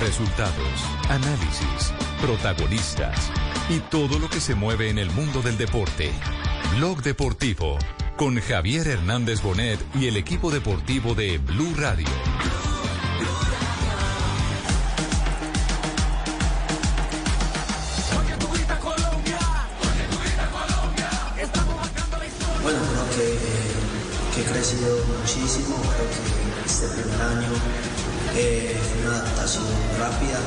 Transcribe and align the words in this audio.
Resultados, 0.00 0.84
análisis, 1.08 1.92
protagonistas 2.20 3.30
y 3.70 3.80
todo 3.80 4.18
lo 4.18 4.28
que 4.28 4.40
se 4.40 4.54
mueve 4.54 4.90
en 4.90 4.98
el 4.98 5.10
mundo 5.10 5.40
del 5.40 5.56
deporte. 5.56 6.12
Blog 6.76 7.02
Deportivo 7.02 7.78
con 8.16 8.40
Javier 8.40 8.88
Hernández 8.88 9.42
Bonet 9.42 9.80
y 9.94 10.06
el 10.06 10.16
equipo 10.16 10.50
deportivo 10.50 11.14
de 11.14 11.38
Blue 11.38 11.74
Radio. 11.76 12.06
Bueno, 22.62 22.78
creo 22.80 23.10
que, 23.16 23.38
que 24.34 24.40
he 24.40 24.52
crecido 24.52 24.98
muchísimo, 25.06 25.76
creo 25.76 26.10
que 26.10 26.66
este 26.66 26.88
primer 26.88 27.22
año 27.22 27.95
eh, 28.36 28.76
una 29.02 29.16
adaptación 29.16 29.64
rápida. 29.98 30.38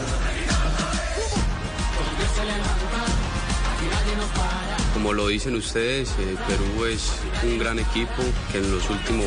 Como 4.93 5.13
lo 5.13 5.27
dicen 5.27 5.55
ustedes, 5.55 6.09
eh, 6.19 6.35
Perú 6.47 6.85
es 6.85 7.11
un 7.43 7.57
gran 7.57 7.79
equipo 7.79 8.21
que 8.51 8.57
en 8.57 8.71
los 8.71 8.89
últimos 8.89 9.25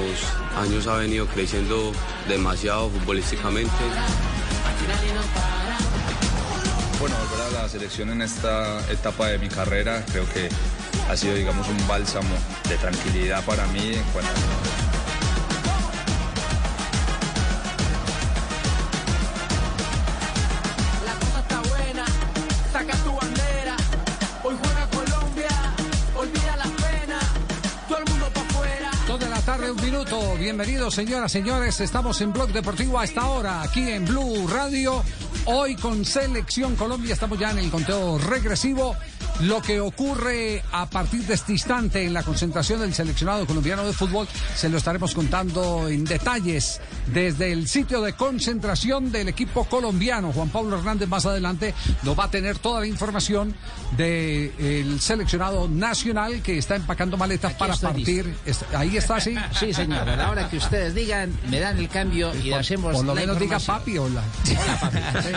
años 0.57 0.87
ha 0.87 0.97
venido 0.97 1.27
creciendo 1.27 1.93
demasiado 2.29 2.91
futbolísticamente. 2.91 3.73
Bueno, 7.01 7.17
volver 7.31 7.47
a 7.47 7.63
la 7.63 7.69
selección 7.69 8.11
en 8.11 8.23
esta 8.23 8.81
etapa 8.91 9.29
de 9.29 9.39
mi 9.39 9.49
carrera 9.49 10.05
creo 10.13 10.29
que 10.33 10.49
ha 11.09 11.17
sido, 11.17 11.35
digamos, 11.35 11.67
un 11.69 11.89
bálsamo 11.89 12.35
de 12.69 12.77
tranquilidad 12.77 13.45
para 13.45 13.67
mí 13.69 13.95
en 13.95 14.05
cuanto 14.13 14.31
La 14.31 14.92
Bienvenidos, 30.43 30.97
señoras, 30.97 31.31
señores. 31.31 31.81
Estamos 31.81 32.21
en 32.21 32.33
Blog 32.33 32.53
Deportivo 32.53 32.99
a 32.99 33.05
esta 33.05 33.29
hora, 33.29 33.63
aquí 33.63 33.89
en 33.89 34.05
Blue 34.05 34.49
Radio. 34.49 35.05
Hoy 35.45 35.77
con 35.77 36.05
Selección 36.05 36.75
Colombia 36.75 37.15
estamos 37.15 37.39
ya 37.39 37.53
en 37.53 37.59
el 37.59 37.71
conteo 37.71 38.19
regresivo. 38.19 38.97
Lo 39.43 39.61
que 39.61 39.81
ocurre 39.81 40.63
a 40.73 40.87
partir 40.87 41.23
de 41.27 41.35
este 41.35 41.53
instante 41.53 42.05
en 42.05 42.13
la 42.15 42.23
concentración 42.23 42.81
del 42.81 42.95
seleccionado 42.95 43.45
colombiano 43.47 43.85
de 43.85 43.93
fútbol 43.93 44.29
se 44.55 44.69
lo 44.69 44.79
estaremos 44.79 45.15
contando 45.15 45.89
en 45.89 46.05
detalles 46.05 46.81
desde 47.13 47.51
el 47.53 47.67
sitio 47.67 48.01
de 48.03 48.13
concentración 48.13 49.11
del 49.11 49.29
equipo 49.29 49.65
colombiano. 49.65 50.33
Juan 50.33 50.49
Pablo 50.51 50.79
Hernández 50.79 51.09
más 51.09 51.27
adelante 51.27 51.75
nos 52.05 52.17
va 52.19 52.25
a 52.25 52.31
tener 52.31 52.59
toda 52.59 52.81
la 52.81 52.87
información 52.87 53.55
del 53.97 55.01
seleccionado 55.01 55.69
nacional 55.69 56.41
que 56.43 56.59
está 56.59 56.77
empacando 56.77 57.17
maletas 57.17 57.55
para 57.55 57.75
estoy 57.75 57.93
partir. 57.93 58.35
Es- 58.47 58.65
Ahí 58.75 58.97
está, 58.97 59.21
sí. 59.21 59.35
Sí, 59.59 59.73
señor. 59.75 60.09
A 60.09 60.17
la 60.17 60.31
hora 60.31 60.49
que 60.49 60.57
ustedes 60.59 60.95
digan, 60.95 61.33
me 61.51 61.59
dan 61.61 61.79
el 61.79 61.89
cambio 61.89 62.33
y 62.43 62.51
Por, 62.51 62.61
hacemos 62.61 62.95
por 62.95 63.05
lo 63.05 63.15
la 63.15 63.21
menos 63.21 63.39
diga 63.39 63.59
papi 63.59 63.99
o 63.99 64.09
la. 64.09 64.23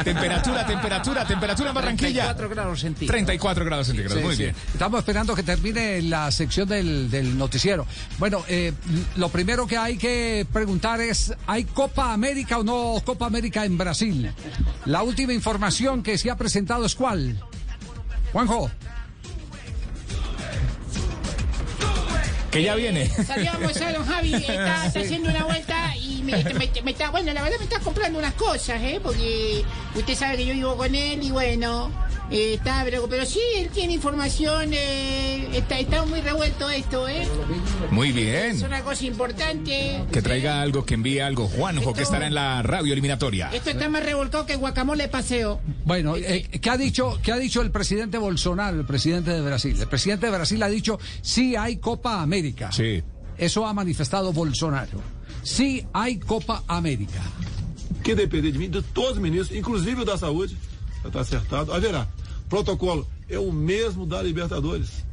Temperatura, 0.04 0.66
temperatura, 0.66 1.26
temperatura 1.26 1.70
en 1.70 1.76
Barranquilla. 1.76 2.36
34 2.36 2.50
grados 2.50 2.80
centígrados. 2.82 3.12
34 3.12 3.66
grados 3.66 3.88
centígrados, 3.88 3.95
Sí, 3.96 4.20
muy 4.20 4.36
sí. 4.36 4.44
bien. 4.44 4.56
Estamos 4.74 5.00
esperando 5.00 5.36
que 5.36 5.44
termine 5.44 6.02
la 6.02 6.32
sección 6.32 6.68
del, 6.68 7.10
del 7.10 7.38
noticiero. 7.38 7.86
Bueno, 8.18 8.44
eh, 8.48 8.74
lo 9.16 9.30
primero 9.30 9.68
que 9.68 9.78
hay 9.78 9.98
que 9.98 10.46
preguntar 10.52 11.02
es, 11.02 11.34
¿hay 11.48 11.64
Copa 11.66 12.14
América 12.14 12.60
o 12.60 12.64
no 12.64 13.02
Copa 13.04 13.26
América 13.26 13.66
en 13.66 13.78
Brasil? 13.78 14.32
La 14.86 15.04
última 15.04 15.34
información 15.34 16.04
que 16.04 16.18
se 16.18 16.30
ha 16.30 16.36
presentado 16.36 16.86
es 16.86 16.96
cuál. 16.96 17.40
Juanjo. 18.32 18.70
Que 22.52 22.64
ya 22.64 22.76
viene. 22.76 23.10
Salíamos 23.10 23.82
a 23.82 23.92
don 23.92 24.06
Javi, 24.06 24.34
está, 24.34 24.86
está 24.88 25.00
haciendo 25.02 25.30
una 25.30 25.44
vuelta 25.44 25.96
y 25.98 26.05
me, 26.26 26.44
me- 26.44 26.82
me 26.84 26.92
está, 26.92 27.10
bueno, 27.12 27.32
la 27.34 27.42
verdad 27.44 27.58
me 27.60 27.64
está 27.66 27.80
comprando 27.80 28.20
unas 28.20 28.34
cosas, 28.34 28.82
¿eh? 28.82 29.00
Porque 29.02 29.64
usted 29.96 30.16
sabe 30.16 30.38
que 30.38 30.46
yo 30.48 30.54
vivo 30.54 30.76
con 30.78 30.94
él 30.96 31.22
y 31.24 31.32
bueno, 31.32 31.92
eh, 32.32 32.56
está, 32.56 32.82
pero, 32.84 33.08
pero 33.08 33.26
sí, 33.26 33.40
él 33.58 33.70
tiene 33.70 33.94
información, 33.94 34.72
eh, 34.74 35.48
está, 35.54 35.80
está 35.80 36.06
muy 36.06 36.22
revuelto 36.22 36.70
esto, 36.70 37.08
¿eh? 37.08 37.28
Muy 37.92 38.10
Es 38.10 38.16
bien. 38.16 38.64
una 38.66 38.82
cosa 38.82 39.06
importante. 39.06 40.04
Que 40.12 40.22
traiga 40.22 40.62
algo, 40.62 40.86
que 40.86 40.96
envíe 40.96 41.20
algo. 41.20 41.48
Juanjo, 41.48 41.94
que 41.94 42.02
estará 42.02 42.28
en 42.28 42.34
la 42.34 42.62
radio 42.64 42.94
eliminatoria. 42.94 43.50
Esto 43.54 43.70
está 43.70 43.88
más 43.90 44.04
revolcado 44.04 44.46
que 44.46 44.56
guacamole 44.56 45.08
paseo. 45.08 45.62
Bueno, 45.86 46.16
eh, 46.18 46.48
¿qué, 46.62 46.70
ha 46.70 46.78
dicho, 46.78 47.20
¿qué 47.22 47.32
ha 47.32 47.38
dicho 47.38 47.62
el 47.62 47.72
presidente 47.72 48.18
Bolsonaro, 48.18 48.80
el 48.80 48.86
presidente 48.86 49.32
de 49.32 49.42
Brasil? 49.42 49.80
El 49.80 49.88
presidente 49.88 50.26
de 50.26 50.32
Brasil 50.32 50.62
ha 50.64 50.68
dicho, 50.70 51.00
sí 51.22 51.56
hay 51.56 51.78
Copa 51.78 52.22
América. 52.22 52.72
Sí. 52.72 53.04
Eso 53.38 53.68
ha 53.68 53.74
manifestado 53.74 54.32
Bolsonaro. 54.34 55.00
Sí 55.46 55.86
hay 55.94 56.18
Copa 56.18 56.64
América. 56.68 57.22
que 58.04 58.16
depender 58.16 58.52
de 58.52 58.60
mim, 58.60 58.70
de 58.70 58.82
todos 58.82 59.12
os 59.12 59.18
ministros, 59.18 59.58
inclusive 59.58 60.02
o 60.02 60.06
da 60.06 60.18
saúde, 60.18 60.56
já 61.02 61.08
está 61.08 61.22
acertado, 61.22 61.74
haverá. 61.74 62.08
Protocolo 62.50 63.08
é 63.28 63.40
o 63.40 63.52
mesmo 63.52 64.06
da 64.06 64.22
Libertadores, 64.22 65.04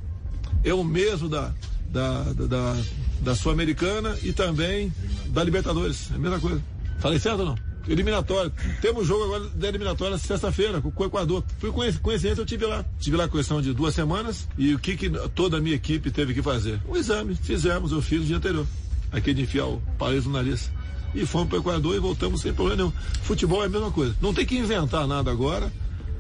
é 0.65 0.75
o 0.75 0.82
mesmo 0.84 1.28
da, 1.28 1.53
da, 1.88 2.22
da, 2.25 2.47
da, 2.47 2.76
da 3.20 3.34
Sul-Americana 3.34 4.19
e 4.22 4.32
também 4.32 4.93
da 5.28 5.43
Libertadores, 5.44 6.10
é 6.10 6.16
a 6.16 6.19
mesma 6.19 6.41
coisa. 6.41 6.62
Falei 6.99 7.19
certo 7.19 7.41
ou 7.41 7.47
não? 7.47 7.59
Eliminatória. 7.88 8.53
Temos 8.81 9.06
jogo 9.06 9.25
agora 9.25 9.49
da 9.50 9.69
eliminatória 9.69 10.16
sexta-feira 10.16 10.81
com 10.81 11.03
o 11.03 11.06
Equador. 11.06 11.43
Fui 11.59 11.72
coincidência, 11.72 12.41
eu 12.41 12.47
tive 12.47 12.64
lá. 12.64 12.84
Tive 13.00 13.16
lá 13.16 13.28
questão 13.28 13.60
de 13.60 13.72
duas 13.72 13.94
semanas 13.94 14.47
e 14.56 14.72
o 14.72 14.78
que, 14.78 14.97
que 14.97 15.10
toda 15.34 15.56
a 15.56 15.60
minha 15.60 15.75
equipe 15.75 16.10
teve 16.10 16.32
que 16.32 16.43
fazer? 16.43 16.81
Um 16.88 16.97
exame. 16.97 17.34
Fizemos, 17.34 17.91
eu 17.91 18.00
fiz 18.00 18.20
no 18.20 18.26
dia 18.26 18.37
anterior. 18.37 18.66
Aquele 19.12 19.34
de 19.34 19.43
enfiar 19.43 19.67
o 19.67 19.81
país 19.99 20.25
no 20.25 20.33
nariz. 20.33 20.71
E 21.15 21.27
fomos 21.27 21.49
para 21.49 21.59
o 21.59 21.61
Equador 21.61 21.95
e 21.95 21.99
voltamos 21.99 22.41
sem 22.41 22.53
problema 22.55 22.77
nenhum. 22.84 22.93
Futebol 23.23 23.62
é 23.62 23.67
a 23.67 23.69
mesma 23.69 23.91
coisa. 23.91 24.15
Não 24.23 24.33
tem 24.33 24.47
que 24.47 24.56
inventar 24.56 25.06
nada 25.06 25.31
agora 25.31 25.71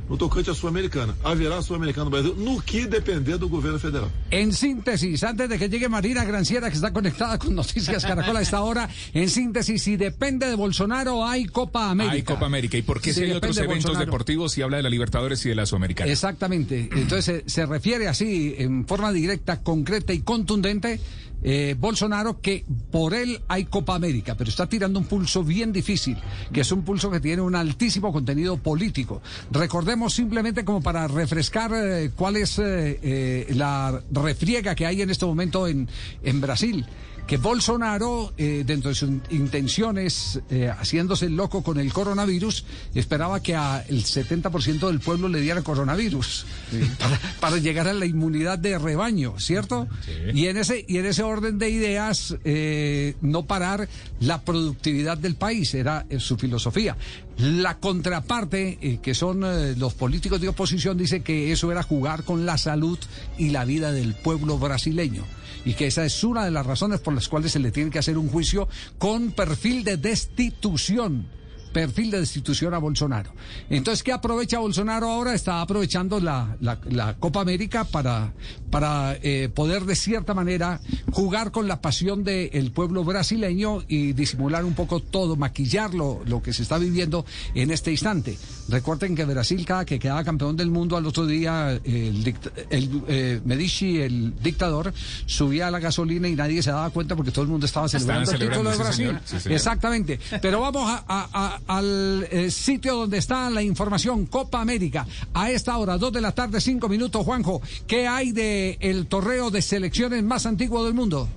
no 0.06 0.18
tocante 0.18 0.50
à 0.50 0.54
Sul-Americana. 0.54 1.16
Haverá 1.24 1.62
Sul-Americana 1.62 2.04
no 2.04 2.10
Brasil 2.10 2.34
no 2.36 2.60
que 2.60 2.86
depender 2.86 3.38
do 3.38 3.48
governo 3.48 3.78
federal. 3.78 4.10
En 4.30 4.52
síntesis, 4.52 5.22
antes 5.24 5.48
de 5.48 5.56
que 5.58 5.70
llegue 5.70 5.88
Marina 5.88 6.22
Granciera, 6.24 6.68
que 6.68 6.74
está 6.76 6.92
conectada 6.92 7.38
con 7.38 7.54
Noticias 7.54 8.04
Caracol 8.04 8.36
a 8.36 8.42
esta 8.42 8.60
hora, 8.60 8.90
en 9.14 9.30
síntesis, 9.30 9.80
si 9.82 9.96
depende 9.96 10.46
de 10.46 10.54
Bolsonaro, 10.56 11.24
hay 11.24 11.46
Copa 11.46 11.88
América. 11.88 12.14
Hay 12.14 12.22
Copa 12.24 12.44
América. 12.44 12.76
¿Y 12.76 12.82
por 12.82 13.00
qué 13.00 13.14
Sí, 13.14 13.20
si 13.20 13.20
hay 13.22 13.26
depende 13.28 13.46
otros 13.46 13.56
de 13.56 13.62
eventos 13.62 13.84
Bolsonaro. 13.84 14.04
deportivos 14.04 14.58
y 14.58 14.62
habla 14.62 14.76
de 14.76 14.82
la 14.82 14.90
Libertadores 14.90 15.46
y 15.46 15.48
de 15.48 15.54
la 15.54 15.64
Sudamericana? 15.64 16.10
Exactamente. 16.12 16.90
Entonces 16.92 17.44
se, 17.46 17.50
se 17.50 17.64
refiere 17.64 18.08
así, 18.08 18.56
en 18.58 18.86
forma 18.86 19.10
directa, 19.12 19.62
concreta 19.62 20.12
y 20.12 20.20
contundente, 20.20 21.00
eh, 21.42 21.74
Bolsonaro, 21.78 22.40
que 22.40 22.64
por 22.90 23.14
él 23.14 23.40
hay 23.48 23.64
Copa 23.64 23.94
América, 23.94 24.34
pero 24.36 24.50
está 24.50 24.68
tirando 24.68 24.98
un 24.98 25.06
pulso 25.06 25.42
bien 25.44 25.72
difícil, 25.72 26.16
que 26.52 26.60
es 26.60 26.72
un 26.72 26.82
pulso 26.82 27.10
que 27.10 27.20
tiene 27.20 27.42
un 27.42 27.54
altísimo 27.54 28.12
contenido 28.12 28.56
político. 28.56 29.22
Recordemos 29.50 30.14
simplemente 30.14 30.64
como 30.64 30.80
para 30.82 31.08
refrescar 31.08 31.72
eh, 31.74 32.10
cuál 32.14 32.36
es 32.36 32.58
eh, 32.58 33.46
la 33.54 34.00
refriega 34.10 34.74
que 34.74 34.86
hay 34.86 35.02
en 35.02 35.10
este 35.10 35.26
momento 35.26 35.66
en, 35.66 35.88
en 36.22 36.40
Brasil. 36.40 36.86
Que 37.26 37.36
Bolsonaro, 37.36 38.34
eh, 38.36 38.62
dentro 38.66 38.90
de 38.90 38.94
sus 38.94 39.10
intenciones, 39.30 40.40
eh, 40.50 40.68
haciéndose 40.68 41.30
loco 41.30 41.62
con 41.62 41.78
el 41.78 41.92
coronavirus, 41.92 42.64
esperaba 42.94 43.40
que 43.40 43.54
a 43.54 43.84
el 43.88 44.04
70% 44.04 44.88
del 44.88 45.00
pueblo 45.00 45.28
le 45.28 45.40
diera 45.40 45.62
coronavirus 45.62 46.46
para, 46.98 47.18
para 47.40 47.56
llegar 47.58 47.88
a 47.88 47.92
la 47.92 48.06
inmunidad 48.06 48.58
de 48.58 48.78
rebaño, 48.78 49.38
¿cierto? 49.38 49.88
Y 50.34 50.46
en 50.46 50.56
ese 50.56 50.84
y 50.86 50.98
en 50.98 51.06
ese 51.06 51.22
orden 51.22 51.58
de 51.58 51.70
ideas, 51.70 52.36
eh, 52.44 53.14
no 53.20 53.44
parar 53.46 53.88
la 54.20 54.42
productividad 54.42 55.18
del 55.18 55.36
país 55.36 55.74
era 55.74 56.06
eh, 56.08 56.20
su 56.20 56.36
filosofía. 56.36 56.96
La 57.38 57.78
contraparte, 57.78 58.78
eh, 58.80 58.98
que 59.02 59.14
son 59.14 59.40
los 59.78 59.94
políticos 59.94 60.40
de 60.40 60.48
oposición, 60.48 60.98
dice 60.98 61.22
que 61.22 61.52
eso 61.52 61.72
era 61.72 61.82
jugar 61.82 62.24
con 62.24 62.46
la 62.46 62.58
salud 62.58 62.98
y 63.38 63.50
la 63.50 63.64
vida 63.64 63.92
del 63.92 64.14
pueblo 64.14 64.58
brasileño 64.58 65.24
y 65.64 65.74
que 65.74 65.86
esa 65.86 66.04
es 66.04 66.24
una 66.24 66.44
de 66.44 66.50
las 66.50 66.66
razones 66.66 67.00
por 67.00 67.14
las 67.14 67.28
cuales 67.28 67.52
se 67.52 67.58
le 67.58 67.70
tiene 67.70 67.90
que 67.90 67.98
hacer 67.98 68.18
un 68.18 68.28
juicio 68.28 68.68
con 68.98 69.32
perfil 69.32 69.84
de 69.84 69.96
destitución 69.96 71.26
perfil 71.72 72.10
de 72.10 72.20
destitución 72.20 72.74
a 72.74 72.78
Bolsonaro. 72.78 73.32
Entonces, 73.70 74.02
¿qué 74.02 74.12
aprovecha 74.12 74.58
Bolsonaro 74.58 75.08
ahora? 75.08 75.34
Está 75.34 75.60
aprovechando 75.60 76.20
la, 76.20 76.56
la- 76.60 76.78
la 76.90 77.14
Copa 77.14 77.40
América 77.40 77.84
para, 77.84 78.32
para 78.70 79.16
eh, 79.22 79.48
poder 79.54 79.84
de 79.84 79.96
cierta 79.96 80.34
manera 80.34 80.80
jugar 81.12 81.50
con 81.50 81.68
la 81.68 81.80
pasión 81.80 82.24
del 82.24 82.70
pueblo 82.72 83.04
brasileño 83.04 83.82
y 83.88 84.12
disimular 84.12 84.64
un 84.64 84.74
poco 84.74 85.00
todo, 85.00 85.36
maquillar 85.36 85.94
lo, 85.94 86.22
lo 86.26 86.42
que 86.42 86.52
se 86.52 86.62
está 86.62 86.78
viviendo 86.78 87.24
en 87.54 87.70
este 87.70 87.90
instante. 87.90 88.38
Recuerden 88.68 89.14
que 89.16 89.24
Brasil, 89.24 89.64
cada 89.64 89.84
que 89.84 89.98
quedaba 89.98 90.22
campeón 90.24 90.56
del 90.56 90.70
mundo 90.70 90.96
al 90.96 91.06
otro 91.06 91.26
día, 91.26 91.72
el, 91.84 92.34
el, 92.70 93.02
eh, 93.08 93.40
Medici, 93.44 93.98
el 94.00 94.34
dictador, 94.42 94.92
subía 95.26 95.70
la 95.70 95.78
gasolina 95.80 96.28
y 96.28 96.34
nadie 96.36 96.62
se 96.62 96.70
daba 96.70 96.90
cuenta 96.90 97.16
porque 97.16 97.30
todo 97.32 97.42
el 97.44 97.50
mundo 97.50 97.66
estaba 97.66 97.88
celebrando 97.88 98.30
el 98.32 98.38
título 98.38 98.70
de 98.70 98.76
Brasil. 98.76 99.06
señor. 99.06 99.20
Sí, 99.24 99.40
señor. 99.40 99.56
Exactamente. 99.56 100.20
Pero 100.40 100.60
vamos 100.60 100.84
a- 100.88 101.60
al 101.66 102.26
eh, 102.30 102.50
sitio 102.50 102.96
donde 102.96 103.18
está 103.18 103.50
la 103.50 103.62
información, 103.62 104.26
Copa 104.26 104.60
América. 104.60 105.06
A 105.34 105.50
esta 105.50 105.76
hora, 105.78 105.98
dos 105.98 106.12
de 106.12 106.20
la 106.20 106.32
tarde, 106.32 106.60
cinco 106.60 106.88
minutos, 106.88 107.24
Juanjo. 107.24 107.60
¿Qué 107.86 108.06
hay 108.06 108.32
de 108.32 108.78
el 108.80 109.06
torneo 109.06 109.50
de 109.50 109.62
selecciones 109.62 110.22
más 110.22 110.46
antiguo 110.46 110.84
del 110.84 110.94
mundo? 110.94 111.28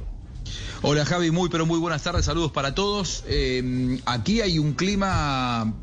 Hola 0.82 1.06
Javi, 1.06 1.32
muy 1.32 1.50
pero 1.50 1.66
muy 1.66 1.80
buenas 1.80 2.04
tardes, 2.04 2.26
saludos 2.26 2.52
para 2.52 2.76
todos. 2.76 3.24
Eh, 3.28 4.00
aquí 4.06 4.42
hay 4.42 4.60
un 4.60 4.74
clima 4.74 5.74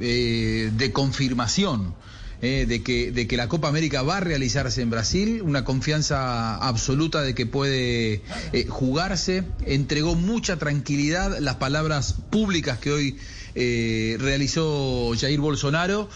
eh, 0.00 0.70
de 0.76 0.92
confirmación 0.92 1.94
de, 2.40 2.82
que, 2.84 3.10
de 3.10 3.26
que 3.26 3.36
la 3.36 3.48
Copa 3.48 3.66
América 3.66 4.02
va 4.02 4.18
a 4.18 4.20
realizarse 4.20 4.80
en 4.80 4.90
Brasil, 4.90 5.42
una 5.42 5.64
confianza 5.64 6.54
absoluta 6.54 7.20
de 7.22 7.34
que 7.34 7.46
puede 7.46 8.22
jugarse. 8.68 9.42
Entregó 9.66 10.14
mucha 10.14 10.56
tranquilidad 10.56 11.38
las 11.40 11.56
palabras 11.56 12.14
públicas 12.30 12.78
que 12.78 12.92
hoy 12.92 13.18
eh, 13.54 14.16
realizó 14.20 15.12
Jair 15.18 15.40
Bolsonaro. 15.40 16.08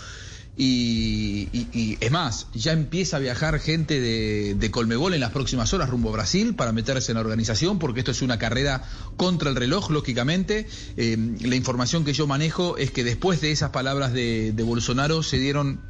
Y, 0.55 1.97
es 2.01 2.11
más, 2.11 2.47
ya 2.53 2.73
empieza 2.73 3.17
a 3.17 3.21
viajar 3.21 3.59
gente 3.59 4.01
de, 4.01 4.55
de 4.55 4.71
Colmebol 4.71 5.15
en 5.15 5.21
las 5.21 5.31
próximas 5.31 5.73
horas 5.73 5.89
rumbo 5.89 6.11
a 6.11 6.13
Brasil 6.13 6.55
para 6.55 6.73
meterse 6.73 7.13
en 7.13 7.15
la 7.15 7.23
organización, 7.23 7.79
porque 7.79 8.01
esto 8.01 8.11
es 8.11 8.21
una 8.21 8.39
carrera 8.39 8.83
contra 9.17 9.49
el 9.49 9.57
reloj, 9.57 9.91
lógicamente. 9.91 10.67
Eh, 10.99 11.17
la 11.41 11.57
información 11.57 12.05
que 12.05 12.13
yo 12.13 12.27
manejo 12.27 12.77
es 12.77 12.91
que 12.91 13.03
después 13.03 13.41
de 13.41 13.51
esas 13.51 13.71
palabras 13.71 14.13
de, 14.13 14.53
de 14.53 14.63
Bolsonaro 14.63 15.23
se 15.23 15.39
dieron 15.39 15.81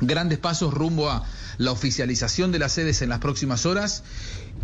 grandes 0.00 0.38
pasos 0.38 0.74
rumbo 0.74 1.08
a 1.08 1.24
la 1.58 1.72
oficialización 1.72 2.52
de 2.52 2.58
las 2.58 2.72
sedes 2.72 3.02
en 3.02 3.08
las 3.08 3.20
próximas 3.20 3.66
horas 3.66 4.02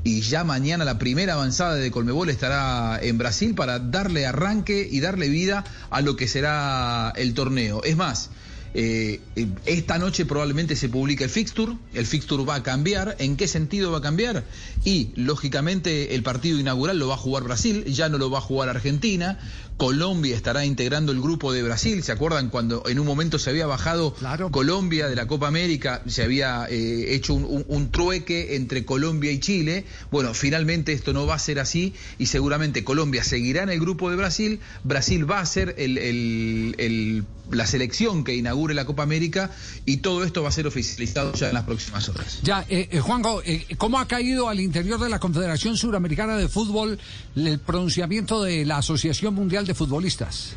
y 0.04 0.20
ya 0.20 0.44
mañana 0.44 0.84
la 0.84 0.98
primera 0.98 1.34
avanzada 1.34 1.74
de 1.74 1.90
Colmebol 1.90 2.30
estará 2.30 2.98
en 3.02 3.18
Brasil 3.18 3.54
para 3.54 3.78
darle 3.78 4.26
arranque 4.26 4.86
y 4.90 5.00
darle 5.00 5.28
vida 5.28 5.64
a 5.90 6.00
lo 6.00 6.16
que 6.16 6.28
será 6.28 7.12
el 7.16 7.34
torneo. 7.34 7.82
Es 7.84 7.96
más, 7.96 8.30
eh, 8.74 9.20
eh, 9.34 9.48
esta 9.64 9.98
noche 9.98 10.26
probablemente 10.26 10.76
se 10.76 10.88
publique 10.88 11.24
el 11.24 11.30
fixture, 11.30 11.76
el 11.94 12.06
fixture 12.06 12.44
va 12.44 12.56
a 12.56 12.62
cambiar, 12.62 13.16
¿en 13.18 13.36
qué 13.36 13.48
sentido 13.48 13.90
va 13.90 13.98
a 13.98 14.02
cambiar? 14.02 14.44
Y 14.84 15.10
lógicamente 15.16 16.14
el 16.14 16.22
partido 16.22 16.58
inaugural 16.58 16.98
lo 16.98 17.08
va 17.08 17.14
a 17.14 17.18
jugar 17.18 17.44
Brasil, 17.44 17.84
ya 17.86 18.08
no 18.08 18.18
lo 18.18 18.30
va 18.30 18.38
a 18.38 18.42
jugar 18.42 18.68
Argentina, 18.68 19.38
Colombia 19.78 20.36
estará 20.36 20.66
integrando 20.66 21.12
el 21.12 21.20
grupo 21.22 21.52
de 21.52 21.62
Brasil, 21.62 22.02
¿se 22.02 22.12
acuerdan 22.12 22.50
cuando 22.50 22.82
en 22.88 22.98
un 22.98 23.06
momento 23.06 23.38
se 23.38 23.48
había 23.50 23.66
bajado 23.66 24.14
Colombia 24.50 25.08
de 25.08 25.14
la 25.16 25.26
Copa 25.26 25.46
América, 25.48 26.02
se 26.06 26.24
había 26.24 26.66
eh, 26.68 27.14
hecho 27.14 27.32
un, 27.34 27.44
un- 27.44 27.64
un 27.68 27.90
trueque 27.90 28.56
entre 28.56 28.84
Colombia 28.84 29.30
y 29.30 29.38
Chile? 29.38 29.84
Bueno, 30.10 30.34
finalmente 30.34 30.92
esto 30.92 31.12
no 31.12 31.26
va 31.26 31.36
a 31.36 31.38
ser 31.38 31.60
así 31.60 31.94
y 32.18 32.26
seguramente 32.26 32.82
Colombia 32.84 33.22
seguirá 33.22 33.62
en 33.62 33.70
el 33.70 33.78
grupo 33.80 34.10
de 34.10 34.16
Brasil, 34.16 34.58
Brasil 34.84 35.30
va 35.30 35.38
a 35.40 35.46
ser 35.46 35.76
el- 35.78 35.96
el- 35.98 36.74
el- 36.78 37.24
la 37.50 37.66
selección 37.66 38.24
que 38.24 38.34
inaugure 38.34 38.74
la 38.74 38.84
Copa 38.84 39.04
América 39.04 39.50
y 39.86 39.98
todo 39.98 40.22
esto 40.22 40.42
va 40.42 40.50
a 40.50 40.52
ser 40.52 40.66
oficializado 40.66 41.32
ya 41.32 41.48
en 41.48 41.54
las 41.54 41.64
próximas 41.64 42.06
horas. 42.10 42.40
Ya, 42.42 42.66
eh, 42.68 42.88
eh, 42.90 43.00
Juanjo, 43.00 43.40
eh, 43.42 43.64
¿cómo 43.78 43.98
ha 43.98 44.06
caído 44.06 44.50
al 44.50 44.60
interior 44.60 45.00
de 45.00 45.08
la 45.08 45.18
Confederación 45.18 45.74
Suramericana 45.78 46.36
de 46.36 46.46
Fútbol 46.48 46.98
el 47.36 47.58
pronunciamiento 47.60 48.42
de 48.42 48.66
la 48.66 48.78
Asociación 48.78 49.32
Mundial 49.34 49.64
de 49.68 49.74
Futbolistas? 49.74 50.54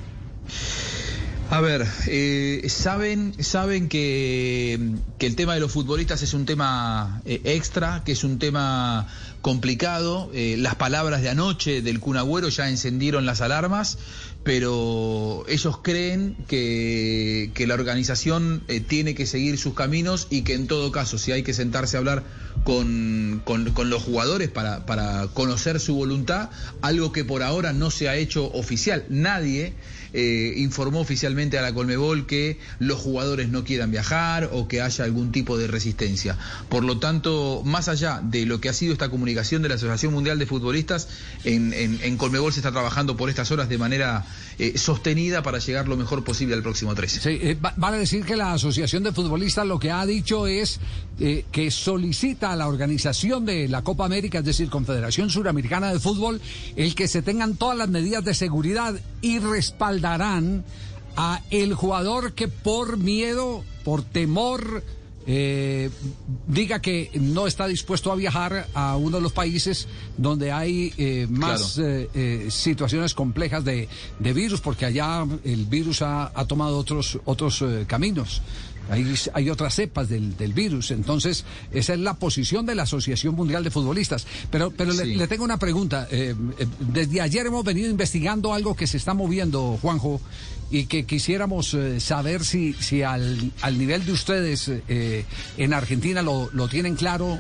A 1.52 1.60
ver, 1.60 1.86
eh, 2.08 2.66
saben, 2.70 3.36
saben 3.44 3.90
que, 3.90 4.80
el 5.20 5.36
tema 5.36 5.54
de 5.54 5.60
los 5.60 5.70
futbolistas 5.70 6.22
es 6.22 6.34
un 6.34 6.46
tema 6.46 7.22
eh, 7.26 7.42
extra, 7.44 8.04
que 8.06 8.14
es 8.14 8.24
un 8.24 8.40
tema 8.40 9.10
complicado. 9.42 10.32
Eh, 10.34 10.56
las 10.58 10.76
palabras 10.76 11.22
de 11.22 11.28
anoche 11.28 11.82
del 11.82 12.00
Kun 12.00 12.16
Agüero 12.16 12.48
ya 12.48 12.70
encendieron 12.70 13.26
las 13.26 13.42
alarmas, 13.42 13.98
pero 14.44 15.44
ellos 15.48 15.78
creen 15.84 16.36
que, 16.48 17.52
la 17.68 17.76
organización 17.76 18.64
eh, 18.68 18.80
tiene 18.80 19.14
que 19.14 19.26
seguir 19.28 19.58
sus 19.58 19.74
caminos 19.76 20.28
y 20.32 20.42
que 20.42 20.56
en 20.56 20.68
todo 20.68 20.92
caso, 20.92 21.18
si 21.20 21.32
hay 21.32 21.44
que 21.44 21.54
sentarse 21.54 21.96
a 21.96 22.00
hablar 22.00 22.24
con, 22.64 23.42
con- 23.46 23.72
con 23.72 23.90
los 23.90 24.02
jugadores 24.04 24.50
para, 24.50 24.86
para 24.86 25.28
conocer 25.34 25.80
su 25.80 25.96
voluntad, 25.96 26.50
algo 26.82 27.12
que 27.12 27.24
por 27.24 27.44
ahora 27.44 27.72
no 27.72 27.92
se 27.92 28.10
ha 28.10 28.16
hecho 28.16 28.52
oficial. 28.54 29.06
Nadie 29.10 29.74
eh, 30.14 30.54
informó 30.58 31.00
oficialmente 31.00 31.58
a 31.58 31.62
la 31.62 31.74
Colmebol 31.74 32.26
que 32.26 32.60
los 32.80 33.00
jugadores 33.00 33.50
no 33.50 33.64
quieran 33.64 33.92
viajar 33.92 34.50
o 34.54 34.68
que 34.68 34.82
haya 34.82 35.06
algún 35.06 35.32
tipo 35.32 35.58
de 35.58 35.68
resistencia. 35.68 36.38
Por 36.70 36.84
lo 36.84 37.00
tanto, 37.00 37.62
más 37.66 37.88
allá 37.88 38.22
de 38.24 38.46
lo 38.46 38.60
que 38.62 38.70
ha 38.70 38.74
sido 38.74 38.94
esta 38.94 39.10
comunicación 39.10 39.62
de 39.62 39.70
la 39.70 39.76
Asociación 39.76 40.14
Mundial 40.14 40.40
de 40.40 40.46
Futbolistas, 40.46 41.08
en, 41.44 41.74
en- 41.74 42.18
Colmebol 42.18 42.54
se 42.54 42.60
está 42.60 42.72
trabajando 42.72 43.18
por 43.18 43.30
estas 43.30 43.50
horas 43.52 43.68
de 43.70 43.78
manera 43.78 44.26
eh, 44.60 44.78
sostenida 44.78 45.42
para 45.44 45.58
llegar 45.60 45.88
lo 45.88 45.98
mejor 45.98 46.24
posible 46.24 46.54
al 46.56 46.62
próximo 46.62 46.94
13. 46.94 47.20
Sí, 47.22 47.30
eh, 47.42 47.58
decir 48.00 48.26
que 48.26 48.36
la 48.36 48.54
Asociación 48.54 49.04
de 49.04 49.12
Futbolistas 49.12 49.66
lo 49.66 49.80
que 49.80 49.92
ha 49.92 50.06
dicho 50.06 50.46
es 50.48 50.80
que 51.52 51.70
solicita 51.70 52.52
a 52.52 52.56
la 52.56 52.68
organización 52.68 53.46
de 53.46 53.68
la 53.68 53.84
Copa 53.84 54.06
América, 54.06 54.40
es 54.40 54.46
decir, 54.46 54.70
Confederación 54.70 55.30
Suramericana 55.30 55.94
de 55.94 56.00
Fútbol, 56.00 56.42
el 56.76 56.96
que 56.96 57.08
se 57.08 57.22
tengan 57.22 57.56
todas 57.56 57.78
las 57.78 57.90
medidas 57.90 58.24
de 58.26 58.34
seguridad 58.34 58.96
y 59.22 59.38
respaldarán 60.02 60.64
a 61.16 61.42
el 61.52 61.74
jugador 61.74 62.34
que 62.34 62.48
por 62.48 62.98
miedo, 62.98 63.64
por 63.84 64.02
temor, 64.02 64.84
eh, 65.28 65.92
diga 66.48 66.82
que 66.82 67.12
no 67.14 67.46
está 67.46 67.68
dispuesto 67.68 68.12
a 68.12 68.16
viajar 68.16 68.68
a 68.74 68.98
uno 68.98 69.18
de 69.18 69.22
los 69.22 69.34
países 69.34 69.88
donde 70.18 70.52
hay 70.52 70.92
eh, 70.98 71.28
más 71.30 71.78
eh, 71.78 72.10
eh, 72.16 72.48
situaciones 72.50 73.14
complejas 73.14 73.64
de, 73.64 73.88
de 74.18 74.34
virus, 74.34 74.62
porque 74.62 74.86
allá 74.86 75.26
el 75.44 75.66
virus 75.66 76.02
ha, 76.02 76.32
ha 76.34 76.46
tomado 76.46 76.78
otros, 76.78 77.20
otros 77.26 77.64
caminos. 77.86 78.42
Hay, 78.92 79.16
hay 79.34 79.50
otras 79.50 79.74
cepas 79.76 80.10
del, 80.10 80.36
del 80.38 80.54
virus, 80.54 80.92
entonces 80.92 81.46
esa 81.72 81.94
es 81.94 82.00
la 82.00 82.16
posición 82.16 82.66
de 82.66 82.76
la 82.76 82.84
Asociación 82.84 83.34
Mundial 83.36 83.64
de 83.64 83.72
Futbolistas. 83.72 84.28
Pero, 84.52 84.70
pero 84.72 84.92
le, 84.94 85.06
Sí. 85.06 85.16
le 85.16 85.28
tengo 85.28 85.44
una 85.46 85.58
pregunta. 85.58 86.08
Eh, 86.12 86.36
eh, 86.60 86.68
desde 86.80 87.22
ayer 87.22 87.48
hemos 87.48 87.64
venido 87.64 87.90
investigando 87.90 88.54
algo 88.54 88.76
que 88.76 88.86
se 88.88 88.98
está 88.98 89.14
moviendo, 89.14 89.80
Juanjo, 89.82 90.20
y 90.70 90.86
que 90.86 91.06
quisiéramos 91.06 91.74
eh, 91.74 92.00
saber 92.00 92.44
si, 92.46 92.74
si 92.74 93.02
al, 93.02 93.52
al 93.62 93.78
nivel 93.78 94.06
de 94.06 94.12
ustedes 94.12 94.70
en 95.58 95.74
Argentina 95.74 96.22
lo, 96.22 96.50
lo 96.54 96.68
tienen 96.68 96.96
claro, 96.96 97.40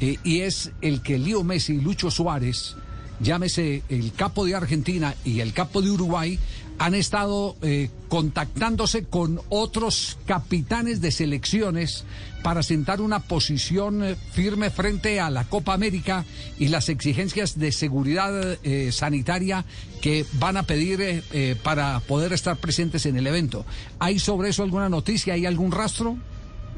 y 0.00 0.40
es 0.40 0.70
el 0.80 1.02
que 1.02 1.18
Leo 1.18 1.44
Messi 1.44 1.74
y 1.74 1.80
Lucho 1.80 2.10
Suárez, 2.10 2.74
llámese 3.20 3.82
el 3.88 4.12
capo 4.12 4.44
de 4.44 4.54
Argentina 4.56 5.14
y 5.24 5.40
el 5.40 5.52
capo 5.52 5.80
de 5.80 5.90
Uruguay, 5.90 6.38
han 6.82 6.96
estado 6.96 7.54
eh, 7.62 7.90
contactándose 8.08 9.04
con 9.04 9.40
otros 9.50 10.18
capitanes 10.26 11.00
de 11.00 11.12
selecciones 11.12 12.02
para 12.42 12.64
sentar 12.64 13.00
una 13.00 13.20
posición 13.20 14.02
eh, 14.02 14.16
firme 14.32 14.68
frente 14.68 15.20
a 15.20 15.30
la 15.30 15.44
Copa 15.44 15.74
América 15.74 16.24
y 16.58 16.68
las 16.68 16.88
exigencias 16.88 17.56
de 17.56 17.70
seguridad 17.70 18.58
eh, 18.64 18.90
sanitaria 18.90 19.64
que 20.00 20.26
van 20.32 20.56
a 20.56 20.64
pedir 20.64 21.22
para 21.62 22.00
poder 22.00 22.32
estar 22.32 22.56
presentes 22.56 23.06
en 23.06 23.16
el 23.16 23.28
evento. 23.28 23.64
¿Hay 24.00 24.18
sobre 24.18 24.48
eso 24.48 24.64
alguna 24.64 24.88
noticia? 24.88 25.34
¿Hay 25.34 25.46
algún 25.46 25.70
rastro? 25.70 26.18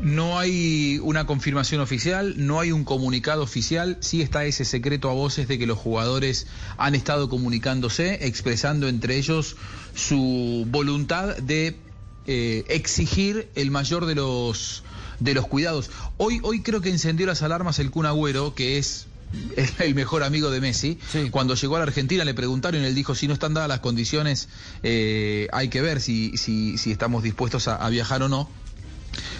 No 0.01 0.39
hay 0.39 0.99
una 1.03 1.25
confirmación 1.25 1.81
oficial, 1.81 2.35
no 2.37 2.61
hay 2.61 2.73
un 2.73 2.85
comunicado 2.85 3.43
oficial, 3.43 3.97
sí 4.01 4.23
está 4.23 4.45
ese 4.45 4.65
secreto 4.65 5.09
a 5.09 5.15
voces 5.15 5.49
de 5.49 5.59
que 5.59 5.67
los 5.67 5.79
jugadores 5.79 6.47
han 6.77 6.95
estado 6.95 7.29
comunicándose, 7.29 8.27
expresando 8.27 8.89
entre 8.89 9.17
ellos 9.17 9.57
su 9.95 10.67
voluntad 10.69 11.37
de 11.37 11.77
eh, 12.27 12.65
exigir 12.69 13.49
el 13.55 13.71
mayor 13.71 14.07
de 14.07 14.17
los 14.17 14.83
de 15.21 15.33
los 15.33 15.47
cuidados. 15.47 15.91
Hoy, 16.17 16.41
hoy 16.43 16.61
creo 16.63 16.81
que 16.81 16.91
encendió 16.91 17.27
las 17.27 17.43
alarmas 17.43 17.79
el 17.79 17.91
Kun 17.91 18.07
Agüero, 18.07 18.55
que 18.55 18.79
es 18.79 19.07
el 19.79 19.95
mejor 19.95 20.23
amigo 20.23 20.51
de 20.51 20.61
Messi. 20.61 20.99
Cuando 21.31 21.55
llegó 21.55 21.77
a 21.77 21.79
la 21.79 21.85
Argentina 21.85 22.25
le 22.25 22.35
preguntaron 22.35 22.83
y 22.83 22.85
él 22.85 22.95
dijo, 22.95 23.15
si 23.15 23.29
no 23.29 23.35
están 23.35 23.55
dadas 23.55 23.69
las 23.69 23.81
condiciones, 23.81 24.49
eh, 24.83 25.49
hay 25.53 25.69
que 25.69 25.81
ver 25.83 26.01
si, 26.01 26.37
si, 26.37 26.79
si 26.79 26.91
estamos 26.91 27.23
dispuestos 27.23 27.69
a, 27.69 27.77
a 27.77 27.89
viajar 27.91 28.23
o 28.23 28.29
no. 28.29 28.49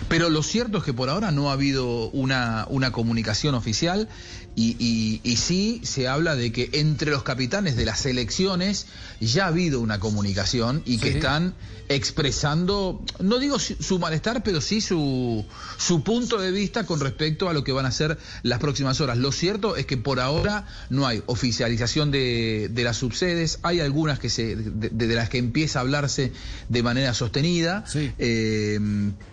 Pero 0.09 0.31
lo 0.31 0.43
cierto 0.43 0.79
es 0.79 0.85
que 0.85 0.93
por 0.93 1.09
ahora 1.09 1.31
no 1.31 1.51
ha 1.51 1.55
habido 1.55 2.11
una, 2.11 2.67
una 2.69 2.93
comunicación 2.93 3.55
oficial 3.55 4.09
y, 4.57 4.77
y- 4.79 5.21
y 5.25 5.37
sí 5.37 5.81
se 5.85 6.07
habla 6.09 6.37
de 6.37 6.53
que 6.53 6.71
entre 6.75 7.11
los 7.11 7.23
capitanes 7.23 7.77
de 7.77 7.85
las 7.85 8.07
elecciones 8.07 8.87
ya 9.21 9.45
ha 9.45 9.49
habido 9.49 9.81
una 9.81 9.99
comunicación 10.01 10.83
y 10.85 10.99
que 10.99 11.11
Sí. 11.13 11.17
están 11.19 11.55
expresando, 11.89 13.03
no 13.21 13.39
digo 13.39 13.59
su, 13.59 13.75
su 13.75 13.99
malestar, 13.99 14.43
pero 14.43 14.61
sí 14.61 14.81
su, 14.81 15.45
su 15.77 16.03
punto 16.03 16.39
de 16.39 16.51
vista 16.51 16.87
con 16.87 17.01
respecto 17.01 17.49
a 17.49 17.53
lo 17.53 17.65
que 17.65 17.73
van 17.73 17.85
a 17.87 17.91
ser 17.91 18.17
las 18.43 18.59
próximas 18.61 19.01
horas. 19.01 19.19
Lo 19.19 19.33
cierto 19.33 19.77
es 19.77 19.85
que 19.87 19.97
por 19.97 20.21
ahora 20.21 20.67
no 20.89 21.07
hay 21.07 21.23
oficialización 21.27 22.11
de, 22.11 22.71
de 22.73 22.85
las 22.85 22.97
subsedes, 22.99 23.59
hay 23.63 23.81
algunas 23.81 24.19
que 24.19 24.31
se, 24.31 24.55
de, 24.57 24.89
de 24.91 25.15
las 25.15 25.29
que 25.29 25.39
empieza 25.39 25.81
a 25.81 25.83
hablarse 25.83 26.33
de 26.69 26.83
manera 26.83 27.13
sostenida, 27.13 27.85
eh, 28.19 28.79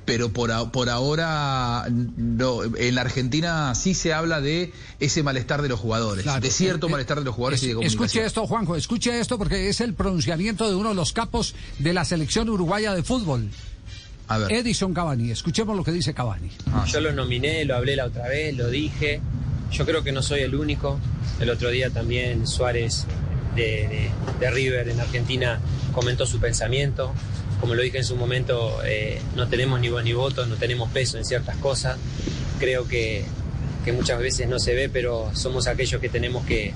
pero 0.06 0.34
por, 0.34 0.72
por 0.72 0.90
ahora 0.90 1.88
no, 1.90 2.64
en 2.76 2.96
la 2.96 3.02
Argentina 3.02 3.76
sí 3.76 3.94
se 3.94 4.14
habla 4.14 4.42
de 4.42 4.74
ese 5.12 5.24
malestar 5.24 5.62
de 5.62 5.70
los 5.70 5.80
jugadores, 5.80 6.24
Claro. 6.24 6.42
de 6.42 6.50
cierto 6.50 6.88
Eh, 6.88 6.90
eh, 6.90 6.92
malestar 6.92 7.20
de 7.20 7.26
los 7.26 7.36
jugadores 7.36 7.62
y 7.64 7.68
de 7.68 7.72
Es- 7.72 7.76
comunicación. 7.76 8.06
Escuche 8.06 8.26
esto, 8.26 8.48
Juanjo, 8.48 8.76
escuche 8.76 9.20
esto 9.20 9.38
porque 9.38 9.70
es 9.70 9.82
el 9.82 9.94
pronunciamiento 9.94 10.68
de 10.70 10.76
uno 10.76 10.90
de 10.90 10.96
los 10.96 11.12
capos 11.14 11.54
de 11.80 11.94
la 11.94 12.06
selección 12.06 12.50
uruguaya 12.50 12.94
de 12.94 13.04
fútbol. 13.04 13.50
A 14.28 14.38
ver. 14.38 14.52
Edison 14.54 14.94
Cavani. 14.94 15.30
Escuchemos 15.32 15.76
lo 15.76 15.84
que 15.84 15.92
dice 15.92 16.14
Cavani. 16.14 16.50
Yo 16.88 17.02
lo 17.02 17.12
nominé, 17.12 17.66
lo 17.66 17.76
hablé 17.76 17.96
la 17.98 18.06
otra 18.06 18.28
vez, 18.30 18.56
lo 18.56 18.70
dije. 18.70 19.20
Yo 19.72 19.86
creo 19.86 20.04
que 20.04 20.12
no 20.14 20.22
soy 20.22 20.42
el 20.42 20.56
único. 20.56 21.00
El 21.42 21.50
otro 21.50 21.70
día 21.70 21.90
también 21.90 22.48
Suárez 22.48 23.06
de, 23.56 23.62
de- 23.62 24.12
de 24.40 24.52
River 24.52 24.88
en 24.88 25.00
Argentina 25.02 25.60
comentó 25.94 26.26
su 26.26 26.40
pensamiento. 26.40 27.14
Como 27.60 27.76
lo 27.76 27.82
dije 27.82 27.98
en 27.98 28.06
su 28.06 28.16
momento, 28.16 28.80
eh, 28.86 29.22
no 29.36 29.48
tenemos 29.50 29.80
ni 29.82 29.90
voz 29.90 30.04
ni 30.04 30.14
voto, 30.14 30.46
no 30.46 30.56
tenemos 30.56 30.90
peso 30.92 31.18
en 31.18 31.26
ciertas 31.26 31.58
cosas. 31.58 31.98
Creo 32.58 32.88
que, 32.88 33.26
que 33.84 33.92
muchas 33.92 34.20
veces 34.20 34.48
no 34.48 34.60
se 34.60 34.74
ve, 34.74 34.90
pero 34.90 35.32
somos 35.34 35.68
aquellos 35.68 36.00
que 36.00 36.10
tenemos 36.10 36.46
que, 36.46 36.74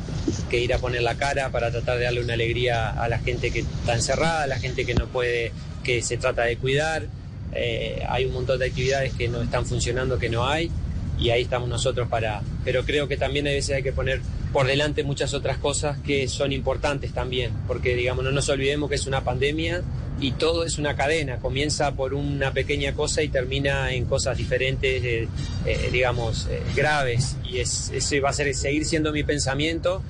que 0.50 0.60
ir 0.60 0.74
a 0.74 0.80
poner 0.80 1.02
la 1.02 1.16
cara 1.16 1.50
para 1.50 1.72
tratar 1.72 1.98
de 1.98 2.06
darle 2.06 2.22
una 2.22 2.34
alegría 2.34 2.90
a 2.90 3.08
la 3.08 3.20
gente 3.20 3.52
que 3.52 3.60
está 3.60 3.94
encerrada, 3.94 4.44
a 4.44 4.48
la 4.48 4.60
gente 4.60 4.86
que 4.86 4.96
no 4.96 5.08
puede, 5.08 5.52
que 5.84 6.02
se 6.02 6.18
trata 6.18 6.44
de 6.44 6.58
cuidar. 6.58 7.08
Eh, 7.54 8.04
hay 8.10 8.26
un 8.26 8.34
montón 8.34 8.60
de 8.60 8.66
actividades 8.66 9.14
que 9.14 9.28
no 9.28 9.42
están 9.42 9.66
funcionando, 9.66 10.20
que 10.20 10.30
no 10.30 10.48
hay, 10.48 10.72
y 11.20 11.30
ahí 11.30 11.44
estamos 11.44 11.70
nosotros 11.70 12.08
para... 12.10 12.42
Pero 12.64 12.84
creo 12.84 13.08
que 13.08 13.18
también 13.18 13.48
a 13.48 13.52
veces 13.52 13.78
hay 13.78 13.84
que 13.84 13.94
poner 13.94 14.22
por 14.52 14.68
delante 14.68 15.04
muchas 15.04 15.34
otras 15.34 15.58
cosas 15.58 15.98
que 16.00 16.28
son 16.28 16.52
importantes 16.52 17.14
también, 17.14 17.52
porque 17.68 17.96
digamos, 17.96 18.24
no 18.24 18.32
nos 18.32 18.50
olvidemos 18.50 18.90
que 18.90 18.96
es 18.96 19.06
una 19.06 19.22
pandemia 19.22 19.82
y 20.20 20.32
todo 20.32 20.64
es 20.64 20.78
una 20.78 20.96
cadena, 20.96 21.38
comienza 21.38 21.92
por 21.92 22.14
una 22.14 22.52
pequeña 22.52 22.94
cosa 22.94 23.22
y 23.22 23.28
termina 23.28 23.92
en 23.94 24.06
cosas 24.06 24.38
diferentes, 24.38 25.04
eh, 25.04 25.28
eh, 25.66 25.90
digamos, 25.92 26.48
eh, 26.50 26.62
graves, 26.76 27.36
y 27.44 27.60
es, 27.60 27.92
ese 27.94 28.20
va 28.22 28.30
a 28.30 28.34
ser, 28.34 28.54
seguir 28.56 28.86
siendo 28.86 29.12
mi 29.12 29.24
pensamiento, 29.24 30.02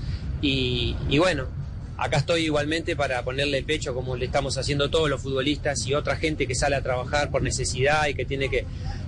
y, 0.41 0.95
bueno, 1.17 1.45
acá 1.97 2.17
estoy 2.17 2.43
igualmente 2.43 2.95
para 2.95 3.23
ponerle 3.23 3.57
el 3.57 3.65
pecho 3.65 3.95
como 3.95 4.15
le 4.15 4.25
estamos 4.25 4.59
haciendo 4.59 4.91
todos 4.91 5.09
los 5.09 5.21
futbolistas 5.21 5.87
y 5.87 5.95
otra 5.95 6.17
gente 6.17 6.45
que 6.45 6.53
sale 6.53 6.75
a 6.75 6.81
trabajar 6.81 7.31
por 7.31 7.41
necesidad 7.41 8.05
y 8.07 8.13
que 8.13 8.25
tiene 8.25 8.49
que, 8.49 8.65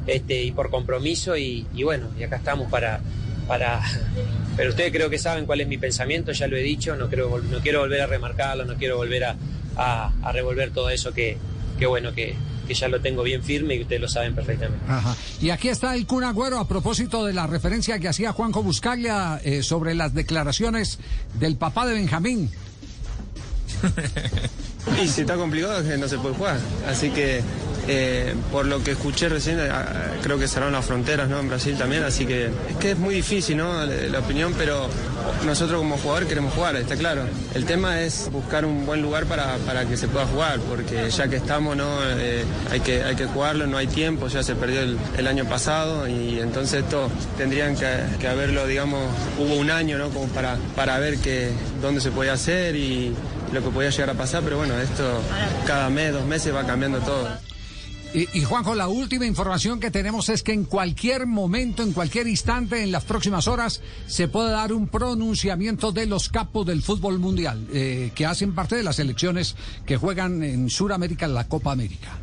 este, 0.07 0.41
y 0.41 0.51
por 0.51 0.71
compromiso, 0.71 1.37
y, 1.37 1.67
y 1.75 1.83
bueno, 1.83 2.09
y 2.19 2.23
acá 2.23 2.37
estamos 2.37 2.71
para, 2.71 3.01
para, 3.47 3.83
pero 4.55 4.71
ustedes 4.71 4.91
creo 4.91 5.11
que 5.11 5.19
saben 5.19 5.45
cuál 5.45 5.61
es 5.61 5.67
mi 5.67 5.77
pensamiento, 5.77 6.31
ya 6.31 6.47
lo 6.47 6.57
he 6.57 6.63
dicho, 6.63 6.95
no, 6.95 7.07
creo, 7.07 7.37
no 7.37 7.59
quiero 7.59 7.81
volver 7.81 8.01
a 8.01 8.07
remarcarlo, 8.07 8.65
no 8.65 8.77
quiero 8.77 8.97
volver 8.97 9.25
a, 9.25 9.35
a- 9.77 10.11
a 10.23 10.31
revolver 10.31 10.71
todo 10.71 10.89
eso 10.89 11.13
que, 11.13 11.37
que 11.79 11.85
bueno, 11.85 12.13
que, 12.13 12.35
que 12.67 12.73
ya 12.73 12.87
lo 12.89 12.99
tengo 13.01 13.23
bien 13.23 13.43
firme 13.43 13.75
y 13.75 13.81
ustedes 13.83 14.01
lo 14.01 14.09
saben 14.09 14.35
perfectamente. 14.35 14.83
Ajá. 14.89 15.15
Y 15.41 15.51
aquí 15.51 15.69
está 15.69 15.95
el 15.95 16.05
Kun 16.05 16.23
Agüero 16.23 16.59
a 16.59 16.67
propósito 16.67 17.23
de 17.25 17.33
la 17.33 17.47
referencia 17.47 17.99
que 17.99 18.07
hacía 18.09 18.33
Juanjo 18.33 18.63
Buscaglia 18.63 19.39
eh, 19.43 19.63
sobre 19.63 19.95
las 19.95 20.13
declaraciones 20.13 20.99
del 21.39 21.55
papá 21.55 21.85
de 21.85 21.93
Benjamín. 21.93 22.49
Y 25.03 25.07
si 25.09 25.21
está 25.21 25.35
complicado 25.35 25.79
es 25.81 25.87
que 25.87 25.97
no 25.97 26.07
se 26.07 26.17
puede 26.17 26.35
jugar. 26.35 26.57
Así 26.87 27.09
que 27.09 27.41
eh, 27.87 28.35
por 28.51 28.65
lo 28.65 28.83
que 28.83 28.91
escuché 28.91 29.29
recién, 29.29 29.59
eh, 29.59 29.69
creo 30.21 30.37
que 30.37 30.47
cerraron 30.47 30.73
las 30.73 30.85
fronteras 30.85 31.29
¿no? 31.29 31.39
en 31.39 31.47
Brasil 31.47 31.77
también. 31.77 32.03
Así 32.03 32.25
que 32.25 32.45
es 32.45 32.77
que 32.79 32.91
es 32.91 32.97
muy 32.97 33.15
difícil 33.15 33.57
¿no? 33.57 33.85
la, 33.85 33.85
la 33.85 34.19
opinión, 34.19 34.53
pero 34.57 34.89
nosotros 35.45 35.79
como 35.79 35.97
jugador 35.97 36.27
queremos 36.27 36.53
jugar, 36.53 36.75
está 36.75 36.95
claro. 36.95 37.23
El 37.53 37.65
tema 37.65 38.01
es 38.01 38.29
buscar 38.31 38.65
un 38.65 38.85
buen 38.85 39.01
lugar 39.01 39.25
para, 39.25 39.57
para 39.57 39.85
que 39.85 39.97
se 39.97 40.07
pueda 40.07 40.25
jugar, 40.25 40.59
porque 40.61 41.09
ya 41.09 41.27
que 41.27 41.37
estamos, 41.37 41.75
¿no? 41.75 41.87
Eh, 42.17 42.43
hay, 42.71 42.79
que, 42.79 43.03
hay 43.03 43.15
que 43.15 43.25
jugarlo, 43.25 43.67
no 43.67 43.77
hay 43.77 43.87
tiempo, 43.87 44.27
ya 44.27 44.43
se 44.43 44.55
perdió 44.55 44.81
el, 44.81 44.97
el 45.17 45.27
año 45.27 45.45
pasado 45.45 46.07
y 46.07 46.39
entonces 46.39 46.83
esto 46.83 47.09
tendrían 47.37 47.75
que, 47.75 47.87
que 48.19 48.27
haberlo, 48.27 48.67
digamos, 48.67 49.01
hubo 49.39 49.55
un 49.55 49.71
año 49.71 49.97
¿no? 49.97 50.09
como 50.09 50.27
para, 50.27 50.57
para 50.75 50.99
ver 50.99 51.17
que, 51.19 51.51
dónde 51.81 52.01
se 52.01 52.11
podía 52.11 52.33
hacer 52.33 52.75
y 52.75 53.13
lo 53.53 53.63
que 53.63 53.69
podía 53.69 53.89
llegar 53.89 54.09
a 54.09 54.13
pasar, 54.13 54.43
pero 54.43 54.57
bueno, 54.57 54.77
esto 54.77 55.21
cada 55.65 55.89
mes, 55.89 56.13
dos 56.13 56.25
meses 56.25 56.53
va 56.53 56.65
cambiando 56.65 56.99
todo. 56.99 57.27
Y, 58.17 58.39
y, 58.39 58.43
Juanjo, 58.43 58.73
la 58.73 58.87
última 58.87 59.27
información 59.27 59.79
que 59.79 59.91
tenemos 59.91 60.29
es 60.29 60.41
que 60.41 60.51
en 60.51 60.63
cualquier 60.63 61.27
momento, 61.27 61.83
en 61.83 61.93
cualquier 61.93 62.25
instante, 62.25 62.81
en 62.81 62.91
las 62.91 63.03
próximas 63.03 63.47
horas, 63.47 63.79
se 64.07 64.27
puede 64.27 64.49
dar 64.49 64.73
un 64.73 64.87
pronunciamiento 64.87 65.91
de 65.91 66.07
los 66.07 66.29
capos 66.29 66.65
del 66.65 66.81
fútbol 66.81 67.19
mundial, 67.19 67.67
eh, 67.71 68.09
que 68.15 68.25
hacen 68.25 68.55
parte 68.55 68.75
de 68.75 68.81
las 68.81 68.97
elecciones 68.97 69.55
que 69.85 69.97
juegan 69.97 70.41
en 70.41 70.71
Sudamérica 70.71 71.27
la 71.27 71.47
Copa 71.47 71.71
América. 71.71 72.17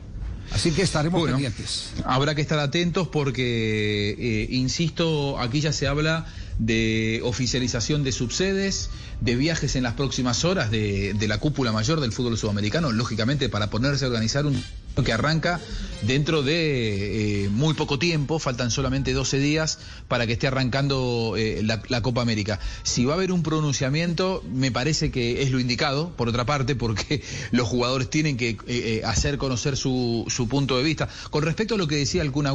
Así 0.50 0.72
que 0.72 0.82
estaremos 0.82 1.20
Bueno, 1.20 1.36
pendientes. 1.36 1.92
Habrá 2.04 2.34
que 2.34 2.42
estar 2.42 2.58
atentos 2.58 3.06
porque, 3.06 4.16
eh, 4.18 4.48
insisto, 4.50 5.38
aquí 5.38 5.60
ya 5.60 5.72
se 5.72 5.86
habla 5.86 6.26
de 6.58 7.20
oficialización 7.22 8.02
de 8.02 8.10
subsedes, 8.10 8.90
de 9.20 9.36
viajes 9.36 9.76
en 9.76 9.84
las 9.84 9.94
próximas 9.94 10.44
horas 10.44 10.72
de, 10.72 11.14
de 11.14 11.28
la 11.28 11.38
cúpula 11.38 11.70
mayor 11.70 12.00
del 12.00 12.10
fútbol 12.10 12.36
sudamericano, 12.36 12.90
lógicamente 12.90 13.48
para 13.48 13.70
ponerse 13.70 14.04
a 14.04 14.08
organizar 14.08 14.44
un 14.44 14.60
que 15.02 15.12
arranca 15.12 15.60
dentro 16.02 16.42
de 16.42 17.44
eh, 17.44 17.48
muy 17.48 17.74
poco 17.74 17.98
tiempo, 17.98 18.38
faltan 18.38 18.70
solamente 18.70 19.12
12 19.12 19.38
días 19.38 19.78
para 20.06 20.26
que 20.26 20.34
esté 20.34 20.46
arrancando 20.46 21.34
eh, 21.36 21.62
la, 21.64 22.02
Copa 22.02 22.20
América. 22.22 22.60
Si 22.82 23.04
va 23.04 23.14
a 23.14 23.16
haber 23.16 23.32
un 23.32 23.42
pronunciamiento, 23.42 24.44
me 24.52 24.70
parece 24.70 25.10
que 25.10 25.42
es 25.42 25.50
lo 25.50 25.58
indicado, 25.58 26.10
por 26.10 26.28
otra 26.28 26.44
parte, 26.44 26.76
porque 26.76 27.22
los 27.50 27.66
jugadores 27.66 28.10
tienen 28.10 28.36
que 28.36 28.56
eh, 28.68 29.02
hacer 29.04 29.38
conocer 29.38 29.76
su, 29.76 30.26
su 30.28 30.46
punto 30.48 30.76
de 30.76 30.82
vista. 30.84 31.08
Con 31.30 31.42
respecto 31.42 31.74
a 31.74 31.78
lo 31.78 31.88
que 31.88 31.96
decía 31.96 32.22
el 32.22 32.30
Kun 32.30 32.46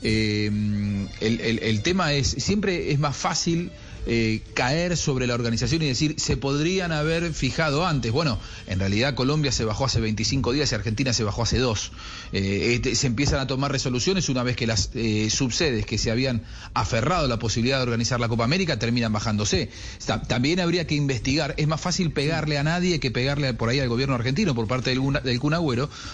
el, 0.00 1.08
el- 1.20 1.58
el 1.62 1.82
tema 1.82 2.12
es, 2.14 2.28
siempre 2.28 2.92
es 2.92 2.98
más 2.98 3.16
fácil 3.16 3.70
eh, 4.06 4.40
caer 4.54 4.96
sobre 4.96 5.26
la 5.26 5.34
organización 5.34 5.82
y 5.82 5.86
decir, 5.86 6.14
se 6.18 6.36
podrían 6.36 6.92
haber 6.92 7.32
fijado 7.34 7.86
antes. 7.86 8.12
Bueno, 8.12 8.38
en 8.66 8.78
realidad 8.78 9.14
Colombia 9.14 9.52
se 9.52 9.64
bajó 9.64 9.84
hace 9.84 10.00
25 10.00 10.52
días 10.52 10.72
y 10.72 10.74
Argentina 10.74 11.12
se 11.12 11.24
bajó 11.24 11.42
hace 11.42 11.58
dos. 11.58 11.92
Eh, 12.32 12.72
este, 12.74 12.94
se 12.94 13.06
empiezan 13.06 13.40
a 13.40 13.46
tomar 13.46 13.70
resoluciones 13.72 14.28
una 14.28 14.42
vez 14.42 14.56
que 14.56 14.66
las 14.66 14.90
eh, 14.94 15.28
subsedes 15.30 15.86
que 15.86 15.98
se 15.98 16.10
habían 16.10 16.42
aferrado 16.74 17.26
a 17.26 17.28
la 17.28 17.38
posibilidad 17.38 17.78
de 17.78 17.82
organizar 17.84 18.20
la 18.20 18.28
Copa 18.28 18.44
América 18.44 18.78
terminan 18.78 19.12
bajándose. 19.12 19.70
Ta- 20.06 20.22
También 20.22 20.60
habría 20.60 20.86
que 20.86 20.94
investigar. 20.94 21.54
Es 21.58 21.68
más 21.68 21.80
fácil 21.80 22.12
pegarle 22.12 22.58
a 22.58 22.62
nadie 22.64 23.00
que 23.00 23.10
pegarle 23.10 23.52
por 23.54 23.68
ahí 23.68 23.80
al 23.80 23.88
gobierno 23.88 24.14
argentino 24.14 24.54
por 24.54 24.66
parte 24.66 24.90
del, 24.90 25.00
del 25.22 25.40
Kun 25.40 25.50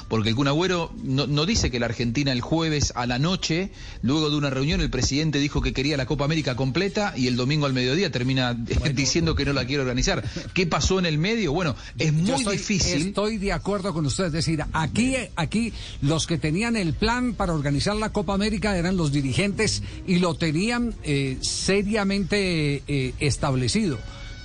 porque 0.08 0.30
el 0.30 0.34
Kun 0.34 0.46
no, 0.46 1.26
no 1.26 1.46
dice 1.46 1.70
que 1.70 1.78
la 1.78 1.86
Argentina 1.86 2.32
el 2.32 2.40
jueves 2.40 2.92
a 2.96 3.06
la 3.06 3.18
noche, 3.18 3.70
luego 4.02 4.30
de 4.30 4.36
una 4.36 4.50
reunión, 4.50 4.80
el 4.80 4.90
presidente 4.90 5.38
dijo 5.38 5.60
que 5.60 5.72
quería 5.72 5.96
la 5.96 6.06
Copa 6.06 6.24
América 6.24 6.56
completa 6.56 7.12
y 7.16 7.26
el 7.26 7.36
domingo 7.36 7.66
al 7.66 7.72
mediodía 7.76 8.10
termina 8.10 8.54
diciendo 8.94 9.36
que 9.36 9.44
no 9.44 9.52
la 9.52 9.64
quiere 9.64 9.82
organizar. 9.82 10.24
¿Qué 10.52 10.66
pasó 10.66 10.98
en 10.98 11.06
el 11.06 11.18
medio? 11.18 11.52
Bueno, 11.52 11.76
es 11.98 12.12
muy 12.12 12.32
estoy, 12.32 12.56
difícil. 12.56 13.08
Estoy 13.08 13.38
de 13.38 13.52
acuerdo 13.52 13.92
con 13.94 14.04
usted. 14.06 14.26
Es 14.26 14.32
decir, 14.32 14.64
aquí, 14.72 15.14
aquí 15.36 15.72
los 16.02 16.26
que 16.26 16.38
tenían 16.38 16.76
el 16.76 16.94
plan 16.94 17.34
para 17.34 17.52
organizar 17.52 17.94
la 17.94 18.12
Copa 18.12 18.34
América 18.34 18.76
eran 18.76 18.96
los 18.96 19.12
dirigentes 19.12 19.82
y 20.06 20.18
lo 20.18 20.34
tenían 20.34 20.94
eh, 21.04 21.38
seriamente 21.40 22.82
eh, 22.88 23.14
establecido. 23.20 23.98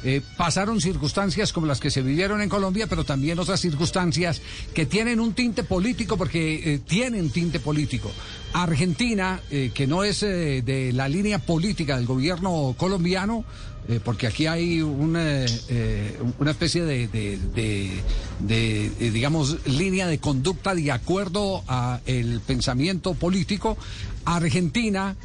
Eh, 0.03 0.21
pasaron 0.35 0.81
circunstancias 0.81 1.53
como 1.53 1.67
las 1.67 1.79
que 1.79 1.91
se 1.91 2.01
vivieron 2.01 2.41
en 2.41 2.49
Colombia, 2.49 2.87
pero 2.87 3.03
también 3.03 3.37
otras 3.37 3.61
circunstancias 3.61 4.41
que 4.73 4.87
tienen 4.87 5.19
un 5.19 5.33
tinte 5.33 5.63
político, 5.63 6.17
porque 6.17 6.73
eh, 6.73 6.79
tienen 6.79 7.29
tinte 7.29 7.59
político. 7.59 8.11
Argentina, 8.53 9.39
eh, 9.51 9.69
que 9.73 9.85
no 9.85 10.03
es 10.03 10.21
de 10.21 10.91
la 10.93 11.07
línea 11.07 11.39
política 11.39 11.97
del 11.97 12.05
gobierno 12.05 12.75
colombiano, 12.77 13.45
porque 14.03 14.27
aquí 14.27 14.45
hay 14.45 14.81
una, 14.81 15.43
especie 15.43 16.83
de, 16.83 17.07
de- 17.07 18.01
digamos, 19.11 19.57
línea 19.65 20.07
de 20.07 20.19
conducta 20.19 20.75
de 20.75 20.91
acuerdo 20.91 21.63
a 21.67 21.99
el 22.05 22.41
pensamiento 22.41 23.15
político. 23.15 23.77
Argentina, 24.25 25.15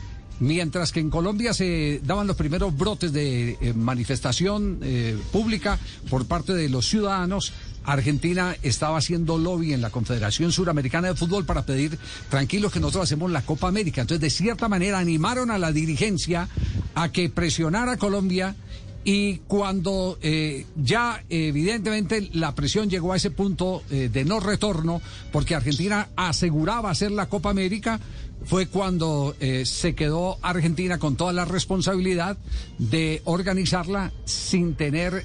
mientras 0.40 0.92
que 0.92 1.00
en 1.00 1.10
Colombia 1.10 1.54
se 1.54 2.00
daban 2.04 2.26
los 2.26 2.36
primeros 2.36 2.76
brotes 2.76 3.12
de 3.12 3.56
eh, 3.60 3.72
manifestación 3.74 4.80
eh, 4.82 5.16
pública 5.32 5.78
por 6.10 6.26
parte 6.26 6.54
de 6.54 6.68
los 6.68 6.86
ciudadanos, 6.88 7.52
Argentina 7.84 8.56
estaba 8.62 8.98
haciendo 8.98 9.38
lobby 9.38 9.72
en 9.72 9.80
la 9.80 9.90
Confederación 9.90 10.50
Suramericana 10.50 11.08
de 11.08 11.14
Fútbol 11.14 11.44
para 11.44 11.64
pedir 11.64 11.98
tranquilos 12.28 12.72
que 12.72 12.80
nosotros 12.80 13.04
hacemos 13.04 13.30
la 13.30 13.42
Copa 13.42 13.68
América. 13.68 14.00
Entonces, 14.00 14.20
de 14.20 14.30
cierta 14.30 14.68
manera, 14.68 14.98
animaron 14.98 15.50
a 15.50 15.58
la 15.58 15.70
dirigencia 15.70 16.48
a 16.94 17.12
que 17.12 17.28
presionara 17.28 17.92
a 17.92 17.96
Colombia 17.96 18.56
y 19.04 19.36
cuando 19.46 20.18
eh, 20.20 20.66
ya 20.74 21.22
evidentemente 21.28 22.28
la 22.32 22.56
presión 22.56 22.90
llegó 22.90 23.12
a 23.12 23.16
ese 23.16 23.30
punto 23.30 23.84
de 23.88 24.24
no 24.24 24.40
retorno, 24.40 25.00
porque 25.30 25.54
Argentina 25.54 26.08
aseguraba 26.16 26.90
hacer 26.90 27.12
la 27.12 27.28
Copa 27.28 27.50
América, 27.50 28.00
fue 28.46 28.66
cuando 28.68 29.34
eh, 29.40 29.64
se 29.66 29.94
quedó 29.94 30.38
Argentina 30.42 30.98
con 30.98 31.16
toda 31.16 31.32
la 31.32 31.44
responsabilidad 31.44 32.38
de 32.78 33.20
organizarla 33.24 34.12
sin 34.24 34.74
tener 34.74 35.24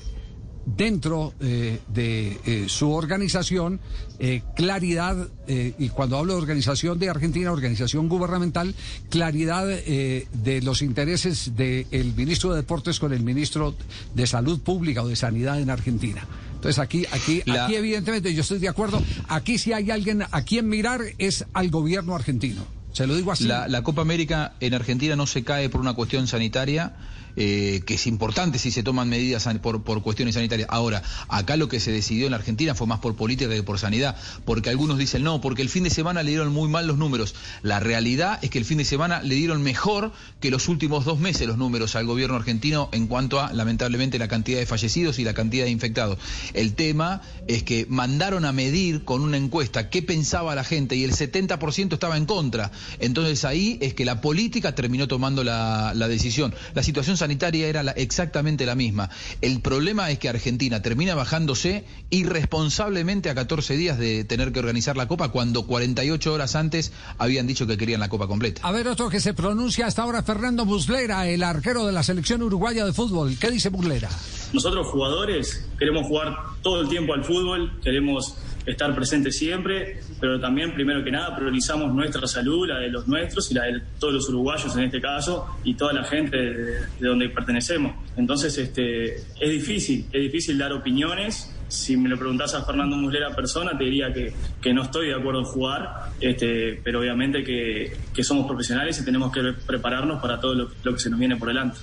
dentro 0.64 1.34
eh, 1.40 1.80
de 1.88 2.38
eh, 2.46 2.66
su 2.68 2.92
organización 2.92 3.80
eh, 4.20 4.44
claridad, 4.56 5.28
y 5.48 5.90
cuando 5.90 6.18
hablo 6.18 6.34
de 6.34 6.40
organización 6.40 7.00
de 7.00 7.10
Argentina, 7.10 7.52
organización 7.52 8.08
gubernamental, 8.08 8.74
claridad 9.10 9.66
de 9.68 10.60
los 10.64 10.82
intereses 10.84 11.56
del 11.58 12.14
ministro 12.16 12.52
de 12.52 12.58
Deportes 12.58 13.00
con 13.00 13.12
el 13.12 13.22
ministro 13.24 13.76
de 14.14 14.28
Salud 14.28 14.62
Pública 14.62 15.02
o 15.04 15.08
de 15.08 15.16
Sanidad 15.16 15.60
en 15.60 15.70
Argentina. 15.72 16.26
Entonces 16.54 16.78
aquí, 16.80 17.06
aquí, 17.12 17.42
La- 17.46 17.66
aquí 17.66 17.76
evidentemente 17.76 18.34
yo 18.34 18.42
estoy 18.42 18.60
de 18.60 18.70
acuerdo. 18.70 19.02
Aquí 19.28 19.58
si 19.58 19.74
hay 19.74 19.90
alguien 19.92 20.24
a 20.30 20.42
quien 20.44 20.70
mirar 20.70 21.02
es 21.18 21.44
al 21.52 21.70
gobierno 21.70 22.16
argentino. 22.16 22.64
Se 22.94 23.08
lo 23.08 23.16
digo 23.16 23.32
así. 23.32 23.46
La, 23.46 23.68
la 23.68 23.84
Copa 23.84 24.02
América 24.02 24.54
en 24.60 24.74
Argentina 24.74 25.16
no 25.16 25.28
se 25.28 25.44
cae 25.44 25.70
por 25.70 25.82
una 25.82 25.94
cuestión 25.94 26.28
sanitaria, 26.28 26.94
eh, 27.36 27.82
que 27.86 27.96
es 27.96 28.08
importante 28.08 28.60
si 28.60 28.72
se 28.72 28.84
toman 28.84 29.10
medidas 29.10 29.48
por, 29.62 29.84
por 29.84 30.02
cuestiones 30.02 30.36
sanitarias. 30.36 30.68
Ahora, 30.72 31.02
acá 31.28 31.58
lo 31.58 31.68
que 31.68 31.80
se 31.80 31.92
decidió 31.92 32.28
en 32.28 32.34
Argentina 32.34 32.76
fue 32.76 32.88
más 32.88 33.00
por 33.00 33.16
política 33.16 33.50
que 33.50 33.64
por 33.64 33.80
sanidad, 33.80 34.16
porque 34.46 34.70
algunos 34.70 34.98
dicen 34.98 35.24
no, 35.24 35.42
porque 35.42 35.62
el 35.62 35.70
fin 35.70 35.84
de 35.84 35.90
semana 35.90 36.24
le 36.24 36.32
dieron 36.32 36.52
muy 36.54 36.70
mal 36.70 36.88
los 36.88 36.98
números. 36.98 37.36
La 37.62 37.80
realidad 37.80 38.40
es 38.42 38.50
que 38.50 38.60
el 38.60 38.66
fin 38.66 38.78
de 38.78 38.86
semana 38.86 39.22
le 39.22 39.36
dieron 39.36 39.62
mejor 39.64 40.12
que 40.40 40.52
los 40.52 40.68
últimos 40.68 41.06
dos 41.06 41.20
meses 41.20 41.48
los 41.48 41.58
números 41.58 41.96
al 41.96 42.06
gobierno 42.06 42.36
argentino 42.36 42.90
en 42.92 43.08
cuanto 43.08 43.40
a, 43.40 43.54
lamentablemente, 43.54 44.20
la 44.20 44.28
cantidad 44.28 44.60
de 44.60 44.66
fallecidos 44.66 45.20
y 45.20 45.24
la 45.24 45.34
cantidad 45.34 45.66
de 45.66 45.72
infectados. 45.72 46.18
El 46.54 46.74
tema 46.74 47.22
es 47.48 47.64
que 47.64 47.86
mandaron 47.90 48.46
a 48.46 48.52
medir 48.52 49.04
con 49.04 49.22
una 49.22 49.38
encuesta 49.38 49.90
qué 49.90 50.02
pensaba 50.02 50.56
la 50.56 50.64
gente 50.64 50.96
y 50.96 51.04
el 51.04 51.12
70% 51.12 51.94
estaba 51.94 52.18
en 52.18 52.26
contra. 52.26 52.72
Entonces 53.00 53.46
ahí 53.46 53.78
es 53.82 53.94
que 53.94 54.06
la 54.06 54.22
política 54.22 54.76
terminó 54.76 55.08
tomando 55.08 55.44
la, 55.44 55.94
la 55.96 56.08
decisión. 56.08 56.54
La 56.74 56.84
situación 56.84 57.18
sanitaria 57.22 57.68
era 57.68 57.84
la- 57.84 57.92
exactamente 57.94 58.66
la 58.66 58.76
misma. 58.76 59.10
El 59.42 59.62
problema 59.62 60.12
es 60.12 60.20
que 60.20 60.30
Argentina 60.30 60.82
termina 60.82 61.16
bajándose 61.16 61.86
irresponsablemente 62.10 63.30
a 63.30 63.36
14 63.36 63.76
días 63.78 63.98
de 63.98 64.24
tener 64.24 64.52
que 64.52 64.60
organizar 64.60 64.98
la 64.98 65.08
Copa 65.08 65.30
cuando 65.30 65.66
48 65.68 66.34
horas 66.34 66.56
antes 66.56 66.92
habían 67.18 67.48
dicho 67.48 67.68
que 67.68 67.78
querían 67.78 68.00
la 68.00 68.10
Copa 68.10 68.28
completa. 68.28 68.62
A 68.64 68.72
ver, 68.72 68.88
otro 68.88 69.10
que 69.10 69.20
se 69.20 69.34
pronuncia 69.34 69.86
hasta 69.88 70.02
ahora, 70.04 70.24
Fernando 70.24 70.66
Muslera, 70.66 71.28
el 71.28 71.44
arquero 71.44 71.86
de 71.86 71.92
la 71.92 72.04
selección 72.04 72.42
uruguaya 72.42 72.86
de 72.86 72.94
fútbol. 72.94 73.38
¿Qué 73.40 73.52
dice 73.52 73.70
Muslera? 73.70 74.10
Nosotros 74.54 74.88
jugadores 74.88 75.66
queremos 75.80 76.08
jugar 76.08 76.36
todo 76.62 76.82
el 76.82 76.90
tiempo 76.90 77.14
al 77.14 77.24
fútbol, 77.24 77.80
queremos 77.84 78.36
estar 78.66 78.94
presentes 78.94 79.38
siempre, 79.38 80.00
pero 80.20 80.40
también, 80.40 80.74
primero 80.74 81.04
que 81.04 81.12
nada, 81.12 81.36
priorizamos 81.36 81.94
nuestra 81.94 82.28
salud, 82.28 82.68
la 82.68 82.80
de 82.80 82.90
los 82.90 83.08
nuestros 83.08 83.50
y 83.52 83.54
la 83.54 83.64
de 83.64 83.82
todos 84.00 84.14
los 84.14 84.30
uruguayos 84.30 84.76
en 84.76 84.84
este 84.84 85.02
caso 85.02 85.58
y 85.64 85.74
toda 85.74 85.94
la 85.94 86.04
gente 86.04 86.38
de, 86.38 86.66
de 87.00 87.08
donde 87.08 87.30
pertenecemos. 87.30 87.94
Entonces, 88.18 88.58
este, 88.58 89.16
es 89.16 89.50
difícil, 89.50 90.06
es 90.12 90.22
difícil 90.22 90.58
dar 90.58 90.74
opiniones. 90.74 91.56
Si 91.68 91.96
me 91.96 92.10
lo 92.10 92.18
preguntás 92.18 92.54
a 92.54 92.66
Fernando 92.66 92.98
Muslera 92.98 93.34
persona, 93.34 93.78
te 93.78 93.86
diría 93.86 94.12
que, 94.12 94.34
que 94.62 94.74
no 94.74 94.84
estoy 94.84 95.08
de 95.08 95.16
acuerdo 95.16 95.40
en 95.40 95.46
jugar, 95.46 96.12
este, 96.20 96.82
pero 96.84 97.00
obviamente 97.00 97.44
que, 97.44 97.96
que 98.14 98.24
somos 98.24 98.46
profesionales 98.46 99.00
y 99.00 99.06
tenemos 99.06 99.32
que 99.32 99.42
prepararnos 99.66 100.22
para 100.22 100.40
todo 100.40 100.54
lo, 100.54 100.72
lo 100.84 100.94
que 100.94 101.00
se 101.00 101.10
nos 101.10 101.18
viene 101.18 101.38
por 101.38 101.48
delante. 101.48 101.80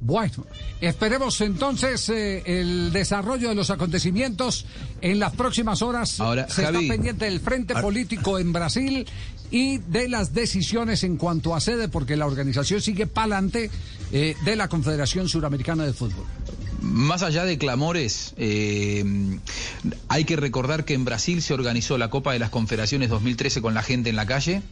Bueno, 0.00 0.46
esperemos 0.80 1.40
entonces 1.40 2.08
eh, 2.08 2.42
el 2.46 2.92
desarrollo 2.92 3.48
de 3.48 3.54
los 3.54 3.70
acontecimientos 3.70 4.64
en 5.00 5.18
las 5.18 5.34
próximas 5.34 5.82
horas. 5.82 6.20
Ahora, 6.20 6.48
Se 6.48 6.62
Javi. 6.64 6.84
está 6.84 6.94
pendiente 6.94 7.24
del 7.24 7.40
frente 7.40 7.74
político 7.74 8.38
en 8.38 8.52
Brasil 8.52 9.06
y 9.50 9.78
de 9.78 10.08
las 10.08 10.34
decisiones 10.34 11.02
en 11.04 11.16
cuanto 11.16 11.54
a 11.54 11.60
sede, 11.60 11.88
porque 11.88 12.16
la 12.16 12.26
organización 12.26 12.80
sigue 12.80 13.06
pa'lante 13.06 13.70
eh, 14.12 14.36
de 14.44 14.56
la 14.56 14.68
Confederación 14.68 15.28
Suramericana 15.28 15.84
de 15.84 15.92
Fútbol. 15.92 16.26
Más 16.80 17.24
allá 17.24 17.44
de 17.44 17.58
clamores, 17.58 18.34
eh, 18.36 19.04
hay 20.06 20.24
que 20.24 20.36
recordar 20.36 20.84
que 20.84 20.94
en 20.94 21.04
Brasil 21.04 21.42
se 21.42 21.52
organizó 21.52 21.98
la 21.98 22.08
Copa 22.08 22.32
de 22.32 22.38
las 22.38 22.50
Confederaciones 22.50 23.10
2013 23.10 23.60
con 23.60 23.74
la 23.74 23.82
gente 23.82 24.10
en 24.10 24.16
la 24.16 24.26
calle 24.26 24.62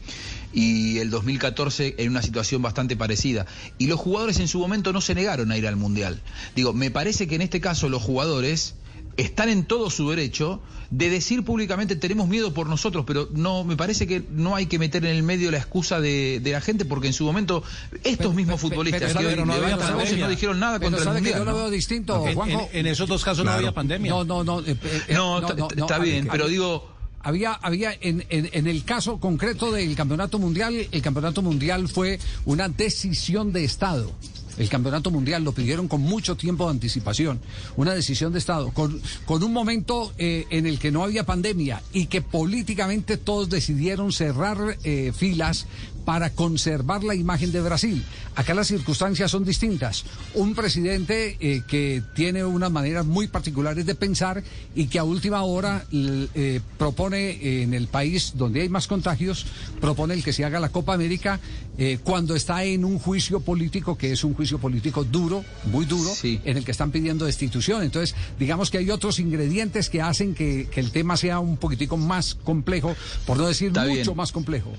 y 0.57 0.99
el 1.01 1.11
2014 1.11 1.97
en 1.99 2.11
una 2.11 2.23
situación 2.23 2.63
bastante 2.63 2.97
parecida. 2.97 3.45
Y 3.77 3.89
los 3.89 4.01
jugadores 4.01 4.41
en 4.41 4.49
su 4.49 4.59
momento 4.59 4.91
no 4.95 5.03
se 5.03 5.15
negaron 5.15 5.53
a 5.53 5.59
ir 5.59 5.67
al 5.67 5.77
Mundial. 5.77 6.23
Digo, 6.55 6.73
me 6.73 6.91
parece 6.91 7.27
que 7.29 7.35
en 7.35 7.43
este 7.43 7.61
caso 7.61 7.91
los 7.91 8.03
jugadores 8.03 8.75
están 9.19 9.51
en 9.51 9.65
todo 9.67 9.91
su 9.91 10.09
derecho 10.11 10.63
de 10.91 11.11
decir 11.11 11.43
públicamente 11.45 11.95
tenemos 11.97 12.27
miedo 12.29 12.55
por 12.55 12.69
nosotros, 12.69 13.05
pero 13.07 13.29
no 13.33 13.65
me 13.65 13.77
parece 13.77 14.07
que 14.07 14.23
no 14.31 14.55
hay 14.57 14.65
que 14.67 14.79
meter 14.79 15.05
en 15.05 15.15
el 15.17 15.23
medio 15.23 15.51
la 15.51 15.59
excusa 15.59 16.01
de, 16.01 16.41
de 16.41 16.53
la 16.53 16.61
gente 16.63 16.85
porque 16.87 17.09
en 17.09 17.13
su 17.13 17.25
momento 17.25 17.63
estos 18.05 18.35
mismos 18.35 18.59
futbolistas 18.61 19.13
pero 19.15 19.21
que 19.21 19.27
hoy 19.27 19.45
no 19.47 19.53
había 19.53 19.77
pandemia. 19.77 20.25
no 20.25 20.31
dijeron 20.31 20.59
nada 20.61 20.79
Pero 20.79 20.91
contra 20.93 21.01
el 21.01 21.05
sabe 21.05 21.17
que 21.19 21.21
mundial. 21.35 21.39
yo 21.41 21.45
lo 21.45 21.51
¿no? 21.53 21.57
veo 21.59 21.71
distinto, 21.71 22.27
En- 22.27 22.35
Juanjo. 22.35 22.69
en- 22.73 22.79
en 22.81 22.87
esos 22.87 23.09
dos 23.09 23.23
casos 23.25 23.45
no 23.45 23.51
había 23.51 23.73
pandemia. 23.73 24.11
No, 24.11 24.25
no, 24.25 24.43
no. 24.45 24.61
eh, 24.61 24.75
eh, 24.83 25.03
No, 25.15 25.39
está- 25.47 25.67
está 25.77 25.99
bien, 25.99 26.29
pero 26.31 26.47
digo- 26.49 26.96
Había, 27.27 27.55
había 27.55 27.93
en, 28.01 28.25
en, 28.29 28.49
en 28.53 28.69
el 28.69 28.85
caso 28.85 29.19
concreto 29.19 29.73
del 29.73 29.97
campeonato 29.97 30.39
mundial, 30.39 30.87
el 30.93 31.03
campeonato 31.03 31.43
mundial 31.43 31.89
fue 31.89 32.21
una 32.45 32.69
decisión 32.69 33.53
de 33.53 33.65
Estado. 33.65 34.13
El 34.59 34.69
campeonato 34.69 35.11
mundial 35.11 35.43
lo 35.43 35.51
pidieron 35.51 35.89
con 35.89 36.01
mucho 36.03 36.37
tiempo 36.37 36.67
de 36.67 36.71
anticipación, 36.71 37.41
una 37.77 37.95
decisión 37.95 38.33
de 38.33 38.39
Estado, 38.39 38.71
con, 38.71 39.03
con 39.25 39.43
un 39.43 39.53
momento 39.53 40.13
eh, 40.19 40.47
en 40.51 40.67
el 40.67 40.79
que 40.79 40.93
no 40.93 41.03
había 41.03 41.27
pandemia 41.27 41.83
y 41.93 42.07
que 42.07 42.23
políticamente 42.23 43.17
todos 43.17 43.51
decidieron 43.51 44.13
cerrar 44.13 44.79
eh, 44.85 45.13
filas 45.13 45.67
para 46.07 46.31
conservar 46.31 47.05
la 47.05 47.15
imagen 47.15 47.53
de 47.53 47.61
Brasil. 47.61 48.03
Acá 48.37 48.55
las 48.55 48.69
circunstancias 48.69 49.31
son 49.31 49.45
distintas. 49.45 50.05
Un 50.35 50.55
presidente 50.55 51.37
eh, 51.41 51.63
que 51.67 52.01
tiene 52.15 52.45
unas 52.45 52.71
maneras 52.71 53.05
muy 53.05 53.27
particulares 53.27 53.85
de 53.85 53.95
pensar 53.97 54.43
y 54.75 54.87
que 54.87 55.01
a 55.01 55.05
última 55.05 55.43
hora 55.43 55.85
eh, 55.93 56.61
propone 56.79 57.31
eh, 57.31 57.63
en 57.65 57.75
el 57.75 57.89
país 57.89 58.35
donde 58.37 58.63
hay 58.63 58.69
más 58.69 58.87
contagios, 58.87 59.47
propone 59.81 60.15
el 60.15 60.23
que 60.23 60.33
se 60.33 60.45
haga 60.45 60.61
la 60.61 60.69
Copa 60.69 60.95
América 60.95 61.41
eh, 61.77 61.99
cuando 62.05 62.37
está 62.37 62.63
en 62.63 62.85
un 62.85 63.01
juicio 63.01 63.41
político 63.41 63.99
que 63.99 64.13
es 64.13 64.23
un 64.23 64.35
juicio 64.35 64.59
político 64.59 65.03
duro, 65.03 65.45
muy 65.73 65.87
duro, 65.87 66.13
en 66.23 66.57
el 66.57 66.65
que 66.65 66.71
están 66.71 66.93
pidiendo 66.93 67.27
destitución. 67.27 67.83
Entonces, 67.83 68.15
digamos 68.39 68.71
que 68.71 68.79
hay 68.79 68.91
otros 68.91 69.19
ingredientes 69.19 69.91
que 69.91 70.01
hacen 70.01 70.35
que, 70.35 70.69
que 70.71 70.79
el 70.79 70.93
tema 70.93 71.17
sea 71.17 71.41
un 71.41 71.57
poquitico 71.57 71.97
más 71.97 72.37
complejo, 72.37 72.95
por 73.27 73.39
no 73.39 73.49
decir 73.49 73.69
Está 73.69 73.83
mucho 73.83 73.95
bien. 73.95 74.17
más 74.17 74.31
complejo. 74.31 74.73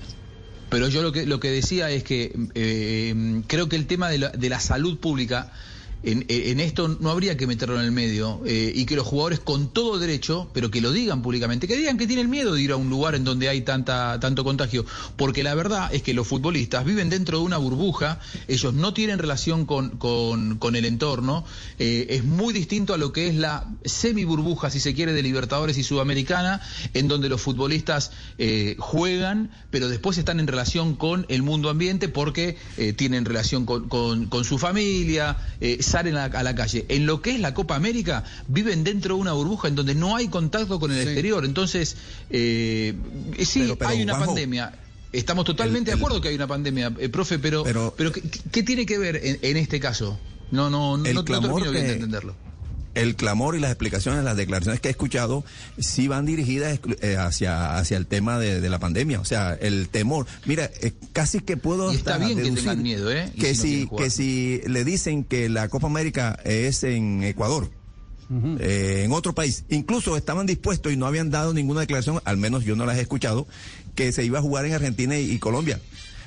Pero 0.70 0.88
yo 0.88 1.02
lo 1.02 1.12
que, 1.12 1.26
lo 1.26 1.40
que 1.40 1.50
decía 1.50 1.90
es 1.90 2.04
que 2.04 2.32
eh, 2.54 3.42
creo 3.46 3.68
que 3.68 3.76
el 3.76 3.86
tema 3.86 4.10
de 4.10 4.18
la, 4.18 4.28
de 4.28 4.48
la 4.48 4.60
salud 4.60 4.98
pública 4.98 5.52
en, 6.02 6.60
esto 6.60 6.88
no 7.00 7.10
habría 7.10 7.36
que 7.36 7.46
meterlo 7.46 7.78
en 7.78 7.84
el 7.84 7.92
medio 7.92 8.40
eh, 8.46 8.72
y 8.74 8.84
que 8.86 8.94
los 8.96 9.06
jugadores 9.06 9.40
con 9.40 9.68
todo 9.72 9.98
derecho, 9.98 10.48
pero 10.54 10.70
que 10.70 10.80
lo 10.80 10.92
digan 10.92 11.22
públicamente, 11.22 11.66
que 11.66 11.76
digan 11.76 11.98
que 11.98 12.06
tienen 12.06 12.30
miedo 12.30 12.54
de 12.54 12.62
ir 12.62 12.72
a 12.72 12.76
un 12.76 12.88
lugar 12.88 13.14
en 13.14 13.24
donde 13.24 13.48
hay 13.48 13.62
tanta, 13.62 14.20
tanto 14.20 14.44
contagio, 14.44 14.84
porque 15.16 15.42
la 15.42 15.54
verdad 15.54 15.92
es 15.92 16.02
que 16.02 16.14
los 16.14 16.26
futbolistas 16.26 16.84
viven 16.84 17.08
dentro 17.10 17.38
de 17.38 17.44
una 17.44 17.56
burbuja, 17.58 18.20
ellos 18.46 18.74
no 18.74 18.94
tienen 18.94 19.18
relación 19.18 19.66
con, 19.66 19.96
con, 19.98 20.76
el 20.76 20.84
entorno, 20.84 21.44
eh, 21.78 22.06
es 22.10 22.24
muy 22.24 22.52
distinto 22.52 22.94
a 22.94 22.98
lo 22.98 23.12
que 23.12 23.26
es 23.28 23.34
la 23.34 23.66
semi 23.84 24.24
burbuja, 24.24 24.70
si 24.70 24.80
se 24.80 24.94
quiere, 24.94 25.12
de 25.12 25.22
Libertadores 25.22 25.78
y 25.78 25.82
Sudamericana, 25.82 26.60
en 26.94 27.08
donde 27.08 27.28
los 27.28 27.40
futbolistas 27.40 28.12
eh, 28.38 28.76
juegan, 28.78 29.50
pero 29.70 29.88
después 29.88 30.18
están 30.18 30.38
en 30.40 30.46
relación 30.46 30.94
con 30.94 31.26
el 31.28 31.42
mundo 31.42 31.70
ambiente 31.70 32.08
porque 32.08 32.56
eh, 32.76 32.92
tienen 32.92 33.24
relación 33.24 33.66
con, 33.66 33.88
con- 33.88 34.26
con 34.26 34.44
su 34.44 34.58
familia, 34.58 35.36
salen 35.88 36.16
a, 36.16 36.24
a 36.26 36.42
la 36.42 36.54
calle. 36.54 36.84
En 36.88 37.06
lo 37.06 37.20
que 37.22 37.30
es 37.32 37.40
la 37.40 37.54
Copa 37.54 37.74
América, 37.74 38.22
viven 38.46 38.84
dentro 38.84 39.16
de 39.16 39.20
una 39.22 39.32
burbuja 39.32 39.68
en 39.68 39.74
donde 39.74 39.94
no 39.94 40.14
hay 40.16 40.28
contacto 40.28 40.78
con 40.78 40.92
el 40.92 40.98
exterior. 41.00 41.44
Entonces, 41.44 41.96
eh, 42.30 42.94
sí, 43.40 43.60
Pero- 43.60 43.76
pero, 43.76 43.90
hay 43.90 44.02
una 44.02 44.14
Juanjo, 44.14 44.34
pandemia. 44.34 44.72
Estamos 45.12 45.44
totalmente 45.46 45.90
el- 45.90 45.96
de 45.96 46.00
acuerdo 46.04 46.20
que 46.20 46.28
hay 46.28 46.34
una 46.34 46.46
pandemia, 46.46 46.92
eh, 46.98 47.08
profe, 47.08 47.38
pero, 47.38 47.64
pero, 47.96 48.12
¿qué, 48.12 48.22
qué 48.52 48.62
tiene 48.62 48.84
que 48.86 48.98
ver 48.98 49.16
en, 49.16 49.38
en 49.42 49.56
este 49.56 49.80
caso? 49.80 50.18
No, 50.50 50.70
no, 50.70 50.96
no, 50.96 51.04
El 51.06 51.14
no 51.14 51.24
clamor 51.24 51.50
termino 51.62 51.72
bien 51.72 51.82
de 51.84 51.88
que- 51.88 51.94
entenderlo. 51.94 52.36
El 53.00 53.16
clamor 53.16 53.56
y 53.56 53.60
las 53.60 53.70
explicaciones, 53.70 54.24
las 54.24 54.36
declaraciones 54.36 54.80
que 54.80 54.88
he 54.88 54.90
escuchado, 54.90 55.44
sí 55.78 56.08
van 56.08 56.26
dirigidas 56.26 56.78
eh, 57.00 57.16
hacia, 57.16 57.76
hacia 57.76 57.96
el 57.96 58.06
tema 58.06 58.38
de, 58.38 58.60
de 58.60 58.68
la 58.68 58.78
pandemia. 58.78 59.20
O 59.20 59.24
sea, 59.24 59.54
el 59.54 59.88
temor. 59.88 60.26
Mira, 60.46 60.70
eh, 60.80 60.92
casi 61.12 61.40
que 61.40 61.56
puedo. 61.56 61.92
Y 61.92 61.96
está 61.96 62.18
bien 62.18 62.36
que 62.36 62.50
tengan 62.50 62.82
miedo, 62.82 63.10
¿eh? 63.10 63.32
Que 63.38 63.54
si 63.54 63.88
no 63.90 63.96
que 63.96 64.10
si 64.10 64.60
le 64.66 64.84
dicen 64.84 65.24
que 65.24 65.48
la 65.48 65.68
Copa 65.68 65.86
América 65.86 66.38
es 66.44 66.84
en 66.84 67.22
Ecuador. 67.22 67.70
eh, 68.60 69.02
en 69.04 69.12
otro 69.12 69.34
país. 69.34 69.64
Incluso 69.70 70.16
estaban 70.16 70.46
dispuestos 70.46 70.92
y 70.92 70.96
no 70.96 71.06
habían 71.06 71.30
dado 71.30 71.54
ninguna 71.54 71.80
declaración, 71.80 72.20
al 72.24 72.36
menos 72.36 72.64
yo 72.64 72.76
no 72.76 72.84
las 72.84 72.98
he 72.98 73.00
escuchado, 73.00 73.46
que 73.94 74.12
se 74.12 74.24
iba 74.24 74.38
a 74.38 74.42
jugar 74.42 74.66
en 74.66 74.74
Argentina 74.74 75.16
y, 75.18 75.30
y 75.30 75.38
Colombia. 75.38 75.80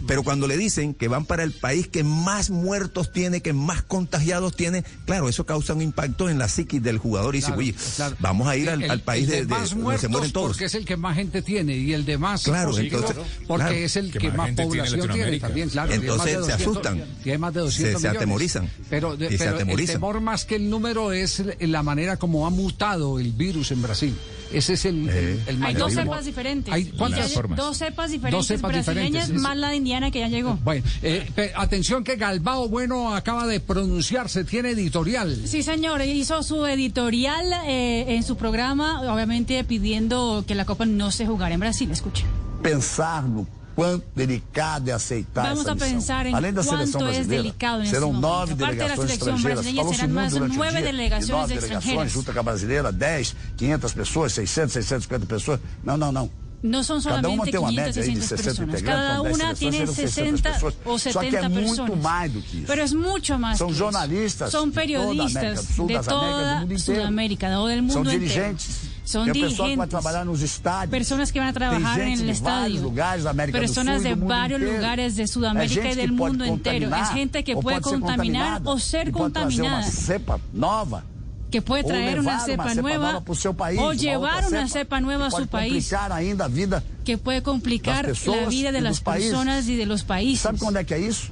Pero 0.08 0.24
cuando 0.24 0.48
le 0.48 0.58
dicen 0.58 0.94
que 0.94 1.08
van 1.08 1.26
para 1.26 1.44
el 1.44 1.52
país 1.52 1.88
que 1.88 2.04
más 2.04 2.50
muertos 2.50 3.12
tiene, 3.12 3.42
que 3.42 3.54
más 3.54 3.82
contagiados 3.84 4.56
tiene, 4.56 4.84
claro, 5.06 5.30
eso 5.30 5.46
causa 5.46 5.74
un 5.74 5.82
impacto 5.82 6.30
en 6.30 6.38
la 6.40 6.48
psiquis 6.48 6.82
del 6.82 6.98
jugador 6.98 7.36
y 7.36 7.40
dice, 7.40 7.48
Claro, 7.48 7.60
oye, 7.60 7.76
claro. 7.96 8.16
vamos 8.20 8.48
a 8.48 8.56
ir 8.58 8.70
al, 8.70 8.84
El- 8.84 8.92
al 8.92 9.02
país 9.02 9.24
el 9.26 9.30
de, 9.30 9.36
de 9.38 9.42
de- 9.42 9.48
más 9.48 9.70
donde 9.70 9.84
muertos 9.84 10.02
se 10.02 10.08
mueren 10.08 10.32
todos. 10.32 10.48
porque 10.50 10.66
es 10.66 10.76
el 10.76 10.86
que 10.86 10.98
más 10.98 11.16
gente 11.16 11.42
tiene 11.42 11.76
y 11.78 11.94
el 11.94 12.06
de 12.06 12.18
más 12.18 12.44
Claro, 12.44 12.78
entonces, 12.78 13.16
porque 13.48 13.64
claro. 13.66 13.76
es 13.78 13.96
el 13.96 14.12
Que 14.12 14.20
que, 14.20 14.32
más 14.32 14.48
tiene 14.56 14.64
población 14.64 15.10
tiene, 15.12 15.40
también 15.40 15.70
claro 15.70 15.94
Entonces 15.94 16.32
se 16.32 16.38
200, 16.38 16.62
asustan. 16.68 17.04
tiene 17.24 17.38
más 17.38 17.54
de 17.54 17.60
Se- 17.60 17.66
200 17.66 18.02
se 18.02 18.08
atemorizan. 18.08 18.70
pero, 18.90 19.16
de- 19.18 19.38
se 19.38 19.46
el 19.46 19.86
temor 19.88 20.22
más 20.22 20.46
que 20.46 20.56
el 20.56 20.70
número 20.70 21.12
es 21.12 21.42
la 21.60 21.84
manera 21.84 22.18
como 22.18 22.46
ha 22.46 22.50
mutado 22.50 23.20
el 23.20 23.32
virus 23.34 23.72
en 23.72 23.82
Brasil 23.82 24.16
ese 24.54 24.74
es 24.74 24.86
el, 24.86 25.10
el, 25.10 25.40
el 25.48 25.64
Hay 25.64 25.74
dos 25.76 25.94
cepas 25.94 26.26
diferentes. 26.26 26.74
Hay 26.74 26.86
cuántas 26.86 27.36
hay 27.38 27.44
Dos 27.56 27.78
cepas 27.78 28.12
diferentes 28.12 28.38
Dos 28.40 28.48
cepas 28.48 28.72
brasileñas, 28.72 29.12
diferentes, 29.28 29.42
más 29.42 29.58
la 29.58 29.70
de 29.70 29.76
Indiana 29.78 30.12
que 30.12 30.20
ya 30.20 30.28
llegó. 30.28 30.58
bueno 30.64 30.86
eh, 31.02 31.30
pe- 31.36 31.52
atención 31.56 32.04
que 32.04 32.16
Galbao 32.16 32.68
Bueno 32.70 33.16
acaba 33.16 33.48
de 33.48 33.60
pronunciarse 33.60 34.44
tiene 34.44 34.72
editorial 34.72 35.36
Sí, 35.48 35.64
señor, 35.64 36.02
hizo 36.02 36.42
su 36.44 36.66
editorial 36.66 37.46
eh, 37.66 38.16
en 38.16 38.24
su 38.24 38.36
programa, 38.38 39.02
obviamente 39.14 39.64
pidiendo 39.64 40.44
que 40.48 40.56
la 40.56 40.66
Copa 40.66 40.86
no 40.86 41.12
se 41.12 41.26
jugara 41.26 41.54
en 41.54 41.60
Brasil. 41.60 41.90
Escuche. 41.92 42.26
pensar 42.62 43.24
no 43.24 43.48
quanto 43.82 44.06
delicado 44.16 44.90
é 44.90 44.94
aceitar 44.94 45.44
Vamos 45.44 45.60
essa 45.62 45.72
a 45.72 45.76
missão. 45.76 45.90
pensar 45.90 46.26
en 46.28 46.36
Além 46.36 46.54
da 46.54 46.64
seleção 46.64 47.02
cuánto 47.02 47.12
es 47.12 47.16
brasileira, 47.18 47.44
delicado 47.44 47.78
en 47.80 47.84
este 47.84 47.96
serão 47.96 48.08
momento. 48.14 48.22
nove 48.28 48.54
Aparte 48.54 48.58
de 48.58 48.64
la 48.64 48.70
delegações 48.72 48.96
selección 48.96 49.36
estrangeiras. 49.36 49.60
brasileña, 49.64 49.82
Falou-se 49.82 50.00
serán 50.00 50.12
muito 50.14 50.22
más 50.22 50.32
durante 50.34 50.54
o 50.54 50.58
nueve 50.58 50.72
dia 50.78 50.82
de 50.82 50.92
delegaciones 50.92 51.30
nove 51.30 51.54
delegações, 51.56 51.84
extranjeras. 51.84 52.12
junto 52.12 52.34
com 52.34 52.40
a 52.40 52.44
brasileira, 52.44 52.92
10, 52.92 53.36
500 53.58 53.94
pessoas, 53.94 54.34
600, 54.34 54.74
650 54.74 55.26
pessoas. 55.26 55.60
Não, 55.84 55.98
não, 55.98 56.12
não. 56.12 56.30
No 56.64 56.84
son 56.84 57.02
Cada 57.02 57.28
uma 57.28 57.38
solamente 57.48 57.52
tem 57.52 57.60
uma 57.60 57.70
500, 57.70 57.86
média 57.88 58.04
aí 58.04 58.10
de 58.14 58.22
600 58.22 58.28
60 58.30 58.44
personas. 58.44 58.70
integrantes, 58.82 59.02
Cada 59.02 59.16
são 59.16 59.24
10 59.24 59.36
una 59.36 59.44
seleções, 59.56 59.60
tiene 59.60 59.78
serão 59.78 59.94
600 59.96 60.14
60 60.14 60.52
pessoas. 60.52 60.74
o 60.86 61.00
Só 61.00 61.20
que 61.20 61.26
é 61.26 61.32
70 61.32 61.50
muito 61.50 61.66
personas. 61.66 62.04
mais 62.04 62.32
do 62.34 62.42
que 62.44 62.58
isso. 62.58 62.68
Pero 62.68 62.84
es 62.84 62.94
mucho 62.94 63.40
más. 63.40 63.58
Son 63.58 63.68
que 63.68 63.74
eso. 63.74 63.80
jornalistas 63.84 64.52
Son 64.52 64.70
de 64.70 64.76
toda 64.76 64.82
a 64.82 64.86
periodistas 64.86 65.42
América 65.44 65.62
do 65.64 65.74
Sul, 65.74 65.88
de 65.88 65.94
das 65.96 66.08
Américas, 66.08 66.14
do 66.14 66.20
toda 66.22 66.60
mundo 66.62 66.74
inteiro. 66.74 67.02
Sudamérica, 67.02 67.60
o 67.60 67.68
del 67.68 67.78
São 67.78 67.84
mundo 67.98 68.12
entero. 68.14 68.58
Son 69.04 69.26
Tem 69.26 69.34
que 69.34 69.40
dirigentes. 69.48 69.90
trabalhar 69.90 70.26
nos 70.26 70.42
estádios. 70.42 70.92
Personas 70.92 71.32
que 71.32 71.40
van 71.40 71.50
a 71.50 71.54
trabajar 71.54 72.00
en 72.02 72.20
el 72.20 72.30
estadio. 72.30 72.82
lugares 72.82 73.26
Personas 73.52 74.06
e 74.06 74.10
de 74.10 74.16
varios 74.16 74.62
lugares 74.62 75.16
de 75.16 75.28
Sudamérica 75.28 75.92
y 75.92 75.96
del 75.96 76.12
mundo 76.12 76.46
entero. 76.46 76.96
Es 76.96 77.10
gente 77.10 77.44
que 77.44 77.56
puede 77.56 77.82
contaminar 77.82 78.62
o 78.66 78.78
ser 78.80 79.12
contaminada. 79.12 79.84
cepa 79.84 80.40
nova. 80.54 81.04
que 81.52 81.62
puede 81.62 81.84
traer 81.84 82.18
una 82.20 82.40
cepa, 82.40 82.64
uma 82.64 82.74
cepa 82.74 82.82
nueva 82.82 83.24
seu 83.36 83.54
país, 83.54 83.78
o 83.78 83.92
llevar 83.92 84.48
una 84.48 84.70
cepa 84.70 85.02
nueva 85.02 85.28
a 85.28 85.32
su 85.32 85.48
país 85.48 85.92
ainda 85.94 86.46
a 86.46 86.48
vida 86.48 86.82
que 87.04 87.18
puede 87.18 87.44
complicar 87.44 88.06
la 88.08 88.46
vida 88.48 88.70
e 88.70 88.72
de 88.72 88.80
dos 88.80 88.84
las 88.90 89.02
países. 89.02 89.32
personas 89.32 89.68
y 89.68 89.76
de 89.76 89.86
los 89.86 90.04
países. 90.04 90.40
Sabe 90.40 90.58
quando 90.60 90.80
é 90.80 90.86
que 90.86 90.94
é 90.94 91.00
isso? 91.00 91.30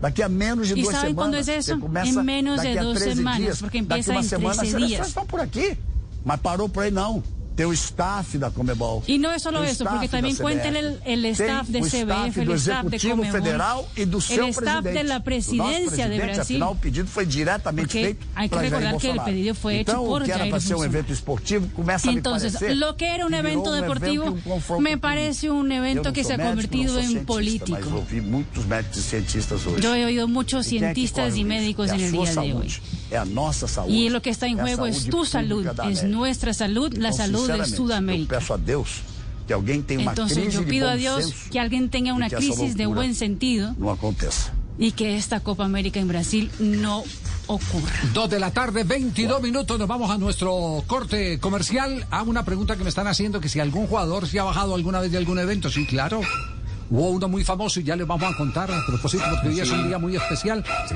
Daqui 0.00 0.22
a 0.22 0.28
menos 0.28 0.68
de 0.68 0.78
¿Y 0.78 0.82
duas 0.82 0.94
saben 0.94 1.10
semanas. 1.10 1.16
cuándo 1.16 1.36
es 1.38 1.48
eso? 1.48 1.72
En 1.72 2.24
menos 2.24 2.62
de 2.62 2.76
dos 2.76 2.98
13 2.98 3.16
semanas, 3.16 3.40
dias. 3.40 3.58
porque 3.58 3.78
empieza 3.78 4.14
en 4.14 4.22
semana 4.24 4.50
as 4.52 4.58
13 4.58 4.70
seleções 4.70 4.88
días. 4.88 5.08
estão 5.08 5.26
por 5.26 5.40
aqui. 5.40 5.76
Mas 6.26 6.40
parou 6.40 6.68
por 6.68 6.82
aí 6.82 6.90
não. 6.90 7.22
Tem 7.56 7.64
o 7.66 7.72
staff 7.72 8.36
da 8.38 8.50
Comebol. 8.50 9.02
Y 9.08 9.16
no 9.18 9.32
es 9.32 9.42
solo 9.42 9.60
Tem 9.60 9.68
o 9.68 9.70
eso, 9.72 9.82
staff 9.84 9.92
porque 9.94 10.08
da 10.08 10.12
también 10.12 10.36
CBF. 10.36 10.42
cuenta 10.42 10.68
el, 10.68 11.24
staff 11.26 11.68
de 11.68 11.78
o 11.80 11.82
CBF, 11.84 12.40
el 12.42 12.46
do 12.48 12.54
staff 12.54 12.88
de 12.90 12.98
Comebol, 13.16 13.32
Federal 13.32 13.88
e 13.96 14.04
do 14.04 14.20
seu 14.20 14.48
staff 14.48 14.82
presidente. 14.82 14.98
de 14.98 15.04
la 15.08 15.20
do 16.10 16.16
Brasil. 16.18 16.42
Afinal, 16.56 16.72
o 16.72 16.76
pedido 16.76 17.08
foi 17.08 17.24
diretamente 17.24 17.86
Porque 17.88 18.04
feito 18.04 18.26
hay 18.34 18.48
que 18.50 18.54
para 18.56 18.68
Jair 18.68 18.70
recordar 18.70 19.00
que 19.00 19.06
el 19.08 19.12
Bolsonaro. 19.16 19.24
pedido 19.36 19.54
fue 19.54 19.72
hecho 19.80 19.90
então, 19.90 20.04
por 20.04 20.22
o 20.22 20.24
que 20.26 20.30
era 20.32 20.38
Jair 20.40 20.50
para 20.50 20.60
ser 20.60 20.66
um 20.66 20.76
Bolsonaro. 20.76 20.98
evento 20.98 21.12
esportivo 21.12 21.68
começa 21.74 22.08
a 22.08 22.12
me 22.12 22.18
que 22.94 23.04
era 23.06 23.24
evento 23.34 23.70
um 23.70 23.80
deportivo 23.80 24.24
evento 24.24 24.36
e 24.36 24.38
um 24.38 24.40
confronto 24.52 24.82
me 24.82 24.96
parece 24.98 25.48
Eu 25.72 25.72
evento 25.72 26.04
não 26.04 26.12
que 26.12 26.24
se 26.24 26.32
ha 26.32 26.38
convertido 26.38 26.92
não 26.92 27.00
cientista, 27.08 27.24
político. 27.24 27.70
Mas 27.72 27.92
ouvi 27.92 28.20
muitos 28.20 28.64
médicos 28.66 28.98
e 28.98 29.02
cientistas 29.02 29.66
hoje. 29.66 29.80
He 29.96 30.04
oído 30.04 30.28
E 30.60 30.62
é 30.66 30.68
cientistas 30.68 31.32
o 31.32 31.36
risco? 31.36 31.48
médicos 31.48 31.90
é 31.90 31.94
en 31.94 32.00
a 32.00 32.04
el 32.04 32.10
sua 32.10 32.10
día 32.10 32.28
de 32.28 32.34
saúde, 32.34 32.82
É 33.10 33.16
a 33.18 33.24
nossa 33.24 33.66
saúde. 33.68 33.96
Que 34.20 34.30
está 34.30 34.46
é 34.58 34.62
juego 34.62 34.86
es 34.86 34.96
saúde 34.96 35.10
tu 35.10 35.24
salud, 35.24 35.64
da 35.64 35.72
es 35.90 36.00
América. 36.00 36.06
nuestra 36.08 36.52
salud, 36.52 36.92
la 36.98 37.12
salud 37.12 37.45
de 37.46 37.66
Sudamérica. 37.66 38.38
peço 38.38 38.52
a 38.52 38.56
Deus 38.56 39.02
que 39.46 39.52
alguém 39.52 39.80
tenha 39.82 40.00
uma 40.00 40.12
Entonces 40.12 40.38
crise 40.38 40.56
yo 40.56 40.60
de 40.64 40.70
pido 40.70 40.86
bom 40.86 40.92
a 40.92 40.96
Dios 40.96 41.32
que 41.50 41.58
alguien 41.58 41.88
tenga 41.88 42.12
una 42.12 42.28
crisis 42.28 42.76
de 42.76 42.86
buen 42.86 43.14
sentido 43.14 43.74
não 43.78 43.90
aconteça. 43.90 44.52
y 44.78 44.92
que 44.92 45.16
esta 45.16 45.40
Copa 45.40 45.64
América 45.64 46.00
en 46.00 46.08
Brasil 46.08 46.50
no 46.58 47.02
ocurra. 47.46 47.92
Dos 48.12 48.28
de 48.28 48.38
la 48.38 48.50
tarde, 48.50 48.84
22 48.84 49.40
minutos. 49.40 49.78
Nos 49.78 49.88
vamos 49.88 50.10
a 50.10 50.18
nuestro 50.18 50.82
corte 50.86 51.38
comercial. 51.38 52.06
A 52.10 52.22
una 52.22 52.44
pregunta 52.44 52.76
que 52.76 52.82
me 52.82 52.88
están 52.90 53.06
haciendo: 53.06 53.40
que 53.40 53.48
si 53.48 53.60
algún 53.60 53.86
jugador 53.86 54.26
se 54.26 54.38
ha 54.38 54.44
bajado 54.44 54.74
alguna 54.74 55.00
vez 55.00 55.10
de 55.12 55.18
algún 55.18 55.38
evento. 55.38 55.70
Sí, 55.70 55.86
claro. 55.86 56.20
Hubo 56.90 57.10
uno 57.10 57.28
muy 57.28 57.44
famoso 57.44 57.80
y 57.80 57.84
ya 57.84 57.96
les 57.96 58.06
vamos 58.06 58.32
a 58.32 58.36
contar 58.36 58.70
a 58.70 58.84
propósito, 58.86 59.24
porque 59.30 59.48
hoy 59.48 59.60
es 59.60 59.70
un 59.70 59.88
día 59.88 59.98
muy 59.98 60.16
especial. 60.16 60.64
Sí. 60.88 60.94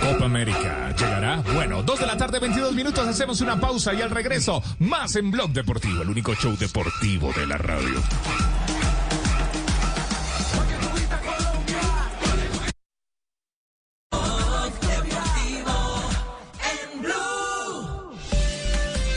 Copa 0.00 0.24
América 0.26 0.94
llegará. 0.98 1.42
Bueno, 1.54 1.82
dos 1.82 2.00
de 2.00 2.06
la 2.06 2.16
tarde, 2.16 2.38
22 2.38 2.74
minutos. 2.74 3.06
Hacemos 3.06 3.40
una 3.40 3.58
pausa 3.58 3.94
y 3.94 4.02
al 4.02 4.10
regreso, 4.10 4.62
más 4.80 5.16
en 5.16 5.30
Blog 5.30 5.50
Deportivo, 5.52 6.02
el 6.02 6.10
único 6.10 6.34
show 6.34 6.56
deportivo 6.56 7.32
de 7.32 7.46
la 7.46 7.56
radio. 7.56 8.02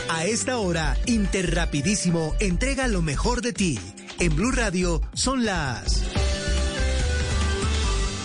A 0.09 0.25
esta 0.25 0.57
hora, 0.57 0.97
Interrapidísimo 1.05 2.33
entrega 2.39 2.87
lo 2.87 3.01
mejor 3.01 3.41
de 3.41 3.53
ti. 3.53 3.79
En 4.19 4.35
Blue 4.35 4.51
Radio 4.51 5.01
son 5.13 5.45
las... 5.45 6.03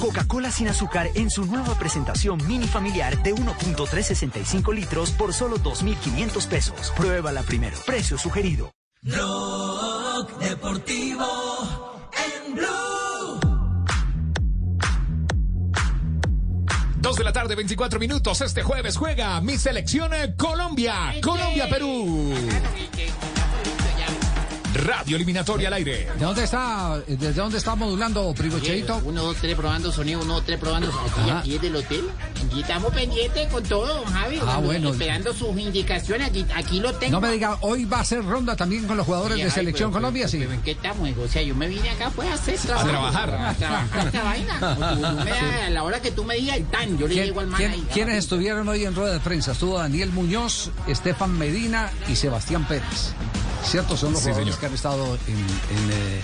Coca-Cola 0.00 0.50
sin 0.50 0.66
azúcar 0.66 1.08
en 1.14 1.30
su 1.30 1.44
nueva 1.44 1.74
presentación 1.78 2.44
mini 2.48 2.66
familiar 2.66 3.22
de 3.22 3.34
1.365 3.34 4.74
litros 4.74 5.10
por 5.10 5.32
solo 5.32 5.58
2.500 5.58 6.48
pesos. 6.48 6.92
Pruébala 6.96 7.42
primero. 7.42 7.76
Precio 7.86 8.18
sugerido. 8.18 8.72
Blog 9.02 10.38
Deportivo 10.38 11.24
en 12.12 12.54
Blue. 12.54 13.40
Dos 16.96 17.16
de 17.16 17.24
la 17.24 17.32
tarde, 17.32 17.54
24 17.54 18.00
minutos. 18.00 18.40
Este 18.40 18.62
jueves 18.62 18.96
juega 18.96 19.40
mi 19.40 19.56
selección 19.58 20.12
eh, 20.12 20.34
Colombia. 20.36 21.14
Colombia-Perú. 21.22 22.34
Radio 24.90 25.14
Eliminatoria 25.16 25.68
al 25.68 25.74
aire. 25.74 26.08
¿De 26.18 26.24
dónde 26.24 26.42
está, 26.44 27.00
desde 27.06 27.32
dónde 27.32 27.58
está 27.58 27.76
modulando, 27.76 28.34
primo 28.34 28.58
Cheito? 28.58 29.00
Uno, 29.04 29.22
dos, 29.22 29.36
tres, 29.36 29.54
probando 29.54 29.92
sonido, 29.92 30.20
uno, 30.20 30.34
dos, 30.34 30.44
tres, 30.44 30.58
probando 30.58 30.88
aquí, 30.88 31.20
Ajá. 31.30 31.38
aquí 31.38 31.54
es 31.54 31.60
del 31.62 31.76
hotel. 31.76 32.10
Aquí 32.44 32.60
estamos 32.62 32.92
pendientes 32.92 33.46
con 33.52 33.62
todo, 33.62 33.86
don 34.02 34.04
Javi. 34.12 34.40
Ah, 34.44 34.58
bueno. 34.58 34.90
Esperando 34.90 35.32
sus 35.32 35.56
indicaciones, 35.58 36.28
aquí, 36.28 36.44
aquí 36.56 36.80
lo 36.80 36.92
tengo. 36.94 37.12
No 37.12 37.20
me 37.20 37.30
diga, 37.32 37.56
hoy 37.60 37.84
va 37.84 38.00
a 38.00 38.04
ser 38.04 38.24
ronda 38.24 38.56
también 38.56 38.86
con 38.88 38.96
los 38.96 39.06
jugadores 39.06 39.36
de 39.38 39.44
ay, 39.44 39.50
Selección 39.50 39.90
pero- 39.90 40.00
Colombia, 40.00 40.22
pero- 40.26 40.30
sí. 40.32 40.38
pero 40.38 40.52
¿En 40.54 40.62
qué 40.62 40.70
estamos? 40.72 41.08
O 41.18 41.28
sea, 41.28 41.42
yo 41.42 41.54
me 41.54 41.68
vine 41.68 41.88
acá 41.90 42.10
pues 42.14 42.28
a 42.28 42.34
hacer 42.34 42.58
trabajo. 42.58 42.88
trabajar. 42.88 43.30
A 43.34 43.54
trabajar 43.54 44.06
esta 44.06 44.22
vaina. 44.24 44.58
Tú- 44.60 45.16
tú 45.16 45.24
me 45.24 45.30
das- 45.30 45.62
A 45.66 45.70
la 45.70 45.82
hora 45.84 46.00
que 46.02 46.10
tú 46.10 46.24
me 46.24 46.34
digas 46.34 46.56
el 46.56 46.64
tan, 46.66 46.98
yo 46.98 47.06
le 47.06 47.14
¿Quién- 47.14 47.26
llego 47.26 47.40
al 47.40 47.46
man 47.46 47.58
quién- 47.58 47.70
ahí. 47.72 47.86
¿Quiénes 47.92 48.16
estuvieron 48.16 48.68
hoy 48.68 48.84
en 48.84 48.94
rueda 48.94 49.12
de 49.12 49.20
prensa? 49.20 49.52
Estuvo 49.52 49.78
Daniel 49.78 50.10
Muñoz, 50.10 50.70
Estefan 50.88 51.38
Medina 51.38 51.90
y 52.08 52.16
Sebastián 52.16 52.66
Pérez. 52.66 53.12
¿Cierto? 53.64 53.96
Son 53.96 54.12
los 54.12 54.20
Sí, 54.22 54.30
jugadores 54.30 54.54
señor. 54.56 54.60
que 54.60 54.66
han 54.66 54.74
estado 54.74 55.14
en, 55.28 55.34
en, 55.34 55.90
eh, 55.90 56.20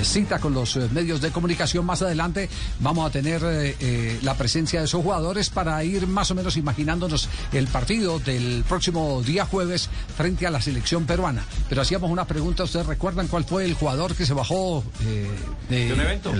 eh, 0.00 0.04
cita 0.04 0.38
con 0.38 0.54
los 0.54 0.76
eh, 0.76 0.88
medios 0.92 1.20
de 1.20 1.30
comunicación. 1.30 1.84
Más 1.84 2.00
adelante 2.02 2.48
vamos 2.80 3.06
a 3.06 3.10
tener 3.10 3.42
eh, 3.44 3.76
eh, 3.80 4.18
la 4.22 4.34
presencia 4.34 4.78
de 4.80 4.86
esos 4.86 5.02
jugadores 5.02 5.50
para 5.50 5.82
ir 5.84 6.06
más 6.06 6.30
o 6.30 6.34
menos 6.34 6.56
imaginándonos 6.56 7.28
el 7.52 7.66
partido 7.66 8.18
del 8.20 8.64
próximo 8.68 9.22
día 9.22 9.44
jueves 9.44 9.90
frente 10.16 10.46
a 10.46 10.50
la 10.50 10.60
selección 10.62 11.04
peruana. 11.04 11.44
Pero 11.68 11.82
hacíamos 11.82 12.10
una 12.10 12.26
pregunta, 12.26 12.64
¿ustedes 12.64 12.86
recuerdan 12.86 13.28
cuál 13.28 13.44
fue 13.44 13.64
el 13.64 13.74
jugador 13.74 14.14
que 14.14 14.24
se 14.24 14.32
bajó 14.34 14.82
eh, 15.04 15.26
de, 15.68 15.86
De 15.88 15.92
un 15.92 16.00
evento. 16.00 16.30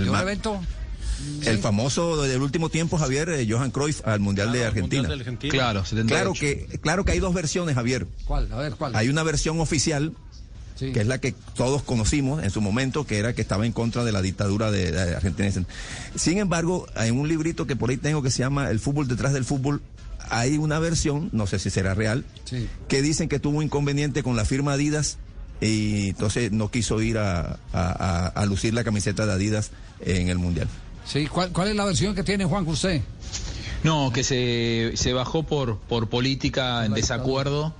de 1.41 1.49
El 1.51 1.57
un 1.57 1.61
famoso 1.61 2.21
del 2.23 2.41
último 2.41 2.69
tiempo, 2.69 2.97
Javier, 2.97 3.29
eh, 3.29 3.45
Johan 3.49 3.71
Cruyff 3.71 4.05
al 4.07 4.19
Mundial 4.19 4.51
de 4.51 4.65
Argentina. 4.65 5.01
Mundial 5.03 5.19
de 5.19 5.23
Argentina. 5.23 5.51
Claro, 5.51 5.85
78. 5.85 6.07
claro 6.07 6.33
que, 6.33 6.79
claro 6.79 7.05
que 7.05 7.11
hay 7.11 7.19
dos 7.19 7.33
versiones, 7.33 7.75
Javier. 7.75 8.07
¿Cuál? 8.25 8.51
A 8.51 8.57
ver, 8.57 8.73
¿cuál? 8.75 8.95
Hay 8.95 9.09
una 9.09 9.23
versión 9.23 9.59
oficial, 9.59 10.13
Sí. 10.79 10.93
que 10.93 11.01
es 11.01 11.07
la 11.07 11.17
que 11.19 11.33
todos 11.55 11.83
conocimos 11.83 12.41
en 12.41 12.49
su 12.51 12.61
momento, 12.61 13.05
que 13.05 13.17
era 13.19 13.33
que 13.33 13.41
estaba 13.41 13.65
en 13.65 13.73
contra 13.73 14.05
de 14.05 14.11
la 14.13 14.21
dictadura 14.21 14.71
de, 14.71 14.91
de 14.93 15.15
Argentina. 15.15 15.51
Sin 16.15 16.37
embargo, 16.37 16.87
en 16.95 17.19
un 17.19 17.27
librito 17.27 17.67
que 17.67 17.75
por 17.75 17.89
ahí 17.89 17.97
tengo 17.97 18.23
que 18.23 18.31
se 18.31 18.39
llama 18.39 18.69
El 18.69 18.79
fútbol 18.79 19.07
detrás 19.07 19.33
del 19.33 19.43
fútbol, 19.43 19.81
hay 20.29 20.57
una 20.57 20.79
versión, 20.79 21.29
no 21.33 21.47
sé 21.47 21.59
si 21.59 21.69
será 21.69 21.93
real, 21.95 22.23
Sí. 22.45 22.67
que 22.87 23.01
dicen 23.01 23.27
que 23.27 23.39
tuvo 23.39 23.57
un 23.57 23.63
inconveniente 23.65 24.23
con 24.23 24.35
la 24.37 24.45
firma 24.45 24.73
Adidas 24.73 25.17
y 25.59 26.09
entonces 26.09 26.51
no 26.53 26.71
quiso 26.71 27.01
ir 27.01 27.17
a, 27.17 27.41
a- 27.41 27.57
a- 27.73 28.27
a 28.27 28.45
lucir 28.45 28.73
la 28.73 28.83
camiseta 28.85 29.25
de 29.25 29.33
Adidas 29.33 29.71
en 29.99 30.29
el 30.29 30.37
Mundial. 30.37 30.69
Sí, 31.05 31.27
¿cuál, 31.27 31.51
cuál 31.51 31.67
es 31.69 31.75
la 31.75 31.83
versión 31.83 32.15
que 32.15 32.23
tiene 32.23 32.45
Juan 32.45 32.63
José? 32.65 33.01
No, 33.83 34.11
que 34.13 34.23
se, 34.23 34.91
se 34.95 35.11
bajó 35.13 35.43
por, 35.43 35.77
por 35.79 36.07
política 36.09 36.85
en 36.85 36.93
desacuerdo 36.93 37.73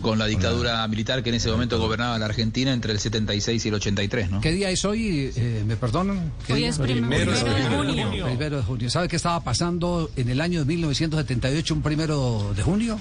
con 0.00 0.18
la 0.18 0.26
dictadura 0.26 0.86
militar 0.88 1.22
que 1.22 1.28
en 1.30 1.36
ese 1.36 1.50
momento 1.50 1.78
gobernaba 1.78 2.18
la 2.18 2.26
Argentina 2.26 2.72
entre 2.72 2.92
el 2.92 2.98
76 3.00 3.64
y 3.64 3.68
el 3.68 3.74
83, 3.74 4.30
¿no? 4.30 4.40
¿Qué 4.40 4.52
día 4.52 4.70
es 4.70 4.84
hoy? 4.84 5.32
Eh, 5.36 5.62
¿Me 5.66 5.76
perdonan? 5.76 6.32
¿Qué 6.46 6.52
Hoy 6.54 6.60
día? 6.60 6.68
es 6.70 6.78
prim- 6.78 6.98
Primero 7.08 7.32
de 7.32 7.38
primero 7.40 7.82
de 7.82 7.92
junio. 8.04 8.24
Primero 8.26 8.56
de 8.58 8.62
junio. 8.62 8.90
¿Sabe 8.90 9.08
qué 9.08 9.16
estaba 9.16 9.40
pasando 9.42 10.10
en 10.16 10.28
el 10.28 10.40
año 10.40 10.60
de 10.60 10.64
1978, 10.66 11.74
un 11.74 11.82
primero 11.82 12.52
de 12.56 12.62
junio? 12.62 12.98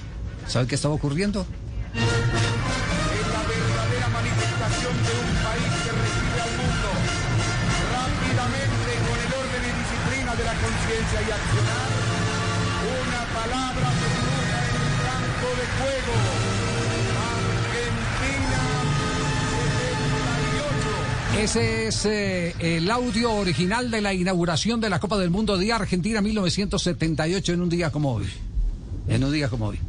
¿Sabe 0.47 0.67
qué 0.67 0.75
estaba 0.75 0.93
ocurriendo? 0.93 1.45
manifestación 4.11 4.93
de 5.05 5.11
un 5.21 5.31
país 5.45 5.71
que 5.83 5.91
recibe 5.91 6.39
al 6.41 6.53
mundo 6.61 6.89
rápidamente 7.95 8.91
con 9.05 9.17
el 9.21 9.31
orden 9.41 9.61
y 9.61 9.71
disciplina 9.81 10.31
de 10.35 10.43
la 10.43 10.55
conciencia 10.61 11.19
y 11.21 11.29
accionar 11.31 11.89
una 13.01 13.21
palabra 13.37 13.87
en 13.91 14.73
el 14.81 14.91
blanco 15.01 15.47
de 15.59 15.65
fuego 15.77 16.13
Ese 21.37 21.87
es 21.87 22.05
eh, 22.05 22.53
el 22.59 22.91
audio 22.91 23.31
original 23.31 23.89
de 23.89 24.01
la 24.01 24.13
inauguración 24.13 24.81
de 24.81 24.89
la 24.89 24.99
Copa 24.99 25.17
del 25.17 25.29
Mundo 25.29 25.57
de 25.57 25.71
Argentina 25.71 26.21
1978 26.21 27.53
en 27.53 27.61
un 27.61 27.69
día 27.69 27.89
como 27.89 28.13
hoy. 28.13 28.27
En 29.07 29.23
un 29.23 29.31
día 29.31 29.47
como 29.47 29.67
hoy. 29.67 29.79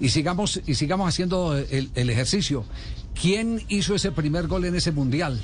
Y 0.00 0.08
sigamos, 0.08 0.60
y 0.66 0.74
sigamos 0.74 1.08
haciendo 1.08 1.56
el, 1.56 1.90
el 1.94 2.10
ejercicio. 2.10 2.64
¿Quién 3.20 3.64
hizo 3.68 3.94
ese 3.94 4.12
primer 4.12 4.46
gol 4.46 4.64
en 4.64 4.74
ese 4.74 4.92
mundial? 4.92 5.40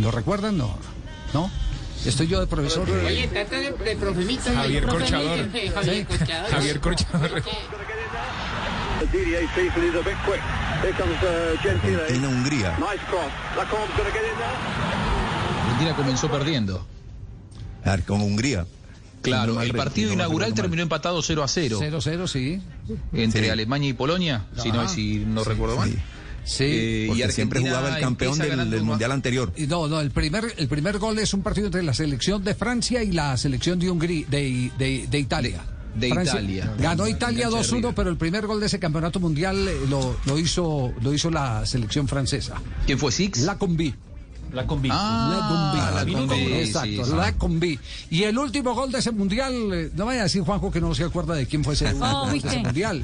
¿Lo 0.00 0.10
recuerdan? 0.10 0.56
No. 0.56 0.76
¿No? 1.34 1.50
Estoy 2.04 2.28
yo 2.28 2.40
de 2.40 2.46
profesor. 2.46 2.88
Oye, 2.88 3.28
trata 3.28 3.58
de, 3.58 3.72
de 3.72 3.96
profemito. 3.96 4.50
Javier 4.54 4.86
Corchador. 4.86 5.48
Javier 5.74 6.06
Corchador. 6.06 6.50
Javier 6.50 6.80
Corchador. 6.80 7.42
There. 9.06 9.48
Argentina 15.64 15.96
comenzó 15.96 16.30
perdiendo. 16.30 16.86
Con 18.06 18.20
Hungría. 18.20 18.66
Claro, 19.22 19.60
el 19.60 19.72
partido 19.72 20.12
inaugural 20.12 20.54
terminó 20.54 20.82
empatado 20.82 21.22
0 21.22 21.42
a 21.42 21.48
0 21.48 21.78
0-0, 21.80 22.26
sí. 22.28 22.60
entre 23.12 23.44
Sí. 23.44 23.48
Alemania 23.50 23.90
y 23.90 23.92
Polonia, 23.92 24.46
si 24.62 24.70
no, 24.70 24.88
si 24.88 25.16
no 25.26 25.42
recuerdo 25.44 25.76
mal. 25.76 25.90
Sí. 26.44 26.64
Eh, 26.64 27.10
y 27.14 27.32
siempre 27.32 27.60
jugaba 27.60 27.94
el 27.96 28.00
campeón 28.00 28.38
del, 28.38 28.70
del 28.70 28.80
a- 28.80 28.84
mundial 28.84 29.12
anterior. 29.12 29.52
No, 29.68 29.86
no, 29.88 30.00
el 30.00 30.10
primer, 30.12 30.54
el 30.56 30.68
primer 30.68 30.98
gol 30.98 31.18
es 31.18 31.34
un 31.34 31.42
partido 31.42 31.66
entre 31.66 31.82
la 31.82 31.92
selección 31.94 32.42
de 32.44 32.54
Francia 32.54 33.02
y 33.02 33.12
la 33.12 33.36
selección 33.36 33.78
de 33.78 33.90
Hungría, 33.90 34.24
de, 34.28 34.70
de- 34.78 35.06
de 35.10 35.18
Italia. 35.18 35.60
De 35.98 36.08
Italia. 36.08 36.72
Ganó 36.78 37.08
Italia 37.08 37.44
Cancha 37.44 37.58
de 37.58 37.64
2-1, 37.64 37.72
River. 37.76 37.94
pero 37.94 38.10
el 38.10 38.16
primer 38.16 38.46
gol 38.46 38.60
de 38.60 38.66
ese 38.66 38.78
campeonato 38.78 39.20
mundial 39.20 39.66
eh, 39.68 39.76
lo, 39.88 40.16
lo 40.26 40.38
hizo, 40.38 40.92
lo 41.00 41.12
hizo 41.12 41.30
la 41.30 41.66
selección 41.66 42.06
francesa. 42.08 42.54
¿Quién 42.86 42.98
fue 42.98 43.12
Six? 43.12 43.40
La 43.40 43.58
Combi. 43.58 43.94
La 44.52 44.66
Combi. 44.66 44.88
la 44.88 44.94
Combi. 45.48 45.78
Ah, 45.80 45.90
la 45.94 46.04
Combi. 46.12 46.52
Exacto, 46.54 47.04
sí, 47.04 47.12
la 47.14 47.32
Combi. 47.34 47.78
Y 48.10 48.22
el 48.24 48.38
último 48.38 48.74
gol 48.74 48.90
de 48.90 48.98
ese 48.98 49.12
mundial, 49.12 49.52
eh, 49.72 49.90
no 49.94 50.06
vaya 50.06 50.20
a 50.20 50.22
decir 50.24 50.42
Juanjo 50.42 50.70
que 50.70 50.80
no 50.80 50.94
se 50.94 51.04
acuerda 51.04 51.34
de 51.34 51.46
quién 51.46 51.62
fue 51.64 51.74
ese, 51.74 51.92
Oh, 52.00 52.28
de 52.30 52.38
ese 52.38 52.58
mundial. 52.58 53.02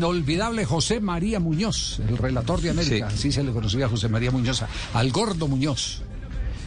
inolvidable 0.08 0.64
José 0.66 1.00
María 1.00 1.40
Muñoz, 1.40 1.98
el 2.06 2.18
relator 2.18 2.60
de 2.60 2.70
América. 2.70 3.06
Así 3.08 3.32
se 3.32 3.42
le 3.42 3.52
conocía 3.52 3.86
a 3.86 3.88
José 3.88 4.08
María 4.08 4.30
Muñoz, 4.30 4.62
al 4.92 5.10
gordo 5.10 5.48
Muñoz. 5.48 6.02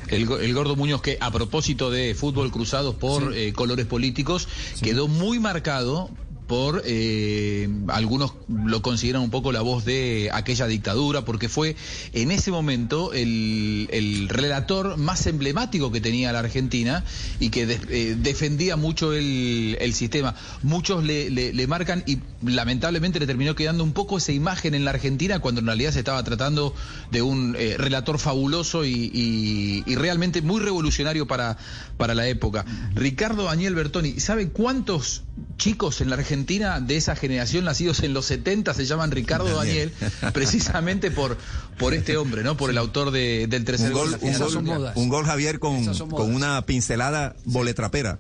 El, 0.08 0.26
go- 0.26 0.39
el 0.39 0.54
gordo 0.54 0.76
Muñoz 0.76 1.02
que 1.02 1.17
a 1.19 1.30
propósito 1.32 1.91
de 1.91 2.15
fútbol 2.15 2.50
cruzados 2.50 2.95
por 2.95 3.36
eh, 3.36 3.52
colores 3.54 3.86
políticos 3.86 4.47
quedó 4.82 5.08
muy 5.08 5.38
marcado 5.39 6.10
por 6.47 6.81
eh, 6.86 7.67
algunos 7.89 8.33
lo 8.47 8.81
consideran 8.81 9.21
un 9.21 9.29
poco 9.29 9.51
la 9.51 9.62
voz 9.62 9.83
de 9.83 10.29
aquella 10.33 10.65
dictadura, 10.65 11.25
porque 11.25 11.49
fue 11.49 11.75
en 12.13 12.31
ese 12.31 12.51
momento 12.51 13.13
el, 13.13 13.89
el 13.91 14.29
relator 14.29 14.97
más 14.97 15.27
emblemático 15.27 15.91
que 15.91 15.99
tenía 16.01 16.31
la 16.31 16.39
Argentina 16.39 17.03
y 17.39 17.49
que 17.49 17.63
eh, 17.89 18.15
defendía 18.17 18.77
mucho 18.77 19.12
el, 19.13 19.77
el 19.81 19.93
sistema. 19.93 20.36
Muchos 20.63 21.03
le, 21.03 21.29
le- 21.29 21.67
marcan 21.67 22.01
y 22.07 22.19
lamentablemente 22.41 23.19
le 23.19 23.27
terminó 23.27 23.53
quedando 23.53 23.83
un 23.83 23.91
poco 23.91 24.17
esa 24.17 24.31
imagen 24.31 24.73
en 24.73 24.86
la 24.86 24.91
Argentina 24.91 25.39
cuando 25.39 25.60
en 25.60 25.67
realidad 25.67 25.91
se 25.91 25.99
estaba 25.99 26.23
tratando 26.23 26.73
de 27.12 27.21
un 27.21 27.57
eh, 27.60 27.75
relator 27.77 28.19
fabuloso 28.19 28.86
y, 28.86 29.12
y- 29.13 29.83
y 29.86 29.95
realmente 29.95 30.41
muy 30.41 30.62
revolucionario 30.62 31.27
para, 31.27 31.57
para 31.97 32.15
la 32.15 32.25
época. 32.29 32.63
Ricardo 32.95 33.43
Daniel 33.43 33.75
Bertoni, 33.75 34.19
¿sabe 34.21 34.47
cuántos 34.47 35.23
chicos 35.58 36.02
en 36.02 36.10
la 36.10 36.15
Argentina 36.15 36.80
de 36.80 36.97
esa 36.97 37.15
generación 37.15 37.65
nacidos 37.65 38.02
en 38.04 38.13
los 38.13 38.26
70 38.26 38.73
se 38.73 38.86
llaman 38.86 39.12
Ricardo 39.12 39.56
Daniel, 39.56 39.91
Daniel. 40.00 40.34
precisamente 40.34 41.12
por, 41.12 41.38
por 41.78 41.93
este 41.93 42.17
hombre, 42.17 42.43
¿no? 42.43 42.58
Por 42.58 42.69
el 42.69 42.78
autor 42.78 43.12
de- 43.12 43.47
del 43.47 43.65
tercer 43.65 43.88
Un 43.88 43.93
gol, 43.93 44.17
un, 44.21 44.38
gol, 44.38 44.63
modas. 44.63 44.95
un 44.97 45.10
gol, 45.10 45.26
Javier, 45.26 45.60
con, 45.60 45.86
con 46.10 46.34
una 46.36 46.62
pincelada 46.65 47.36
boletrapera. 47.45 48.19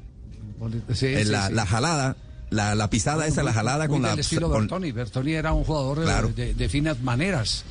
Sí, 0.93 1.05
Eh, 1.07 1.23
sí, 1.23 1.29
la, 1.31 1.47
sí. 1.47 1.53
la 1.53 1.65
jalada, 1.65 2.17
la, 2.49 2.73
la 2.75 2.89
pisada 2.89 3.27
esa, 3.27 3.43
la 3.43 3.53
jalada 3.53 3.87
Muy 3.87 3.95
con 3.95 4.01
la, 4.03 4.09
del 4.11 4.19
estilo 4.19 4.49
con, 4.49 4.61
Bertoni. 4.61 4.91
Bertoni 4.91 5.33
era 5.33 5.53
un 5.53 5.63
jugador 5.63 6.03
Claro. 6.03 6.29
de, 6.35 6.53
de 6.53 6.69
finas 6.69 6.99
maneras. 7.01 7.63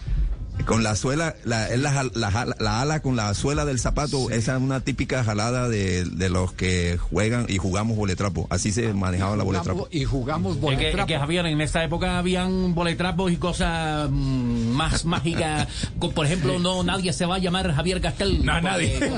Con 0.64 0.82
la 0.82 0.96
suela, 0.96 1.36
la, 1.44 1.68
es 1.68 1.78
la, 1.78 2.04
la, 2.14 2.54
la 2.58 2.80
ala 2.80 3.00
con 3.00 3.14
la 3.14 3.32
suela 3.34 3.64
del 3.64 3.78
zapato, 3.78 4.30
esa 4.30 4.56
es 4.56 4.62
una 4.62 4.80
típica 4.80 5.22
jalada 5.22 5.68
de, 5.68 6.04
de 6.04 6.28
los 6.28 6.52
que 6.52 6.98
juegan 6.98 7.46
y 7.48 7.58
jugamos 7.58 7.96
boletrapo. 7.96 8.46
Así 8.50 8.72
se 8.72 8.92
manejaba 8.92 9.36
la 9.36 9.44
boletrapo. 9.44 9.86
Y 9.90 10.04
jugamos 10.04 10.54
Es 10.54 10.58
que, 10.58 10.62
boletrapo. 10.64 10.98
es 11.00 11.06
que, 11.06 11.18
Javier, 11.18 11.46
en 11.46 11.60
esa 11.60 11.84
época 11.84 12.18
habían 12.18 12.74
boletrapos 12.74 13.30
y 13.30 13.36
cosas 13.36 14.08
mm, 14.10 14.70
más 14.72 15.04
mágicas. 15.04 15.68
Por 16.14 16.26
ejemplo, 16.26 16.58
no 16.58 16.82
nadie 16.82 17.12
se 17.12 17.26
va 17.26 17.36
a 17.36 17.38
llamar 17.38 17.72
Javier 17.72 18.00
Castel. 18.00 18.44
No, 18.44 18.60
nadie. 18.60 18.98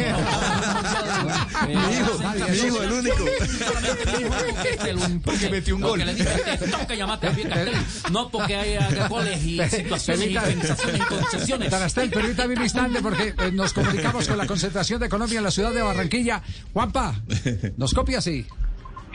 Mi 1.66 1.72
hijo, 1.72 2.18
mi 2.50 2.56
hijo, 2.66 2.82
el 2.82 2.92
único. 2.92 3.16
Porque 5.24 5.50
metió 5.50 5.76
un 5.76 5.82
gol. 5.82 5.98
Que 5.98 6.04
le 6.04 6.14
dije, 6.14 6.28
te 6.58 6.68
toca 6.68 6.94
llamarte 6.94 7.28
Javier 7.28 7.48
Castel. 7.48 7.74
No 8.12 8.30
porque 8.30 8.56
haya 8.56 9.08
goles 9.08 9.42
y 9.44 9.58
situaciones 9.68 10.28
y 10.28 10.34
y 10.34 10.98
concesiones. 11.30 11.70
Tarastel, 11.70 12.10
permítame 12.10 12.54
un 12.54 12.62
instante 12.62 13.00
porque 13.00 13.34
eh, 13.38 13.52
nos 13.52 13.72
comunicamos 13.72 14.28
con 14.28 14.38
la 14.38 14.46
concentración 14.46 15.00
de 15.00 15.08
Colombia 15.08 15.38
en 15.38 15.44
la 15.44 15.50
ciudad 15.50 15.72
de 15.72 15.82
Barranquilla. 15.82 16.42
Juanpa, 16.72 17.14
¿nos 17.76 17.92
copia 17.94 18.18
así? 18.18 18.46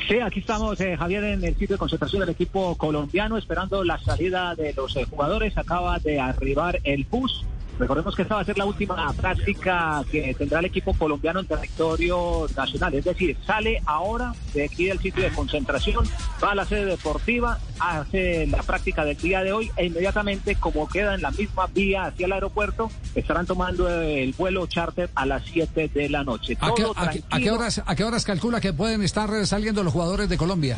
Sí, 0.07 0.19
aquí 0.19 0.39
estamos, 0.39 0.79
eh, 0.81 0.97
Javier, 0.97 1.23
en 1.23 1.43
el 1.43 1.53
sitio 1.53 1.75
de 1.75 1.77
concentración 1.77 2.19
del 2.21 2.29
equipo 2.29 2.75
colombiano, 2.75 3.37
esperando 3.37 3.83
la 3.83 3.97
salida 3.99 4.53
de 4.55 4.73
los 4.73 4.95
eh, 4.97 5.05
jugadores. 5.09 5.57
Acaba 5.57 5.97
de 5.99 6.19
arribar 6.19 6.79
el 6.83 7.05
bus. 7.05 7.45
Recordemos 7.79 8.15
que 8.15 8.21
esta 8.21 8.35
va 8.35 8.41
a 8.41 8.45
ser 8.45 8.57
la 8.57 8.65
última 8.65 9.11
práctica 9.13 10.03
que 10.11 10.33
tendrá 10.35 10.59
el 10.59 10.65
equipo 10.65 10.93
colombiano 10.93 11.39
en 11.39 11.47
territorio 11.47 12.45
nacional. 12.55 12.93
Es 12.93 13.05
decir, 13.05 13.35
sale 13.45 13.81
ahora 13.85 14.33
de 14.53 14.65
aquí 14.65 14.85
del 14.85 14.99
sitio 14.99 15.23
de 15.23 15.31
concentración, 15.31 16.05
va 16.43 16.51
a 16.51 16.55
la 16.55 16.65
sede 16.65 16.85
deportiva, 16.85 17.59
hace 17.79 18.45
la 18.47 18.61
práctica 18.61 19.03
del 19.03 19.17
día 19.17 19.41
de 19.43 19.53
hoy 19.53 19.71
e 19.75 19.87
inmediatamente, 19.87 20.55
como 20.55 20.87
queda 20.87 21.15
en 21.15 21.21
la 21.23 21.31
misma 21.31 21.65
vía 21.67 22.05
hacia 22.05 22.27
el 22.27 22.31
aeropuerto, 22.33 22.91
estarán 23.15 23.45
tomando 23.47 23.89
el 23.89 24.33
vuelo 24.33 24.67
charter 24.67 25.09
a 25.15 25.25
las 25.25 25.43
7 25.45 25.89
de 25.93 26.09
la 26.09 26.23
noche. 26.23 26.55
¿A 26.61 26.73
qué, 26.75 26.83
Todo 26.83 26.93
a 26.95 27.01
qué- 27.01 27.07
a 27.09 27.11
qué 27.11 27.21
tranquilo. 27.21 27.55
horas, 27.55 27.81
¿A 27.85 27.95
qué 27.95 28.03
horas 28.03 28.23
calcula 28.23 28.61
que 28.61 28.71
pueden 28.73 29.01
estar 29.01 29.29
saliendo 29.47 29.83
los 29.83 29.91
jugadores 29.93 30.29
de 30.29 30.37
Colombia? 30.37 30.77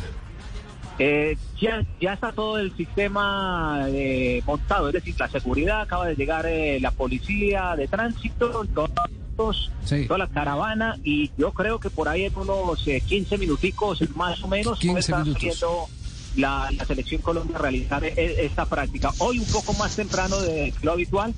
Eh, 0.98 1.36
ya, 1.60 1.84
ya 2.00 2.14
está 2.14 2.32
todo 2.32 2.58
el 2.58 2.74
sistema 2.76 3.84
eh, 3.88 4.42
montado, 4.46 4.88
es 4.88 4.94
decir, 4.94 5.14
la 5.18 5.28
seguridad, 5.28 5.82
acaba 5.82 6.06
de 6.06 6.14
llegar 6.16 6.46
eh, 6.46 6.78
la 6.80 6.90
policía 6.90 7.74
de 7.76 7.86
tránsito, 7.86 8.64
todos, 9.36 9.70
toda 10.06 10.18
la 10.18 10.26
caravana 10.28 10.96
y 11.04 11.30
yo 11.36 11.52
creo 11.52 11.78
que 11.78 11.90
por 11.90 12.08
ahí 12.08 12.24
en 12.24 12.34
unos 12.36 12.86
eh, 12.88 13.02
15 13.06 13.36
minuticos 13.36 14.02
más 14.16 14.42
o 14.42 14.48
menos 14.48 14.78
15 14.78 14.92
puede 14.92 15.00
estar 15.00 15.22
minutos. 15.22 15.42
saliendo 15.42 15.86
la, 16.36 16.70
la 16.76 16.84
selección 16.86 17.20
Colombia 17.20 17.56
a 17.56 17.60
realizar 17.60 18.02
e- 18.02 18.46
esta 18.46 18.64
práctica. 18.64 19.10
Hoy 19.18 19.38
un 19.38 19.46
poco 19.46 19.74
más 19.74 19.94
temprano 19.96 20.40
de 20.40 20.72
lo 20.82 20.92
habitual, 20.92 21.34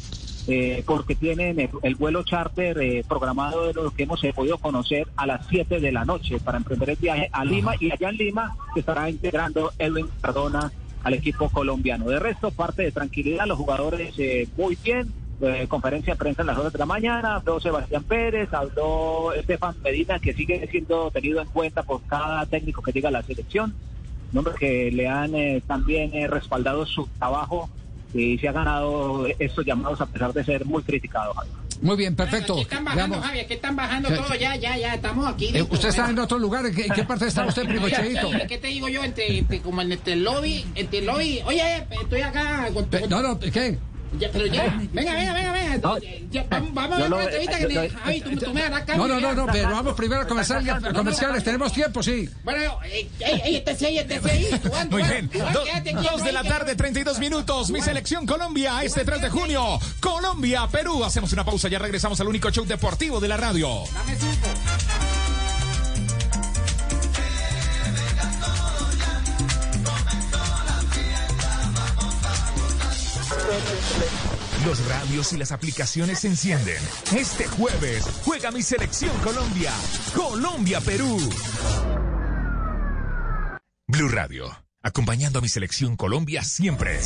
eh, 0.48 0.82
porque 0.86 1.14
tienen 1.14 1.60
el, 1.60 1.68
el 1.82 1.94
vuelo 1.94 2.22
charter 2.22 2.78
eh, 2.78 3.04
programado 3.06 3.66
de 3.66 3.74
lo 3.74 3.90
que 3.90 4.04
hemos 4.04 4.24
eh, 4.24 4.32
podido 4.34 4.56
conocer 4.56 5.06
a 5.16 5.26
las 5.26 5.46
7 5.46 5.78
de 5.78 5.92
la 5.92 6.06
noche 6.06 6.38
para 6.40 6.56
emprender 6.56 6.90
el 6.90 6.96
viaje 6.96 7.28
a 7.32 7.44
Lima 7.44 7.74
y 7.78 7.90
allá 7.92 8.08
en 8.08 8.16
Lima 8.16 8.56
se 8.72 8.80
estará 8.80 9.10
integrando 9.10 9.72
Edwin 9.78 10.08
Cardona 10.22 10.72
al 11.04 11.14
equipo 11.14 11.50
colombiano. 11.50 12.06
De 12.08 12.18
resto, 12.18 12.50
parte 12.50 12.82
de 12.82 12.92
tranquilidad, 12.92 13.46
los 13.46 13.58
jugadores 13.58 14.14
eh, 14.18 14.48
muy 14.56 14.76
bien. 14.82 15.12
eh, 15.40 15.66
conferencia 15.68 16.14
de 16.14 16.18
prensa 16.18 16.42
en 16.42 16.48
las 16.48 16.58
horas 16.58 16.72
de 16.72 16.78
la 16.78 16.86
mañana, 16.86 17.36
habló 17.36 17.60
Sebastián 17.60 18.02
Pérez, 18.04 18.52
habló 18.52 19.32
Estefan 19.34 19.76
Medina, 19.84 20.18
que 20.18 20.32
sigue 20.32 20.66
siendo 20.70 21.10
tenido 21.10 21.40
en 21.40 21.48
cuenta 21.48 21.82
por 21.82 22.02
cada 22.04 22.44
técnico 22.46 22.82
que 22.82 22.92
llega 22.92 23.10
a 23.10 23.12
la 23.12 23.22
selección, 23.22 23.74
nombres 24.32 24.56
que 24.56 24.90
le 24.90 25.06
han 25.06 25.32
también 25.66 26.10
respaldado 26.28 26.86
su 26.86 27.06
trabajo 27.18 27.70
y 28.14 28.38
se 28.38 28.48
ha 28.48 28.52
ganado 28.52 29.26
estos 29.38 29.64
llamados 29.66 30.00
a 30.00 30.06
pesar 30.06 30.32
de 30.32 30.44
ser 30.44 30.64
muy 30.64 30.82
criticados. 30.82 31.36
Javier. 31.36 31.54
Muy 31.80 31.96
bien, 31.96 32.16
perfecto. 32.16 32.56
¿Qué 32.56 32.62
están 32.62 32.84
bajando, 32.84 33.08
Veamos. 33.10 33.26
Javier? 33.26 33.46
¿Qué 33.46 33.54
están 33.54 33.76
bajando 33.76 34.08
¿Qué- 34.08 34.16
todo? 34.16 34.34
Ya, 34.34 34.56
ya, 34.56 34.76
ya, 34.76 34.94
estamos 34.94 35.26
aquí. 35.28 35.50
Eh, 35.54 35.62
¿Usted 35.62 35.88
está 35.90 36.02
bueno. 36.06 36.18
en 36.18 36.24
otro 36.24 36.38
lugar? 36.38 36.66
¿En 36.66 36.74
qué, 36.74 36.86
en 36.86 36.92
qué 36.92 37.04
parte 37.04 37.26
está 37.28 37.46
usted, 37.46 37.64
primo 37.68 37.88
Cheito? 37.88 38.30
¿Qué 38.48 38.58
te 38.58 38.66
digo 38.68 38.88
yo? 38.88 39.04
Entre, 39.04 39.38
entre- 39.38 39.60
como 39.60 39.80
en 39.82 39.92
este 39.92 40.16
lobby, 40.16 40.64
entre 40.74 40.98
el 41.00 41.06
lobby. 41.06 41.40
Oye, 41.46 41.86
estoy 41.90 42.22
acá. 42.22 42.68
Con, 42.74 42.86
Pe- 42.86 43.06
No, 43.08 43.22
no, 43.22 43.38
¿qué? 43.38 43.78
Ya, 44.18 44.28
pero 44.32 44.46
ya, 44.46 44.64
venga, 44.92 45.12
venga, 45.14 45.32
venga, 45.34 45.52
venga. 45.52 45.98
Ya, 46.30 46.44
vamos, 46.48 46.72
vamos 46.74 46.96
a 46.96 47.00
ver 47.00 47.10
no, 47.10 47.16
una 47.16 47.24
entrevista 47.26 47.58
que 47.58 47.74
yo- 47.74 47.80
me. 47.82 47.90
Javi, 47.90 48.20
tú, 48.22 48.36
tú 48.38 48.54
me 48.54 48.62
harás 48.62 48.80
No, 48.80 48.86
cambio. 48.86 49.08
no, 49.08 49.14
no, 49.14 49.20
ya. 49.20 49.34
no, 49.34 49.46
pero 49.52 49.70
vamos 49.70 49.94
primero 49.94 50.22
a 50.22 50.26
comercial, 50.26 50.68
a 50.70 50.92
comerciales. 50.92 51.44
Tenemos 51.44 51.72
tiempo, 51.72 52.02
sí. 52.02 52.28
Bueno, 52.42 52.78
eh, 52.84 53.08
ey, 53.20 53.40
ey, 53.44 53.56
este 53.56 53.76
sí, 53.76 53.98
este 53.98 54.20
sí. 54.20 54.68
Juan, 54.68 54.88
Muy 54.90 55.02
Juan, 55.02 55.28
bien. 55.30 55.96
Dos 56.02 56.24
de 56.24 56.32
la 56.32 56.42
tarde, 56.44 56.74
32 56.74 57.18
minutos. 57.18 57.70
Mi 57.70 57.80
selección 57.82 58.26
Colombia, 58.26 58.82
este 58.82 59.04
3 59.04 59.20
de 59.22 59.28
junio. 59.30 59.78
Colombia, 60.00 60.66
Perú. 60.70 61.04
Hacemos 61.04 61.32
una 61.32 61.44
pausa, 61.44 61.68
ya 61.68 61.78
regresamos 61.78 62.20
al 62.20 62.28
único 62.28 62.50
show 62.50 62.64
deportivo 62.64 63.20
de 63.20 63.28
la 63.28 63.36
radio. 63.36 63.84
Los 74.66 74.86
radios 74.86 75.32
y 75.32 75.36
las 75.36 75.52
aplicaciones 75.52 76.20
se 76.20 76.28
encienden. 76.28 76.76
Este 77.16 77.46
jueves 77.46 78.04
juega 78.24 78.50
mi 78.50 78.62
selección 78.62 79.16
Colombia. 79.18 79.72
Colombia, 80.14 80.80
Perú. 80.80 81.18
Blue 83.86 84.08
Radio, 84.08 84.54
acompañando 84.82 85.38
a 85.38 85.42
mi 85.42 85.48
selección 85.48 85.96
Colombia 85.96 86.42
siempre. 86.44 86.98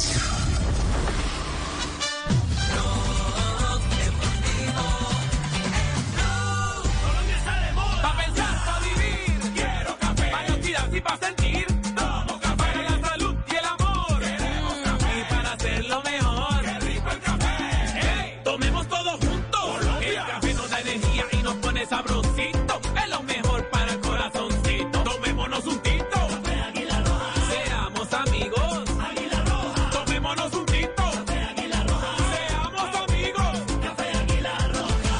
Pone 21.82 21.86
sabrosito. 21.86 22.80
Es 23.02 23.10
lo 23.10 23.22
mejor 23.22 23.68
para 23.70 23.92
el 23.92 24.00
corazoncito. 24.00 25.02
Tomémonos 25.02 25.64
un 25.66 25.78
tito. 25.80 26.04
Café 26.10 26.60
Águila 26.62 27.00
Roja. 27.00 27.32
Seamos 27.50 28.12
amigos. 28.12 28.90
Águila 29.00 29.44
Roja. 29.44 29.90
Tomémonos 29.90 30.54
un 30.54 30.66
tito. 30.66 30.94
Café 30.96 31.40
Águila 31.42 31.84
Roja. 31.84 32.16
Seamos 32.36 33.10
amigos. 33.10 33.62
Café 33.82 34.16
Águila 34.18 34.68
Roja. 34.72 35.18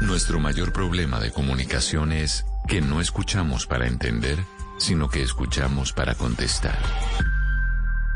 Nuestro 0.00 0.40
mayor 0.40 0.72
problema 0.72 1.20
de 1.20 1.30
comunicación 1.32 2.12
es 2.12 2.44
que 2.66 2.80
no 2.80 3.00
escuchamos 3.00 3.66
para 3.66 3.86
entender, 3.86 4.38
sino 4.78 5.08
que 5.08 5.22
escuchamos 5.22 5.92
para 5.92 6.14
contestar. 6.14 6.78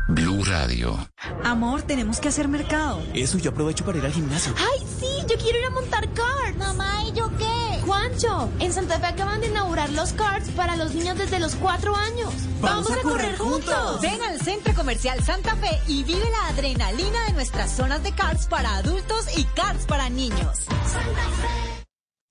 Blue 0.07 0.43
Radio. 0.43 0.97
Amor, 1.43 1.81
tenemos 1.81 2.19
que 2.19 2.27
hacer 2.27 2.47
mercado. 2.47 3.01
Eso 3.15 3.39
yo 3.39 3.51
aprovecho 3.51 3.83
para 3.85 3.97
ir 3.97 4.05
al 4.05 4.13
gimnasio. 4.13 4.53
¡Ay, 4.57 4.85
sí! 4.99 5.07
Yo 5.27 5.35
quiero 5.37 5.57
ir 5.57 5.65
a 5.65 5.69
montar 5.71 6.07
car. 6.13 6.55
Mamá, 6.57 7.03
¿y 7.07 7.13
yo 7.13 7.31
qué? 7.37 7.81
Juancho, 7.83 8.49
en 8.59 8.71
Santa 8.71 8.99
Fe 8.99 9.07
acaban 9.07 9.41
de 9.41 9.47
inaugurar 9.47 9.89
los 9.91 10.13
carts 10.13 10.49
para 10.49 10.75
los 10.75 10.93
niños 10.93 11.17
desde 11.17 11.39
los 11.39 11.55
cuatro 11.55 11.95
años. 11.95 12.31
¡Vamos, 12.61 12.91
a, 12.91 13.01
correr 13.01 13.37
juntos! 13.37 14.01
Ven 14.01 14.21
al 14.21 14.39
Centro 14.41 14.73
Comercial 14.75 15.23
Santa 15.23 15.55
Fe 15.55 15.81
y 15.87 16.03
vive 16.03 16.29
la 16.29 16.49
adrenalina 16.49 17.25
de 17.25 17.33
nuestras 17.33 17.75
zonas 17.75 18.03
de 18.03 18.11
karts 18.11 18.45
para 18.47 18.75
adultos 18.77 19.25
y 19.37 19.43
karts 19.43 19.85
para 19.85 20.09
niños. 20.09 20.65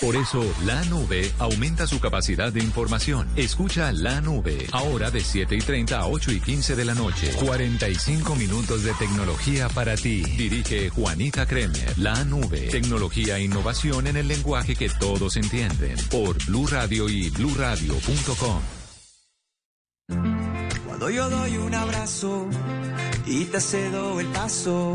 Por 0.00 0.16
eso, 0.16 0.42
la 0.64 0.84
nube 0.84 1.32
aumenta 1.38 1.86
su 1.86 2.00
capacidad 2.00 2.52
de 2.52 2.60
información. 2.60 3.28
Escucha 3.36 3.92
la 3.92 4.20
nube, 4.20 4.66
ahora 4.72 5.10
de 5.10 5.20
7 5.20 5.54
y 5.54 5.60
30 5.60 5.98
a 5.98 6.06
8 6.08 6.32
y 6.32 6.40
15 6.40 6.74
de 6.74 6.84
la 6.84 6.94
noche. 6.94 7.32
45 7.44 8.34
minutos 8.34 8.82
de 8.82 8.92
tecnología 8.94 9.68
para 9.68 9.94
ti. 9.94 10.22
Dirige 10.22 10.90
Juanita 10.90 11.46
Kremer. 11.46 11.96
La 11.98 12.24
nube, 12.24 12.68
tecnología 12.70 13.38
e 13.38 13.44
innovación 13.44 14.08
en 14.08 14.16
el 14.16 14.26
lenguaje 14.26 14.74
que 14.74 14.88
todos 14.88 15.36
entienden. 15.36 15.96
Por 16.10 16.44
Blue 16.44 16.66
Radio 16.66 17.08
y 17.08 17.30
bluradio.com. 17.30 18.60
Cuando 20.86 21.10
yo 21.10 21.30
doy 21.30 21.56
un 21.56 21.74
abrazo 21.74 22.48
y 23.26 23.44
te 23.44 23.60
cedo 23.60 24.20
el 24.20 24.26
paso, 24.28 24.94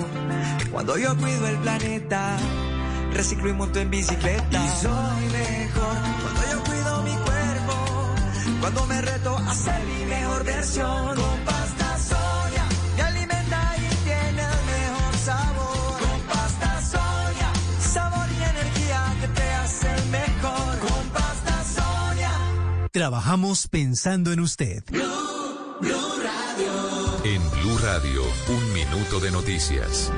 cuando 0.72 0.98
yo 0.98 1.16
cuido 1.18 1.48
el 1.48 1.58
planeta, 1.58 2.38
reciclo 3.14 3.50
y 3.50 3.54
monto 3.54 3.80
en 3.80 3.90
bicicleta. 3.90 4.66
Y 4.66 4.82
soy 4.82 5.26
mejor 5.32 5.98
cuando 6.22 6.42
yo 6.52 6.64
cuido 6.64 7.02
mi 7.04 7.12
cuerpo, 7.12 7.76
cuando 8.62 8.86
me 8.88 9.02
reto 9.02 9.38
a 9.38 9.56
ser 9.56 9.84
mi 9.86 10.06
mejor 10.06 10.44
versión. 10.44 11.16
Con 11.16 11.40
pasta 11.46 11.98
soya 11.98 12.66
me 12.98 13.02
alimenta 13.04 13.76
y 13.78 13.96
tiene 14.04 14.42
el 14.42 14.66
mejor 14.74 15.18
sabor. 15.24 16.00
Con 16.00 16.22
pasta 16.22 16.82
soya, 16.82 17.52
sabor 17.80 18.28
y 18.32 18.44
energía 18.44 19.16
que 19.22 19.28
te 19.28 19.52
hacen 19.54 20.12
mejor. 20.12 20.80
Con 20.80 21.10
pasta 21.10 21.64
soya. 21.64 22.32
Trabajamos 22.92 23.68
pensando 23.68 24.32
en 24.32 24.40
usted. 24.40 24.84
En 27.24 27.52
Blue 27.52 27.78
Radio, 27.80 28.24
un 28.48 28.74
minuto 28.74 29.20
de 29.20 29.32
noticias. 29.32 30.12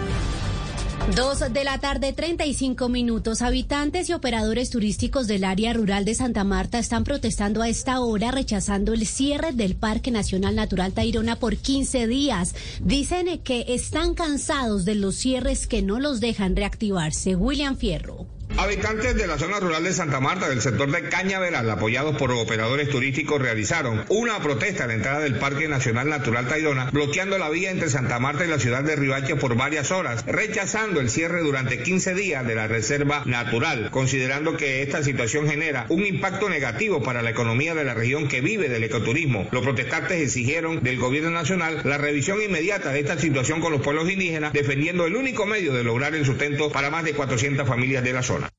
Dos 1.09 1.39
de 1.51 1.63
la 1.65 1.79
tarde, 1.79 2.13
35 2.13 2.87
minutos. 2.87 3.41
Habitantes 3.41 4.07
y 4.09 4.13
operadores 4.13 4.69
turísticos 4.69 5.27
del 5.27 5.43
área 5.43 5.73
rural 5.73 6.05
de 6.05 6.15
Santa 6.15 6.45
Marta 6.45 6.79
están 6.79 7.03
protestando 7.03 7.61
a 7.61 7.67
esta 7.67 7.99
hora, 7.99 8.31
rechazando 8.31 8.93
el 8.93 9.05
cierre 9.05 9.51
del 9.51 9.75
Parque 9.75 10.09
Nacional 10.11 10.55
Natural 10.55 10.93
Tayrona 10.93 11.35
por 11.35 11.57
15 11.57 12.07
días. 12.07 12.55
Dicen 12.79 13.39
que 13.39 13.65
están 13.69 14.13
cansados 14.13 14.85
de 14.85 14.95
los 14.95 15.15
cierres 15.15 15.67
que 15.67 15.81
no 15.81 15.99
los 15.99 16.21
dejan 16.21 16.55
reactivarse. 16.55 17.35
William 17.35 17.75
Fierro. 17.75 18.27
Habitantes 18.57 19.15
de 19.15 19.27
la 19.27 19.39
zona 19.39 19.59
rural 19.59 19.83
de 19.83 19.93
Santa 19.93 20.19
Marta, 20.19 20.47
del 20.47 20.61
sector 20.61 20.91
de 20.91 21.09
Cañaveral, 21.09 21.69
apoyados 21.69 22.15
por 22.17 22.31
operadores 22.31 22.89
turísticos, 22.89 23.41
realizaron 23.41 24.05
una 24.09 24.39
protesta 24.39 24.83
a 24.83 24.87
la 24.87 24.93
entrada 24.93 25.19
del 25.19 25.39
Parque 25.39 25.67
Nacional 25.67 26.09
Natural 26.09 26.47
Tayrona, 26.47 26.89
bloqueando 26.91 27.37
la 27.37 27.49
vía 27.49 27.71
entre 27.71 27.89
Santa 27.89 28.19
Marta 28.19 28.45
y 28.45 28.49
la 28.49 28.59
ciudad 28.59 28.83
de 28.83 28.95
Ribache 28.95 29.35
por 29.35 29.55
varias 29.55 29.91
horas, 29.91 30.25
rechazando 30.27 30.99
el 30.99 31.09
cierre 31.09 31.41
durante 31.41 31.81
15 31.81 32.13
días 32.13 32.45
de 32.45 32.55
la 32.55 32.67
reserva 32.67 33.23
natural, 33.25 33.89
considerando 33.89 34.57
que 34.57 34.83
esta 34.83 35.01
situación 35.01 35.49
genera 35.49 35.85
un 35.89 36.05
impacto 36.05 36.47
negativo 36.47 37.01
para 37.01 37.21
la 37.21 37.31
economía 37.31 37.73
de 37.73 37.83
la 37.83 37.93
región 37.93 38.27
que 38.27 38.41
vive 38.41 38.69
del 38.69 38.83
ecoturismo. 38.83 39.47
Los 39.51 39.63
protestantes 39.63 40.21
exigieron 40.21 40.83
del 40.83 40.99
gobierno 40.99 41.31
nacional 41.31 41.81
la 41.83 41.97
revisión 41.97 42.41
inmediata 42.41 42.91
de 42.91 42.99
esta 42.99 43.17
situación 43.17 43.59
con 43.59 43.71
los 43.71 43.81
pueblos 43.81 44.09
indígenas, 44.09 44.53
defendiendo 44.53 45.05
el 45.07 45.15
único 45.15 45.45
medio 45.45 45.73
de 45.73 45.83
lograr 45.83 46.13
el 46.13 46.25
sustento 46.25 46.71
para 46.71 46.91
más 46.91 47.03
de 47.03 47.13
400 47.13 47.67
familias 47.67 48.03
de 48.03 48.13
la 48.13 48.21
zona. 48.21 48.50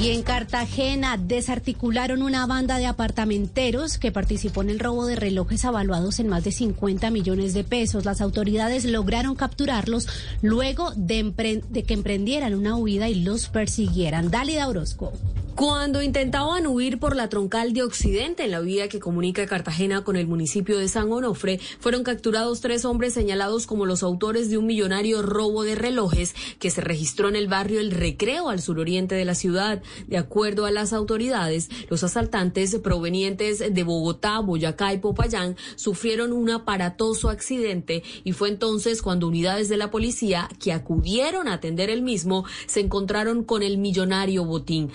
Y 0.00 0.10
en 0.10 0.22
Cartagena 0.22 1.16
desarticularon 1.16 2.22
una 2.22 2.46
banda 2.46 2.78
de 2.78 2.86
apartamenteros 2.86 3.98
que 3.98 4.10
participó 4.10 4.62
en 4.62 4.70
el 4.70 4.80
robo 4.80 5.06
de 5.06 5.16
relojes 5.16 5.64
avaluados 5.64 6.18
en 6.18 6.28
más 6.28 6.42
de 6.42 6.50
50 6.50 7.10
millones 7.10 7.54
de 7.54 7.62
pesos. 7.62 8.04
Las 8.04 8.20
autoridades 8.20 8.84
lograron 8.84 9.36
capturarlos 9.36 10.08
luego 10.40 10.92
de, 10.96 11.62
que 11.86 11.94
emprendieran 11.94 12.54
una 12.54 12.76
huida 12.76 13.08
y 13.08 13.22
los 13.22 13.48
persiguieran. 13.48 14.30
Dálida 14.30 14.66
Orozco. 14.66 15.12
Cuando 15.54 16.00
intentaban 16.00 16.66
huir 16.66 16.98
por 16.98 17.14
la 17.14 17.28
troncal 17.28 17.74
de 17.74 17.82
Occidente 17.82 18.44
en 18.44 18.52
la 18.52 18.60
vía 18.60 18.88
que 18.88 19.00
comunica 19.00 19.46
Cartagena 19.46 20.02
con 20.02 20.16
el 20.16 20.26
municipio 20.26 20.78
de 20.78 20.88
San 20.88 21.12
Onofre, 21.12 21.60
fueron 21.78 22.04
capturados 22.04 22.62
tres 22.62 22.86
hombres 22.86 23.12
señalados 23.12 23.66
como 23.66 23.84
los 23.84 24.02
autores 24.02 24.48
de 24.48 24.56
un 24.56 24.64
millonario 24.64 25.20
robo 25.20 25.62
de 25.62 25.74
relojes 25.74 26.34
que 26.58 26.70
se 26.70 26.80
registró 26.80 27.28
en 27.28 27.36
el 27.36 27.48
barrio 27.48 27.80
El 27.80 27.90
Recreo 27.90 28.48
al 28.48 28.62
suroriente 28.62 29.14
de 29.14 29.26
la 29.26 29.34
ciudad. 29.34 29.82
De 30.06 30.16
acuerdo 30.16 30.64
a 30.64 30.70
las 30.70 30.94
autoridades, 30.94 31.68
los 31.90 32.02
asaltantes 32.02 32.74
provenientes 32.78 33.58
de 33.58 33.82
Bogotá, 33.82 34.38
Boyacá 34.38 34.94
y 34.94 34.98
Popayán 34.98 35.56
sufrieron 35.76 36.32
un 36.32 36.48
aparatoso 36.48 37.28
accidente 37.28 38.02
y 38.24 38.32
fue 38.32 38.48
entonces 38.48 39.02
cuando 39.02 39.28
unidades 39.28 39.68
de 39.68 39.76
la 39.76 39.90
policía 39.90 40.48
que 40.58 40.72
acudieron 40.72 41.46
a 41.46 41.54
atender 41.54 41.90
el 41.90 42.00
mismo 42.00 42.46
se 42.66 42.80
encontraron 42.80 43.44
con 43.44 43.62
el 43.62 43.76
millonario 43.76 44.46
botín. 44.46 44.90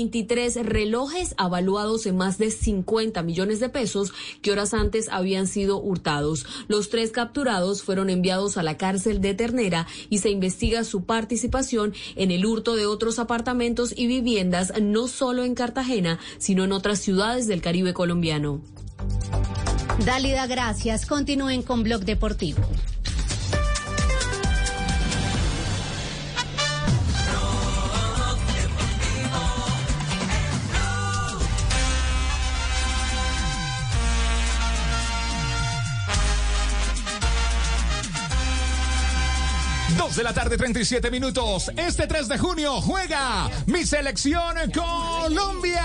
23 0.00 0.64
relojes 0.64 1.34
avaluados 1.36 2.06
en 2.06 2.16
más 2.16 2.38
de 2.38 2.50
50 2.50 3.22
millones 3.22 3.60
de 3.60 3.68
pesos 3.68 4.14
que 4.40 4.50
horas 4.50 4.72
antes 4.72 5.10
habían 5.10 5.46
sido 5.46 5.78
hurtados. 5.78 6.46
Los 6.68 6.88
tres 6.88 7.10
capturados 7.10 7.82
fueron 7.82 8.08
enviados 8.08 8.56
a 8.56 8.62
la 8.62 8.78
cárcel 8.78 9.20
de 9.20 9.34
Ternera 9.34 9.86
y 10.08 10.18
se 10.18 10.30
investiga 10.30 10.84
su 10.84 11.04
participación 11.04 11.92
en 12.16 12.30
el 12.30 12.46
hurto 12.46 12.76
de 12.76 12.86
otros 12.86 13.18
apartamentos 13.18 13.92
y 13.94 14.06
viviendas 14.06 14.72
no 14.80 15.06
solo 15.06 15.44
en 15.44 15.54
Cartagena, 15.54 16.18
sino 16.38 16.64
en 16.64 16.72
otras 16.72 16.98
ciudades 17.00 17.46
del 17.46 17.60
Caribe 17.60 17.92
colombiano. 17.92 18.62
Dálida, 20.06 20.46
gracias. 20.46 21.04
Continúen 21.04 21.60
con 21.62 21.82
Blog 21.82 22.06
Deportivo. 22.06 22.62
De 40.20 40.24
la 40.24 40.34
tarde, 40.34 40.58
37 40.58 41.10
minutos. 41.10 41.70
Este 41.78 42.06
3 42.06 42.28
de 42.28 42.36
junio 42.36 42.82
juega 42.82 43.48
mi 43.64 43.86
selección 43.86 44.54
Colombia. 44.70 45.82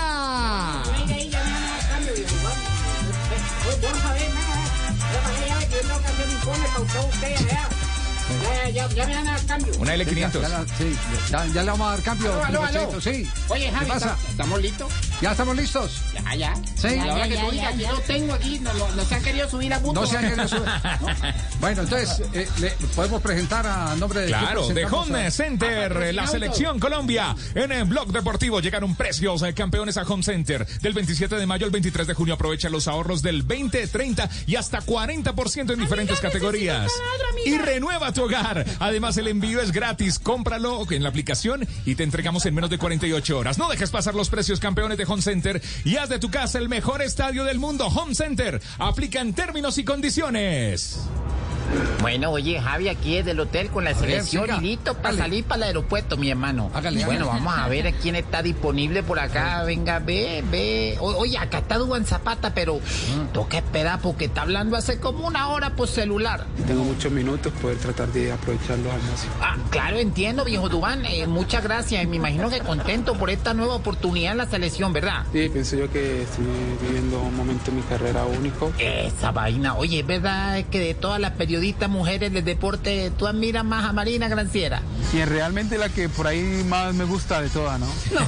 Ya, 8.74 8.88
ya 8.88 9.06
me 9.06 9.14
van 9.14 9.28
a 9.28 9.32
dar 9.32 9.46
cambio. 9.46 9.72
Una 9.78 9.94
L500. 9.94 10.40
Ya, 10.42 10.48
la- 10.48 10.64
sí, 10.76 10.96
ya- 11.30 11.46
ya 11.46 11.62
le 11.62 11.70
vamos 11.70 11.86
a 11.86 11.90
dar 11.92 12.02
cambio. 12.02 12.32
Aló, 12.32 12.44
aló, 12.44 12.62
aló. 12.64 12.88
Pinochet, 12.88 13.14
Sí. 13.24 13.30
Oye, 13.48 13.70
Javi, 13.70 13.86
¿Qué 13.86 13.92
pasa? 13.92 14.16
¿está- 14.18 14.30
¿estamos 14.30 14.60
listos? 14.60 14.92
¿Ya 15.22 15.30
estamos 15.32 15.56
listos? 15.56 16.02
Ya, 16.12 16.34
ya. 16.34 16.54
Sí. 16.76 16.88
Y 16.94 16.98
ahora 16.98 17.16
Ya, 17.18 17.28
que 17.28 17.34
ya, 17.34 17.40
tú 17.40 17.46
ya, 17.46 17.52
digas, 17.52 17.72
aquí 17.72 17.82
ya. 17.82 17.92
lo 17.92 18.00
tengo 18.00 18.34
aquí, 18.34 18.58
no, 18.60 18.74
no, 18.74 18.90
no 18.94 19.04
se 19.06 19.14
han 19.14 19.22
querido 19.22 19.48
subir 19.48 19.72
a 19.72 19.80
punto. 19.80 20.00
No 20.02 20.06
se 20.06 20.18
han 20.18 20.24
querido 20.28 20.46
subir. 20.48 20.62
Bueno, 21.58 21.82
entonces, 21.82 22.22
eh, 22.34 22.46
le 22.60 22.70
podemos 22.94 23.22
presentar 23.22 23.66
a 23.66 23.96
nombre 23.96 24.20
de. 24.20 24.26
Claro, 24.26 24.68
de 24.68 24.84
Home 24.84 25.26
a- 25.26 25.30
Center, 25.30 26.14
la 26.14 26.26
selección 26.26 26.78
Colombia. 26.78 27.34
En 27.54 27.72
el 27.72 27.84
Blog 27.84 28.12
Deportivo 28.12 28.60
llegaron 28.60 28.94
precios 28.94 29.42
eh, 29.42 29.54
campeones 29.54 29.96
a 29.96 30.02
Home 30.02 30.22
Center. 30.22 30.66
Del 30.82 30.92
27 30.92 31.34
de 31.36 31.46
mayo 31.46 31.64
al 31.64 31.72
23 31.72 32.06
de 32.06 32.12
junio 32.14 32.34
aprovecha 32.34 32.68
los 32.68 32.86
ahorros 32.86 33.22
del 33.22 33.42
20, 33.42 33.86
30 33.86 34.28
y 34.46 34.56
hasta 34.56 34.80
40% 34.82 35.72
en 35.72 35.80
diferentes 35.80 36.20
categorías. 36.20 36.92
Y 37.46 37.56
renueva 37.56 38.12
tu 38.12 38.24
hogar. 38.24 38.66
Además, 38.78 39.16
el 39.16 39.28
envío 39.28 39.62
es 39.62 39.72
gratis. 39.72 40.18
Cómpralo 40.18 40.84
en 40.90 41.02
la 41.02 41.08
aplicación 41.08 41.66
y 41.86 41.94
te 41.94 42.02
entregamos 42.02 42.44
en 42.44 42.54
menos 42.54 42.68
de 42.68 42.76
48 42.76 43.38
horas. 43.38 43.56
No 43.56 43.70
dejes 43.70 43.90
pasar 43.90 44.14
los 44.14 44.28
precios 44.28 44.60
campeones 44.60 44.98
de 44.98 45.05
Home 45.08 45.22
Center 45.22 45.62
y 45.84 45.96
haz 45.96 46.08
de 46.08 46.18
tu 46.18 46.30
casa 46.30 46.58
el 46.58 46.68
mejor 46.68 47.02
estadio 47.02 47.44
del 47.44 47.58
mundo. 47.58 47.86
Home 47.86 48.14
Center. 48.14 48.60
Aplican 48.78 49.32
términos 49.32 49.78
y 49.78 49.84
condiciones. 49.84 51.00
Bueno, 52.00 52.30
oye, 52.30 52.60
Javi, 52.60 52.88
aquí 52.88 53.16
es 53.16 53.24
del 53.24 53.40
hotel 53.40 53.68
con 53.70 53.84
la 53.84 53.94
selección 53.94 54.48
y 54.58 54.60
listo 54.68 54.94
para 54.94 55.16
salir 55.16 55.44
para 55.44 55.56
el 55.56 55.62
aeropuerto, 55.64 56.16
mi 56.16 56.30
hermano. 56.30 56.70
Hágale, 56.74 57.04
bueno, 57.04 57.24
hágale. 57.26 57.44
vamos 57.44 57.58
a 57.58 57.68
ver 57.68 57.92
quién 57.94 58.16
está 58.16 58.42
disponible 58.42 59.02
por 59.02 59.18
acá. 59.18 59.62
Venga, 59.64 59.98
ve, 59.98 60.44
ve. 60.50 60.96
O- 61.00 61.16
oye, 61.16 61.38
acá 61.38 61.58
está 61.58 61.78
Duan 61.78 62.04
Zapata, 62.04 62.54
pero 62.54 62.80
toca 63.32 63.58
esperar 63.58 64.00
porque 64.00 64.26
está 64.26 64.42
hablando 64.42 64.76
hace 64.76 65.00
como 65.00 65.26
una 65.26 65.48
hora 65.48 65.70
por 65.70 65.88
celular. 65.88 66.44
Tengo 66.66 66.84
muchos 66.84 67.10
minutos, 67.12 67.52
poder 67.60 67.78
tratar 67.78 68.08
de 68.12 68.32
aprovecharlos 68.32 68.92
al 68.92 69.02
máximo. 69.02 69.32
Ah, 69.40 69.56
claro, 69.70 69.98
entiendo, 69.98 70.44
viejo 70.44 70.68
Dubán. 70.68 71.04
Eh, 71.06 71.26
muchas 71.26 71.62
gracias. 71.64 72.02
y 72.02 72.06
Me 72.06 72.16
imagino 72.16 72.48
que 72.50 72.60
contento 72.60 73.14
por 73.14 73.30
esta 73.30 73.54
nueva 73.54 73.74
oportunidad 73.74 74.32
en 74.32 74.38
la 74.38 74.46
selección, 74.46 74.92
¿verdad? 74.92 75.24
Sí, 75.32 75.48
pienso 75.52 75.76
yo 75.76 75.90
que 75.90 76.22
estoy 76.22 76.44
viviendo 76.82 77.20
un 77.20 77.36
momento 77.36 77.70
en 77.70 77.76
mi 77.78 77.82
carrera 77.82 78.24
único. 78.24 78.72
Esa 78.78 79.32
vaina. 79.32 79.74
Oye, 79.76 80.00
¿es 80.00 80.06
verdad 80.06 80.64
que 80.70 80.78
de 80.78 80.94
todas 80.94 81.20
las 81.20 81.32
periodistas 81.32 81.55
mujeres 81.88 82.32
del 82.32 82.44
deporte 82.44 83.10
tú 83.16 83.26
admiras 83.26 83.64
más 83.64 83.84
a 83.84 83.92
Marina 83.92 84.28
Granciera? 84.28 84.82
Y 85.12 85.24
realmente 85.24 85.78
la 85.78 85.88
que 85.88 86.08
por 86.08 86.26
ahí 86.26 86.64
más 86.68 86.94
me 86.94 87.04
gusta 87.04 87.40
de 87.40 87.48
todas, 87.48 87.78
¿no? 87.78 87.86
No 88.12 88.26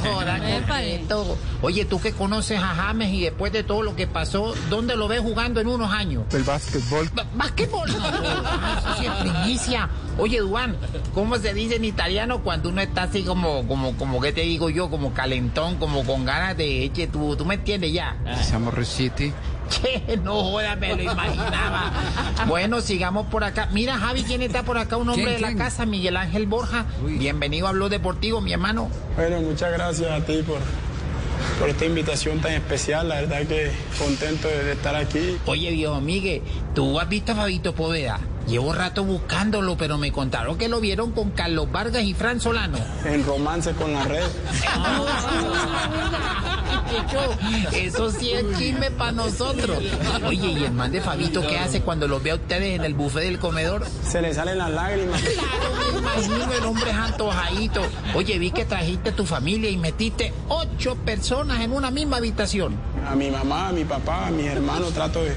completo. 0.59 1.39
Oye, 1.63 1.85
tú 1.85 2.01
que 2.01 2.13
conoces 2.13 2.59
a 2.61 2.69
James 2.69 3.13
y 3.13 3.23
después 3.23 3.53
de 3.53 3.65
todo 3.65 3.83
lo 3.83 3.97
que 3.97 4.07
pasó, 4.07 4.55
¿dónde 4.71 4.97
lo 4.97 5.09
ves 5.09 5.21
jugando 5.21 5.61
en 5.61 5.67
unos 5.67 5.93
años? 5.93 6.25
El 6.33 6.45
básquetbol. 6.45 7.11
¿Básquetbol? 7.35 7.91
No, 7.91 7.99
eso 7.99 8.97
sí 8.99 9.07
es 9.07 9.13
primicia. 9.13 9.89
Oye, 10.19 10.39
Duan, 10.41 10.77
¿cómo 11.15 11.37
se 11.39 11.53
dice 11.55 11.77
en 11.77 11.85
italiano 11.85 12.43
cuando 12.43 12.69
uno 12.69 12.81
está 12.81 13.05
así 13.05 13.23
como, 13.23 13.67
como, 13.67 13.97
como, 13.97 14.21
¿qué 14.21 14.33
te 14.33 14.43
digo 14.43 14.71
yo? 14.71 14.91
Como 14.91 15.13
calentón, 15.13 15.77
como 15.77 16.05
con 16.05 16.25
ganas 16.25 16.57
de, 16.57 16.85
eche, 16.85 17.09
tú, 17.09 17.37
tú 17.37 17.45
me 17.45 17.55
entiendes 17.55 17.93
ya. 17.93 18.17
Siamo 18.43 18.71
riusciti. 18.71 19.33
Che, 19.69 20.17
no 20.23 20.43
jodas, 20.45 20.79
me 20.79 20.95
lo 20.97 21.03
imaginaba. 21.03 21.93
Bueno, 22.47 22.81
sigamos 22.81 23.27
por 23.27 23.45
acá. 23.45 23.69
Mira, 23.73 23.99
Javi, 23.99 24.23
¿quién 24.23 24.43
está 24.43 24.63
por 24.63 24.79
acá? 24.79 24.97
Un 24.97 25.09
hombre 25.09 25.25
¿Quién, 25.25 25.35
de 25.37 25.41
la 25.41 25.49
quién? 25.49 25.59
casa, 25.59 25.85
Miguel 25.87 26.17
Ángel 26.17 26.47
Borja. 26.47 26.87
Bienvenido 27.05 27.69
a 27.69 27.73
Blog 27.73 27.91
Deportivo, 27.91 28.41
mi 28.41 28.53
hermano. 28.53 28.89
Bueno, 29.17 29.41
muchas 29.41 29.73
gracias 29.73 30.11
a 30.11 30.25
ti 30.25 30.43
por, 30.47 30.59
por 31.61 31.69
esta 31.69 31.85
invitación 31.85 32.41
tan 32.41 32.53
especial. 32.53 33.09
La 33.09 33.17
verdad 33.17 33.43
que 33.47 33.71
contento 33.99 34.49
de, 34.49 34.65
de 34.65 34.73
estar 34.73 34.95
aquí. 34.97 35.37
Oye, 35.47 35.71
viejo 35.71 36.01
Miguel, 36.01 36.43
¿tú 36.75 36.99
has 36.99 37.09
visto 37.09 37.33
a 37.33 37.35
Fabito 37.37 37.75
Poveda? 37.75 38.19
Llevo 38.49 38.73
rato 38.73 39.05
buscándolo, 39.05 39.77
pero 39.77 39.99
me 39.99 40.11
contaron 40.11 40.57
que 40.57 40.69
lo 40.69 40.81
vieron 40.81 41.13
con 41.13 41.31
Carlos 41.33 41.71
Vargas 41.71 42.03
y 42.03 42.15
Fran 42.15 42.41
Solano. 42.41 42.79
En 43.05 43.25
romance 43.27 43.73
con 43.73 43.93
la 43.93 44.05
red. 44.05 44.25
Eso 47.73 48.11
sí 48.11 48.33
es 48.33 48.59
chisme 48.59 48.91
para 48.91 49.13
nosotros. 49.13 49.79
Oye, 50.27 50.49
¿y 50.49 50.65
el 50.65 50.73
man 50.73 50.91
de 50.91 51.01
Fabito 51.01 51.43
qué 51.43 51.59
hace 51.59 51.83
cuando 51.83 52.09
los 52.09 52.23
ve 52.23 52.31
a 52.31 52.35
ustedes 52.37 52.77
en 52.77 52.85
el 52.85 52.95
buffet 52.95 53.25
del 53.25 53.39
comedor? 53.39 53.85
Se 54.07 54.23
le 54.23 54.33
salen 54.33 54.59
las 54.59 54.71
lágrimas. 54.71 55.21
Claro, 55.21 55.93
me 55.93 55.99
imagino 55.99 56.53
el 56.53 56.65
hombre 56.65 56.91
es 56.91 56.97
antojadito. 56.97 57.83
Oye, 58.15 58.39
vi 58.39 58.51
que 58.51 58.65
trajiste 58.65 59.11
a 59.11 59.17
tu 59.17 59.27
familia 59.27 59.71
y 59.71 59.77
metiste 59.77 60.33
ocho 60.49 60.97
personas 60.97 61.61
en 61.61 61.73
una 61.73 61.91
misma 61.91 62.17
habitación. 62.17 62.77
A 63.07 63.15
mi 63.15 63.31
mamá, 63.31 63.69
a 63.69 63.73
mi 63.73 63.85
papá, 63.85 64.29
a 64.29 64.31
mis 64.31 64.47
hermanos 64.47 64.93
trato 64.93 65.23
de, 65.23 65.35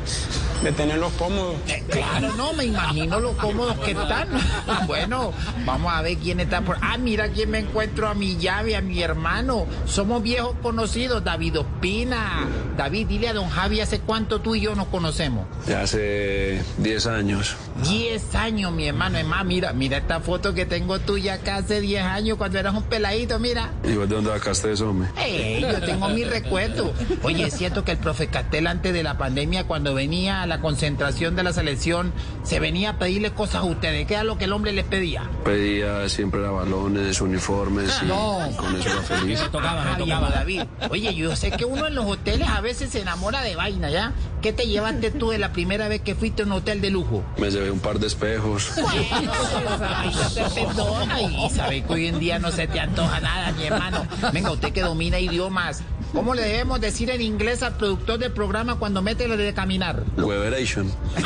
de 0.64 0.72
tenerlos 0.72 1.12
cómodos. 1.14 1.56
Claro, 1.90 2.34
no, 2.36 2.54
me 2.54 2.66
imagino 2.66 3.01
lo 3.08 3.38
cómodos 3.38 3.78
que 3.80 3.92
están. 3.92 4.28
Bueno, 4.88 5.32
vamos 5.66 5.94
a 5.94 6.02
ver 6.02 6.18
quién 6.18 6.40
está 6.40 6.62
por. 6.62 6.78
Ah, 6.82 6.98
mira 6.98 7.30
quién 7.30 7.50
me 7.50 7.60
encuentro 7.60 8.08
a 8.08 8.14
mi 8.14 8.38
llave, 8.38 8.76
a 8.76 8.82
mi 8.82 9.02
hermano. 9.02 9.66
Somos 9.86 10.22
viejos 10.24 10.56
conocidos, 10.62 11.24
David 11.24 11.60
Ospina. 11.60 12.48
David, 12.78 13.08
dile 13.08 13.30
a 13.30 13.34
don 13.34 13.50
Javi, 13.50 13.80
¿hace 13.80 14.00
cuánto 14.00 14.42
tú 14.42 14.56
y 14.56 14.62
yo 14.62 14.76
nos 14.76 14.88
conocemos? 14.88 15.46
Ya 15.68 15.82
hace 15.82 16.62
10 16.78 17.06
años. 17.08 17.56
Diez 17.84 18.34
años, 18.36 18.72
mi 18.72 18.88
hermano. 18.88 19.18
Es 19.18 19.26
más, 19.26 19.46
mira, 19.46 19.74
mira 19.74 19.98
esta 19.98 20.20
foto 20.20 20.54
que 20.54 20.66
tengo 20.66 21.00
tuya 21.00 21.36
acá 21.36 21.58
hace 21.58 21.82
10 21.82 22.04
años 22.04 22.38
cuando 22.38 22.60
eras 22.60 22.74
un 22.76 22.84
peladito, 22.84 23.40
mira. 23.40 23.72
¿Y 23.84 23.96
vos 23.96 24.10
de 24.10 24.16
dónde 24.16 24.32
sacaste 24.32 24.72
eso, 24.72 24.90
hombre? 24.90 25.10
Ey, 25.18 25.62
yo 25.62 25.82
tengo 25.82 26.10
mi 26.10 26.24
recuerdo. 26.24 26.94
Oye, 27.24 27.46
es 27.46 27.56
cierto 27.56 27.84
que 27.84 27.92
el 27.92 27.98
profe 27.98 28.28
Castel 28.28 28.68
antes 28.68 28.94
de 28.94 29.04
la 29.04 29.18
pandemia, 29.18 29.66
cuando 29.66 29.94
venía 29.94 30.42
a 30.42 30.48
la 30.48 30.60
concentración 30.62 31.36
de 31.36 31.44
la 31.44 31.54
selección, 31.54 32.14
se 32.44 32.60
venía 32.60 32.91
a 32.92 32.98
pedirle 33.00 33.32
cosas 33.32 33.56
a 33.56 33.64
ustedes. 33.64 34.06
¿Qué 34.08 34.14
era 34.14 34.24
lo 34.24 34.38
que 34.38 34.46
el 34.46 34.54
hombre 34.54 34.72
les 34.72 34.86
pedía? 34.86 35.24
Pedía 35.44 36.08
siempre 36.10 36.40
era 36.42 36.52
balones, 36.52 37.20
uniformes 37.22 38.00
y 38.04 38.06
No. 38.06 38.40
con 38.58 38.76
eso 38.76 38.90
era 38.90 39.02
feliz. 39.02 39.40
Ah, 39.54 39.96
viejo 40.04 40.22
David. 40.30 40.62
Oye, 40.90 41.14
yo 41.16 41.36
sé 41.36 41.52
que 41.52 41.66
uno 41.66 41.88
en 41.88 41.96
los 41.96 42.06
hoteles 42.06 42.48
a 42.48 42.62
veces 42.62 42.92
se 42.92 43.02
enamora 43.02 43.42
de 43.42 43.56
vaina, 43.56 43.90
¿ya? 43.90 44.14
¿Qué 44.42 44.54
te 44.54 44.66
llevaste 44.68 45.12
tú 45.12 45.30
de 45.30 45.38
la 45.38 45.52
primera 45.52 45.88
vez 45.88 46.02
que 46.02 46.16
fuiste 46.16 46.42
a 46.44 46.46
un 46.46 46.52
hotel 46.54 46.82
de 46.82 46.90
lujo? 46.90 47.24
Me 47.38 47.52
llevé 47.52 47.70
un 47.72 47.80
par 47.80 48.00
de 48.00 48.08
espejos. 48.08 48.72
Ay, 48.78 50.12
no 50.14 50.30
te 50.30 50.44
perdona. 50.62 51.22
Y 51.22 51.50
sabes 51.50 51.84
que 51.86 51.94
hoy 51.94 52.08
en 52.08 52.20
día 52.20 52.40
no 52.40 52.52
se 52.52 52.68
te 52.68 52.80
antoja 52.80 53.20
nada, 53.20 53.52
mi 53.52 53.66
hermano. 53.66 54.06
Venga, 54.34 54.52
usted 54.52 54.72
que 54.74 54.82
domina 54.82 55.20
idiomas. 55.20 55.84
¿Cómo 56.14 56.34
le 56.34 56.42
debemos 56.42 56.82
decir 56.82 57.10
en 57.10 57.22
inglés 57.22 57.64
al 57.64 57.78
productor 57.78 58.20
del 58.20 58.32
programa 58.34 58.76
cuando 58.76 59.02
mete 59.02 59.28
lo 59.30 59.38
de 59.38 59.54
caminar? 59.54 60.04
Weberation. 60.18 60.92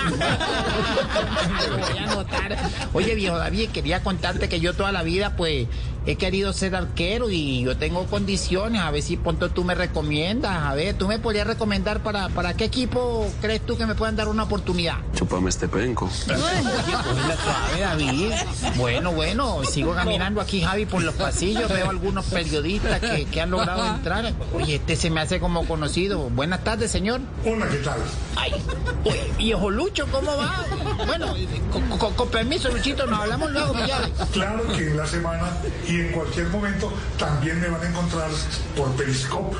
Lo 1.69 1.77
voy 1.77 1.97
a 1.97 2.03
anotar. 2.03 2.57
Oye, 2.93 3.15
viejo 3.15 3.37
David, 3.37 3.69
quería 3.69 4.03
contarte 4.03 4.47
que 4.47 4.59
yo 4.59 4.73
toda 4.73 4.91
la 4.91 5.01
vida, 5.01 5.35
pues, 5.35 5.67
he 6.05 6.15
querido 6.15 6.53
ser 6.53 6.75
arquero 6.75 7.29
y 7.29 7.63
yo 7.63 7.77
tengo 7.77 8.05
condiciones. 8.05 8.81
A 8.81 8.91
ver 8.91 9.01
si 9.01 9.17
pronto 9.17 9.49
tú 9.49 9.63
me 9.63 9.75
recomiendas. 9.75 10.63
A 10.63 10.73
ver, 10.75 10.95
tú 10.95 11.07
me 11.07 11.19
podrías 11.19 11.47
recomendar 11.47 12.01
para, 12.03 12.29
para 12.29 12.53
qué 12.55 12.65
equipo 12.65 13.27
crees 13.41 13.65
tú 13.65 13.77
que 13.77 13.85
me 13.85 13.95
puedan 13.95 14.15
dar 14.15 14.27
una 14.27 14.43
oportunidad. 14.43 14.97
Chupame 15.15 15.49
este 15.49 15.67
penco. 15.67 16.09
David. 17.79 18.33
Bueno, 18.75 19.11
bueno, 19.11 19.63
sigo 19.63 19.93
caminando 19.93 20.41
aquí, 20.41 20.61
Javi, 20.61 20.85
por 20.85 21.03
los 21.03 21.15
pasillos. 21.15 21.69
Veo 21.71 21.89
algunos 21.89 22.25
periodistas 22.25 22.99
que, 22.99 23.25
que 23.25 23.41
han 23.41 23.51
logrado 23.51 23.85
entrar. 23.85 24.33
Oye, 24.53 24.75
este 24.75 24.95
se 24.95 25.09
me 25.09 25.21
hace 25.21 25.39
como 25.39 25.65
conocido. 25.65 26.29
Buenas 26.29 26.63
tardes, 26.63 26.91
señor. 26.91 27.21
Hola, 27.45 27.67
¿qué 27.69 27.77
tal? 27.77 27.99
Ay, 28.37 28.53
oye, 29.05 29.31
viejo 29.37 29.69
Lucho, 29.69 30.05
¿cómo 30.11 30.35
va? 30.35 30.65
Bueno, 31.05 31.33
con, 31.71 31.97
con- 31.97 32.13
con 32.13 32.27
permiso, 32.29 32.69
Luchito, 32.69 33.05
nos 33.05 33.19
hablamos 33.21 33.49
luego, 33.51 33.73
mi 33.73 33.87
llave. 33.87 34.11
Claro 34.33 34.67
que 34.67 34.87
en 34.89 34.97
la 34.97 35.05
semana 35.07 35.51
y 35.87 36.01
en 36.01 36.11
cualquier 36.11 36.47
momento 36.49 36.91
también 37.17 37.61
me 37.61 37.69
van 37.69 37.81
a 37.81 37.87
encontrar 37.89 38.29
por 38.75 38.91
Periscope 38.95 39.55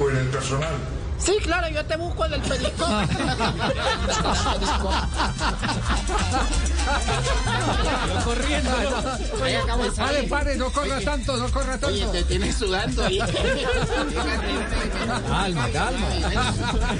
o 0.00 0.10
en 0.10 0.16
el 0.18 0.26
personal. 0.28 0.74
Sí, 1.18 1.36
claro, 1.42 1.68
yo 1.68 1.84
te 1.84 1.96
busco 1.96 2.24
en 2.26 2.34
el 2.34 2.42
periscopio. 6.84 8.24
corriendo. 8.24 8.70
De 9.82 9.90
Pare, 9.92 10.22
pare, 10.24 10.56
no 10.56 10.70
corra 10.72 11.00
tanto, 11.00 11.36
no 11.36 11.48
corra 11.50 11.78
tanto. 11.78 11.86
Oye, 11.88 12.06
te 12.06 12.22
tienes 12.24 12.56
sudando 12.56 13.04
ahí. 13.04 13.18
Calma, 15.28 15.68
calma. 15.70 16.06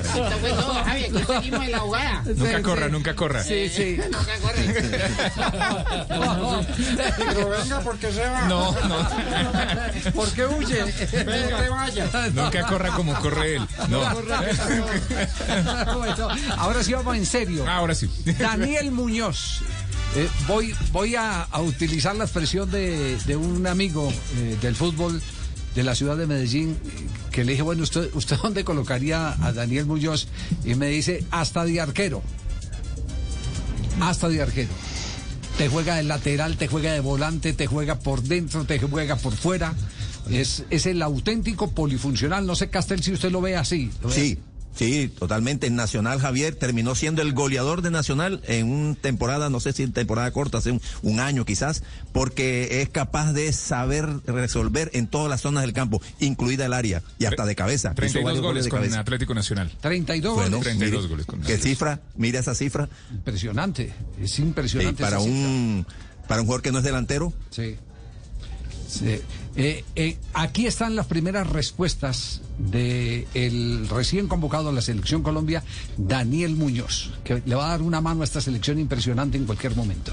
Esto 0.02 0.30
fue 0.40 0.50
todo, 0.50 0.74
Javi, 0.84 1.04
aquí 1.04 1.24
seguimos 1.26 1.64
en 1.64 1.70
la 1.72 1.78
ahogada. 1.78 2.22
Nunca 2.34 2.62
corra, 2.62 2.88
nunca 2.88 3.14
corra. 3.14 3.42
Sí, 3.42 3.68
sí. 3.68 3.98
Nunca 4.04 4.38
corre. 4.40 4.62
Pero 7.16 7.48
venga, 7.48 7.80
porque 7.80 8.12
se 8.12 8.26
va. 8.26 8.42
No, 8.42 8.72
no. 8.72 9.08
¿Por 10.12 10.28
qué 10.32 10.46
huye? 10.46 10.84
Venga, 11.12 11.62
te 11.62 11.68
vaya. 11.68 12.06
Nunca 12.34 12.66
corra 12.66 12.90
como 12.90 13.14
corre 13.14 13.56
él. 13.56 13.66
No. 13.88 14.02
Ahora 16.58 16.82
sí 16.82 16.92
vamos 16.92 17.16
en 17.16 17.26
serio. 17.26 17.64
Ahora 17.68 17.94
sí. 17.94 18.10
Daniel 18.38 18.90
Muñoz. 18.90 19.62
Eh, 20.14 20.28
voy 20.46 20.74
voy 20.92 21.14
a, 21.16 21.42
a 21.42 21.60
utilizar 21.62 22.14
la 22.14 22.24
expresión 22.24 22.70
de, 22.70 23.16
de 23.24 23.36
un 23.36 23.66
amigo 23.66 24.12
eh, 24.36 24.58
del 24.60 24.76
fútbol 24.76 25.22
de 25.74 25.82
la 25.82 25.94
ciudad 25.94 26.18
de 26.18 26.26
Medellín 26.26 26.76
que 27.30 27.44
le 27.44 27.52
dije, 27.52 27.62
bueno, 27.62 27.82
¿usted, 27.82 28.10
¿usted 28.14 28.36
dónde 28.42 28.62
colocaría 28.64 29.34
a 29.42 29.52
Daniel 29.52 29.86
Muñoz? 29.86 30.28
Y 30.64 30.74
me 30.74 30.88
dice, 30.88 31.24
hasta 31.30 31.64
de 31.64 31.80
arquero. 31.80 32.22
Hasta 34.00 34.28
de 34.28 34.42
arquero. 34.42 34.70
Te 35.56 35.68
juega 35.68 35.96
de 35.96 36.02
lateral, 36.02 36.56
te 36.56 36.68
juega 36.68 36.92
de 36.92 37.00
volante, 37.00 37.52
te 37.52 37.66
juega 37.66 37.98
por 37.98 38.22
dentro, 38.22 38.64
te 38.64 38.78
juega 38.78 39.16
por 39.16 39.34
fuera. 39.34 39.74
Es, 40.30 40.64
es 40.70 40.86
el 40.86 41.02
auténtico 41.02 41.70
polifuncional. 41.72 42.46
No 42.46 42.54
sé, 42.54 42.68
Castel, 42.68 43.02
si 43.02 43.12
usted 43.12 43.30
lo 43.30 43.40
ve 43.40 43.56
así. 43.56 43.90
¿Lo 44.02 44.08
ve 44.08 44.14
Sí, 44.14 44.38
sí, 44.74 45.08
totalmente. 45.08 45.66
En 45.66 45.76
Nacional, 45.76 46.20
Javier 46.20 46.54
terminó 46.56 46.94
siendo 46.94 47.22
el 47.22 47.32
goleador 47.32 47.82
de 47.82 47.90
Nacional 47.90 48.40
en 48.46 48.70
una 48.70 48.94
temporada, 48.94 49.50
no 49.50 49.60
sé 49.60 49.72
si 49.72 49.82
en 49.82 49.92
temporada 49.92 50.30
corta, 50.30 50.58
hace 50.58 50.70
un, 50.72 50.80
un 51.02 51.20
año 51.20 51.44
quizás, 51.44 51.82
porque 52.12 52.82
es 52.82 52.88
capaz 52.88 53.32
de 53.32 53.52
saber 53.52 54.06
resolver 54.26 54.90
en 54.94 55.06
todas 55.06 55.28
las 55.30 55.40
zonas 55.40 55.62
del 55.62 55.72
campo, 55.72 56.00
incluida 56.20 56.66
el 56.66 56.72
área 56.72 57.02
y 57.18 57.24
hasta 57.26 57.44
de 57.46 57.54
cabeza. 57.54 57.88
Hizo 57.90 57.96
32 57.96 58.24
varios 58.24 58.42
goles 58.42 58.64
de 58.64 58.70
con 58.70 58.78
cabeza. 58.80 59.00
Atlético 59.00 59.34
Nacional. 59.34 59.70
32 59.80 60.34
Bueno, 60.34 60.56
goles. 60.58 60.64
32 60.78 61.02
mire, 61.02 61.08
goles 61.10 61.26
con 61.26 61.40
¿Qué 61.42 61.58
cifra? 61.58 62.00
Mira 62.16 62.40
esa 62.40 62.54
cifra. 62.54 62.88
Impresionante, 63.10 63.92
es 64.20 64.30
Sí, 64.32 64.42
impresionante. 64.42 65.02
para 65.02 65.16
esa 65.18 65.24
cifra. 65.26 65.40
un 65.40 65.86
para 66.28 66.40
un 66.40 66.46
jugador 66.46 66.62
que 66.62 66.72
no 66.72 66.78
es 66.78 66.84
delantero. 66.84 67.32
Sí. 67.50 67.76
Sí. 68.88 69.20
Eh, 69.54 69.84
eh, 69.96 70.16
aquí 70.32 70.66
están 70.66 70.96
las 70.96 71.06
primeras 71.06 71.46
respuestas 71.46 72.40
de 72.58 73.26
el 73.34 73.86
recién 73.88 74.26
convocado 74.26 74.70
a 74.70 74.72
la 74.72 74.80
selección 74.80 75.22
Colombia, 75.22 75.62
Daniel 75.96 76.56
Muñoz, 76.56 77.10
que 77.22 77.42
le 77.44 77.54
va 77.54 77.66
a 77.66 77.68
dar 77.70 77.82
una 77.82 78.00
mano 78.00 78.22
a 78.22 78.24
esta 78.24 78.40
selección 78.40 78.78
impresionante 78.78 79.36
en 79.36 79.44
cualquier 79.44 79.76
momento. 79.76 80.12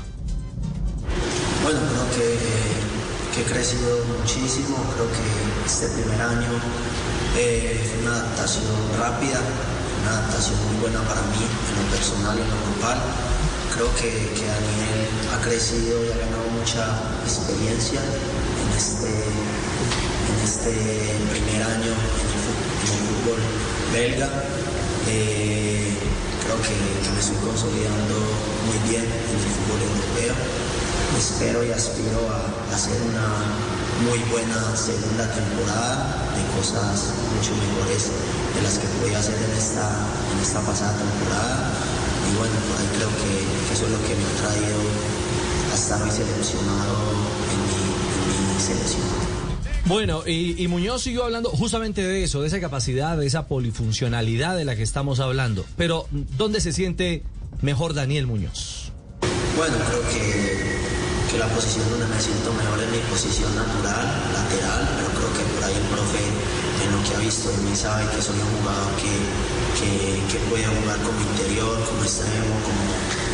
Bueno, 1.63 1.79
creo 1.79 2.05
que, 2.15 3.39
he 3.39 3.43
crecido 3.43 4.03
muchísimo, 4.19 4.75
creo 4.95 5.07
que 5.07 5.65
este 5.65 5.87
primer 5.95 6.21
año 6.21 6.49
eh, 7.37 7.79
fue 7.87 8.01
una 8.01 8.19
adaptación 8.19 8.65
rápida, 8.99 9.39
una 10.01 10.11
adaptación 10.19 10.57
muy 10.67 10.81
buena 10.81 10.99
para 11.07 11.21
mí 11.21 11.39
en 11.39 11.85
lo 11.85 11.91
personal 11.95 12.37
y 12.37 12.41
en 12.41 12.49
lo 12.49 12.55
grupal. 12.67 12.99
Creo 13.73 13.95
que, 13.95 14.11
que 14.35 14.43
Daniel 14.43 15.07
ha 15.31 15.41
crecido 15.41 16.03
y 16.03 16.11
ha 16.11 16.17
ganado 16.17 16.49
mucha 16.51 16.83
experiencia 17.23 18.01
en 18.01 18.48
este, 18.79 19.11
en 19.11 20.39
este 20.39 20.71
primer 21.35 21.63
año 21.67 21.91
en 21.91 22.87
el 22.87 23.01
fútbol, 23.11 23.39
belga. 23.91 24.29
Eh, 25.11 25.91
creo 26.47 26.55
que, 26.63 26.71
me 27.11 27.19
estoy 27.19 27.35
consolidando 27.43 28.15
muy 28.71 28.79
bien 28.87 29.03
en 29.03 29.35
el 29.35 29.51
fútbol 29.51 29.83
europeo 29.83 30.35
espero 31.19 31.65
y 31.65 31.71
aspiro 31.71 32.23
a 32.31 32.73
hacer 32.73 32.95
una 33.03 33.27
muy 34.07 34.19
buena 34.31 34.55
segunda 34.71 35.27
temporada 35.27 36.31
de 36.31 36.43
cosas 36.55 37.11
mucho 37.35 37.51
mejores 37.59 38.15
de 38.55 38.61
las 38.63 38.79
que 38.79 38.87
pude 38.95 39.13
hacer 39.13 39.35
en 39.35 39.51
esta, 39.59 39.83
en 40.31 40.39
esta 40.39 40.61
pasada 40.61 40.95
temporada. 40.95 41.75
Y 42.31 42.37
bueno, 42.39 42.55
por 42.71 42.79
ahí 42.79 42.87
creo 42.95 43.11
que, 43.11 43.43
que 43.43 43.73
eso 43.75 43.83
es 43.83 43.91
lo 43.91 43.99
que 44.07 44.15
me 44.15 44.23
ha 44.23 44.35
traído 44.39 44.79
a 44.79 45.75
estar 45.75 45.99
hoy 46.01 46.11
seleccionado 46.11 46.95
Bueno, 49.85 50.21
y, 50.27 50.67
Muñoz 50.67 51.01
siguió 51.01 51.23
hablando 51.23 51.49
justamente 51.49 52.05
de 52.05 52.23
eso, 52.23 52.41
de 52.41 52.47
esa 52.47 52.59
capacidad, 52.59 53.17
de 53.17 53.25
esa 53.25 53.47
polifuncionalidad 53.47 54.55
de 54.55 54.65
la 54.65 54.75
que 54.75 54.83
estamos 54.83 55.19
hablando. 55.19 55.65
Pero, 55.77 56.05
¿dónde 56.11 56.61
se 56.61 56.73
siente 56.73 57.23
mejor 57.61 57.95
Daniel 57.95 58.27
Muñoz? 58.27 58.91
Bueno, 59.57 59.73
creo 59.87 60.01
que, 60.13 61.31
que 61.31 61.39
la 61.39 61.47
posición 61.47 61.89
donde 61.89 62.05
me 62.05 62.21
siento 62.21 62.53
mejor 62.53 62.77
es 62.83 62.89
mi 62.91 63.01
posición 63.09 63.49
natural, 63.55 64.05
lateral, 64.29 64.81
pero 64.93 65.09
creo 65.09 65.31
que 65.33 65.43
por 65.55 65.63
ahí 65.63 65.73
el 65.73 65.87
profe, 65.89 66.21
en 66.85 66.91
lo 66.93 66.99
que 67.01 67.15
ha 67.15 67.19
visto 67.25 67.49
de 67.49 67.57
mí, 67.65 67.75
sabe 67.75 68.05
que 68.13 68.21
soy 68.21 68.37
un 68.37 68.61
jugador 68.61 68.93
que, 69.01 69.13
que, 69.79 69.89
que 70.29 70.37
puede 70.53 70.67
jugar 70.69 70.99
como 71.01 71.17
interior, 71.33 71.75
como 71.89 72.03
extremo, 72.03 72.53
como, 72.61 72.83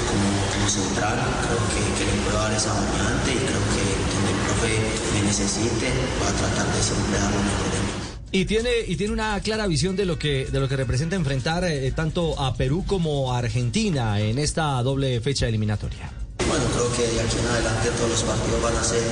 como, 0.07 0.29
como 0.53 0.65
central. 0.69 1.19
Creo 1.19 1.61
que, 1.67 1.81
que 1.99 2.03
le 2.05 2.15
puedo 2.23 2.37
dar 2.37 2.53
esa 2.53 2.71
variante 2.71 3.33
y 3.33 3.41
creo 3.43 3.65
que 3.75 4.04
profe 4.45 4.79
me 5.13 5.21
necesite, 5.27 5.87
voy 6.19 6.27
a 6.27 6.33
tratar 6.33 6.67
de 6.73 6.81
siempre 6.81 7.19
dar 7.19 7.31
lo 7.31 7.41
mejor 7.41 7.71
de 7.71 7.79
mí. 7.79 8.05
Y 8.31 8.45
tiene, 8.45 8.71
y 8.87 8.95
tiene 8.97 9.13
una 9.13 9.39
clara 9.39 9.65
visión 9.67 9.95
de 9.95 10.05
lo 10.05 10.19
que, 10.19 10.45
de 10.45 10.59
lo 10.59 10.67
que 10.67 10.75
representa 10.75 11.15
enfrentar 11.15 11.63
eh, 11.63 11.91
tanto 11.91 12.39
a 12.39 12.55
Perú 12.55 12.83
como 12.85 13.33
a 13.33 13.37
Argentina 13.37 14.19
en 14.19 14.39
esta 14.39 14.81
doble 14.83 15.21
fecha 15.21 15.47
eliminatoria. 15.47 16.11
Bueno, 16.47 16.65
creo 16.73 16.91
que 16.93 17.15
de 17.15 17.21
aquí 17.21 17.37
en 17.39 17.47
adelante 17.47 17.89
todos 17.97 18.09
los 18.09 18.23
partidos 18.23 18.61
van 18.61 18.75
a 18.75 18.83
ser 18.83 19.03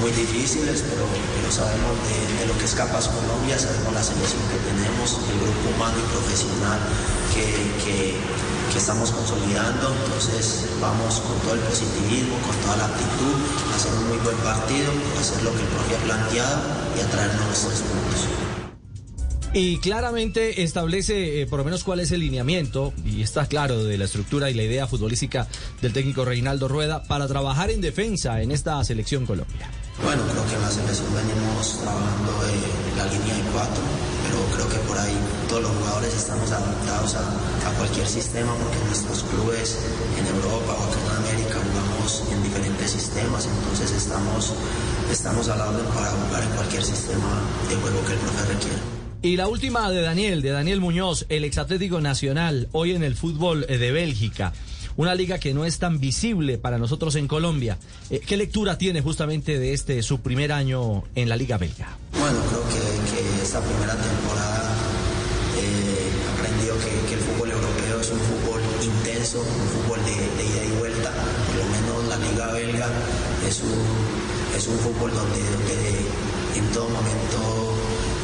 muy 0.00 0.10
difíciles, 0.10 0.84
pero, 0.90 1.06
pero 1.06 1.50
sabemos 1.50 1.94
de, 2.06 2.18
de 2.40 2.46
lo 2.46 2.58
que 2.58 2.64
es 2.64 2.74
capaz 2.74 3.08
Colombia, 3.08 3.58
sabemos 3.58 3.92
la 3.94 4.02
selección 4.02 4.42
que 4.50 4.58
tenemos, 4.62 5.18
el 5.22 5.38
grupo 5.38 5.74
humano 5.74 5.98
y 5.98 6.06
profesional 6.10 6.78
que, 7.34 7.44
que, 7.82 8.14
que 8.72 8.78
estamos 8.78 9.10
consolidando, 9.10 9.94
entonces 10.04 10.66
vamos 10.80 11.20
con 11.20 11.38
todo 11.40 11.54
el 11.54 11.60
positivismo, 11.60 12.36
con 12.46 12.56
toda 12.56 12.76
la 12.76 12.84
actitud, 12.86 13.34
a 13.72 13.76
hacer 13.76 13.92
un 13.92 14.08
muy 14.08 14.18
buen 14.18 14.36
partido, 14.38 14.92
hacer 15.18 15.42
lo 15.42 15.52
que 15.54 15.60
el 15.60 15.68
profe 15.68 15.96
ha 15.96 15.98
planteado 16.04 16.60
y 16.96 17.00
a 17.00 17.10
traernos 17.10 17.46
los 17.46 17.60
tres 17.60 17.80
puntos. 17.80 18.28
Y 19.54 19.78
claramente 19.78 20.62
establece 20.62 21.40
eh, 21.40 21.46
por 21.46 21.58
lo 21.58 21.64
menos 21.64 21.82
cuál 21.82 22.00
es 22.00 22.12
el 22.12 22.20
lineamiento, 22.20 22.92
y 23.04 23.22
está 23.22 23.46
claro 23.46 23.82
de 23.82 23.96
la 23.96 24.04
estructura 24.04 24.50
y 24.50 24.54
la 24.54 24.62
idea 24.62 24.86
futbolística 24.86 25.48
del 25.80 25.94
técnico 25.94 26.26
Reinaldo 26.26 26.68
Rueda 26.68 27.02
para 27.04 27.26
trabajar 27.26 27.70
en 27.70 27.80
defensa 27.80 28.42
en 28.42 28.50
esta 28.50 28.82
selección 28.84 29.24
Colombia. 29.24 29.70
Bueno, 30.04 30.22
creo 30.30 30.46
que 30.46 30.54
en 30.54 30.62
la 30.62 30.70
selección 30.70 31.08
venimos 31.14 31.80
trabajando 31.80 32.32
en 32.46 32.98
la 32.98 33.06
línea 33.06 33.34
de 33.34 33.50
cuatro, 33.50 33.82
creo 34.58 34.68
que 34.70 34.88
por 34.88 34.98
ahí 34.98 35.14
todos 35.48 35.62
los 35.62 35.70
jugadores 35.70 36.14
estamos 36.14 36.50
adaptados 36.50 37.14
a, 37.14 37.20
a 37.20 37.70
cualquier 37.78 38.06
sistema 38.08 38.52
porque 38.56 38.78
nuestros 38.86 39.22
clubes 39.22 39.78
en 40.18 40.26
Europa 40.26 40.74
o 40.74 40.82
acá 40.82 40.98
en 40.98 41.16
América 41.26 41.58
jugamos 41.62 42.24
en 42.32 42.42
diferentes 42.42 42.90
sistemas, 42.90 43.46
entonces 43.46 43.92
estamos, 43.92 44.52
estamos 45.12 45.48
a 45.48 45.56
la 45.56 45.68
orden 45.68 45.86
para 45.94 46.10
jugar 46.10 46.42
en 46.42 46.50
cualquier 46.56 46.82
sistema 46.82 47.40
de 47.68 47.76
juego 47.76 48.04
que 48.04 48.12
el 48.14 48.18
profe 48.18 48.52
requiera. 48.52 48.78
Y 49.22 49.36
la 49.36 49.48
última 49.48 49.90
de 49.90 50.00
Daniel, 50.00 50.42
de 50.42 50.50
Daniel 50.50 50.80
Muñoz, 50.80 51.26
el 51.28 51.44
exatlético 51.44 52.00
nacional, 52.00 52.68
hoy 52.72 52.92
en 52.92 53.04
el 53.04 53.14
fútbol 53.14 53.64
eh, 53.68 53.78
de 53.78 53.92
Bélgica. 53.92 54.52
Una 54.96 55.14
liga 55.14 55.38
que 55.38 55.54
no 55.54 55.64
es 55.64 55.78
tan 55.78 56.00
visible 56.00 56.58
para 56.58 56.78
nosotros 56.78 57.14
en 57.14 57.28
Colombia. 57.28 57.78
Eh, 58.10 58.18
¿Qué 58.18 58.36
lectura 58.36 58.78
tiene 58.78 59.00
justamente 59.00 59.58
de 59.58 59.72
este 59.72 60.02
su 60.02 60.20
primer 60.20 60.50
año 60.50 61.04
en 61.14 61.28
la 61.28 61.36
liga 61.36 61.56
belga? 61.56 61.96
Bueno, 62.18 62.38
creo 62.48 62.62
que, 62.68 63.12
que 63.12 63.42
esta 63.42 63.60
primera 63.60 63.94
temporada 63.94 64.27
es 73.48 73.60
un, 73.60 74.56
es 74.56 74.66
un 74.68 74.78
fútbol 74.78 75.10
donde, 75.14 75.40
en 76.54 76.70
todo 76.72 76.84
momento 76.84 77.74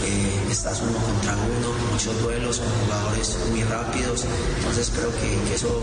eh, 0.05 0.49
estás 0.51 0.83
uno 0.83 0.99
contra 0.99 1.33
uno, 1.33 1.73
muchos 1.91 2.21
duelos, 2.23 2.57
son 2.57 2.67
jugadores 2.85 3.39
muy 3.51 3.63
rápidos, 3.63 4.27
entonces 4.59 4.91
creo 4.95 5.11
que, 5.17 5.55
eso, 5.55 5.81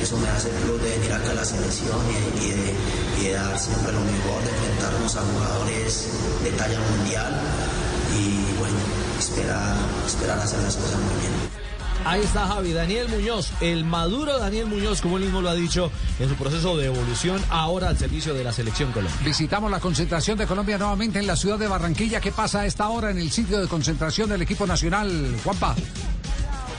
eso 0.00 0.16
me 0.18 0.28
hace 0.28 0.50
el 0.50 0.56
club 0.62 0.80
de 0.80 0.90
venir 0.90 1.12
acá 1.12 1.32
a 1.32 1.34
la 1.34 1.44
selección 1.44 1.98
y, 2.06 2.44
y, 2.44 2.50
de, 2.50 2.74
y, 3.20 3.24
de, 3.24 3.32
dar 3.32 3.58
siempre 3.58 3.90
lo 3.90 4.00
mejor, 4.00 4.38
de 4.44 4.50
enfrentarnos 4.50 5.16
a 5.16 5.22
jugadores 5.22 6.08
de 6.44 6.50
talla 6.52 6.78
mundial 6.78 7.40
y 8.14 8.58
bueno, 8.60 8.78
esperar, 9.18 9.74
esperar 10.06 10.38
hacer 10.38 10.62
las 10.62 10.76
cosas 10.76 11.00
muy 11.00 11.20
bien. 11.20 11.53
Ahí 12.04 12.20
está 12.20 12.46
Javi, 12.46 12.72
Daniel 12.72 13.08
Muñoz, 13.08 13.50
el 13.62 13.84
maduro 13.84 14.38
Daniel 14.38 14.66
Muñoz, 14.66 15.00
como 15.00 15.16
él 15.16 15.24
mismo 15.24 15.40
lo 15.40 15.48
ha 15.48 15.54
dicho, 15.54 15.90
en 16.20 16.28
su 16.28 16.34
proceso 16.34 16.76
de 16.76 16.86
evolución, 16.86 17.40
ahora 17.48 17.88
al 17.88 17.96
servicio 17.96 18.34
de 18.34 18.44
la 18.44 18.52
selección 18.52 18.92
Colombia. 18.92 19.18
Visitamos 19.24 19.70
la 19.70 19.80
concentración 19.80 20.36
de 20.36 20.46
Colombia 20.46 20.76
nuevamente 20.76 21.18
en 21.18 21.26
la 21.26 21.34
ciudad 21.34 21.58
de 21.58 21.66
Barranquilla. 21.66 22.20
¿Qué 22.20 22.30
pasa 22.30 22.60
a 22.60 22.66
esta 22.66 22.88
hora 22.90 23.10
en 23.10 23.16
el 23.16 23.30
sitio 23.30 23.58
de 23.58 23.68
concentración 23.68 24.28
del 24.28 24.42
equipo 24.42 24.66
nacional, 24.66 25.34
Juanpa? 25.42 25.74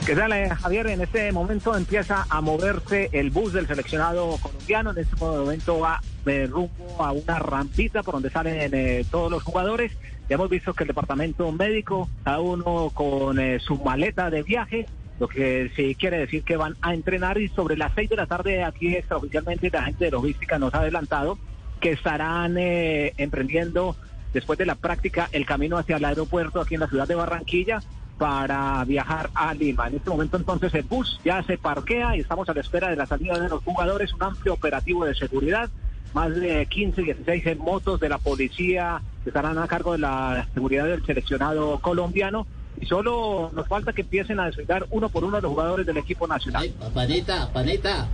¿Qué 0.05 0.15
tal, 0.15 0.31
eh, 0.33 0.49
Javier? 0.49 0.85
En 0.87 1.01
este 1.01 1.31
momento 1.31 1.75
empieza 1.75 2.27
a 2.29 2.39
moverse 2.39 3.09
el 3.11 3.31
bus 3.31 3.53
del 3.53 3.65
seleccionado 3.65 4.37
colombiano. 4.39 4.91
En 4.91 4.99
este 4.99 5.15
momento 5.15 5.79
va 5.79 5.99
de 6.23 6.45
rumbo 6.45 7.03
a 7.03 7.11
una 7.11 7.39
rampita 7.39 8.03
por 8.03 8.13
donde 8.13 8.29
salen 8.29 8.71
eh, 8.71 9.03
todos 9.09 9.31
los 9.31 9.41
jugadores. 9.41 9.91
Ya 10.29 10.35
hemos 10.35 10.51
visto 10.51 10.75
que 10.75 10.83
el 10.83 10.89
departamento 10.89 11.51
médico, 11.51 12.07
cada 12.23 12.39
uno 12.39 12.91
con 12.93 13.39
eh, 13.39 13.59
su 13.59 13.77
maleta 13.77 14.29
de 14.29 14.43
viaje, 14.43 14.85
lo 15.19 15.27
que 15.27 15.71
sí 15.75 15.95
quiere 15.95 16.17
decir 16.17 16.43
que 16.43 16.57
van 16.57 16.75
a 16.81 16.93
entrenar 16.93 17.37
y 17.37 17.47
sobre 17.49 17.77
las 17.77 17.93
seis 17.95 18.09
de 18.09 18.17
la 18.17 18.25
tarde 18.25 18.63
aquí 18.63 18.95
extraoficialmente 18.95 19.69
la 19.69 19.83
gente 19.83 20.05
de 20.05 20.11
logística 20.11 20.59
nos 20.59 20.73
ha 20.73 20.79
adelantado 20.79 21.37
que 21.79 21.91
estarán 21.91 22.57
eh, 22.57 23.13
emprendiendo 23.17 23.95
después 24.33 24.59
de 24.59 24.65
la 24.65 24.75
práctica 24.75 25.29
el 25.31 25.45
camino 25.45 25.77
hacia 25.77 25.97
el 25.97 26.05
aeropuerto 26.05 26.59
aquí 26.59 26.73
en 26.73 26.81
la 26.81 26.87
ciudad 26.87 27.07
de 27.07 27.15
Barranquilla 27.15 27.81
para 28.17 28.83
viajar 28.85 29.29
a 29.33 29.53
Lima. 29.53 29.87
En 29.87 29.95
este 29.95 30.09
momento 30.09 30.37
entonces 30.37 30.73
el 30.73 30.83
bus 30.83 31.19
ya 31.23 31.43
se 31.43 31.57
parquea 31.57 32.15
y 32.15 32.21
estamos 32.21 32.47
a 32.49 32.53
la 32.53 32.61
espera 32.61 32.89
de 32.89 32.95
la 32.95 33.05
salida 33.05 33.39
de 33.39 33.49
los 33.49 33.63
jugadores, 33.63 34.13
un 34.13 34.23
amplio 34.23 34.53
operativo 34.53 35.05
de 35.05 35.15
seguridad, 35.15 35.69
más 36.13 36.33
de 36.35 36.65
15, 36.65 37.01
16 37.01 37.57
motos 37.57 37.99
de 37.99 38.09
la 38.09 38.17
policía 38.17 39.01
que 39.23 39.29
estarán 39.29 39.57
a 39.57 39.67
cargo 39.67 39.93
de 39.93 39.99
la 39.99 40.47
seguridad 40.53 40.85
del 40.85 41.05
seleccionado 41.05 41.79
colombiano 41.79 42.47
y 42.79 42.85
solo 42.85 43.51
nos 43.53 43.67
falta 43.67 43.93
que 43.93 44.01
empiecen 44.01 44.39
a 44.39 44.45
desfilar 44.47 44.85
uno 44.89 45.09
por 45.09 45.23
uno 45.23 45.39
los 45.41 45.51
jugadores 45.51 45.85
del 45.85 45.97
equipo 45.97 46.27
nacional. 46.27 46.71
Panita, 46.93 47.51
panita. 47.51 48.07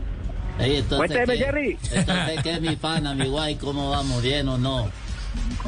Ey, 0.59 0.77
entonces, 0.77 0.97
Cuénteme, 0.97 1.37
¿qué? 1.37 1.43
Jerry. 1.45 1.77
Entonces, 1.91 2.43
¿qué 2.43 2.51
es 2.51 2.61
mi 2.61 2.75
pana, 2.75 3.15
mi 3.15 3.27
guay? 3.27 3.55
¿Cómo 3.55 3.89
vamos? 3.89 4.21
¿Bien 4.21 4.47
o 4.47 4.57
no? 4.57 4.89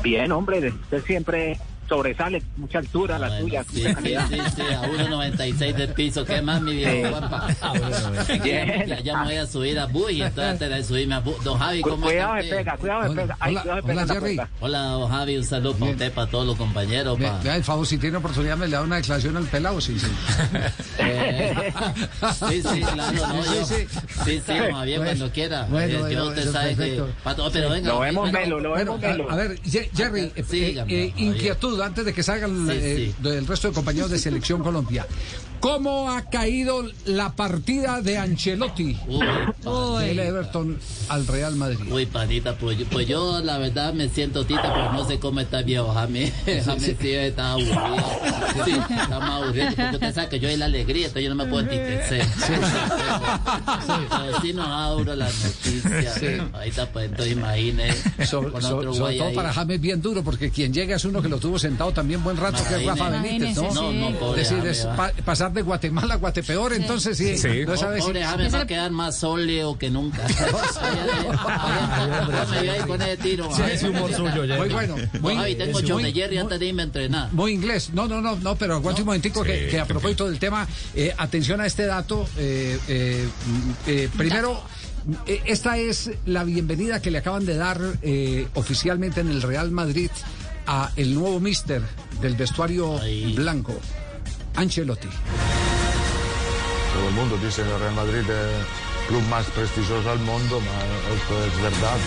Bien, 0.03 0.31
hombre, 0.31 0.69
usted 0.69 1.03
siempre 1.05 1.57
sobresale, 1.87 2.41
mucha 2.57 2.79
altura 2.79 3.17
la 3.19 3.39
tuya. 3.39 3.63
Sí, 3.71 3.83
sí, 3.83 4.15
sí, 4.29 4.37
sí, 4.55 4.61
a 4.61 4.81
1.96 4.83 5.73
del 5.75 5.89
piso. 5.89 6.25
¿Qué 6.25 6.41
más, 6.41 6.61
mi 6.61 6.75
viejo 6.75 7.09
guapa? 7.09 7.47
Bien. 8.43 8.83
Ya, 8.87 8.99
ya 8.99 9.17
me 9.19 9.25
voy 9.25 9.35
a 9.37 9.47
subir 9.47 9.79
a 9.79 9.85
Bus 9.85 10.11
y 10.11 10.21
entonces 10.21 10.51
antes 10.53 10.69
de 10.69 10.83
subirme 10.83 11.15
a 11.15 11.19
Bus. 11.19 11.43
Don 11.43 11.57
Javi, 11.57 11.81
¿cómo 11.81 12.05
cuidado, 12.05 12.35
está 12.35 12.35
me 12.35 12.41
usted? 12.43 12.57
pega, 12.57 12.77
cuidado, 12.77 13.01
me 13.13 13.21
pega. 13.21 13.37
Ay, 13.39 13.55
cuidado, 13.55 13.75
me 13.75 13.81
pega 13.83 14.01
en 14.01 14.07
la 14.07 14.19
puerta. 14.19 14.49
Hola, 14.59 14.79
don 14.79 15.09
Javi, 15.09 15.37
un 15.37 15.43
saludo 15.43 15.75
para 15.75 15.91
usted, 15.91 16.11
para 16.13 16.31
todos 16.31 16.47
los 16.47 16.55
compañeros. 16.57 17.17
Ve- 17.19 17.27
pa- 17.27 17.39
vea, 17.43 17.55
el 17.55 17.63
favor, 17.63 17.85
si 17.87 17.97
tiene 17.97 18.17
oportunidad, 18.17 18.57
me 18.57 18.67
le 18.67 18.73
da 18.73 18.81
una 18.81 18.95
declaración 18.97 19.37
al 19.37 19.45
pelado, 19.45 19.79
sí, 19.81 19.97
sí. 19.99 20.07
Eh, 20.99 21.73
sí, 22.49 22.61
sí, 22.61 22.81
claro, 22.81 23.27
no, 23.27 23.45
yo, 23.55 23.65
sí, 23.65 23.75
sí, 24.25 24.41
don 24.47 24.71
Javier, 24.73 24.99
Bueno, 24.99 25.03
cuando 25.03 25.31
quiera. 25.31 25.65
bueno, 25.69 25.93
Eh, 25.93 25.99
bueno, 25.99 26.11
yo, 26.11 26.29
usted 26.29 26.51
sabe 26.51 26.69
que... 26.69 26.75
perfecto. 26.75 27.09
Pato, 27.23 27.49
pero 27.51 27.69
venga, 27.69 27.89
Lo 27.89 27.99
vemos 27.99 28.31
melo, 28.31 28.59
lo 28.59 28.69
Bueno, 28.71 28.97
vemos 28.97 29.01
melo. 29.01 29.31
a, 29.31 29.35
ver, 29.35 29.59
Jerry, 29.95 30.31
eh, 30.35 31.13
Antes 31.81 32.05
de 32.05 32.13
que 32.13 32.23
salgan 32.23 32.67
Sí, 32.67 32.73
eh, 32.73 33.13
sí. 33.17 33.23
del 33.23 33.47
resto 33.47 33.67
de 33.69 33.73
compañeros 33.73 34.09
de 34.11 34.19
Selección 34.19 34.61
Colombia. 34.61 35.05
¿Cómo 35.63 36.11
ha 36.11 36.23
caído 36.23 36.83
la 37.05 37.31
partida 37.37 38.01
de 38.01 38.17
Ancelotti 38.17 38.97
Uy, 39.07 40.05
del 40.07 40.19
Everton 40.19 40.77
al 41.07 41.25
Real 41.25 41.55
Madrid? 41.55 41.89
Uy, 41.89 42.05
panita, 42.05 42.53
pues 42.57 42.77
yo, 42.79 42.85
pues 42.87 43.07
yo 43.07 43.39
la 43.39 43.57
verdad 43.59 43.93
me 43.93 44.09
siento 44.09 44.45
tita, 44.45 44.61
pero 44.61 44.91
no 44.91 45.05
sé 45.07 45.19
cómo 45.19 45.39
está 45.39 45.61
viejo 45.61 45.93
Jaime. 45.93 46.33
Jaime 46.65 46.79
sí 46.99 47.11
está 47.13 47.53
aburrido. 47.53 47.95
Sí, 48.65 48.71
está 48.71 49.19
más 49.21 49.41
aburrido, 49.41 49.67
porque 49.67 49.95
usted 49.95 50.13
sabe 50.15 50.27
que 50.27 50.39
yo 50.41 50.49
hay 50.49 50.57
la 50.57 50.65
alegría, 50.65 51.07
entonces 51.07 51.23
yo 51.23 51.29
no 51.33 51.41
me 51.41 51.49
puedo 51.49 51.61
entristecer. 51.63 52.25
Pero 54.09 54.41
sí 54.41 54.51
nos 54.51 54.67
dado 54.67 55.15
la 55.15 55.25
noticia. 55.27 56.13
Sí. 56.13 56.25
Ahí 56.55 56.69
está, 56.71 56.87
pues 56.91 57.05
entonces 57.09 57.37
con 58.51 58.61
so- 58.61 58.77
otro 58.79 58.93
sobre 58.93 59.17
todo 59.17 59.29
ahí. 59.29 59.33
para 59.35 59.53
James 59.53 59.79
bien 59.79 60.01
duro, 60.01 60.23
porque 60.25 60.51
quien 60.51 60.73
llega 60.73 60.97
es 60.97 61.05
uno 61.05 61.21
que 61.21 61.29
lo 61.29 61.37
tuvo 61.37 61.57
sentado 61.57 61.93
también 61.93 62.21
buen 62.21 62.35
rato, 62.35 62.57
que 62.67 62.75
es 62.75 62.85
Rafa 62.85 63.09
Benítez, 63.11 63.55
¿no? 63.55 63.61
Imagínese, 63.63 63.73
No, 63.73 63.91
no, 64.11 64.19
pobre 64.19 64.41
es 64.41 64.49
decir, 64.49 64.61
James, 64.61 64.79
es 64.79 64.85
pa- 64.87 65.11
pasar 65.23 65.52
de 65.53 65.61
Guatemala 65.61 66.15
a 66.15 66.17
Guatepeor, 66.17 66.73
entonces 66.73 67.17
sí, 67.17 67.35
no 67.65 67.77
sabe 67.77 67.99
si... 68.01 68.07
Pobre 68.07 68.23
James 68.23 68.53
va 68.53 68.61
a 68.61 68.67
quedar 68.67 68.91
más 68.91 69.17
sólido 69.17 69.77
que 69.77 69.89
nunca. 69.89 70.25
Me. 73.53 74.57
Muy 74.57 74.69
bueno, 74.69 74.95
muy- 75.21 75.35
Javi, 75.35 75.55
tengo 75.55 75.79
muy- 75.93 76.03
de 76.03 76.13
Jerry 76.13 76.37
antes 76.37 76.59
de 76.59 76.65
irme 76.65 76.81
a 76.81 76.85
entrenar. 76.85 77.33
Muy 77.33 77.53
inglés. 77.53 77.89
No, 77.93 78.07
no, 78.07 78.21
no, 78.21 78.35
no, 78.37 78.55
pero 78.55 78.75
aguante 78.75 79.01
un 79.01 79.07
momentico 79.07 79.43
que, 79.43 79.67
que 79.67 79.79
a 79.79 79.85
propósito 79.85 80.29
del 80.29 80.39
tema, 80.39 80.67
eh, 80.95 81.13
atención 81.17 81.61
a 81.61 81.65
este 81.65 81.85
dato. 81.85 82.27
eh, 82.37 82.77
eh, 83.87 84.09
primero, 84.17 84.61
esta 85.45 85.77
es 85.77 86.11
la 86.25 86.43
bienvenida 86.43 87.01
que 87.01 87.11
le 87.11 87.17
acaban 87.19 87.45
de 87.45 87.55
dar 87.55 87.79
eh, 88.01 88.47
oficialmente 88.53 89.21
en 89.21 89.29
el 89.29 89.41
Real 89.41 89.71
Madrid 89.71 90.09
a 90.65 90.91
el 90.95 91.13
nuevo 91.13 91.39
mister 91.39 91.81
del 92.21 92.35
vestuario 92.35 92.99
blanco, 93.35 93.75
Ancelotti. 94.55 95.07
Todo 96.93 97.07
el 97.07 97.13
mundo 97.13 97.37
dice 97.43 97.63
que 97.63 97.69
el 97.69 97.79
Real 97.79 97.93
Madrid 97.95 98.19
es 98.19 98.27
el 98.27 99.07
club 99.07 99.23
más 99.29 99.45
prestigioso 99.47 100.09
del 100.09 100.19
mundo, 100.19 100.61
pero 100.61 101.15
esto 101.15 101.45
es 101.45 101.61
verdad. 101.61 101.97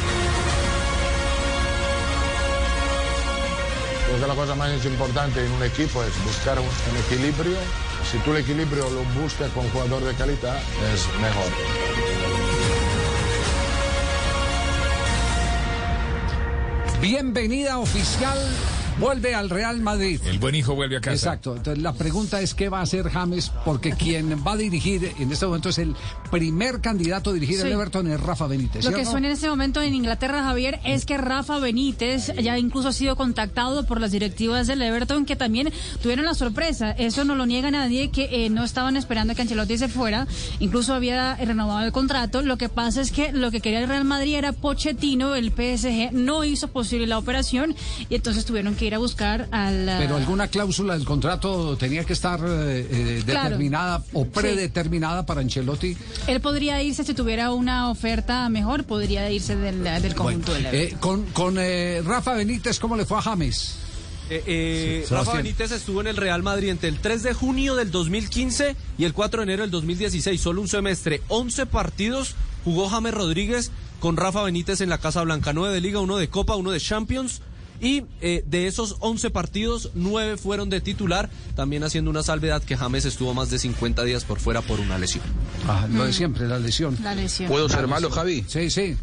Creo 4.06 4.20
que 4.20 4.26
la 4.26 4.34
cosa 4.34 4.54
más 4.54 4.84
importante 4.84 5.44
en 5.44 5.50
un 5.52 5.62
equipo 5.64 6.02
es 6.04 6.24
buscar 6.24 6.58
un, 6.58 6.66
un 6.66 6.96
equilibrio. 7.06 7.58
Si 8.10 8.18
tú 8.18 8.30
el 8.30 8.38
equilibrio 8.38 8.88
lo 8.90 9.02
buscas 9.20 9.50
con 9.50 9.64
un 9.64 9.70
jugador 9.72 10.04
de 10.04 10.14
calidad, 10.14 10.56
es 10.94 11.08
mejor. 11.20 11.50
Bienvenida 17.00 17.78
oficial. 17.78 18.38
Vuelve 18.98 19.34
al 19.34 19.50
Real 19.50 19.78
Madrid. 19.82 20.18
El 20.24 20.38
buen 20.38 20.54
hijo 20.54 20.74
vuelve 20.74 20.96
a 20.96 21.00
casa. 21.02 21.14
Exacto. 21.14 21.54
Entonces 21.54 21.82
la 21.82 21.92
pregunta 21.92 22.40
es 22.40 22.54
qué 22.54 22.70
va 22.70 22.78
a 22.78 22.82
hacer 22.82 23.10
James, 23.10 23.52
porque 23.66 23.90
quien 23.92 24.42
va 24.44 24.52
a 24.52 24.56
dirigir 24.56 25.12
en 25.18 25.30
este 25.30 25.44
momento 25.44 25.68
es 25.68 25.76
el 25.76 25.94
primer 26.30 26.80
candidato 26.80 27.28
a 27.28 27.32
dirigir 27.34 27.56
Sí. 27.60 27.66
el 27.66 27.72
Everton 27.74 28.06
es 28.10 28.18
Rafa 28.18 28.46
Benítez. 28.46 28.84
Lo 28.84 28.90
¿sí 28.90 28.94
o 28.94 28.98
que 28.98 29.04
no? 29.04 29.10
suena 29.10 29.26
en 29.26 29.34
este 29.34 29.50
momento 29.50 29.82
en 29.82 29.94
Inglaterra, 29.94 30.42
Javier, 30.44 30.80
es 30.82 31.04
que 31.04 31.18
Rafa 31.18 31.58
Benítez 31.58 32.32
ya 32.42 32.58
incluso 32.58 32.88
ha 32.88 32.92
sido 32.94 33.16
contactado 33.16 33.84
por 33.84 34.00
las 34.00 34.12
directivas 34.12 34.66
del 34.66 34.80
Everton, 34.80 35.26
que 35.26 35.36
también 35.36 35.70
tuvieron 36.02 36.24
la 36.24 36.32
sorpresa. 36.34 36.92
Eso 36.92 37.24
no 37.26 37.34
lo 37.34 37.44
niega 37.44 37.70
nadie, 37.70 38.10
que 38.10 38.46
eh, 38.46 38.48
no 38.48 38.64
estaban 38.64 38.96
esperando 38.96 39.34
que 39.34 39.42
Ancelotti 39.42 39.76
se 39.76 39.88
fuera. 39.88 40.26
Incluso 40.58 40.94
había 40.94 41.34
renovado 41.36 41.84
el 41.84 41.92
contrato. 41.92 42.40
Lo 42.40 42.56
que 42.56 42.70
pasa 42.70 43.02
es 43.02 43.12
que 43.12 43.30
lo 43.32 43.50
que 43.50 43.60
quería 43.60 43.80
el 43.80 43.88
Real 43.88 44.04
Madrid 44.06 44.36
era 44.36 44.52
Pochettino, 44.52 45.34
el 45.34 45.50
PSG 45.50 46.12
no 46.12 46.44
hizo 46.44 46.68
posible 46.68 47.06
la 47.06 47.18
operación 47.18 47.74
y 48.08 48.14
entonces 48.14 48.46
tuvieron 48.46 48.74
que 48.74 48.85
ir 48.86 48.94
a 48.94 48.98
buscar 48.98 49.48
al... 49.50 49.86
Pero 49.98 50.16
alguna 50.16 50.48
cláusula 50.48 50.94
del 50.94 51.04
contrato 51.04 51.76
tenía 51.76 52.04
que 52.04 52.12
estar 52.12 52.40
eh, 52.40 52.86
eh, 52.90 53.22
Claro. 53.24 53.44
determinada 53.50 54.02
o 54.12 54.24
predeterminada 54.26 55.26
para 55.26 55.40
Ancelotti. 55.40 55.96
Él 56.26 56.40
podría 56.40 56.82
irse 56.82 57.04
si 57.04 57.14
tuviera 57.14 57.52
una 57.52 57.90
oferta 57.90 58.48
mejor, 58.48 58.84
podría 58.84 59.30
irse 59.30 59.56
del, 59.56 59.82
del 59.84 60.14
conjunto 60.14 60.52
del 60.54 60.66
Everton. 60.66 60.96
Eh, 60.96 61.00
con 61.00 61.24
con 61.32 61.56
eh, 61.58 62.02
Rafa 62.04 62.34
Benítez, 62.34 62.78
¿cómo 62.78 62.96
le 62.96 63.04
fue 63.04 63.18
a 63.18 63.22
James? 63.22 63.76
Eh, 64.28 64.42
eh, 64.46 65.04
Sí, 65.06 65.14
Rafa. 65.14 65.34
Benítez 65.34 65.70
estuvo 65.70 66.00
en 66.00 66.08
el 66.08 66.16
Real 66.16 66.42
Madrid 66.42 66.68
entre 66.70 66.88
el 66.88 66.98
3 66.98 67.22
de 67.22 67.32
junio 67.34 67.74
del 67.76 67.90
2015 67.92 68.74
y 68.98 69.04
el 69.04 69.12
4 69.12 69.40
de 69.40 69.44
enero 69.44 69.62
del 69.62 69.70
2016, 69.70 70.40
solo 70.40 70.60
un 70.62 70.68
semestre, 70.68 71.22
11 71.28 71.66
partidos 71.66 72.34
jugó 72.64 72.88
James 72.88 73.14
Rodríguez 73.14 73.70
con 74.00 74.16
Rafa 74.16 74.42
Benítez 74.42 74.80
en 74.80 74.88
la 74.90 74.98
Casa 74.98 75.22
Blanca, 75.22 75.52
9 75.52 75.72
de 75.74 75.80
Liga, 75.80 76.00
uno 76.00 76.16
de 76.16 76.28
Copa, 76.28 76.56
uno 76.56 76.70
de 76.72 76.80
Champions. 76.80 77.40
Y 77.80 78.04
eh, 78.20 78.42
de 78.46 78.66
esos 78.66 78.96
11 79.00 79.30
partidos, 79.30 79.90
9 79.94 80.36
fueron 80.36 80.70
de 80.70 80.80
titular, 80.80 81.30
también 81.54 81.84
haciendo 81.84 82.10
una 82.10 82.22
salvedad 82.22 82.62
que 82.62 82.76
James 82.76 83.04
estuvo 83.04 83.34
más 83.34 83.50
de 83.50 83.58
50 83.58 84.04
días 84.04 84.24
por 84.24 84.38
fuera 84.38 84.62
por 84.62 84.80
una 84.80 84.98
lesión. 84.98 85.24
Ah, 85.66 85.86
lo 85.90 86.04
de 86.04 86.12
siempre, 86.12 86.46
la 86.46 86.58
lesión. 86.58 86.96
La 87.02 87.14
lesión. 87.14 87.48
¿Puedo 87.48 87.68
ser 87.68 87.86
malo, 87.86 88.10
Javi? 88.10 88.44
Sí, 88.48 88.70
sí. 88.70 88.96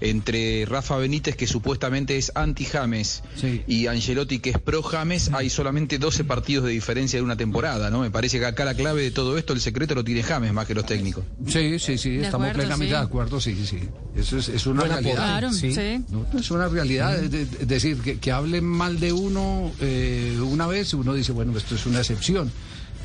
Entre 0.00 0.66
Rafa 0.66 0.96
Benítez, 0.98 1.36
que 1.36 1.46
supuestamente 1.46 2.16
es 2.18 2.30
anti-James, 2.34 3.22
y 3.66 3.86
Angelotti, 3.86 4.40
que 4.40 4.50
es 4.50 4.58
pro-James, 4.58 5.30
hay 5.32 5.48
solamente 5.50 5.98
12 5.98 6.24
partidos 6.24 6.64
de 6.66 6.72
diferencia 6.72 7.18
de 7.18 7.22
una 7.22 7.36
temporada, 7.36 7.90
¿no? 7.90 8.00
Me 8.00 8.10
parece 8.10 8.38
que 8.38 8.46
acá 8.46 8.64
la 8.64 8.74
clave 8.74 9.02
de 9.02 9.10
todo 9.10 9.38
esto, 9.38 9.52
el 9.52 9.60
secreto 9.60 9.94
lo 9.94 10.04
tiene 10.04 10.22
James 10.22 10.52
más 10.52 10.66
que 10.66 10.74
los 10.74 10.84
técnicos. 10.86 11.24
Sí, 11.46 11.78
sí, 11.78 11.96
sí, 11.98 12.10
De 12.16 12.24
estamos 12.26 12.46
acuerdo, 12.48 12.58
plenamente 12.60 12.94
sí. 12.94 12.98
de 13.00 13.04
acuerdo, 13.06 13.40
sí, 13.40 13.66
sí. 13.66 13.78
Eso 14.14 14.38
es, 14.38 14.48
es 14.48 14.66
una 14.66 14.84
realidad. 14.84 15.14
Claro, 15.14 15.52
sí. 15.52 15.74
No, 16.10 16.26
es 16.38 16.50
una 16.50 16.68
realidad. 16.68 17.22
Es, 17.24 17.30
de- 17.30 17.42
es 17.42 17.68
decir, 17.68 17.96
que, 17.98 18.18
que 18.18 18.32
hablen 18.32 18.64
mal 18.64 19.00
de 19.00 19.12
uno 19.12 19.72
eh, 19.80 20.38
una 20.42 20.66
vez, 20.66 20.92
uno 20.94 21.14
dice, 21.14 21.32
bueno, 21.32 21.56
esto 21.56 21.74
es 21.74 21.86
una 21.86 22.00
excepción. 22.00 22.50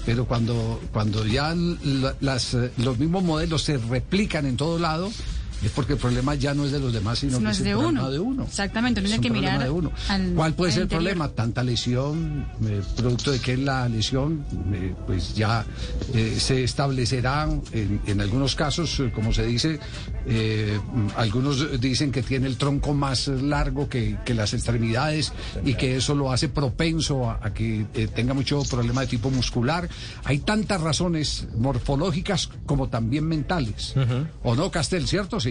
Pero 0.06 0.26
cuando, 0.26 0.82
cuando 0.92 1.26
ya 1.26 1.54
la- 1.56 2.16
las, 2.22 2.58
los 2.78 2.98
mismos 2.98 3.24
modelos 3.24 3.62
se 3.64 3.78
replican 3.78 4.46
en 4.46 4.58
todo 4.58 4.80
lado, 4.80 5.12
es 5.64 5.72
porque 5.72 5.94
el 5.94 6.00
problema 6.00 6.36
ya 6.36 6.54
no 6.54 6.66
es 6.66 6.72
de 6.72 6.80
los 6.80 6.92
demás, 6.94 7.20
sino 7.20 7.40
no 7.40 7.46
que 7.46 7.52
es 7.52 7.58
es 7.60 7.64
de 7.64 7.72
problema 7.72 8.02
uno. 8.02 8.12
de 8.12 8.20
uno. 8.20 8.44
Exactamente, 8.44 9.02
no 9.02 9.08
un 9.10 9.22
que 9.22 9.30
problema 9.30 9.52
mirar 9.54 9.64
de 9.64 9.70
uno. 9.70 9.92
al- 10.10 10.34
¿Cuál 10.34 10.54
puede 10.54 10.72
ser 10.72 10.82
el 10.82 10.86
interior. 10.86 11.04
problema? 11.04 11.30
Tanta 11.30 11.64
lesión, 11.64 12.46
eh, 12.66 12.82
producto 12.96 13.32
de 13.32 13.40
que 13.40 13.58
la 13.58 13.88
lesión, 13.90 14.44
eh, 14.74 14.94
pues 15.06 15.36
ya 15.36 15.66
eh, 16.14 16.36
se 16.40 16.64
establecerá 16.64 17.48
en, 17.72 18.02
en 18.08 18.22
algunos 18.22 18.56
casos, 18.56 19.00
eh, 19.00 19.12
como 19.14 19.32
se 19.34 19.46
dice, 19.46 19.80
algunos 21.16 21.80
dicen 21.80 22.12
que 22.12 22.24
tiene 22.24 22.48
el 22.48 22.58
tronco 22.58 22.94
más 22.94 23.28
largo 23.28 23.90
que, 23.90 24.18
que 24.26 24.34
las 24.34 24.54
extremidades 24.54 25.32
y 25.66 25.74
que 25.76 25.98
eso 25.98 26.16
lo 26.16 26.32
hace 26.32 26.50
propenso 26.50 27.30
a, 27.30 27.40
a 27.42 27.54
que 27.54 27.86
eh, 27.94 28.08
tenga 28.08 28.34
mucho 28.34 28.62
problema 28.64 29.02
de 29.02 29.08
tipo 29.08 29.30
muscular. 29.30 29.90
Hay 30.24 30.40
tantas 30.40 30.82
razones 30.82 31.48
morfológicas 31.58 32.50
como 32.66 32.90
también 32.90 33.26
mentales. 33.28 33.94
¿O 34.44 34.56
no, 34.56 34.72
Castel, 34.72 35.08
cierto? 35.08 35.40
Sí. 35.40 35.51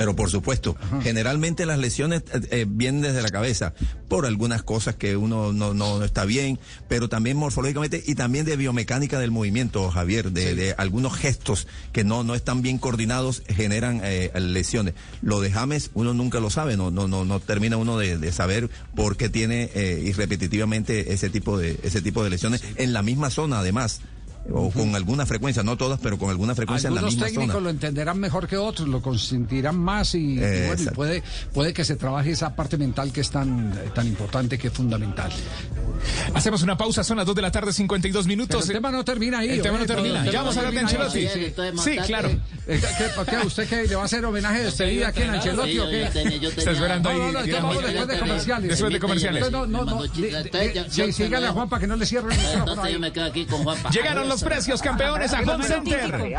Pero 0.00 0.16
por 0.16 0.30
supuesto, 0.30 0.78
generalmente 1.02 1.66
las 1.66 1.78
lesiones 1.78 2.22
eh, 2.32 2.40
eh, 2.52 2.66
vienen 2.66 3.02
desde 3.02 3.20
la 3.20 3.28
cabeza 3.28 3.74
por 4.08 4.24
algunas 4.24 4.62
cosas 4.62 4.96
que 4.96 5.14
uno 5.14 5.52
no, 5.52 5.74
no, 5.74 5.98
no 5.98 6.04
está 6.06 6.24
bien, 6.24 6.58
pero 6.88 7.10
también 7.10 7.36
morfológicamente 7.36 8.02
y 8.06 8.14
también 8.14 8.46
de 8.46 8.56
biomecánica 8.56 9.18
del 9.18 9.30
movimiento, 9.30 9.90
Javier, 9.90 10.32
de, 10.32 10.54
de 10.54 10.74
algunos 10.78 11.14
gestos 11.14 11.68
que 11.92 12.02
no, 12.02 12.24
no 12.24 12.34
están 12.34 12.62
bien 12.62 12.78
coordinados 12.78 13.42
generan 13.46 14.00
eh, 14.02 14.30
lesiones. 14.40 14.94
Lo 15.20 15.42
de 15.42 15.50
James 15.52 15.90
uno 15.92 16.14
nunca 16.14 16.40
lo 16.40 16.48
sabe, 16.48 16.78
no, 16.78 16.90
no, 16.90 17.06
no, 17.06 17.26
no 17.26 17.38
termina 17.38 17.76
uno 17.76 17.98
de, 17.98 18.16
de 18.16 18.32
saber 18.32 18.70
por 18.94 19.18
qué 19.18 19.28
tiene 19.28 19.70
eh, 19.74 20.02
y 20.02 20.12
repetitivamente 20.12 21.12
ese 21.12 21.28
tipo 21.28 21.58
de, 21.58 21.78
ese 21.82 22.00
tipo 22.00 22.24
de 22.24 22.30
lesiones 22.30 22.64
en 22.76 22.94
la 22.94 23.02
misma 23.02 23.28
zona 23.28 23.58
además. 23.58 24.00
O 24.52 24.70
con 24.70 24.94
alguna 24.94 25.26
frecuencia, 25.26 25.62
no 25.62 25.76
todas, 25.76 26.00
pero 26.00 26.18
con 26.18 26.30
alguna 26.30 26.54
frecuencia 26.54 26.88
en 26.88 26.94
la 26.94 27.00
Algunos 27.00 27.14
misma 27.14 27.26
técnicos 27.28 27.54
zona. 27.54 27.64
lo 27.64 27.70
entenderán 27.70 28.18
mejor 28.18 28.46
que 28.48 28.56
otros, 28.56 28.88
lo 28.88 29.00
consentirán 29.02 29.78
más 29.78 30.14
y, 30.14 30.34
y 30.34 30.38
Eh, 30.42 30.64
bueno, 30.68 30.82
y 30.82 30.94
puede, 30.94 31.22
puede 31.52 31.72
que 31.72 31.84
se 31.84 31.96
trabaje 31.96 32.30
esa 32.32 32.54
parte 32.56 32.76
mental 32.76 33.12
que 33.12 33.20
es 33.20 33.30
tan, 33.30 33.72
tan 33.94 34.06
importante, 34.06 34.58
que 34.58 34.68
es 34.68 34.72
fundamental. 34.72 35.30
Hacemos 36.34 36.62
una 36.62 36.76
pausa, 36.76 37.04
son 37.04 37.18
las 37.18 37.26
2 37.26 37.34
de 37.36 37.42
la 37.42 37.50
tarde, 37.50 37.72
52 37.72 38.26
minutos. 38.26 38.56
Pero 38.62 38.66
el 38.78 38.82
tema 38.82 38.90
no 38.90 39.04
termina 39.04 39.38
ahí. 39.40 39.50
El 39.50 39.62
tema 39.62 39.78
no 39.78 39.84
oye, 39.84 39.94
termina. 39.94 40.24
Ya 40.26 40.40
vamos 40.40 40.56
a 40.56 40.60
hablar 40.60 40.74
de. 40.74 40.80
Ancelotti. 40.80 41.26
Sí, 41.82 41.96
claro. 42.06 42.28
Eh, 42.66 42.80
¿qué- 42.80 43.24
qué? 43.30 43.46
¿Usted 43.46 43.68
qué? 43.68 43.86
¿Le 43.86 43.94
va 43.96 44.02
a 44.02 44.04
hacer 44.06 44.24
homenaje 44.24 44.58
de 44.60 44.64
despedida 44.66 45.08
aquí 45.08 45.22
en 45.22 45.30
Ancelotti 45.30 45.78
o 45.78 45.88
qué? 45.90 46.02
Está 46.04 46.70
esperando 46.72 47.08
ahí. 47.10 47.18
No, 47.18 47.26
no, 47.26 47.32
no, 47.32 47.42
Digamos, 47.42 47.74
vamos 47.76 47.84
después 47.92 48.08
de 48.08 48.18
comerciales. 48.18 48.70
Después 48.70 48.92
de 48.92 49.00
comerciales. 49.00 49.50
No, 49.50 49.66
no, 49.66 49.84
no. 49.84 50.02
Sí, 50.88 51.12
sígale 51.12 51.46
a 51.46 51.52
Juan 51.52 51.68
para 51.68 51.80
que 51.80 51.86
no 51.86 51.96
le 51.96 52.06
cierre 52.06 52.32
el 52.32 52.38
micrófono 52.38 52.60
Entonces 52.60 52.84
ahí. 52.84 52.92
yo 52.94 53.00
me 53.00 53.12
quedo 53.12 53.24
aquí 53.26 53.44
con 53.44 53.62
Juanpa. 53.64 53.90
Llegaron 53.90 54.28
los 54.28 54.39
precios 54.42 54.82
campeones 54.82 55.32
a 55.32 55.40
Home 55.40 55.64
Center. 55.64 56.34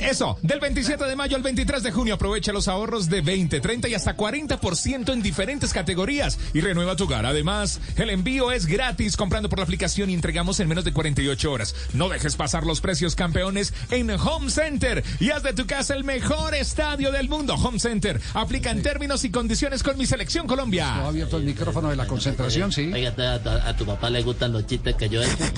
Eso, 0.00 0.38
del 0.42 0.60
27 0.60 1.04
de 1.04 1.16
mayo 1.16 1.36
al 1.36 1.42
23 1.42 1.82
de 1.82 1.90
junio 1.92 2.14
aprovecha 2.14 2.52
los 2.52 2.68
ahorros 2.68 3.08
de 3.08 3.20
20, 3.20 3.60
30 3.60 3.88
y 3.88 3.94
hasta 3.94 4.16
40% 4.16 5.12
en 5.12 5.22
diferentes 5.22 5.72
categorías 5.72 6.38
y 6.54 6.60
renueva 6.60 6.96
tu 6.96 7.04
hogar. 7.04 7.26
Además, 7.26 7.80
el 7.96 8.10
envío 8.10 8.52
es 8.52 8.66
gratis 8.66 9.16
comprando 9.16 9.48
por 9.48 9.58
la 9.58 9.64
aplicación 9.64 10.10
y 10.10 10.14
entregamos 10.14 10.60
en 10.60 10.68
menos 10.68 10.84
de 10.84 10.92
48 10.92 11.50
horas. 11.52 11.74
No 11.92 12.08
dejes 12.08 12.36
pasar 12.36 12.64
los 12.64 12.80
precios 12.80 13.14
campeones 13.14 13.72
en 13.90 14.10
Home 14.10 14.50
Center 14.50 15.04
y 15.20 15.30
haz 15.30 15.42
de 15.42 15.52
tu 15.52 15.66
casa 15.66 15.94
el 15.94 16.04
mejor 16.04 16.54
estadio 16.54 17.12
del 17.12 17.28
mundo. 17.28 17.54
Home 17.54 17.78
Center 17.78 18.20
aplica 18.34 18.70
en 18.70 18.82
términos 18.82 19.24
y 19.24 19.30
condiciones 19.30 19.82
con 19.82 19.96
mi 19.98 20.06
selección 20.06 20.46
Colombia. 20.46 20.94
No 20.96 21.04
ha 21.06 21.08
abierto 21.08 21.36
el 21.36 21.44
micrófono 21.44 21.90
de 21.90 21.96
la 21.96 22.06
concentración, 22.06 22.72
sí. 22.72 22.90
Oiga, 22.92 23.14
a, 23.18 23.48
a- 23.48 23.68
a 23.70 23.76
tu 23.76 23.84
papá 23.84 24.10
le 24.10 24.22
gustan 24.22 24.52
los 24.52 24.66
chistes 24.66 24.94
que 24.96 25.08
yo 25.08 25.22
he 25.22 25.26
hecho. 25.26 25.36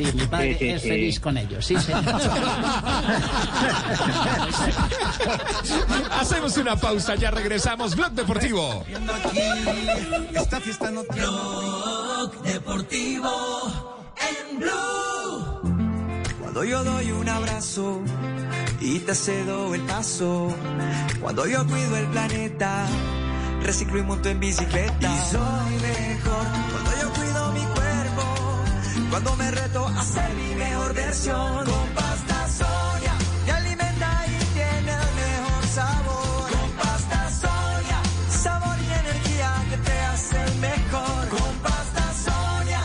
Sí, 0.00 0.06
mi 0.14 0.24
padre 0.26 0.52
Sí, 0.54 0.58
sí, 0.60 0.68
es 0.70 0.82
feliz 0.82 1.20
con 1.20 1.29
ellos. 1.36 1.64
Sí, 1.64 1.76
señor. 1.78 2.02
Hacemos 6.18 6.56
una 6.56 6.74
pausa, 6.76 7.14
ya 7.14 7.30
regresamos. 7.30 7.94
Blog 7.96 8.12
Deportivo. 8.12 8.84
Esta 10.34 10.60
fiesta 10.60 10.90
no 10.90 11.02
tiene 11.04 11.26
deportivo 12.44 13.96
en 14.50 14.58
Blue. 14.58 15.60
Cuando 16.40 16.64
yo 16.64 16.82
doy 16.84 17.10
un 17.12 17.28
abrazo 17.28 18.00
y 18.80 18.98
te 19.00 19.14
cedo 19.14 19.74
el 19.74 19.82
paso. 19.82 20.48
Cuando 21.20 21.46
yo 21.46 21.66
cuido 21.66 21.96
el 21.96 22.06
planeta, 22.06 22.86
reciclo 23.62 23.98
y 23.98 24.02
monto 24.02 24.28
en 24.28 24.40
bicicleta. 24.40 24.94
Y 25.00 25.18
soy 25.30 25.74
mejor 25.80 26.46
cuando 26.72 26.90
yo. 27.00 27.09
Cuando 29.08 29.36
me 29.36 29.50
reto 29.50 29.86
a 29.86 30.02
ser 30.02 30.34
mi 30.34 30.54
mejor 30.54 30.94
versión. 30.94 31.64
Con 31.64 31.88
pasta 31.94 32.48
Sonia, 32.48 33.14
me 33.46 33.52
alimenta 33.52 34.24
y 34.26 34.44
tiene 34.54 34.92
el 34.92 35.10
mejor 35.22 35.64
sabor. 35.66 36.50
Con 36.50 36.70
pasta 36.72 37.30
Sonia, 37.30 38.02
sabor 38.28 38.76
y 38.78 38.92
energía 39.02 39.64
que 39.70 39.76
te 39.78 40.00
hacen 40.00 40.60
mejor. 40.60 41.28
Con 41.28 41.54
pasta 41.62 42.12
Sonia. 42.24 42.82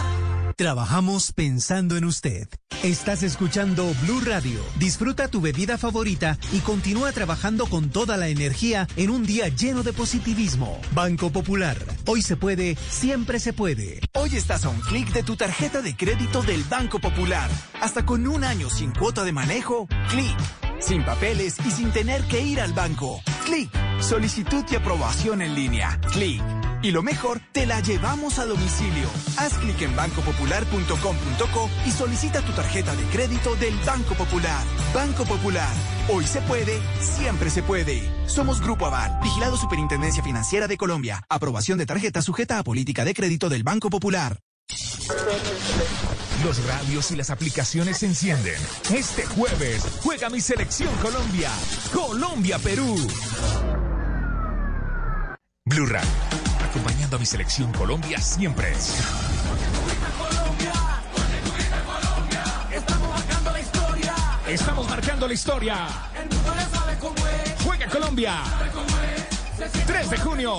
Trabajamos 0.55 1.31
pensando 1.33 1.97
en 1.97 2.05
usted. 2.05 2.47
Estás 2.85 3.23
escuchando 3.23 3.91
Blue 4.03 4.21
Radio. 4.23 4.59
Disfruta 4.77 5.27
tu 5.27 5.41
bebida 5.41 5.75
favorita 5.75 6.37
y 6.53 6.59
continúa 6.59 7.11
trabajando 7.11 7.65
con 7.65 7.89
toda 7.89 8.15
la 8.15 8.27
energía 8.27 8.87
en 8.95 9.09
un 9.09 9.25
día 9.25 9.47
lleno 9.47 9.81
de 9.81 9.91
positivismo. 9.91 10.79
Banco 10.93 11.31
Popular. 11.31 11.77
Hoy 12.05 12.21
se 12.21 12.37
puede, 12.37 12.75
siempre 12.75 13.39
se 13.39 13.53
puede. 13.53 14.01
Hoy 14.13 14.35
estás 14.35 14.65
a 14.65 14.69
un 14.69 14.79
clic 14.81 15.11
de 15.13 15.23
tu 15.23 15.35
tarjeta 15.35 15.81
de 15.81 15.97
crédito 15.97 16.43
del 16.43 16.63
Banco 16.65 16.99
Popular. 16.99 17.49
Hasta 17.81 18.05
con 18.05 18.27
un 18.27 18.43
año 18.43 18.69
sin 18.69 18.91
cuota 18.91 19.23
de 19.23 19.31
manejo, 19.31 19.87
clic. 20.11 20.37
Sin 20.79 21.03
papeles 21.03 21.55
y 21.65 21.71
sin 21.71 21.89
tener 21.89 22.21
que 22.25 22.41
ir 22.41 22.61
al 22.61 22.73
banco. 22.73 23.19
Clic. 23.45 23.71
Solicitud 23.99 24.63
y 24.69 24.75
aprobación 24.75 25.41
en 25.41 25.55
línea. 25.55 25.99
Clic. 26.11 26.43
Y 26.85 26.91
lo 26.91 27.01
mejor, 27.01 27.41
te 27.51 27.65
la 27.65 27.79
llevamos 27.79 28.37
a 28.37 28.45
domicilio. 28.45 29.09
Haz 29.37 29.57
clic 29.57 29.81
en 29.81 29.95
bancopopular.com.co 29.95 31.69
y 31.83 31.89
solicita 31.89 32.41
tu 32.41 32.51
tarjeta 32.51 32.95
de 32.95 33.03
crédito 33.05 33.55
del 33.55 33.75
Banco 33.83 34.13
Popular. 34.13 34.63
Banco 34.93 35.25
Popular. 35.25 35.73
Hoy 36.13 36.27
se 36.27 36.41
puede, 36.41 36.79
siempre 37.01 37.49
se 37.49 37.63
puede. 37.63 38.07
Somos 38.27 38.61
Grupo 38.61 38.85
Aval, 38.85 39.17
vigilado 39.23 39.57
Superintendencia 39.57 40.21
Financiera 40.21 40.67
de 40.67 40.77
Colombia. 40.77 41.23
Aprobación 41.27 41.79
de 41.79 41.87
tarjeta 41.87 42.21
sujeta 42.21 42.59
a 42.59 42.63
política 42.63 43.03
de 43.03 43.15
crédito 43.15 43.49
del 43.49 43.63
Banco 43.63 43.89
Popular. 43.89 44.37
Los 46.43 46.63
radios 46.67 47.09
y 47.09 47.15
las 47.15 47.31
aplicaciones 47.31 47.97
se 47.97 48.05
encienden. 48.05 48.61
Este 48.93 49.25
jueves 49.25 49.83
juega 50.03 50.29
mi 50.29 50.39
selección 50.39 50.93
Colombia. 50.97 51.49
Colombia-Perú. 51.91 52.95
Blue 55.67 55.87
Radio, 55.87 56.07
acompañando 56.75 57.15
a 57.15 57.19
mi 57.19 57.25
selección 57.25 57.71
Colombia 57.71 58.19
siempre. 58.19 58.73
Estamos 64.45 64.89
marcando 64.89 65.27
la 65.27 65.33
historia. 65.33 65.87
Juega 67.63 67.87
Colombia. 67.87 68.33
3 69.87 70.09
de 70.09 70.17
junio. 70.17 70.57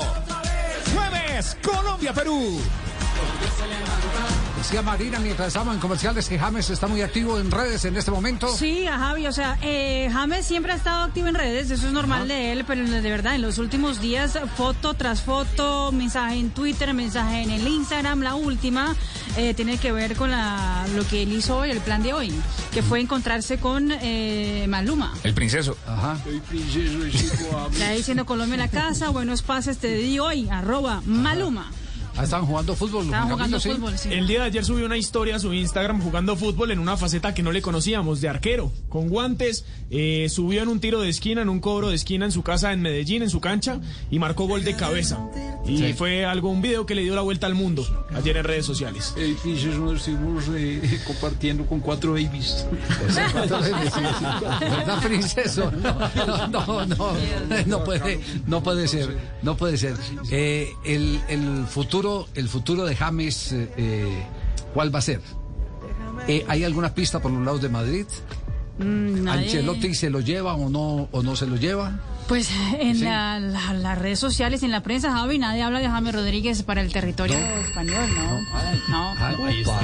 Jueves, 0.95 1.59
Colombia-Perú. 1.63 2.63
Decía 4.67 4.83
Marina 4.83 5.21
mientras 5.21 5.47
estamos 5.47 5.75
en 5.75 5.81
comerciales 5.81 6.29
que 6.29 6.41
James 6.41 6.69
está 6.71 6.89
muy 6.89 7.01
activo 7.01 7.39
en 7.39 7.53
redes 7.53 7.85
en 7.85 7.97
este 7.97 8.11
momento. 8.11 8.49
Sí, 8.49 8.85
a 8.89 8.99
Javi, 8.99 9.29
o 9.29 9.33
sea, 9.33 9.57
eh, 9.63 10.11
James 10.13 10.45
siempre 10.45 10.73
ha 10.73 10.75
estado 10.75 11.05
activo 11.05 11.29
en 11.29 11.37
redes, 11.37 11.71
eso 11.71 11.87
es 11.87 11.93
normal 11.93 12.27
de 12.27 12.51
él, 12.51 12.65
pero 12.67 12.83
de 12.85 13.01
verdad, 13.09 13.37
en 13.37 13.43
los 13.43 13.59
últimos 13.59 14.01
días, 14.01 14.37
foto 14.57 14.95
tras 14.95 15.23
foto, 15.23 15.93
mensaje 15.93 16.35
en 16.41 16.51
Twitter, 16.51 16.93
mensaje 16.95 17.43
en 17.43 17.51
el 17.51 17.69
Instagram, 17.69 18.23
la 18.23 18.35
última, 18.35 18.97
eh, 19.37 19.55
tiene 19.55 19.79
que 19.79 19.93
ver 19.93 20.17
con 20.17 20.33
la, 20.33 20.85
lo 20.97 21.07
que 21.07 21.23
él 21.23 21.33
hizo 21.33 21.59
hoy, 21.59 21.71
el 21.71 21.79
plan 21.79 22.03
de 22.03 22.13
hoy, 22.13 22.35
que 22.73 22.83
fue 22.83 22.99
encontrarse 22.99 23.59
con 23.59 23.93
eh, 23.93 24.67
Maluma. 24.69 25.15
El 25.23 25.33
princeso. 25.33 25.77
Ajá. 25.87 26.19
Está 27.73 27.91
diciendo 27.93 28.27
Colombia 28.27 28.55
en 28.55 28.61
la 28.63 28.69
casa, 28.69 29.11
buenos 29.11 29.43
pases 29.43 29.79
te 29.79 29.95
di 29.95 30.19
hoy, 30.19 30.49
arroba 30.49 31.03
Maluma. 31.07 31.71
Ah, 32.17 32.25
estaban 32.25 32.47
jugando 32.47 32.75
fútbol. 32.75 33.05
Estaban 33.05 33.31
jugando 33.31 33.61
sí. 33.61 33.71
fútbol, 33.71 33.99
sí. 33.99 34.09
El 34.13 34.27
día 34.27 34.41
de 34.41 34.47
ayer 34.47 34.65
subió 34.65 34.87
una 34.87 34.97
historia 34.97 35.37
a 35.37 35.39
su 35.39 35.53
Instagram 35.53 36.01
jugando 36.03 36.37
fútbol 36.37 36.71
en 36.71 36.79
una 36.79 36.97
faceta 36.97 37.35
que 37.35 37.43
no 37.43 37.53
le 37.53 37.63
conocíamos, 37.63 38.21
de 38.21 38.29
arquero, 38.29 38.73
con 38.89 39.09
guantes, 39.09 39.65
eh, 39.91 40.29
subió 40.31 40.63
en 40.63 40.69
un 40.69 40.81
tiro 40.81 41.01
de 41.01 41.09
esquina, 41.09 41.43
en 41.43 41.49
un 41.49 41.61
cobro 41.61 41.91
de 41.91 41.97
esquina 41.97 42.25
en 42.25 42.33
su 42.33 42.43
casa 42.43 42.73
en 42.73 42.81
Medellín, 42.83 43.23
en 43.23 43.31
su 43.31 43.41
cancha, 43.41 43.81
y 44.11 44.19
marcó 44.19 44.47
gol 44.47 44.65
de 44.65 44.75
cabeza. 44.77 45.19
Y 45.67 45.79
Sí. 45.79 45.93
fue 45.95 46.25
algo, 46.25 46.49
un 46.51 46.63
video 46.63 46.87
que 46.87 46.95
le 46.95 47.03
dio 47.03 47.15
la 47.15 47.23
vuelta 47.23 47.47
al 47.47 47.55
mundo 47.55 47.85
ayer 48.15 48.37
en 48.37 48.45
redes 48.45 48.65
sociales. 48.65 49.13
Eh, 49.17 49.35
estuvimos 49.45 50.09
eh, 50.57 51.01
compartiendo 51.07 51.67
con 51.67 51.81
cuatro 51.81 52.13
babies. 52.13 52.67
¿Verdad, 54.61 55.03
princeso? 55.03 55.71
No, 55.73 55.99
no, 56.49 56.49
no, 56.49 56.87
no, 56.87 57.13
no 57.67 57.85
puede, 57.85 58.21
no 58.47 58.63
puede 58.63 58.89
ser, 58.89 59.17
no 59.43 59.57
puede 59.57 59.77
ser. 59.77 59.97
Eh, 60.31 60.69
el, 60.85 61.21
el 61.29 61.67
futuro, 61.67 62.06
el 62.35 62.49
futuro 62.49 62.85
de 62.85 62.95
James, 62.97 63.53
eh, 63.53 63.71
eh, 63.77 64.25
¿cuál 64.75 64.95
va 64.95 64.99
a 64.99 65.03
ser? 65.03 65.21
Eh, 66.29 66.45
¿Hay 66.49 66.65
alguna 66.65 66.95
pista 66.95 67.21
por 67.21 67.31
los 67.31 67.45
lados 67.45 67.61
de 67.63 67.69
Madrid? 67.69 68.07
Mm, 68.79 69.27
¿Ancelotti 69.29 69.95
se 69.95 70.11
lo 70.11 70.21
lleva 70.21 70.55
o 70.55 70.69
no, 70.69 71.09
o 71.13 71.23
no 71.23 71.35
se 71.37 71.47
lo 71.47 71.57
lleva? 71.57 71.99
Pues 72.29 72.51
en 72.81 72.97
Sí. 72.97 73.05
la- 73.05 73.39
la- 73.39 73.73
las 73.73 73.99
redes 73.99 74.19
sociales, 74.19 74.63
en 74.63 74.71
la 74.73 74.83
prensa, 74.83 75.13
Javi, 75.13 75.39
nadie 75.39 75.63
habla 75.63 75.79
de 75.79 75.89
James 75.89 76.15
Rodríguez 76.15 76.63
para 76.63 76.81
el 76.83 76.93
territorio 76.93 77.37
español, 77.39 78.09
¿no? 78.17 78.41
No. 78.89 79.15
Ay, 79.19 79.63
opa. 79.65 79.81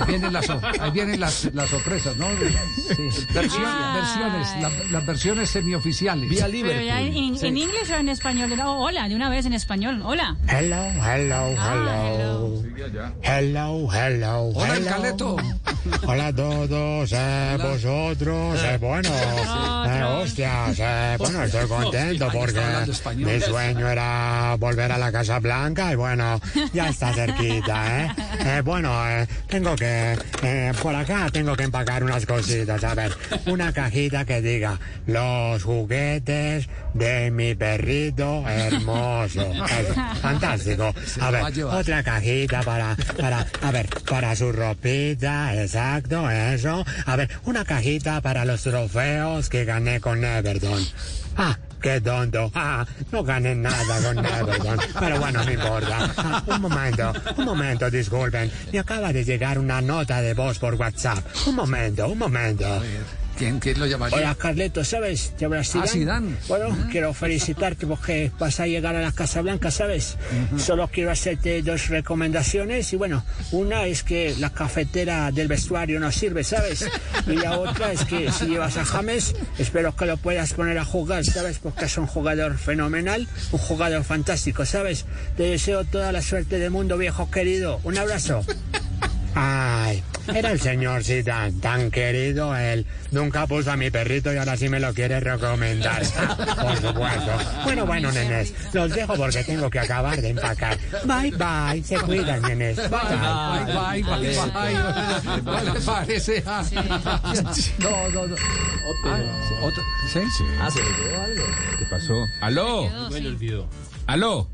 Ahí 0.00 0.06
vienen 0.08 0.32
las, 0.32 0.50
ahí 0.50 0.90
vienen 0.92 1.20
las, 1.20 1.44
las 1.54 1.68
sorpresas, 1.70 2.16
¿no? 2.16 2.26
Versión- 3.34 3.64
Ay. 3.66 3.94
versiones, 3.94 4.48
la- 4.60 4.90
las 4.90 5.06
versiones 5.06 5.50
semioficiales. 5.50 6.28
Pero 6.42 6.80
ya 6.80 7.00
en, 7.00 7.14
en, 7.16 7.44
en 7.44 7.56
inglés 7.56 7.90
o 7.90 7.94
en 7.96 8.08
español. 8.08 8.52
Oh, 8.64 8.84
hola, 8.86 9.08
de 9.08 9.14
una 9.14 9.28
vez 9.30 9.46
en 9.46 9.52
español. 9.52 10.02
Hola. 10.04 10.36
Hello, 10.48 10.82
hello, 11.04 11.50
hello. 11.50 12.62
Hello, 13.22 13.88
hello, 13.92 14.40
Hola, 14.54 14.74
hello. 14.76 14.86
Caleto. 14.90 15.36
Hola 16.06 16.26
a 16.28 16.32
todos, 16.34 17.10
eh, 17.12 17.58
vosotros, 17.60 18.60
eh, 18.62 18.78
bueno, 18.80 19.08
eh, 19.08 20.02
hostias, 20.04 20.76
eh, 20.78 21.14
bueno, 21.18 21.42
estoy 21.42 21.66
contento 21.68 22.28
porque 22.32 22.60
mi 23.16 23.40
sueño 23.40 23.88
era 23.88 24.56
volver 24.58 24.92
a 24.92 24.98
la 24.98 25.10
Casa 25.12 25.38
Blanca 25.38 25.92
y 25.92 25.96
bueno, 25.96 26.40
ya 26.72 26.88
está 26.90 27.12
cerquita, 27.14 28.02
¿eh? 28.04 28.10
Eh, 28.40 28.62
bueno, 28.64 28.92
eh, 29.08 29.19
tengo 29.48 29.74
que, 29.76 30.16
eh, 30.42 30.72
por 30.82 30.94
acá 30.94 31.28
tengo 31.32 31.56
que 31.56 31.64
empacar 31.64 32.04
unas 32.04 32.26
cositas, 32.26 32.82
a 32.84 32.94
ver, 32.94 33.12
una 33.46 33.72
cajita 33.72 34.24
que 34.24 34.40
diga, 34.40 34.78
los 35.06 35.62
juguetes 35.62 36.68
de 36.94 37.30
mi 37.30 37.54
perrito 37.54 38.44
hermoso. 38.48 39.42
Eso, 39.42 39.94
fantástico. 40.20 40.94
A 41.20 41.30
ver, 41.30 41.64
otra 41.64 42.02
cajita 42.02 42.62
para, 42.62 42.96
para, 43.18 43.46
a 43.62 43.70
ver, 43.70 43.88
para 44.08 44.34
su 44.36 44.52
ropita, 44.52 45.54
exacto, 45.60 46.30
eso. 46.30 46.84
A 47.06 47.16
ver, 47.16 47.28
una 47.44 47.64
cajita 47.64 48.20
para 48.20 48.44
los 48.44 48.62
trofeos 48.62 49.48
que 49.48 49.64
gané 49.64 50.00
con 50.00 50.24
Everton. 50.24 50.84
Ah, 51.36 51.58
qué 51.80 52.00
tonto. 52.00 52.50
Ah, 52.54 52.86
no 53.10 53.24
gané 53.24 53.54
nada 53.54 54.00
con 54.02 54.18
Everton. 54.24 54.78
Pero 54.98 55.18
bueno, 55.18 55.44
no 55.44 55.50
importa. 55.50 56.42
Un 56.46 56.60
momento, 56.60 57.12
un 57.36 57.44
momento, 57.44 57.90
disculpen. 57.90 58.50
Me 58.72 58.78
acaba 58.78 59.12
de 59.12 59.24
llegar 59.24 59.58
una 59.58 59.80
nota 59.80 60.20
de 60.20 60.34
voz 60.34 60.58
por 60.58 60.74
WhatsApp. 60.74 61.24
Un 61.46 61.54
momento, 61.54 62.08
un 62.08 62.18
momento. 62.18 62.82
¿Quién, 63.40 63.58
quién 63.58 63.80
lo 63.80 63.86
llamaría? 63.86 64.18
Hola, 64.18 64.34
Carleto, 64.34 64.84
¿sabes? 64.84 65.32
¿Te 65.34 65.46
hablas 65.46 65.74
Ah, 65.74 65.86
Zidane. 65.86 66.36
Bueno, 66.46 66.76
quiero 66.90 67.14
felicitarte 67.14 67.86
porque 67.86 68.30
vas 68.38 68.60
a 68.60 68.66
llegar 68.66 68.94
a 68.94 69.00
la 69.00 69.12
Casa 69.12 69.40
Blanca, 69.40 69.70
¿sabes? 69.70 70.18
Solo 70.58 70.88
quiero 70.88 71.10
hacerte 71.10 71.62
dos 71.62 71.88
recomendaciones 71.88 72.92
y 72.92 72.96
bueno, 72.96 73.24
una 73.50 73.86
es 73.86 74.02
que 74.02 74.34
la 74.38 74.50
cafetera 74.50 75.32
del 75.32 75.48
vestuario 75.48 75.98
no 76.00 76.12
sirve, 76.12 76.44
¿sabes? 76.44 76.84
Y 77.26 77.36
la 77.36 77.58
otra 77.58 77.92
es 77.92 78.04
que 78.04 78.30
si 78.30 78.44
llevas 78.44 78.76
a 78.76 78.84
James, 78.84 79.34
espero 79.58 79.96
que 79.96 80.04
lo 80.04 80.18
puedas 80.18 80.52
poner 80.52 80.76
a 80.76 80.84
jugar, 80.84 81.24
¿sabes? 81.24 81.60
Porque 81.60 81.86
es 81.86 81.96
un 81.96 82.06
jugador 82.06 82.58
fenomenal, 82.58 83.26
un 83.52 83.58
jugador 83.58 84.04
fantástico, 84.04 84.66
¿sabes? 84.66 85.06
Te 85.38 85.44
deseo 85.44 85.84
toda 85.86 86.12
la 86.12 86.20
suerte 86.20 86.58
del 86.58 86.72
mundo, 86.72 86.98
viejo 86.98 87.30
querido. 87.30 87.80
Un 87.84 87.96
abrazo. 87.96 88.44
Ay, 89.34 90.02
era 90.34 90.50
el 90.50 90.60
señor 90.60 91.04
Zidane, 91.04 91.52
tan 91.60 91.90
querido 91.90 92.56
él. 92.56 92.86
Nunca 93.10 93.46
puso 93.46 93.70
a 93.72 93.76
mi 93.76 93.90
perrito 93.90 94.32
y 94.32 94.36
ahora 94.36 94.56
sí 94.56 94.68
me 94.68 94.80
lo 94.80 94.92
quiere 94.92 95.20
recomendar. 95.20 96.02
Por 96.60 96.76
supuesto. 96.76 97.30
Bueno, 97.64 97.86
bueno, 97.86 98.12
nenes, 98.12 98.52
los 98.72 98.90
dejo 98.90 99.14
porque 99.14 99.44
tengo 99.44 99.70
que 99.70 99.78
acabar 99.78 100.20
de 100.20 100.30
empacar. 100.30 100.78
Bye, 101.04 101.30
bye. 101.32 101.82
Se 101.84 101.96
cuidan, 102.00 102.42
nenes. 102.42 102.76
Bye, 102.76 102.88
Bye, 102.90 104.02
bye, 104.02 104.20
bye, 104.20 104.50
bye. 104.50 105.42
¿No 105.42 105.74
le 105.74 105.80
parece? 105.80 106.42
Ah, 106.46 106.62
No, 107.78 108.08
no, 108.10 108.26
no. 108.26 108.36
Ah, 109.06 109.18
¿Otro? 109.62 109.82
¿Sí? 110.12 110.20
Ah, 110.60 110.70
se 110.70 110.80
le 110.80 110.88
quedó 110.96 111.22
algo. 111.22 111.44
¿Qué 111.78 111.84
pasó? 111.86 112.14
¿Aló? 112.40 112.88
Me 113.10 113.20
lo 113.20 113.28
olvidó. 113.30 113.68
¿Aló? 114.06 114.48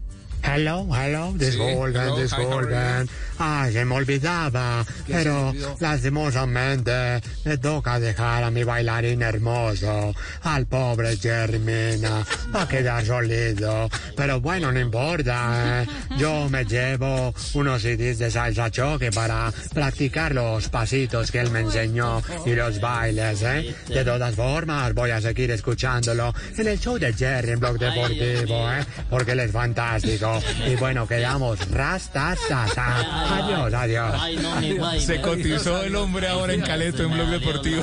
Hello, 0.47 0.87
hello, 0.95 1.33
disculpen, 1.37 2.03
hello, 2.03 2.17
hi, 2.17 2.23
disculpen. 2.23 3.09
Ah, 3.39 3.69
se 3.71 3.85
me 3.85 3.97
olvidaba. 3.97 4.87
¿Qué 5.07 5.13
Pero 5.13 5.53
lastimosamente 5.81 7.21
me 7.45 7.59
toca 7.59 7.99
dejar 7.99 8.45
a 8.45 8.51
mi 8.51 8.65
bailarín 8.65 9.23
hermoso, 9.23 10.15
al 10.43 10.67
pobre 10.67 11.17
Jerry 11.17 11.59
Mina. 11.59 12.25
Va 12.55 12.63
a 12.63 12.69
quedar 12.69 13.05
solito. 13.05 13.91
Pero 14.17 14.41
bueno, 14.41 14.73
no 14.73 14.81
importa. 14.81 15.83
¿eh? 15.83 15.87
Yo 16.17 16.49
me 16.49 16.65
llevo 16.65 17.35
unos 17.55 17.83
CDs 17.83 18.19
de 18.19 18.31
salsa 18.31 18.71
choque 18.71 19.11
para 19.11 19.53
practicar 19.75 20.33
los 20.33 20.69
pasitos 20.69 21.31
que 21.31 21.41
él 21.41 21.51
me 21.51 21.61
enseñó 21.61 22.23
y 22.47 22.55
los 22.55 22.81
bailes, 22.81 23.43
¿eh? 23.43 23.75
De 23.89 24.05
todas 24.05 24.35
formas, 24.35 24.95
voy 24.95 25.11
a 25.11 25.21
seguir 25.21 25.51
escuchándolo 25.51 26.33
en 26.57 26.69
el 26.69 26.79
show 26.79 26.99
de 26.99 27.13
Jerry 27.13 27.51
en 27.51 27.61
Blog 27.61 27.79
Deportivo, 27.79 28.71
¿eh? 28.71 28.85
Porque 29.11 29.33
él 29.33 29.41
es 29.41 29.53
fantástico. 29.53 30.36
Y 30.71 30.77
bueno, 30.77 31.07
quedamos 31.07 31.59
rastas. 31.71 32.39
Adiós, 32.51 33.73
adiós. 33.75 35.03
Se 35.05 35.21
cotizó 35.21 35.83
el 35.83 35.95
hombre 35.97 36.29
ahora 36.29 36.53
en 36.55 36.61
Caleto 36.63 37.03
en 37.05 37.13
Blog 37.13 37.29
Deportivo. 37.29 37.83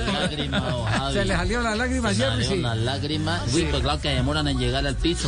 Se 1.13 1.25
le 1.25 1.35
salió 1.35 1.61
la 1.61 1.75
lágrima, 1.75 2.13
sí. 2.13 2.21
Las 2.61 2.77
lágrimas. 2.77 3.41
Uy, 3.53 3.63
pues 3.69 3.81
claro 3.81 3.99
que 4.01 4.09
demoran 4.09 4.47
en 4.47 4.57
llegar 4.59 4.85
al 4.85 4.95
piso. 4.95 5.27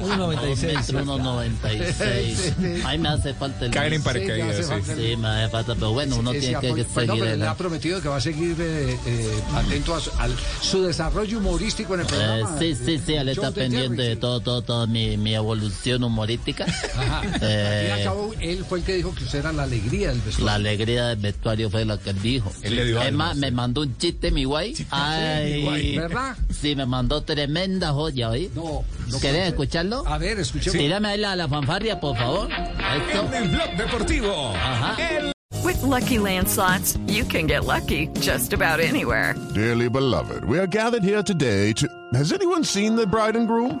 1.96. 0.00 0.92
1.96. 1.04 2.84
Ahí 2.84 2.98
me 2.98 3.08
hace 3.08 3.34
falta 3.34 3.64
el. 3.66 3.70
Caer 3.70 3.94
en 3.94 4.02
paracaídas, 4.02 4.68
me 4.68 4.74
hace 4.76 4.82
sí. 4.82 4.92
Sí, 5.10 5.16
me 5.16 5.28
hace 5.28 5.48
falta, 5.50 5.74
pero 5.74 5.92
bueno, 5.92 6.16
uno 6.16 6.30
tiene 6.32 6.58
que. 6.60 6.72
Pues 6.92 7.06
no, 7.06 7.14
seguir 7.14 7.24
pero 7.24 7.36
le 7.36 7.46
ha 7.46 7.54
prometido 7.54 8.00
que 8.00 8.08
va 8.08 8.16
a 8.16 8.20
seguir 8.20 8.56
eh, 8.60 8.98
eh, 9.06 9.42
atento 9.54 9.94
a 9.94 10.00
su, 10.00 10.10
al- 10.18 10.34
su 10.60 10.82
desarrollo 10.82 11.38
humorístico 11.38 11.94
en 11.94 12.00
el 12.00 12.06
Eh, 12.06 12.08
programa. 12.08 12.58
sí, 12.58 12.74
sí, 12.74 13.00
sí, 13.04 13.14
él 13.14 13.28
está 13.28 13.50
pendiente 13.52 14.02
de 14.02 14.16
todo, 14.16 14.40
todo, 14.40 14.62
todo 14.62 14.86
mi, 14.86 15.16
mi 15.16 15.34
evolución 15.34 15.61
humorística. 16.02 16.64
Ajá. 16.64 17.22
Eh, 17.40 17.62
Al 17.72 17.80
fin 17.80 17.88
y 17.88 17.90
al 17.90 18.04
cabo, 18.04 18.34
él 18.40 18.64
fue 18.68 18.78
el 18.78 18.84
que 18.84 18.94
dijo 18.94 19.14
que 19.14 19.24
usted 19.24 19.38
era 19.40 19.52
la 19.52 19.64
alegría 19.64 20.08
del 20.08 20.20
vestuario. 20.20 20.46
La 20.46 20.54
alegría 20.54 21.06
del 21.08 21.18
vestuario 21.18 21.70
fue 21.70 21.84
lo 21.84 22.00
que 22.00 22.10
él 22.10 22.22
dijo. 22.22 22.52
Él 22.62 22.76
le 22.76 22.84
dio 22.84 23.00
es 23.00 23.06
algo, 23.06 23.18
más, 23.18 23.36
me 23.36 23.50
mandó 23.50 23.82
un 23.82 23.96
chiste, 23.98 24.30
mi 24.30 24.44
guay. 24.44 24.74
Ay, 24.90 25.54
mi 25.54 25.62
guay. 25.62 25.96
¿Verdad? 25.96 26.36
Sí, 26.50 26.74
me 26.76 26.86
mandó 26.86 27.22
tremenda 27.22 27.92
joya, 27.92 28.30
¿oí? 28.30 28.50
No, 28.54 28.84
no 29.08 29.20
¿Querés 29.20 29.48
escucharlo? 29.48 30.04
A 30.06 30.18
ver, 30.18 30.38
escuchemos. 30.38 30.78
Tírame 30.78 31.08
ahí 31.08 31.18
la, 31.18 31.36
la 31.36 31.48
fanfarria, 31.48 32.00
por 32.00 32.16
favor. 32.16 32.48
Esto. 32.50 33.26
En 33.32 33.42
el 33.42 33.48
Blog 33.48 33.76
Deportivo. 33.76 34.52
Ajá. 34.54 34.96
With 35.64 35.80
Lucky 35.82 36.18
Land 36.18 36.48
slots, 36.48 36.98
you 37.06 37.24
can 37.24 37.46
get 37.46 37.64
lucky 37.64 38.08
just 38.20 38.52
about 38.52 38.80
anywhere. 38.80 39.34
Dearly 39.54 39.88
beloved, 39.88 40.44
we 40.44 40.58
are 40.58 40.66
gathered 40.66 41.04
here 41.04 41.22
today 41.22 41.72
to. 41.74 41.86
Has 42.14 42.32
anyone 42.32 42.64
seen 42.64 42.96
the 42.96 43.06
bride 43.06 43.36
and 43.36 43.46
groom? 43.46 43.80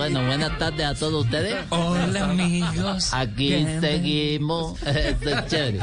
Bueno, 0.00 0.24
buenas 0.24 0.56
tardes 0.58 0.86
a 0.86 0.94
todos 0.94 1.26
ustedes. 1.26 1.56
Hola, 1.68 2.30
amigos. 2.30 3.12
Aquí 3.12 3.66
seguimos. 3.82 4.80
Esto 4.82 5.28
es 5.28 5.46
chévere. 5.46 5.78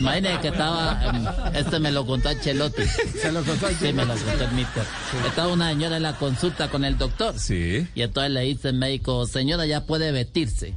Imagínense 0.00 0.40
que 0.40 0.48
estaba. 0.48 1.04
em, 1.04 1.26
Este 1.54 1.78
me 1.78 1.92
lo 1.92 2.06
contó 2.06 2.30
Chelotti. 2.40 2.84
Se 3.20 3.30
lo 3.30 3.42
contó 3.42 3.68
Sí, 3.78 3.92
me 3.92 4.06
lo 4.06 4.14
contó 4.14 4.44
el 4.44 4.52
mister. 4.52 4.82
Estaba 5.26 5.52
una 5.52 5.68
señora 5.68 5.98
en 5.98 6.04
la 6.04 6.14
consulta 6.14 6.68
con 6.70 6.86
el 6.86 6.96
doctor. 6.96 7.38
Sí. 7.38 7.86
Y 7.94 8.00
entonces 8.00 8.32
le 8.32 8.40
dice 8.44 8.70
el 8.70 8.76
médico, 8.76 9.26
señora, 9.26 9.66
ya 9.66 9.84
puede 9.84 10.10
vestirse. 10.10 10.74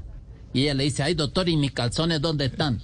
Y 0.52 0.64
ella 0.64 0.74
le 0.74 0.84
dice, 0.84 1.04
ay, 1.04 1.14
doctor, 1.14 1.48
¿y 1.48 1.56
mis 1.56 1.72
calzones 1.72 2.20
dónde 2.20 2.48
están? 2.48 2.82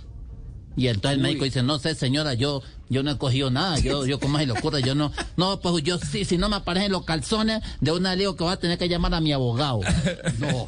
Y 0.75 0.87
entonces 0.87 1.17
el 1.17 1.23
médico 1.23 1.45
dice, 1.45 1.63
no 1.63 1.79
sé, 1.79 1.95
señora, 1.95 2.33
yo 2.33 2.61
yo 2.89 3.03
no 3.03 3.11
he 3.11 3.17
cogido 3.17 3.51
nada, 3.51 3.77
yo, 3.77 4.05
yo 4.05 4.19
como 4.19 4.39
se 4.39 4.47
le 4.47 4.53
ocurre, 4.53 4.81
yo 4.81 4.95
no, 4.95 5.11
no, 5.37 5.59
pues 5.59 5.83
yo 5.83 5.99
sí, 5.99 6.25
si 6.25 6.37
no 6.37 6.49
me 6.49 6.55
aparecen 6.55 6.91
los 6.91 7.05
calzones, 7.05 7.61
de 7.81 7.91
una 7.91 8.15
le 8.15 8.21
digo 8.21 8.35
que 8.35 8.43
va 8.43 8.53
a 8.53 8.57
tener 8.57 8.79
que 8.79 8.89
llamar 8.89 9.13
a 9.13 9.21
mi 9.21 9.31
abogado. 9.31 9.81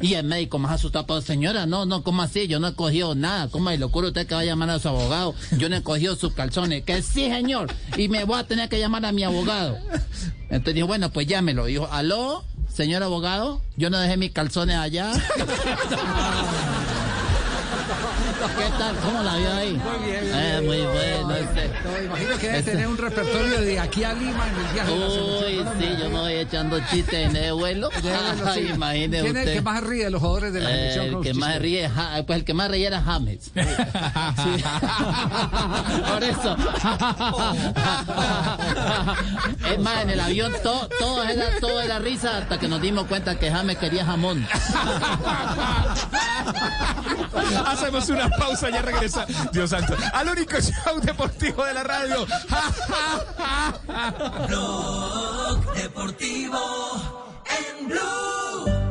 Y 0.00 0.14
el 0.14 0.24
médico 0.24 0.58
más 0.58 0.72
asustado, 0.72 1.06
pues 1.06 1.24
señora, 1.24 1.66
no, 1.66 1.84
no, 1.86 2.02
¿cómo 2.02 2.22
así? 2.22 2.46
Yo 2.46 2.60
no 2.60 2.68
he 2.68 2.74
cogido 2.74 3.14
nada, 3.14 3.48
¿cómo 3.48 3.70
se 3.70 3.78
le 3.78 3.84
ocurre 3.84 4.08
usted 4.08 4.26
que 4.26 4.34
va 4.34 4.40
a 4.42 4.44
llamar 4.44 4.70
a 4.70 4.78
su 4.78 4.88
abogado? 4.88 5.34
Yo 5.58 5.68
no 5.68 5.76
he 5.76 5.82
cogido 5.82 6.14
sus 6.14 6.32
calzones, 6.32 6.84
que 6.84 7.02
sí, 7.02 7.28
señor, 7.28 7.72
y 7.96 8.08
me 8.08 8.24
voy 8.24 8.38
a 8.38 8.44
tener 8.44 8.68
que 8.68 8.78
llamar 8.78 9.04
a 9.04 9.12
mi 9.12 9.24
abogado. 9.24 9.78
Entonces 10.48 10.74
dijo, 10.74 10.86
bueno, 10.86 11.10
pues 11.10 11.26
llámelo. 11.26 11.66
Dijo, 11.66 11.88
aló, 11.90 12.44
señor 12.72 13.02
abogado, 13.02 13.60
yo 13.76 13.90
no 13.90 13.98
dejé 13.98 14.16
mis 14.16 14.32
calzones 14.32 14.76
allá. 14.76 15.12
¿Qué 18.32 18.64
tal? 18.78 18.96
¿Cómo 18.96 19.22
la 19.22 19.36
vio 19.36 19.52
ahí? 19.52 19.72
Muy 19.72 20.06
bien, 20.10 20.24
Eh, 20.34 20.60
muy 20.64 20.80
bueno. 20.80 21.34
este. 21.36 21.70
No, 21.84 22.02
imagino 22.02 22.38
que 22.38 22.46
debe 22.46 22.58
Este- 22.58 22.70
tener 22.72 22.86
un 22.88 22.96
repertorio 22.98 23.60
de 23.60 23.78
aquí 23.80 24.04
a 24.04 24.12
Lima 24.14 24.46
en 24.48 24.56
el 24.56 24.66
viaje 24.72 24.92
Uy, 24.92 25.64
sí, 25.78 25.88
yo 26.00 26.10
me 26.10 26.18
voy 26.18 26.32
echando 26.34 26.80
chistes 26.90 27.28
en 27.30 27.36
el 27.36 27.52
vuelo. 27.54 27.88
Ay, 28.46 28.66
sí. 28.66 28.72
imagine 28.74 29.20
¿Quién 29.20 29.36
es 29.36 29.46
el 29.48 29.54
que 29.54 29.62
más 29.62 29.82
ríe 29.82 30.04
de 30.04 30.10
los 30.10 30.20
jugadores 30.20 30.52
de 30.52 30.60
la 30.60 30.70
Eh, 30.70 30.92
selección? 30.92 31.16
el 31.16 31.22
que 31.22 31.34
más 31.34 31.58
ríe, 31.58 31.88
ja- 31.88 32.22
pues 32.26 32.38
el 32.38 32.44
que 32.44 32.54
más 32.54 32.70
reía 32.70 32.88
era 32.88 33.02
James. 33.02 33.40
Por 36.12 36.24
eso. 36.24 36.56
es 39.72 39.78
más, 39.78 40.02
en 40.02 40.10
el 40.10 40.20
avión 40.20 40.52
todo, 40.62 40.88
todo, 40.98 41.22
era, 41.24 41.46
todo 41.60 41.80
era 41.80 41.98
risa 41.98 42.38
hasta 42.38 42.58
que 42.58 42.68
nos 42.68 42.80
dimos 42.80 43.06
cuenta 43.06 43.38
que 43.38 43.50
James 43.50 43.76
quería 43.78 44.04
jamón. 44.04 44.46
Hacemos 47.66 48.08
una 48.08 48.21
pausa, 48.30 48.70
ya 48.70 48.82
regresa. 48.82 49.26
Dios 49.52 49.70
santo. 49.70 49.96
Al 50.12 50.28
único 50.28 50.60
show 50.60 51.00
deportivo 51.00 51.64
de 51.64 51.74
la 51.74 51.82
radio. 51.82 52.26
Blog 54.48 55.74
Deportivo 55.74 57.34
en 57.46 57.88
Blue. 57.88 58.81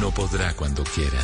no 0.00 0.12
podrá 0.12 0.54
cuando 0.54 0.84
quiera. 0.84 1.20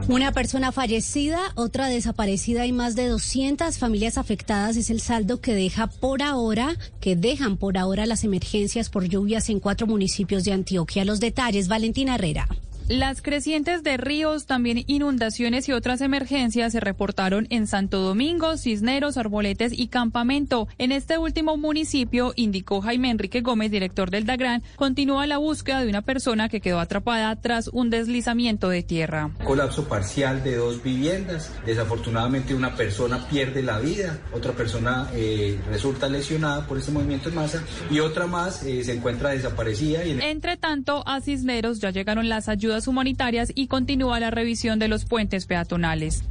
Una 0.09 0.33
persona 0.33 0.73
fallecida, 0.73 1.39
otra 1.55 1.89
desaparecida 1.89 2.67
y 2.67 2.73
más 2.73 2.97
de 2.97 3.09
200 3.09 3.79
familias 3.79 4.19
afectadas 4.19 4.77
es 4.77 4.91
el 4.91 5.01
saldo 5.01 5.41
que 5.41 5.55
deja 5.55 5.87
por 5.87 6.23
ahora, 6.23 6.77
que 7.01 7.15
dejan 7.15 7.57
por 7.57 7.79
ahora 7.79 8.07
las 8.07 8.25
emergencias 8.25 8.91
por 8.91 9.05
lluvias 9.09 9.49
en 9.51 9.61
cuatro 9.61 9.87
municipios 9.87 10.45
de 10.45 10.53
Antioquia. 10.53 11.05
Los 11.05 11.21
detalles, 11.21 11.69
Valentina 11.69 12.17
Herrera. 12.17 12.49
Las 12.91 13.23
crecientes 13.23 13.85
de 13.85 13.99
ríos, 13.99 14.47
también 14.47 14.83
inundaciones 14.89 15.69
y 15.69 15.73
otras 15.73 16.01
emergencias 16.01 16.73
se 16.73 16.81
reportaron 16.81 17.47
en 17.49 17.69
Santo 17.69 18.01
Domingo, 18.01 18.57
Cisneros, 18.57 19.17
Arboletes 19.17 19.73
y 19.73 19.87
Campamento. 19.87 20.67
En 20.77 20.91
este 20.91 21.17
último 21.17 21.57
municipio, 21.57 22.33
indicó 22.35 22.81
Jaime 22.81 23.11
Enrique 23.11 23.43
Gómez, 23.43 23.71
director 23.71 24.11
del 24.11 24.27
DAGRAN, 24.27 24.65
continúa 24.75 25.29
la 25.29 25.39
búsqueda 25.39 25.83
de 25.83 25.89
una 25.89 26.03
persona 26.03 26.49
que 26.49 26.61
quedó 26.61 26.81
atrapada 26.81 27.37
tras 27.37 27.69
un 27.69 27.91
deslizamiento 27.91 28.69
de 28.69 28.83
tierra. 28.83 29.31
Colapso 29.45 29.87
parcial 29.87 30.43
de 30.43 30.57
dos 30.57 30.83
viviendas. 30.83 31.53
Desafortunadamente 31.65 32.57
una 32.57 32.75
persona 32.75 33.25
pierde 33.29 33.63
la 33.63 33.79
vida, 33.79 34.19
otra 34.33 34.51
persona 34.51 35.09
eh, 35.15 35.61
resulta 35.71 36.09
lesionada 36.09 36.67
por 36.67 36.79
este 36.79 36.91
movimiento 36.91 37.29
en 37.29 37.37
masa 37.37 37.63
y 37.89 38.01
otra 38.01 38.27
más 38.27 38.65
eh, 38.65 38.83
se 38.83 38.95
encuentra 38.95 39.31
desaparecida. 39.31 40.05
Y 40.05 40.11
en... 40.11 40.23
Entre 40.23 40.57
tanto, 40.57 41.07
a 41.07 41.21
Cisneros 41.21 41.79
ya 41.79 41.91
llegaron 41.91 42.29
las 42.29 42.49
ayudas 42.49 42.80
humanitarias 42.87 43.53
y 43.55 43.67
continúa 43.67 44.21
la 44.21 44.31
revisión 44.31 44.79
de 44.79 44.89
los 44.89 45.05
puentes 45.05 45.47
peatonales. 45.47 46.23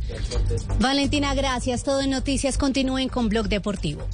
Valentina, 0.79 1.33
gracias. 1.33 1.83
Todo 1.83 2.01
en 2.01 2.11
noticias. 2.11 2.57
Continúen 2.57 3.09
con 3.09 3.29
Blog 3.29 3.49
Deportivo. 3.49 4.07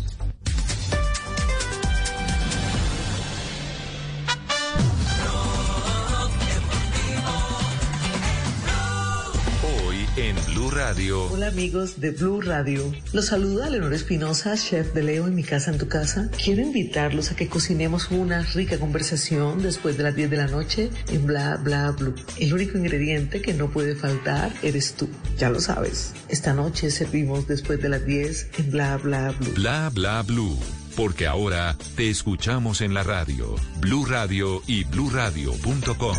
En 10.18 10.36
Blue 10.48 10.72
Radio. 10.72 11.24
Hola 11.32 11.48
amigos 11.48 12.00
de 12.00 12.12
Blue 12.12 12.40
Radio. 12.40 12.94
Los 13.12 13.28
saluda 13.28 13.70
Leonor 13.70 13.94
Espinosa, 13.94 14.56
chef 14.56 14.94
de 14.94 15.04
Leo 15.04 15.28
en 15.28 15.36
mi 15.36 15.44
casa 15.44 15.72
en 15.72 15.78
tu 15.78 15.88
casa. 15.88 16.30
Quiero 16.42 16.62
invitarlos 16.62 17.32
a 17.32 17.36
que 17.36 17.50
cocinemos 17.50 18.12
una 18.12 18.42
rica 18.42 18.80
conversación 18.80 19.62
después 19.62 19.98
de 19.98 20.04
las 20.04 20.16
10 20.16 20.30
de 20.30 20.38
la 20.38 20.48
noche 20.48 20.90
en 21.10 21.26
Bla 21.26 21.58
Bla 21.58 21.92
Blue. 21.92 22.16
El 22.40 22.54
único 22.54 22.78
ingrediente 22.78 23.42
que 23.42 23.54
no 23.54 23.70
puede 23.70 23.96
faltar 23.96 24.54
eres 24.62 24.94
tú. 24.94 25.10
Ya 25.38 25.50
lo 25.50 25.60
sabes. 25.60 26.14
Esta 26.30 26.54
noche 26.54 26.92
servimos 26.92 27.48
después 27.48 27.82
de 27.82 27.90
las 27.90 28.06
10 28.06 28.50
en 28.60 28.72
Bla 28.72 28.98
Bla 28.98 29.32
Blue. 29.32 29.54
Bla 29.54 29.90
Bla 29.94 30.22
Blue. 30.22 30.58
Porque 30.96 31.28
ahora 31.28 31.76
te 31.98 32.10
escuchamos 32.10 32.80
en 32.80 32.94
la 32.94 33.04
radio, 33.04 33.56
Blue 33.80 34.06
Radio 34.06 34.62
y 34.66 34.86
bluradio.com. 34.86 36.16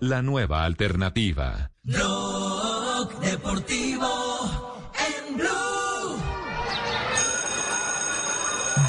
La 0.00 0.22
nueva 0.22 0.64
alternativa. 0.64 1.72
Blog 1.82 3.18
Deportivo 3.20 4.88
en 5.28 5.36
Blue. 5.36 6.16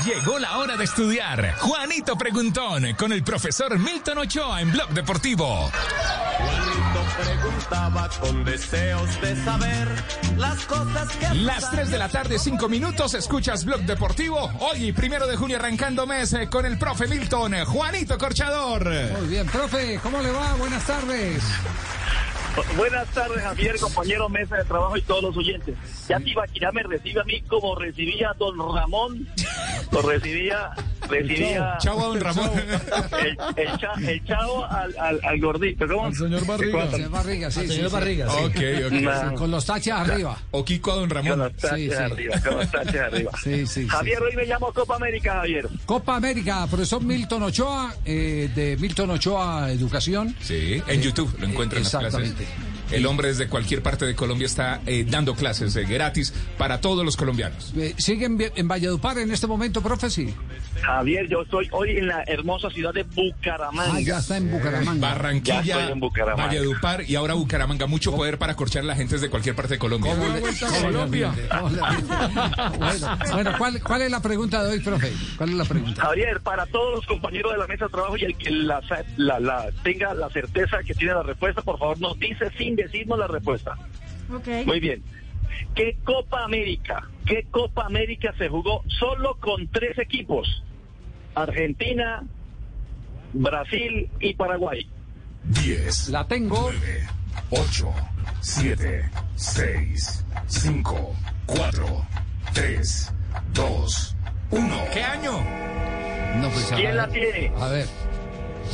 Llegó 0.06 0.38
la 0.38 0.58
hora 0.60 0.78
de 0.78 0.84
estudiar. 0.84 1.56
Juanito 1.58 2.16
Preguntón 2.16 2.94
con 2.94 3.12
el 3.12 3.24
profesor 3.24 3.80
Milton 3.80 4.20
Ochoa 4.20 4.62
en 4.62 4.72
Blog 4.72 4.90
Deportivo. 4.90 5.72
Preguntaba 7.18 8.10
con 8.20 8.44
deseos 8.44 9.22
de 9.22 9.36
saber 9.44 9.88
las 10.38 10.66
cosas 10.66 11.10
que 11.18 11.34
Las 11.36 11.72
3 11.72 11.92
de 11.92 11.98
la 11.98 12.10
tarde, 12.10 12.40
5 12.40 12.68
minutos, 12.70 13.14
escuchas 13.14 13.66
Blog 13.66 13.82
Deportivo. 13.82 14.52
Hoy, 14.60 14.92
primero 14.92 15.28
de 15.28 15.36
junio, 15.36 15.58
arrancando 15.58 16.06
mes 16.06 16.34
eh, 16.34 16.50
con 16.50 16.66
el 16.66 16.78
profe 16.78 17.08
Milton, 17.08 17.54
eh, 17.54 17.66
Juanito 17.66 18.18
Corchador. 18.18 18.90
Muy 19.18 19.28
bien, 19.28 19.48
profe, 19.48 20.00
¿cómo 20.02 20.22
le 20.22 20.32
va? 20.32 20.56
Buenas 20.56 20.86
tardes. 20.86 21.44
Buenas 22.78 23.08
tardes, 23.10 23.44
Javier, 23.44 23.78
compañero 23.80 24.30
mesa 24.30 24.56
de 24.58 24.64
trabajo 24.64 24.96
y 24.96 25.02
todos 25.02 25.24
los 25.24 25.38
oyentes. 25.38 25.76
Ya 26.08 26.20
Tibaquirá 26.20 26.72
me 26.72 26.84
recibe 26.84 27.20
a 27.20 27.24
mí 27.26 27.42
como 27.42 27.76
recibía 27.76 28.30
a 28.30 28.34
don 28.34 28.58
Ramón, 28.58 29.28
lo 29.92 30.02
recibía, 30.02 30.72
recibía... 31.10 31.78
Chao 31.80 32.00
a 32.00 32.06
don 32.08 32.20
Ramón. 32.22 32.50
El, 33.22 33.38
el, 33.58 33.78
cha- 33.78 33.94
el 34.12 34.24
chavo 34.26 34.66
al, 34.66 34.96
al, 34.98 35.20
al 35.24 35.40
gordito, 35.40 35.88
¿cómo? 35.88 36.06
Al 36.08 36.16
señor 36.16 36.46
Barriga. 36.46 36.92
Señor 36.92 37.10
Barriga, 37.10 37.52
sí, 37.52 37.60
Al 37.62 37.68
sí, 37.68 37.74
señor 37.74 37.90
sí. 37.90 37.94
Barriga, 37.96 38.30
sí. 38.30 38.38
Ok, 38.44 38.56
ok. 38.88 38.92
Nah. 39.02 39.34
Con 39.34 39.52
los 39.52 39.66
taches 39.66 39.94
arriba. 39.94 40.38
O 40.52 40.64
Kiko 40.66 40.92
a 40.92 40.96
don 40.96 41.10
Con 41.10 41.16
Ramón. 41.18 41.40
los 41.40 41.54
taches 41.56 41.78
Sí, 41.80 41.90
sí. 41.90 41.96
arriba, 41.96 42.40
con 42.42 42.58
los 42.58 42.72
taches 42.72 43.02
arriba. 43.02 43.32
Sí, 43.44 43.68
sí, 43.68 43.68
sí. 43.84 43.88
Javier, 43.88 44.22
hoy 44.22 44.36
me 44.36 44.46
llamo 44.46 44.72
Copa 44.74 44.96
América, 44.96 45.34
Javier. 45.36 45.68
Copa 45.86 46.16
América, 46.16 46.66
profesor 46.68 47.04
Milton 47.04 47.44
Ochoa, 47.44 47.94
eh, 48.06 48.50
de 48.56 48.78
Milton 48.78 49.12
Ochoa 49.12 49.72
Educación. 49.72 50.36
Sí, 50.42 50.82
en 50.88 51.02
YouTube 51.02 51.34
lo 51.40 51.48
encuentran 51.48 51.84
las 51.84 51.92
clases. 51.92 52.20
Exactamente. 52.32 52.75
El 52.96 53.06
hombre 53.06 53.28
desde 53.30 53.48
cualquier 53.48 53.82
parte 53.84 54.06
de 54.06 54.16
Colombia 54.16 54.46
está 54.46 54.82
eh, 54.86 55.06
dando 55.08 55.36
clases 55.36 55.76
eh, 55.76 55.84
gratis 55.84 56.34
para 56.58 56.80
todos 56.82 57.04
los 57.06 57.18
colombianos. 57.18 57.74
Eh, 57.78 57.94
¿Siguen 57.98 58.38
en 58.56 58.68
Valledupar 58.68 59.18
en 59.18 59.32
este 59.32 59.48
momento, 59.48 59.82
profe? 59.82 60.10
Sí. 60.10 60.34
Javier, 60.82 61.28
yo 61.30 61.42
estoy 61.42 61.68
hoy 61.72 61.98
en 61.98 62.08
la 62.08 62.24
hermosa 62.28 62.70
ciudad 62.70 62.94
de 62.94 63.04
Bucaramanga. 63.04 63.94
Ah, 63.96 64.02
ya 64.02 64.18
está 64.20 64.38
en 64.38 64.52
Bucaramanga. 64.52 65.00
Barranquilla, 65.08 65.62
Ya 65.62 65.80
estoy 65.80 65.94
en 65.94 66.00
Bucaramanga. 66.00 66.48
Valledupar 66.48 67.04
y 67.10 67.16
ahora 67.16 67.34
Bucaramanga. 67.34 67.86
Mucho 67.88 68.16
poder 68.16 68.38
para 68.38 68.56
corchar 68.56 68.84
a 68.84 68.86
la 68.86 68.96
gente 68.96 69.16
desde 69.16 69.30
cualquier 69.30 69.56
parte 69.56 69.74
de 69.76 69.80
Colombia. 69.80 70.14
Colombia. 70.82 71.34
Bueno, 72.78 73.18
bueno, 73.34 73.52
¿cuál, 73.58 73.82
¿cuál 73.82 74.02
es 74.04 74.12
la 74.12 74.22
pregunta 74.22 74.64
de 74.64 74.72
hoy, 74.74 74.80
profe? 74.80 75.12
¿Cuál 75.38 75.50
es 75.50 75.56
la 75.56 75.66
pregunta? 75.66 76.02
Javier, 76.02 76.40
para 76.42 76.66
todos 76.68 76.96
los 76.96 77.06
compañeros 77.08 77.52
de 77.54 77.58
la 77.58 77.68
mesa 77.68 77.86
de 77.86 77.92
trabajo 77.92 78.18
y 78.18 78.24
el 78.26 78.36
que 78.38 78.50
la, 78.52 78.82
la- 79.18 79.40
la- 79.40 79.66
tenga 79.84 80.14
la 80.14 80.30
certeza 80.30 80.78
que 80.86 80.94
tiene 80.94 81.14
la 81.14 81.24
respuesta, 81.24 81.62
por 81.62 81.78
favor 81.80 82.00
nos 82.00 82.18
dice 82.20 82.50
sin 82.58 82.76
decirnos 82.86 83.20
la 83.20 83.28
respuesta. 83.28 83.76
Muy 84.66 84.80
bien. 84.80 85.04
¿Qué 85.76 85.98
Copa 86.04 86.44
América? 86.44 87.08
¿Qué 87.26 87.46
Copa 87.52 87.86
América 87.86 88.34
se 88.38 88.50
jugó 88.50 88.84
solo 88.88 89.38
con 89.40 89.68
tres 89.70 89.98
equipos? 90.00 90.64
Argentina, 91.34 92.24
Brasil 93.34 94.10
y 94.20 94.34
Paraguay. 94.34 94.88
10. 95.44 96.10
La 96.10 96.28
tengo. 96.28 96.72
8, 97.52 97.94
7, 98.42 99.10
6, 99.36 100.26
5, 100.48 101.16
4, 101.46 102.06
3, 102.54 103.14
2, 103.54 104.16
1. 104.52 104.76
¿Qué 104.94 105.04
año? 105.04 105.32
No, 106.42 106.50
pues, 106.50 106.66
¿Quién 106.76 106.88
ver. 106.88 106.96
la 106.96 107.08
tiene? 107.10 107.52
A 107.60 107.68
ver. 107.68 107.86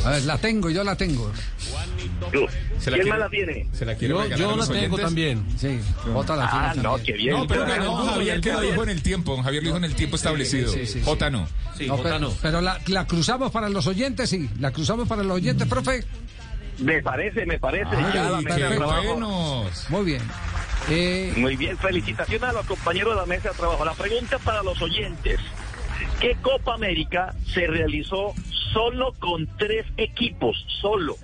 A 0.05 0.09
ver, 0.11 0.23
la 0.23 0.37
tengo, 0.37 0.69
yo 0.69 0.83
la 0.83 0.95
tengo. 0.95 1.31
¿Quién 2.83 3.07
más 3.09 3.19
la 3.19 3.29
tiene? 3.29 3.67
¿Se 3.73 3.85
la 3.85 3.95
quiere 3.95 4.13
Yo- 4.13 4.21
regalar 4.21 4.39
yo 4.39 4.53
a 4.53 4.57
la 4.57 4.65
tengo 4.67 4.77
oyentes? 4.95 5.01
también. 5.05 5.45
Sí, 5.57 5.79
Jota 6.13 6.35
la 6.35 6.49
tiene 6.49 6.65
Ah, 6.65 6.73
no, 6.75 6.81
también. 6.83 7.05
qué 7.05 7.13
bien. 7.13 7.35
No, 7.37 7.47
pero 7.47 7.65
Pero 7.65 7.83
no, 7.83 8.05
no, 8.05 8.11
Javier 8.13 8.41
que 8.41 8.51
lo 8.51 8.61
dijo 8.61 8.83
en 8.83 8.89
el 8.89 9.01
tiempo. 9.03 9.35
don 9.35 9.43
Javier 9.43 9.63
lo 9.63 9.67
dijo 9.69 9.77
en 9.77 9.83
el 9.85 9.95
tiempo 9.95 10.15
establecido. 10.15 10.71
sí, 10.71 10.85
sí, 10.85 10.93
sí. 10.93 11.01
Jota 11.03 11.29
no. 11.29 11.47
No, 11.87 11.97
pero 12.01 12.33
pero 12.41 12.61
la, 12.61 12.79
la 12.87 13.05
cruzamos 13.07 13.51
para 13.51 13.69
los 13.69 13.85
oyentes, 13.87 14.29
sí. 14.29 14.49
La 14.59 14.71
cruzamos 14.71 15.07
para 15.07 15.23
los 15.23 15.35
oyentes, 15.37 15.67
profe. 15.67 16.03
Me 16.79 17.01
parece, 17.03 17.45
me 17.45 17.59
parece. 17.59 17.89
Ay, 17.95 18.05
ya 18.13 18.29
la 18.29 18.41
perfecto. 18.41 19.69
Muy 19.89 20.05
bien. 20.05 20.21
Eh, 20.89 21.31
Muy 21.37 21.55
bien, 21.55 21.77
felicitaciones 21.77 22.49
a 22.49 22.53
los 22.53 22.65
compañeros 22.65 23.13
de 23.13 23.19
la 23.21 23.25
mesa 23.27 23.49
de 23.49 23.55
trabajo. 23.55 23.85
La 23.85 23.93
pregunta 23.93 24.39
para 24.39 24.63
los 24.63 24.81
oyentes. 24.81 25.39
¿Qué 26.19 26.35
Copa 26.41 26.73
América 26.75 27.33
se 27.53 27.67
realizó 27.67 28.33
solo 28.73 29.13
con 29.19 29.47
tres 29.57 29.85
equipos? 29.97 30.65
Solo. 30.81 31.15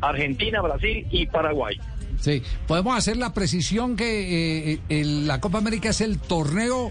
Argentina, 0.00 0.60
Brasil 0.62 1.06
y 1.10 1.26
Paraguay. 1.26 1.78
Sí, 2.20 2.42
podemos 2.66 2.96
hacer 2.96 3.16
la 3.16 3.32
precisión 3.32 3.96
que 3.96 4.72
eh, 4.74 4.78
el- 4.88 5.26
la 5.26 5.40
Copa 5.40 5.58
América 5.58 5.90
es 5.90 6.00
el 6.00 6.18
torneo 6.18 6.90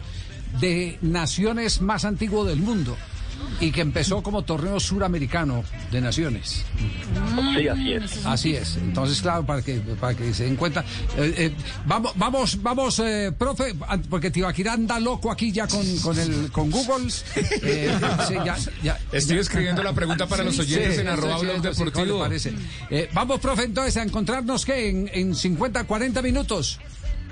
de 0.60 0.98
naciones 1.02 1.82
más 1.82 2.06
antiguo 2.06 2.44
del 2.46 2.58
mundo 2.60 2.98
y 3.60 3.72
que 3.72 3.82
empezó 3.82 4.22
como 4.24 4.44
torneo 4.44 4.80
suramericano 4.80 5.64
de 5.92 6.02
naciones. 6.02 6.64
Sí, 7.58 7.68
así 7.68 7.94
es. 7.94 8.26
Así 8.26 8.56
es. 8.56 8.76
Entonces, 8.78 9.22
claro, 9.22 9.46
para 9.46 9.62
que 9.62 9.76
para 10.00 10.16
que 10.16 10.34
se 10.34 10.46
den 10.46 10.56
cuenta. 10.56 10.84
Eh, 11.18 11.34
eh, 11.38 11.52
vamos, 11.86 12.14
vamos, 12.16 12.62
vamos, 12.64 13.00
eh, 13.00 13.32
profe, 13.38 13.76
porque 14.10 14.32
Tibaquirá 14.32 14.74
anda 14.74 15.00
loco 15.00 15.32
aquí 15.32 15.52
ya 15.52 15.68
con, 15.68 15.98
con 16.00 16.18
el 16.18 16.52
con 16.52 16.70
Google. 16.72 17.12
Eh, 17.62 17.92
sí, 18.28 18.34
ya- 18.46 18.58
ya- 18.84 19.00
Estoy 19.12 19.36
ya- 19.38 19.42
escribiendo 19.42 19.84
la 19.84 19.94
pregunta 19.94 20.28
para 20.28 20.44
los 20.44 20.58
oyentes 20.60 20.98
en 21.00 21.08
arroba 21.08 21.40
sí, 21.40 21.46
blog 21.46 21.56
sí, 21.58 21.62
deportivo. 21.64 21.92
¿cómo 21.92 22.06
le 22.06 22.24
parece? 22.24 22.54
Eh, 22.90 23.10
vamos, 23.14 23.40
profe, 23.40 23.64
entonces 23.64 23.98
a 23.98 24.04
encontrarnos 24.04 24.66
que 24.66 24.90
en, 24.90 25.10
en 25.14 25.36
50, 25.36 25.84
40 25.84 26.22
minutos. 26.22 26.80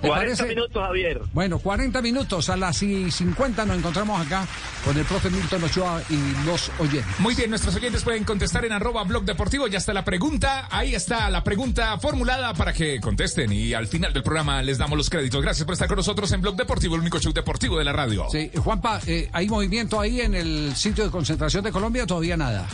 ¿Te 0.01 0.07
40 0.07 0.15
parece? 0.37 0.55
minutos, 0.55 0.83
Javier. 0.83 1.21
Bueno, 1.33 1.59
40 1.59 2.01
minutos 2.01 2.49
a 2.49 2.57
las 2.57 2.81
y 2.83 3.09
50 3.09 3.65
nos 3.65 3.77
encontramos 3.77 4.25
acá 4.25 4.45
con 4.85 4.97
el 4.97 5.05
profe 5.05 5.29
Milton 5.29 5.63
Ochoa 5.63 6.01
y 6.09 6.45
los 6.45 6.71
oyentes. 6.79 7.19
Muy 7.19 7.33
bien, 7.35 7.49
nuestros 7.49 7.75
oyentes 7.75 8.03
pueden 8.03 8.23
contestar 8.23 8.63
en 8.65 8.73
arroba 8.73 9.03
blog 9.03 9.23
deportivo. 9.25 9.67
Ya 9.67 9.79
está 9.79 9.93
la 9.93 10.05
pregunta. 10.05 10.67
Ahí 10.69 10.93
está 10.93 11.29
la 11.29 11.43
pregunta 11.43 11.97
formulada 11.97 12.53
para 12.53 12.73
que 12.73 12.99
contesten. 13.01 13.51
Y 13.51 13.73
al 13.73 13.87
final 13.87 14.13
del 14.13 14.23
programa 14.23 14.61
les 14.61 14.77
damos 14.77 14.97
los 14.97 15.09
créditos. 15.09 15.41
Gracias 15.41 15.65
por 15.65 15.73
estar 15.73 15.87
con 15.87 15.97
nosotros 15.97 16.31
en 16.31 16.41
Blog 16.41 16.55
Deportivo, 16.55 16.95
el 16.95 17.01
único 17.01 17.19
show 17.19 17.33
deportivo 17.33 17.77
de 17.77 17.83
la 17.83 17.93
radio. 17.93 18.25
Sí, 18.31 18.51
Juanpa, 18.55 18.99
eh, 19.07 19.29
¿hay 19.33 19.47
movimiento 19.47 19.99
ahí 19.99 20.21
en 20.21 20.35
el 20.35 20.75
sitio 20.75 21.03
de 21.05 21.09
concentración 21.09 21.63
de 21.63 21.71
Colombia? 21.71 22.05
Todavía 22.05 22.37
nada. 22.37 22.67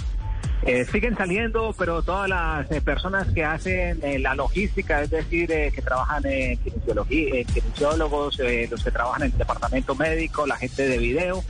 Eh, 0.65 0.85
siguen 0.90 1.18
saliendo, 1.18 1.76
pero 1.77 2.03
todas 2.03 2.30
las 2.30 2.72
eh, 2.72 2.80
personas 2.80 3.27
que 3.34 3.44
hacen 3.44 3.99
eh, 4.02 4.18
la 4.18 4.34
logística, 4.34 5.02
es 5.02 5.10
decir, 5.10 5.52
eh, 5.52 5.73
que 5.76 5.81
trabajan 5.81 6.26
en 6.26 6.57
kinesiología, 6.57 7.44
kinesiólogos, 7.44 8.40
eh, 8.40 8.69
los 8.72 8.81
que 8.81 8.90
trabajan 8.90 9.23
en 9.23 9.31
el 9.34 9.38
departamento 9.38 9.94
médico, 9.94 10.48
la 10.48 10.56
gente 10.56 10.88
de 10.88 10.98
video, 10.98 11.44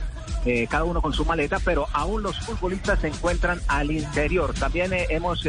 eh, 0.44 0.66
cada 0.68 0.82
uno 0.82 1.00
con 1.00 1.12
su 1.12 1.24
maleta, 1.24 1.60
pero 1.64 1.86
aún 1.92 2.24
los 2.24 2.40
futbolistas 2.40 2.98
se 2.98 3.06
encuentran 3.06 3.60
al 3.68 3.92
interior. 3.92 4.52
También 4.52 4.90
hemos 4.92 5.46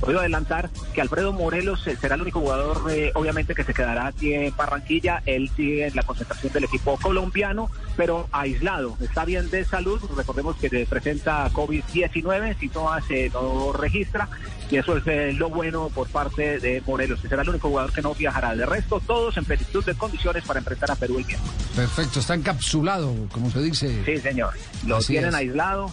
podido 0.00 0.20
adelantar 0.20 0.68
que 0.92 1.00
Alfredo 1.00 1.32
Morelos 1.32 1.82
será 1.82 2.14
el 2.14 2.22
único 2.22 2.40
jugador, 2.40 2.82
obviamente, 3.14 3.54
que 3.54 3.64
se 3.64 3.72
quedará 3.72 4.08
aquí 4.08 4.34
en 4.34 4.54
Barranquilla. 4.54 5.22
Él 5.24 5.50
sigue 5.56 5.86
en 5.86 5.96
la 5.96 6.02
concentración 6.02 6.52
del 6.52 6.64
equipo 6.64 6.98
colombiano, 6.98 7.70
pero 7.96 8.28
aislado. 8.32 8.96
Está 9.00 9.24
bien 9.24 9.48
de 9.50 9.64
salud. 9.64 10.00
Recordemos 10.16 10.56
que 10.56 10.68
se 10.68 10.86
presenta 10.86 11.50
COVID-19, 11.50 12.58
síntomas 12.58 13.04
eh, 13.10 13.30
no 13.32 13.72
registra. 13.72 14.28
Y 14.70 14.76
eso 14.76 14.96
es 14.96 15.06
eh, 15.06 15.32
lo 15.32 15.48
bueno 15.48 15.88
por 15.94 16.08
parte 16.08 16.58
de 16.58 16.82
Morelos, 16.86 17.20
que 17.20 17.28
será 17.28 17.42
el 17.42 17.48
único 17.48 17.68
jugador 17.68 17.92
que 17.92 18.02
no 18.02 18.14
viajará. 18.14 18.54
De 18.56 18.66
resto, 18.66 19.00
todos 19.06 19.36
en 19.36 19.44
plenitud 19.44 19.84
de 19.84 19.94
condiciones 19.94 20.44
para 20.44 20.58
enfrentar 20.58 20.90
a 20.90 20.96
Perú 20.96 21.18
el 21.18 21.26
miércoles. 21.26 21.52
Perfecto, 21.74 22.18
está 22.20 22.34
encapsulado, 22.34 23.14
como 23.32 23.50
se 23.50 23.60
dice. 23.62 24.04
Sí, 24.04 24.18
señor. 24.18 24.54
Lo 24.86 24.96
Así 24.96 25.12
tienen 25.12 25.30
es. 25.30 25.36
aislado, 25.36 25.90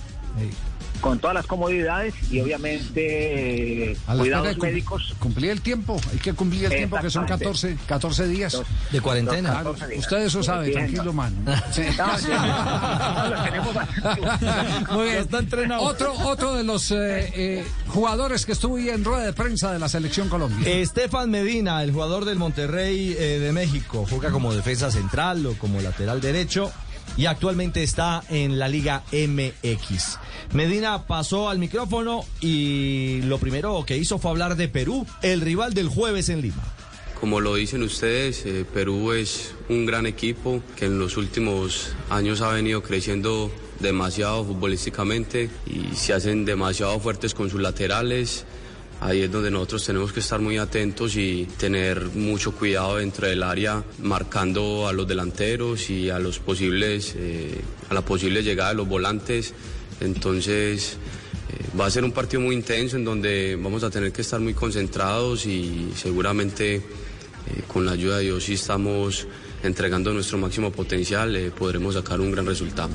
con 1.04 1.20
todas 1.20 1.34
las 1.34 1.46
comodidades 1.46 2.14
y 2.32 2.40
obviamente 2.40 3.92
eh, 3.92 3.98
A 4.08 4.16
cuidados 4.16 4.58
médicos. 4.58 5.14
Cumplir 5.20 5.52
el 5.52 5.60
tiempo, 5.60 6.00
hay 6.10 6.18
que 6.18 6.34
cumplir 6.34 6.66
el 6.66 6.72
tiempo 6.72 6.98
que 7.02 7.10
son 7.10 7.26
14, 7.26 7.78
14 7.86 8.28
días. 8.28 8.62
De 8.90 9.02
cuarentena. 9.02 9.50
Claro, 9.50 9.74
14 9.74 9.88
días. 9.88 10.06
usted 10.06 10.18
eso 10.20 10.42
sabe, 10.42 10.72
tranquilo, 10.72 11.04
¿no? 11.04 11.14
mano. 11.14 11.36
Sí. 11.74 11.82
No, 11.98 12.18
sí, 12.18 12.28
no, 12.30 13.30
lo 13.30 13.44
tenemos 13.44 13.76
Muy 14.92 15.06
bien. 15.08 15.72
Otro, 15.80 16.14
otro 16.26 16.54
de 16.56 16.64
los 16.64 16.90
eh, 16.92 16.96
eh, 17.36 17.66
jugadores 17.88 18.46
que 18.46 18.54
estuvo 18.54 18.78
ahí 18.78 18.90
en 18.90 19.04
rueda 19.04 19.26
de 19.26 19.34
prensa 19.34 19.74
de 19.74 19.80
la 19.80 19.90
selección 19.90 20.30
Colombia. 20.30 20.70
Estefan 20.70 21.30
Medina, 21.30 21.84
el 21.84 21.92
jugador 21.92 22.24
del 22.24 22.38
Monterrey 22.38 23.14
eh, 23.20 23.40
de 23.40 23.52
México, 23.52 24.06
juega 24.10 24.32
como 24.32 24.54
defensa 24.54 24.90
central 24.90 25.46
o 25.46 25.54
como 25.58 25.82
lateral 25.82 26.22
derecho 26.22 26.72
y 27.18 27.26
actualmente 27.26 27.84
está 27.84 28.24
en 28.30 28.60
la 28.60 28.68
Liga 28.68 29.04
MX. 29.12 30.20
Medina 30.54 31.06
pasó 31.08 31.50
al 31.50 31.60
micrófono 31.60 32.26
y 32.42 33.22
lo 33.24 33.38
primero 33.38 33.84
que 33.86 33.98
hizo 33.98 34.20
fue 34.20 34.32
hablar 34.32 34.56
de 34.56 34.68
Perú, 34.68 35.06
el 35.22 35.42
rival 35.42 35.74
del 35.74 35.88
jueves 35.88 36.30
en 36.30 36.42
Lima. 36.42 36.64
Como 37.20 37.40
lo 37.40 37.56
dicen 37.56 37.84
ustedes, 37.84 38.46
eh, 38.46 38.66
Perú 38.74 39.14
es 39.14 39.56
un 39.70 39.86
gran 39.86 40.06
equipo 40.06 40.62
que 40.76 40.86
en 40.86 41.00
los 41.00 41.16
últimos 41.16 41.94
años 42.10 42.42
ha 42.42 42.50
venido 42.50 42.84
creciendo 42.84 43.50
demasiado 43.80 44.44
futbolísticamente 44.44 45.50
y 45.66 45.96
se 45.96 46.14
hacen 46.14 46.44
demasiado 46.44 47.00
fuertes 47.00 47.34
con 47.34 47.50
sus 47.50 47.62
laterales. 47.62 48.46
Ahí 49.04 49.22
es 49.22 49.32
donde 49.32 49.52
nosotros 49.52 49.86
tenemos 49.86 50.14
que 50.14 50.22
estar 50.22 50.40
muy 50.40 50.58
atentos 50.58 51.18
y 51.18 51.46
tener 51.58 52.06
mucho 52.16 52.54
cuidado 52.54 52.98
dentro 52.98 53.28
del 53.28 53.44
área, 53.44 53.84
marcando 54.00 54.88
a 54.88 54.94
los 54.94 55.06
delanteros 55.06 55.90
y 55.90 56.10
a 56.10 56.20
los 56.20 56.40
posibles, 56.40 57.14
eh, 57.18 57.60
a 57.90 57.94
la 57.94 58.02
posible 58.02 58.42
llegada 58.44 58.70
de 58.70 58.76
los 58.76 58.88
volantes. 58.88 59.54
Entonces 60.00 60.98
eh, 61.50 61.78
va 61.78 61.86
a 61.86 61.92
ser 61.92 62.06
un 62.06 62.14
partido 62.14 62.42
muy 62.42 62.56
intenso 62.56 62.96
en 62.96 63.04
donde 63.04 63.58
vamos 63.62 63.84
a 63.84 63.90
tener 63.90 64.14
que 64.14 64.22
estar 64.22 64.40
muy 64.40 64.54
concentrados 64.54 65.46
y 65.46 65.92
seguramente 65.98 66.76
eh, 66.76 66.82
con 67.68 67.86
la 67.86 67.92
ayuda 67.92 68.20
de 68.20 68.24
Dios 68.24 68.46
si 68.46 68.54
estamos 68.54 69.28
entregando 69.64 70.14
nuestro 70.14 70.38
máximo 70.38 70.72
potencial 70.72 71.36
eh, 71.36 71.52
podremos 71.52 71.96
sacar 71.96 72.22
un 72.22 72.32
gran 72.32 72.46
resultado. 72.46 72.92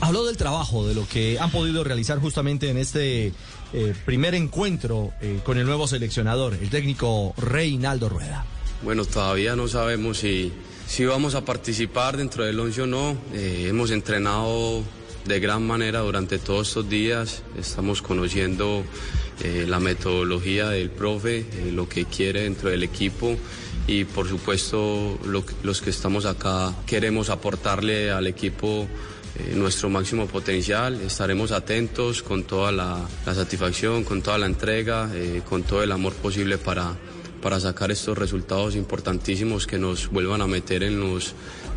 Habló 0.00 0.26
del 0.26 0.36
trabajo, 0.36 0.86
de 0.86 0.94
lo 0.94 1.06
que 1.08 1.38
han 1.38 1.50
podido 1.50 1.82
realizar 1.84 2.18
justamente 2.18 2.68
en 2.68 2.76
este 2.76 3.32
eh, 3.72 3.94
primer 4.04 4.34
encuentro 4.34 5.12
eh, 5.20 5.40
con 5.44 5.56
el 5.56 5.64
nuevo 5.64 5.86
seleccionador, 5.86 6.54
el 6.60 6.68
técnico 6.68 7.34
Reinaldo 7.38 8.08
Rueda. 8.08 8.44
Bueno, 8.82 9.04
todavía 9.04 9.56
no 9.56 9.68
sabemos 9.68 10.18
si, 10.18 10.52
si 10.86 11.04
vamos 11.04 11.34
a 11.34 11.44
participar 11.44 12.16
dentro 12.16 12.44
del 12.44 12.58
once 12.60 12.82
o 12.82 12.86
no. 12.86 13.16
Eh, 13.32 13.66
hemos 13.68 13.90
entrenado 13.90 14.82
de 15.24 15.40
gran 15.40 15.66
manera 15.66 16.00
durante 16.00 16.38
todos 16.38 16.68
estos 16.68 16.88
días. 16.88 17.42
Estamos 17.58 18.02
conociendo 18.02 18.84
la 19.66 19.80
metodología 19.80 20.68
del 20.68 20.88
profe, 20.88 21.44
lo 21.72 21.88
que 21.88 22.04
quiere 22.04 22.42
dentro 22.42 22.70
del 22.70 22.84
equipo 22.84 23.36
y 23.88 24.04
por 24.04 24.28
supuesto 24.28 25.18
los 25.24 25.80
que 25.82 25.90
estamos 25.90 26.26
acá 26.26 26.72
queremos 26.86 27.28
aportarle 27.28 28.12
al 28.12 28.28
equipo 28.28 28.86
eh, 29.44 29.54
nuestro 29.54 29.88
máximo 29.90 30.26
potencial. 30.26 31.00
Estaremos 31.00 31.52
atentos 31.52 32.22
con 32.22 32.44
toda 32.44 32.72
la, 32.72 33.06
satisfacción, 33.24 34.04
con 34.04 34.22
toda 34.22 34.38
la 34.38 34.46
entrega, 34.46 35.10
eh, 35.14 35.42
con 35.48 35.62
todo 35.62 35.82
el 35.82 35.92
amor 35.92 36.14
posible 36.14 36.58
para, 36.58 36.96
para 37.42 37.60
sacar 37.60 37.90
estos 37.90 38.16
resultados 38.16 38.76
importantísimos 38.76 39.66
que 39.66 39.78
nos 39.78 40.08
vuelvan 40.08 40.42
a 40.42 40.46
meter 40.46 40.82
en 40.82 41.00
los 41.00 41.34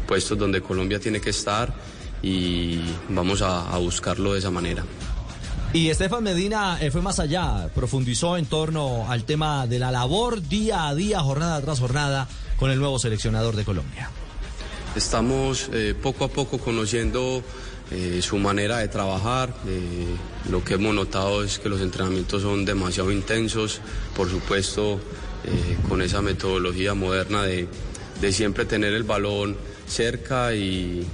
puestos 0.07 0.37
donde 0.37 0.61
Colombia 0.61 0.99
tiene 0.99 1.19
que 1.19 1.31
estar 1.31 1.73
y 2.21 2.79
vamos 3.09 3.41
a, 3.41 3.73
a 3.73 3.77
buscarlo 3.77 4.33
de 4.33 4.39
esa 4.39 4.51
manera. 4.51 4.83
Y 5.73 5.89
Estefan 5.89 6.23
Medina 6.23 6.77
eh, 6.79 6.89
fue 6.89 7.01
más 7.01 7.19
allá, 7.19 7.69
profundizó 7.75 8.37
en 8.37 8.45
torno 8.45 9.11
al 9.11 9.25
tema 9.25 9.67
de 9.67 9.77
la 9.77 9.91
labor 9.91 10.41
día 10.41 10.87
a 10.87 10.95
día, 10.95 11.19
jornada 11.19 11.59
tras 11.59 11.81
jornada, 11.81 12.29
con 12.57 12.71
el 12.71 12.79
nuevo 12.79 12.97
seleccionador 12.97 13.57
de 13.57 13.65
Colombia. 13.65 14.09
Estamos 14.95 15.69
eh, 15.73 15.93
poco 16.01 16.23
a 16.23 16.29
poco 16.29 16.57
conociendo 16.57 17.43
eh, 17.91 18.21
su 18.21 18.37
manera 18.37 18.77
de 18.77 18.87
trabajar. 18.87 19.53
Eh, 19.67 20.05
lo 20.49 20.63
que 20.63 20.75
hemos 20.75 20.95
notado 20.95 21.43
es 21.43 21.59
que 21.59 21.67
los 21.67 21.81
entrenamientos 21.81 22.43
son 22.43 22.63
demasiado 22.63 23.11
intensos, 23.11 23.81
por 24.15 24.29
supuesto, 24.29 24.99
con 25.87 26.01
esa 26.01 26.23
metodología 26.23 26.95
moderna 26.95 27.43
de, 27.43 27.67
de 28.19 28.31
siempre 28.31 28.65
tener 28.65 28.93
el 28.93 29.03
balón 29.03 29.55
cerca 29.85 30.55
y, 30.55 30.59
y 30.59 31.05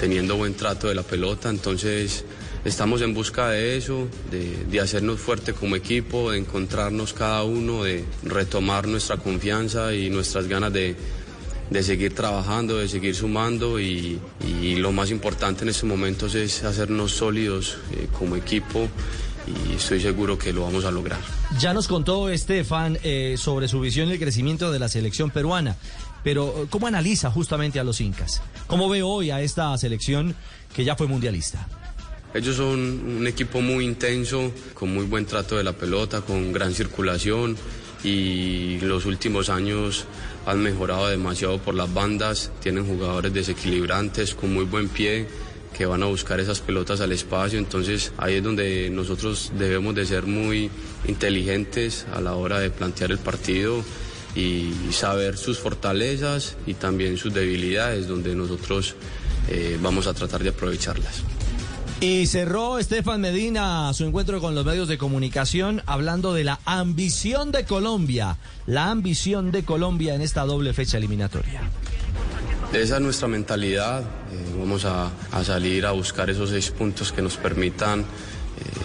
teniendo 0.00 0.36
buen 0.36 0.54
trato 0.54 0.88
de 0.88 0.96
la 0.96 1.04
pelota. 1.04 1.50
Entonces, 1.50 2.24
estamos 2.64 3.00
en 3.02 3.14
busca 3.14 3.50
de 3.50 3.76
eso, 3.76 4.08
de, 4.32 4.64
de 4.64 4.80
hacernos 4.80 5.20
fuerte 5.20 5.52
como 5.52 5.76
equipo, 5.76 6.32
de 6.32 6.38
encontrarnos 6.38 7.12
cada 7.12 7.44
uno, 7.44 7.84
de 7.84 8.04
retomar 8.24 8.88
nuestra 8.88 9.18
confianza 9.18 9.94
y 9.94 10.10
nuestras 10.10 10.48
ganas 10.48 10.72
de, 10.72 10.96
de 11.70 11.82
seguir 11.82 12.14
trabajando, 12.14 12.78
de 12.78 12.88
seguir 12.88 13.14
sumando 13.14 13.78
y, 13.80 14.18
y 14.44 14.74
lo 14.76 14.92
más 14.92 15.10
importante 15.10 15.62
en 15.62 15.70
estos 15.70 15.88
momentos 15.88 16.34
es 16.34 16.64
hacernos 16.64 17.12
sólidos 17.12 17.78
eh, 17.92 18.08
como 18.18 18.36
equipo 18.36 18.88
y 19.46 19.74
estoy 19.74 20.00
seguro 20.00 20.36
que 20.36 20.52
lo 20.52 20.62
vamos 20.62 20.84
a 20.84 20.90
lograr. 20.90 21.20
Ya 21.58 21.72
nos 21.72 21.88
contó 21.88 22.28
Estefan 22.28 22.98
eh, 23.02 23.36
sobre 23.38 23.68
su 23.68 23.80
visión 23.80 24.08
y 24.08 24.12
el 24.12 24.18
crecimiento 24.18 24.70
de 24.70 24.78
la 24.78 24.88
selección 24.88 25.30
peruana, 25.30 25.76
pero 26.22 26.66
¿cómo 26.70 26.86
analiza 26.86 27.30
justamente 27.30 27.80
a 27.80 27.84
los 27.84 28.00
incas? 28.00 28.42
¿Cómo 28.66 28.88
ve 28.88 29.02
hoy 29.02 29.30
a 29.30 29.40
esta 29.40 29.76
selección 29.78 30.34
que 30.74 30.84
ya 30.84 30.96
fue 30.96 31.06
mundialista? 31.06 31.66
Ellos 32.32 32.56
son 32.56 32.78
un 32.78 33.26
equipo 33.26 33.60
muy 33.60 33.84
intenso, 33.84 34.52
con 34.74 34.94
muy 34.94 35.04
buen 35.04 35.26
trato 35.26 35.56
de 35.56 35.64
la 35.64 35.72
pelota, 35.72 36.20
con 36.20 36.52
gran 36.52 36.72
circulación 36.72 37.56
y 38.04 38.78
los 38.80 39.04
últimos 39.04 39.48
años 39.50 40.06
han 40.46 40.62
mejorado 40.62 41.08
demasiado 41.08 41.58
por 41.58 41.74
las 41.74 41.92
bandas, 41.92 42.50
tienen 42.60 42.86
jugadores 42.86 43.32
desequilibrantes 43.32 44.34
con 44.34 44.52
muy 44.52 44.64
buen 44.64 44.88
pie 44.88 45.26
que 45.76 45.86
van 45.86 46.02
a 46.02 46.06
buscar 46.06 46.40
esas 46.40 46.60
pelotas 46.60 47.00
al 47.00 47.12
espacio, 47.12 47.58
entonces 47.58 48.12
ahí 48.18 48.34
es 48.36 48.42
donde 48.42 48.90
nosotros 48.90 49.52
debemos 49.58 49.94
de 49.94 50.04
ser 50.04 50.24
muy 50.24 50.70
inteligentes 51.06 52.06
a 52.12 52.20
la 52.20 52.34
hora 52.34 52.58
de 52.58 52.70
plantear 52.70 53.12
el 53.12 53.18
partido 53.18 53.82
y 54.34 54.72
saber 54.92 55.36
sus 55.36 55.58
fortalezas 55.58 56.56
y 56.66 56.74
también 56.74 57.16
sus 57.16 57.32
debilidades, 57.32 58.06
donde 58.06 58.34
nosotros 58.34 58.94
eh, 59.48 59.78
vamos 59.80 60.06
a 60.06 60.14
tratar 60.14 60.42
de 60.42 60.50
aprovecharlas. 60.50 61.22
Y 62.00 62.26
cerró 62.26 62.78
Estefan 62.78 63.20
Medina 63.20 63.92
su 63.92 64.06
encuentro 64.06 64.40
con 64.40 64.54
los 64.54 64.64
medios 64.64 64.88
de 64.88 64.96
comunicación 64.96 65.82
hablando 65.84 66.32
de 66.32 66.44
la 66.44 66.58
ambición 66.64 67.52
de 67.52 67.66
Colombia, 67.66 68.38
la 68.66 68.90
ambición 68.90 69.52
de 69.52 69.64
Colombia 69.66 70.14
en 70.14 70.22
esta 70.22 70.46
doble 70.46 70.72
fecha 70.72 70.96
eliminatoria. 70.96 71.60
Esa 72.72 72.96
es 72.96 73.02
nuestra 73.02 73.28
mentalidad, 73.28 74.00
eh, 74.00 74.06
vamos 74.58 74.86
a, 74.86 75.10
salir 75.44 75.84
a 75.84 75.90
buscar 75.90 76.30
esos 76.30 76.48
seis 76.48 76.70
puntos 76.70 77.12
que 77.12 77.20
nos 77.20 77.36
permitan 77.36 78.00
eh, 78.00 78.04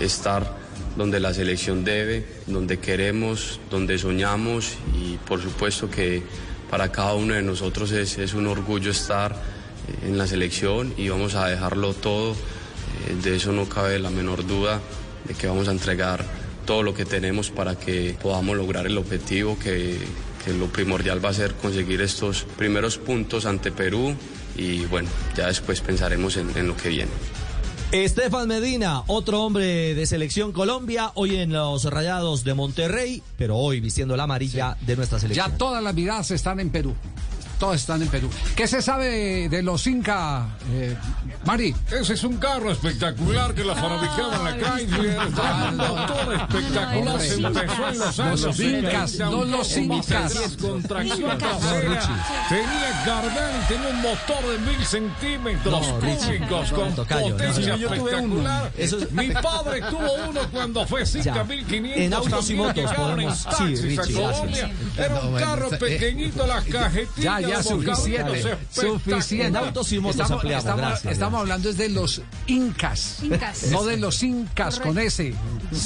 estar 0.04 0.58
donde 0.98 1.22
la 1.22 1.34
selección 1.34 1.86
debe, 1.86 2.28
donde 2.48 2.80
queremos, 2.80 3.62
donde 3.72 3.98
soñamos 3.98 4.74
y 4.94 5.16
por 5.26 5.42
supuesto 5.42 5.90
que 5.90 6.22
para 6.70 6.92
cada 6.92 7.14
uno 7.14 7.34
de 7.34 7.44
nosotros 7.44 7.94
es, 7.94 8.18
es 8.18 8.34
un 8.34 8.48
orgullo 8.48 8.92
estar 8.92 9.32
eh, 9.32 10.08
en 10.08 10.18
la 10.18 10.28
selección 10.28 10.94
y 10.98 11.08
vamos 11.08 11.36
a 11.36 11.48
dejarlo 11.48 11.94
todo 11.94 12.36
de 13.24 13.36
eso 13.36 13.52
no 13.52 13.68
cabe 13.68 14.00
la 14.00 14.10
menor 14.10 14.46
duda 14.46 14.82
de 15.28 15.34
que 15.34 15.48
vamos 15.48 15.68
a 15.68 15.72
entregar 15.72 16.26
todo 16.66 16.84
lo 16.84 16.94
que 16.94 17.06
tenemos 17.06 17.52
para 17.52 17.76
que 17.76 18.18
podamos 18.22 18.58
lograr 18.58 18.86
el 18.88 18.98
objetivo 18.98 19.58
que, 19.60 19.98
que 20.44 20.54
lo 20.54 20.68
primordial 20.68 21.24
va 21.24 21.30
a 21.30 21.34
ser 21.34 21.54
conseguir 21.56 22.02
estos 22.02 22.46
primeros 22.58 22.98
puntos 22.98 23.46
ante 23.46 23.72
Perú 23.72 24.16
y 24.58 24.86
bueno, 24.86 25.10
ya 25.36 25.48
después 25.48 25.82
pensaremos 25.82 26.38
en, 26.38 26.56
en 26.58 26.68
lo 26.68 26.78
que 26.78 26.90
viene. 26.90 27.12
Estefan 27.92 28.48
Medina, 28.48 29.04
otro 29.08 29.44
hombre 29.44 29.94
de 29.94 30.06
selección 30.06 30.52
Colombia, 30.52 31.12
hoy 31.14 31.36
en 31.38 31.54
los 31.54 31.86
Rayados 31.86 32.44
de 32.44 32.54
Monterrey, 32.54 33.22
pero 33.38 33.58
hoy 33.58 33.80
vistiendo 33.80 34.18
la 34.18 34.24
amarilla 34.24 34.76
sí. 34.80 34.86
de 34.88 34.96
nuestra 34.96 35.20
selección. 35.20 35.52
Ya 35.52 35.58
todas 35.58 35.84
las 35.84 35.94
miradas 35.94 36.32
están 36.32 36.60
en 36.60 36.72
Perú. 36.72 36.96
Todas 37.60 37.80
están 37.82 38.02
en 38.02 38.10
Perú. 38.10 38.30
¿Qué 38.56 38.68
se 38.68 38.82
sabe 38.82 39.48
de 39.50 39.64
los 39.64 39.88
Inca, 39.88 40.48
eh, 40.72 40.96
Mari? 41.46 41.74
Ese 41.90 42.14
es 42.14 42.24
un 42.24 42.38
carro 42.38 42.72
espectacular 42.72 43.54
que 43.54 43.64
la 43.64 43.76
fabricaba 43.76 44.50
en 44.50 44.92
la. 44.92 45.32
Ah, 45.38 45.70
un 45.72 45.78
motor 45.78 46.34
espectacular. 46.34 47.22
Se 47.22 47.36
empezó 47.36 47.88
en 47.88 48.00
los 48.00 48.20
años 48.20 48.42
los 48.42 48.60
Incas, 48.60 49.20
no 49.20 49.46
los 49.46 49.78
Incas. 49.78 50.58
Contracción 50.62 51.38
trasera. 51.38 52.02
Tenía 52.50 53.04
cardán, 53.06 53.68
tenía 53.68 53.90
un 53.90 54.02
motor 54.02 54.52
de 54.52 54.58
mil 54.60 54.86
centímetros 54.86 55.88
cúbicos 55.88 56.72
con 56.72 56.96
potencia 56.96 57.76
espectacular. 57.76 58.72
Mi 59.12 59.30
padre 59.30 59.82
tuvo 59.90 60.14
uno 60.30 60.42
cuando 60.52 60.86
fue 60.86 61.06
5500. 61.06 62.02
En 62.02 62.14
autos 62.14 62.50
y 62.50 62.54
motos 62.56 62.92
podemos. 62.94 63.48
Sí, 63.58 63.76
Richie, 63.76 64.14
gracias. 64.14 64.72
Era 64.98 65.20
un 65.22 65.36
carro 65.36 65.70
pequeñito, 65.70 66.46
las 66.46 66.66
cajetillas 66.66 67.45
ya, 67.48 67.64
suficiente. 67.64 68.58
Suficiente. 68.72 69.48
En 69.48 69.56
autos 69.56 69.92
y 69.92 70.00
motos 70.00 70.16
estamos, 70.16 70.32
ampliamos, 70.32 70.64
estamos, 70.64 70.82
gracias. 70.82 71.14
estamos 71.14 71.40
hablando 71.42 71.70
es 71.70 71.78
de 71.78 71.90
los 71.90 72.22
incas. 72.48 73.20
Incas. 73.24 73.68
No 73.72 73.84
de 73.84 73.98
los 73.98 74.24
incas 74.24 74.80
con 74.80 74.98
ese. 74.98 75.36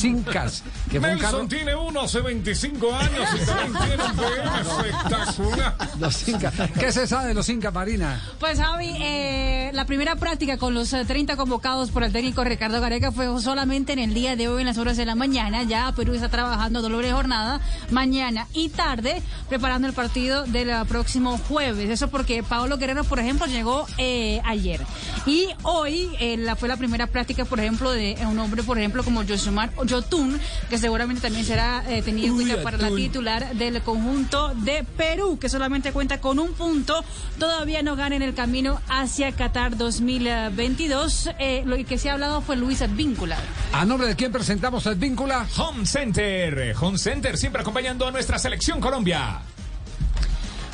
Incas. 0.03 0.64
Que 0.90 0.98
un 0.98 1.03
Nelson 1.03 1.31
carro... 1.31 1.48
tiene 1.48 1.76
uno 1.76 2.02
hace 2.02 2.22
25 2.22 2.95
años 2.95 3.30
y 3.36 3.45
también 3.45 3.73
tiene 3.73 4.03
un 4.03 4.15
PM 4.18 4.61
espectacular. 4.61 5.76
Los 5.99 6.27
incas. 6.27 6.53
¿Qué 6.80 6.91
se 6.91 7.07
sabe 7.07 7.27
de 7.30 7.34
los 7.34 7.48
incas, 7.49 7.73
Marina? 7.73 8.22
Pues 8.40 8.60
Javi, 8.60 8.95
eh, 8.99 9.72
la 9.73 9.86
primera 9.86 10.15
práctica 10.15 10.57
con 10.57 10.73
los 10.73 10.94
eh, 10.94 11.06
30 11.06 11.38
convocados 11.38 11.91
por 11.91 12.03
el 12.03 12.11
técnico 12.11 12.44
Ricardo 12.44 12.81
Gareca 12.81 13.11
fue 13.11 13.27
solamente 13.41 13.94
en 13.94 13.99
el 13.99 14.14
día 14.14 14.36
de 14.36 14.48
hoy 14.48 14.61
en 14.61 14.68
las 14.68 14.77
horas 14.77 14.98
de 14.98 15.06
la 15.06 15.15
mañana. 15.15 15.64
Ya 15.64 15.91
Perú 15.95 16.14
está 16.14 16.30
trabajando 16.30 16.81
doble 16.81 17.11
jornada 17.11 17.61
mañana 17.90 18.48
y 18.53 18.69
tarde 18.69 19.22
preparando 19.48 19.88
el 19.88 19.94
partido 19.94 20.44
del 20.45 20.69
uh, 20.69 20.86
próximo 20.86 21.38
jueves. 21.50 21.90
Eso 21.90 22.10
porque 22.10 22.44
Pablo 22.44 22.78
Guerrero, 22.78 23.04
por 23.04 23.20
ejemplo, 23.20 23.48
llegó 23.48 23.88
eh, 23.98 24.40
ayer. 24.46 24.80
Y 25.26 25.48
hoy 25.64 26.10
eh, 26.20 26.38
la, 26.38 26.56
fue 26.56 26.70
la 26.70 26.78
primera 26.78 27.08
práctica, 27.08 27.44
por 27.44 27.60
ejemplo, 27.60 27.92
de 27.92 28.16
un 28.30 28.38
hombre, 28.40 28.64
por 28.64 28.78
ejemplo, 28.78 29.04
como 29.04 29.26
Josumar 29.28 29.72
Yotun, 29.86 30.40
que 30.70 30.78
seguramente 30.78 31.24
también 31.24 31.44
será 31.44 31.84
eh, 31.90 32.02
tenido 32.04 32.28
en 32.28 32.36
cuenta 32.36 32.64
para 32.64 32.78
la 32.78 32.90
titular 32.96 33.56
del 33.56 33.82
conjunto 33.82 34.54
de 34.56 34.84
Perú, 34.84 35.40
que 35.40 35.50
solamente 35.50 35.92
cuenta 35.92 36.22
con 36.22 36.40
un 36.40 36.54
punto. 36.54 37.04
Todavía 37.40 37.82
no 37.82 37.96
gana 37.96 38.16
en 38.16 38.22
el 38.22 38.34
camino 38.34 38.80
hacia 38.88 39.32
Qatar 39.32 39.76
2022. 39.76 41.32
Eh, 41.40 41.64
lo 41.66 41.78
que 41.84 41.98
se 41.98 42.10
ha 42.10 42.14
hablado 42.14 42.42
fue 42.42 42.56
Luis 42.56 42.82
Advíncula. 42.82 43.38
¿A 43.74 43.86
nombre 43.86 44.08
de 44.08 44.16
quién 44.16 44.32
presentamos 44.32 44.86
el 44.86 44.96
víncula? 44.96 45.48
Home 45.58 45.86
Center. 45.86 46.76
Home 46.80 46.98
Center 46.98 47.38
siempre 47.38 47.62
acompañando 47.62 48.08
a 48.08 48.12
nuestra 48.12 48.38
selección 48.38 48.80
Colombia. 48.80 49.42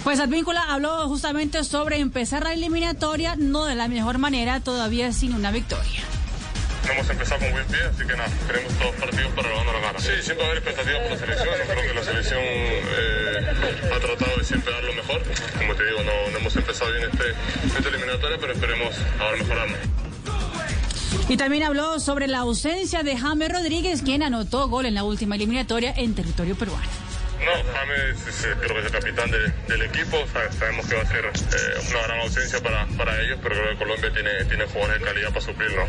Pues 0.06 0.20
Advíncula 0.20 0.62
habló 0.70 1.08
justamente 1.08 1.64
sobre 1.64 1.98
empezar 1.98 2.44
la 2.44 2.54
eliminatoria, 2.54 3.36
no 3.36 3.66
de 3.66 3.74
la 3.74 3.88
mejor 3.88 4.20
manera, 4.20 4.60
todavía 4.60 5.12
sin 5.12 5.34
una 5.34 5.50
victoria. 5.50 6.04
No 6.86 6.94
hemos 6.94 7.10
empezado 7.10 7.42
con 7.42 7.52
buen 7.54 7.66
pie, 7.66 7.80
así 7.82 8.06
que 8.06 8.16
nada, 8.16 8.30
queremos 8.46 8.72
todos 8.74 8.92
los 8.92 9.02
partidos 9.02 9.34
para 9.34 9.50
ganar 9.50 9.74
la 9.74 9.80
gana. 9.82 10.00
Sí, 10.00 10.12
siempre 10.22 10.36
va 10.36 10.44
a 10.44 10.52
haber 10.52 10.58
expectativas 10.60 11.02
por 11.02 11.12
la 11.12 11.18
selección, 11.18 11.48
yo 11.58 11.74
creo 11.74 11.88
que 11.88 11.94
la 11.96 12.04
selección 12.04 12.40
eh, 12.40 13.96
ha 13.96 14.00
tratado 14.00 14.38
de 14.38 14.44
siempre 14.44 14.74
dar 14.74 14.84
lo 14.84 14.94
mejor. 14.94 15.24
Como 15.58 15.76
te 15.76 15.86
digo, 15.86 15.98
no, 16.04 16.32
no 16.32 16.38
hemos 16.38 16.56
empezado 16.56 16.92
bien 16.92 17.10
este, 17.12 17.78
esta 17.80 17.90
eliminatoria, 17.90 18.38
pero 18.40 18.54
esperemos 18.54 18.96
ahora 19.20 19.38
mejorarnos. 19.38 19.80
Y 21.30 21.38
también 21.38 21.64
habló 21.64 22.00
sobre 22.00 22.28
la 22.28 22.38
ausencia 22.40 23.02
de 23.02 23.18
James 23.18 23.52
Rodríguez, 23.52 24.04
quien 24.04 24.22
anotó 24.22 24.68
gol 24.68 24.86
en 24.86 24.94
la 24.94 25.04
última 25.04 25.34
eliminatoria 25.34 25.96
en 25.98 26.14
territorio 26.14 26.56
peruano. 26.56 27.15
No, 27.44 27.52
James 27.74 28.28
es, 28.28 28.48
creo 28.60 28.74
que 28.74 28.80
es 28.80 28.86
el 28.86 28.92
capitán 28.92 29.32
de, 29.32 29.52
del 29.68 29.82
equipo. 29.84 30.26
Sabemos 30.58 30.88
que 30.88 30.96
va 30.96 31.02
a 31.02 31.06
ser 31.06 31.26
eh, 31.26 31.90
una 31.92 32.02
gran 32.04 32.20
ausencia 32.22 32.60
para, 32.62 32.86
para 32.98 33.22
ellos, 33.22 33.40
pero 33.42 33.56
creo 33.56 33.70
que 33.72 33.78
Colombia 33.78 34.12
tiene, 34.14 34.46
tiene 34.46 34.66
jugadores 34.66 35.00
de 35.00 35.06
calidad 35.06 35.30
para 35.30 35.42
suplirlo. 35.42 35.88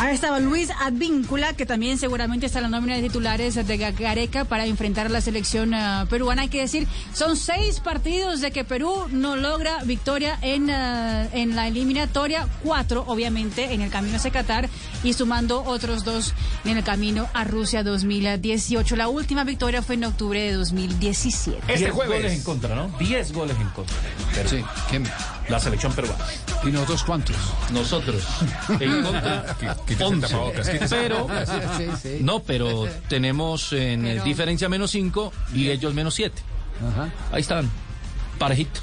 Ahí 0.00 0.14
estaba 0.14 0.38
Luis 0.38 0.70
Advíncula, 0.80 1.54
que 1.54 1.66
también 1.66 1.98
seguramente 1.98 2.46
está 2.46 2.60
en 2.60 2.64
la 2.64 2.68
nómina 2.68 2.94
de 2.94 3.02
titulares 3.02 3.54
de 3.54 3.76
Gareca 3.76 4.44
para 4.44 4.64
enfrentar 4.64 5.06
a 5.06 5.08
la 5.08 5.20
selección 5.20 5.74
uh, 5.74 6.06
peruana. 6.06 6.42
Hay 6.42 6.48
que 6.48 6.60
decir, 6.60 6.86
son 7.12 7.36
seis 7.36 7.80
partidos 7.80 8.40
de 8.40 8.52
que 8.52 8.62
Perú 8.62 9.06
no 9.10 9.34
logra 9.34 9.82
victoria 9.82 10.38
en, 10.40 10.70
uh, 10.70 11.28
en 11.32 11.56
la 11.56 11.66
eliminatoria, 11.66 12.46
cuatro 12.62 13.02
obviamente 13.08 13.74
en 13.74 13.80
el 13.80 13.90
camino 13.90 14.18
hacia 14.18 14.30
Qatar 14.30 14.68
y 15.02 15.14
sumando 15.14 15.64
otros 15.64 16.04
dos 16.04 16.32
en 16.64 16.76
el 16.76 16.84
camino 16.84 17.26
a 17.34 17.42
Rusia 17.42 17.82
2018. 17.82 18.94
La 18.94 19.08
última 19.08 19.42
victoria 19.42 19.82
fue 19.82 19.96
en 19.96 20.04
octubre 20.04 20.40
de 20.40 20.52
2017. 20.52 21.58
Este 21.66 21.86
Diez 21.86 21.92
goles 21.92 22.32
en 22.32 22.42
contra, 22.44 22.76
¿no? 22.76 22.96
Diez 23.00 23.32
goles 23.32 23.56
en 23.60 23.68
contra. 23.70 23.96
Pero 24.32 24.48
Sí, 24.48 24.64
¿quién? 24.88 25.04
La 25.48 25.58
selección 25.58 25.92
peruana. 25.92 26.24
¿Y 26.64 26.70
nosotros 26.70 27.02
cuántos? 27.04 27.36
Nosotros. 27.72 28.22
En 28.80 29.02
contra, 29.02 29.56
Quítese 29.88 30.04
el 30.06 30.14
11. 30.14 30.26
tapabocas, 30.28 30.68
quítese 30.68 30.94
el 30.96 31.02
Pero, 31.02 31.26
Sí, 31.76 31.84
sí. 32.02 32.18
no, 32.20 32.40
pero 32.40 32.86
tenemos 33.08 33.72
en 33.72 34.22
diferencia 34.24 34.68
menos 34.68 34.90
5 34.90 35.32
y 35.54 35.70
ellos 35.70 35.94
menos 35.94 36.14
7. 36.14 36.42
Ahí 37.32 37.40
están, 37.40 37.68
parejito. 38.38 38.80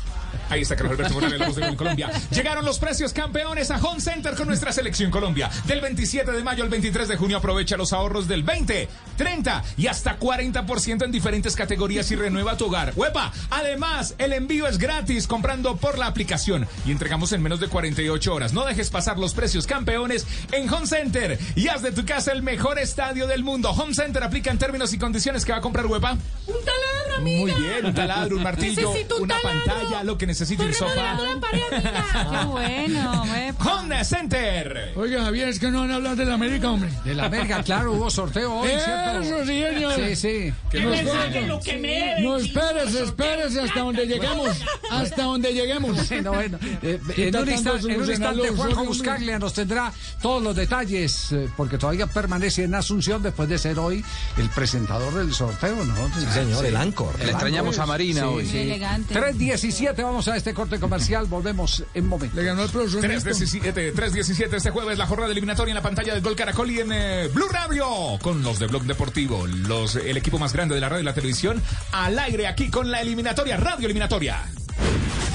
Ahí 0.49 0.61
está 0.61 0.75
Carlos 0.75 0.93
Alberto 0.93 1.13
Morales, 1.13 1.39
la 1.39 1.47
voz 1.47 1.55
de 1.55 1.75
Colombia. 1.75 2.11
Llegaron 2.31 2.65
los 2.65 2.79
precios 2.79 3.13
campeones 3.13 3.71
a 3.71 3.77
Home 3.77 3.99
Center 4.01 4.35
con 4.35 4.47
nuestra 4.47 4.71
selección 4.71 5.11
Colombia. 5.11 5.49
Del 5.65 5.81
27 5.81 6.31
de 6.31 6.43
mayo 6.43 6.63
al 6.63 6.69
23 6.69 7.07
de 7.07 7.17
junio 7.17 7.37
aprovecha 7.37 7.77
los 7.77 7.93
ahorros 7.93 8.27
del 8.27 8.43
20, 8.43 8.87
30 9.17 9.63
y 9.77 9.87
hasta 9.87 10.19
40% 10.19 11.03
en 11.05 11.11
diferentes 11.11 11.55
categorías 11.55 12.09
y 12.11 12.15
renueva 12.15 12.57
tu 12.57 12.65
hogar. 12.65 12.93
¡Huepa! 12.95 13.31
Además, 13.49 14.15
el 14.17 14.33
envío 14.33 14.67
es 14.67 14.77
gratis 14.77 15.27
comprando 15.27 15.77
por 15.77 15.97
la 15.97 16.07
aplicación 16.07 16.67
y 16.85 16.91
entregamos 16.91 17.31
en 17.31 17.41
menos 17.41 17.59
de 17.59 17.67
48 17.67 18.33
horas. 18.33 18.53
No 18.53 18.65
dejes 18.65 18.89
pasar 18.89 19.17
los 19.17 19.33
precios 19.33 19.67
campeones 19.67 20.25
en 20.51 20.71
Home 20.71 20.87
Center 20.87 21.39
y 21.55 21.67
haz 21.67 21.81
de 21.81 21.91
tu 21.91 22.05
casa 22.05 22.31
el 22.31 22.43
mejor 22.43 22.79
estadio 22.79 23.27
del 23.27 23.43
mundo. 23.43 23.71
Home 23.71 23.93
Center 23.93 24.23
aplica 24.23 24.51
en 24.51 24.57
términos 24.57 24.93
y 24.93 24.97
condiciones 24.97 25.45
que 25.45 25.51
va 25.51 25.59
a 25.59 25.61
comprar 25.61 25.85
Huepa. 25.85 26.11
Un 26.11 26.55
taladro, 26.63 27.15
amiga. 27.17 27.39
Muy 27.55 27.63
bien, 27.63 27.85
un 27.85 27.93
taladro, 27.93 28.37
un 28.37 28.43
martillo, 28.43 28.91
un 28.91 29.23
una 29.23 29.35
taladro. 29.41 29.63
pantalla, 29.65 30.03
lo 30.03 30.17
que 30.17 30.24
necesite 30.25 30.63
un 30.63 30.73
sofá. 30.73 31.17
Qué 31.69 32.45
bueno. 32.45 33.23
Honda 33.59 34.03
Center. 34.03 34.93
Oiga, 34.95 35.23
Javier, 35.23 35.49
es 35.49 35.59
que 35.59 35.71
no 35.71 35.81
van 35.81 35.91
a 35.91 35.95
hablar 35.95 36.15
de 36.15 36.25
la 36.25 36.35
América, 36.35 36.71
hombre. 36.71 36.89
De 37.03 37.13
la 37.13 37.25
América, 37.25 37.63
claro, 37.63 37.93
hubo 37.93 38.09
sorteo 38.09 38.53
hoy, 38.53 38.69
¿cierto? 38.69 39.19
Eso 39.21 39.39
sí, 39.45 39.61
señor. 39.61 39.93
Sí, 39.95 40.15
sí. 40.15 40.53
Que 40.69 40.81
nos 40.81 41.47
lo 41.47 41.59
que 41.59 41.77
me 41.77 42.21
No, 42.21 42.37
espérese, 42.37 43.03
espérese 43.03 43.61
hasta 43.61 43.79
donde 43.79 44.05
lleguemos. 44.05 44.49
Hasta 44.91 45.23
donde 45.23 45.53
lleguemos. 45.53 45.95
Bueno, 46.15 46.31
bueno. 46.31 46.57
Eh, 46.81 46.99
¿Qué 47.13 47.27
en, 47.27 47.35
un 47.35 47.49
instante, 47.49 47.93
en 47.93 48.01
un 48.01 48.09
instante, 48.09 48.49
Juanjo? 48.49 48.85
Buscaglia 48.85 49.37
nos 49.37 49.53
tendrá 49.53 49.91
todos 50.21 50.41
los 50.41 50.55
detalles, 50.55 51.31
eh, 51.31 51.49
porque 51.57 51.77
todavía 51.77 52.07
permanece 52.07 52.63
en 52.63 52.73
Asunción 52.73 53.21
después 53.21 53.49
de 53.49 53.57
ser 53.57 53.77
hoy 53.79 54.03
el 54.37 54.49
presentador 54.49 55.13
del 55.13 55.33
sorteo, 55.33 55.83
¿no? 55.83 56.09
Sí, 56.17 56.25
señor, 56.33 56.65
el 56.65 56.75
Anchor. 56.75 57.15
El 57.19 57.25
Le 57.25 57.31
extrañamos 57.31 57.79
a 57.79 57.85
Marina 57.85 58.29
hoy. 58.29 58.49
Elegante. 58.49 59.13
3.17, 59.13 60.03
vamos 60.03 60.14
a 60.15 60.37
este 60.37 60.53
corte 60.53 60.79
comercial, 60.79 61.25
volvemos 61.25 61.83
en 61.93 62.07
momento. 62.07 62.37
Le 62.37 62.45
ganó 62.45 62.63
el 62.63 62.69
profesor 62.69 63.03
3.17, 63.03 63.93
3.17 63.93 64.53
este 64.53 64.69
jueves, 64.71 64.97
la 64.97 65.05
jornada 65.05 65.29
eliminatoria 65.29 65.71
en 65.71 65.75
la 65.75 65.81
pantalla 65.81 66.13
del 66.13 66.23
Gol 66.23 66.37
Caracol 66.37 66.71
y 66.71 66.79
en 66.79 66.91
eh, 66.93 67.27
Blue 67.33 67.49
Radio 67.49 67.85
con 68.21 68.41
los 68.41 68.57
de 68.57 68.67
Blog 68.67 68.83
Deportivo, 68.83 69.45
los, 69.45 69.97
el 69.97 70.15
equipo 70.15 70.39
más 70.39 70.53
grande 70.53 70.73
de 70.73 70.81
la 70.81 70.87
radio 70.87 71.01
y 71.01 71.05
la 71.05 71.13
televisión, 71.13 71.61
al 71.91 72.17
aire 72.17 72.47
aquí 72.47 72.69
con 72.69 72.89
la 72.89 73.01
eliminatoria, 73.01 73.57
radio 73.57 73.85
eliminatoria. 73.85 74.41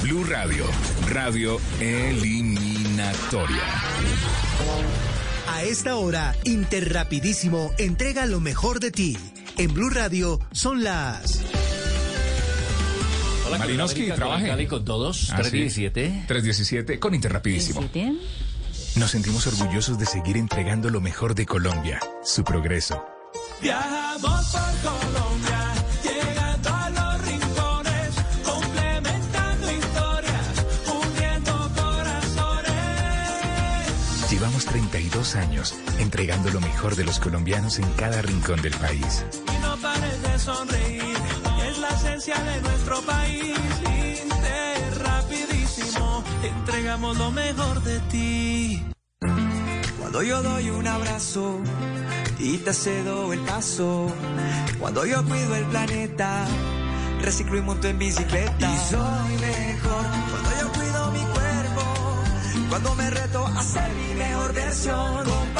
Blue 0.01 0.23
Radio, 0.23 0.65
radio 1.09 1.59
eliminatoria. 1.79 3.61
A 5.47 5.63
esta 5.63 5.95
hora, 5.95 6.35
Interrapidísimo 6.43 7.71
entrega 7.77 8.25
lo 8.25 8.39
mejor 8.39 8.79
de 8.79 8.89
ti. 8.89 9.17
En 9.57 9.73
Blue 9.75 9.91
Radio 9.91 10.39
son 10.51 10.83
las... 10.83 11.60
Hola, 13.51 13.59
Malinowski, 13.59 14.07
trabaje. 14.11 14.41
con 14.43 14.49
Cali, 14.51 14.67
con 14.67 14.85
todos, 14.85 15.29
Ah, 15.31 15.37
sí. 15.43 15.49
317. 15.51 16.23
3.17 16.27 16.99
con 16.99 17.13
Interrapidísimo. 17.13 17.83
Nos 18.95 19.11
sentimos 19.11 19.45
orgullosos 19.47 19.97
de 19.99 20.05
seguir 20.05 20.37
entregando 20.37 20.89
lo 20.89 20.99
mejor 21.01 21.35
de 21.35 21.45
Colombia, 21.45 21.99
su 22.23 22.43
progreso. 22.43 23.03
Viajamos 23.61 24.45
por 24.47 24.61
Colombia, 24.91 25.73
llegando 26.03 26.69
a 26.69 26.89
los 26.89 27.27
rincones, 27.27 28.09
complementando 28.43 29.71
historias, 29.71 30.45
uniendo 31.05 31.71
corazones. 31.75 32.71
Llevamos 34.31 34.65
32 34.65 35.35
años 35.35 35.75
entregando 35.99 36.49
lo 36.51 36.59
mejor 36.61 36.95
de 36.95 37.03
los 37.05 37.19
colombianos 37.19 37.79
en 37.79 37.89
cada 37.93 38.21
rincón 38.21 38.61
del 38.61 38.73
país. 38.73 39.23
Y 39.47 39.61
no 39.61 39.77
pares 39.77 40.21
de 40.21 40.39
sonreír, 40.39 41.10
de 42.25 42.61
nuestro 42.61 43.01
país. 43.01 43.57
Inter, 44.23 44.99
rapidísimo, 44.99 46.23
entregamos 46.43 47.17
lo 47.17 47.31
mejor 47.31 47.81
de 47.81 47.99
ti. 48.11 48.85
Cuando 49.99 50.21
yo 50.21 50.43
doy 50.43 50.69
un 50.69 50.87
abrazo 50.87 51.59
y 52.37 52.57
te 52.59 52.73
cedo 52.73 53.33
el 53.33 53.39
paso, 53.39 54.07
cuando 54.79 55.03
yo 55.07 55.25
cuido 55.25 55.55
el 55.55 55.65
planeta, 55.65 56.45
reciclo 57.21 57.57
y 57.57 57.61
monto 57.61 57.87
en 57.87 57.97
bicicleta. 57.97 58.71
Y 58.71 58.77
soy 58.77 59.37
mejor 59.37 60.05
cuando 60.29 60.49
yo 60.61 60.71
cuido 60.73 61.11
mi 61.11 61.21
cuerpo, 61.21 61.83
cuando 62.69 62.95
me 62.95 63.09
reto 63.09 63.47
a 63.47 63.63
ser 63.63 63.89
mi 63.93 64.13
mejor 64.13 64.53
versión. 64.53 65.25
Con 65.25 65.53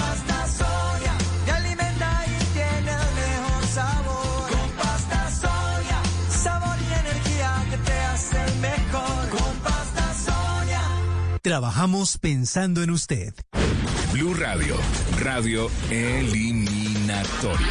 Trabajamos 11.41 12.17
pensando 12.19 12.83
en 12.83 12.91
usted. 12.91 13.33
Blue 14.13 14.35
Radio, 14.35 14.75
radio 15.19 15.71
eliminatoria. 15.89 17.67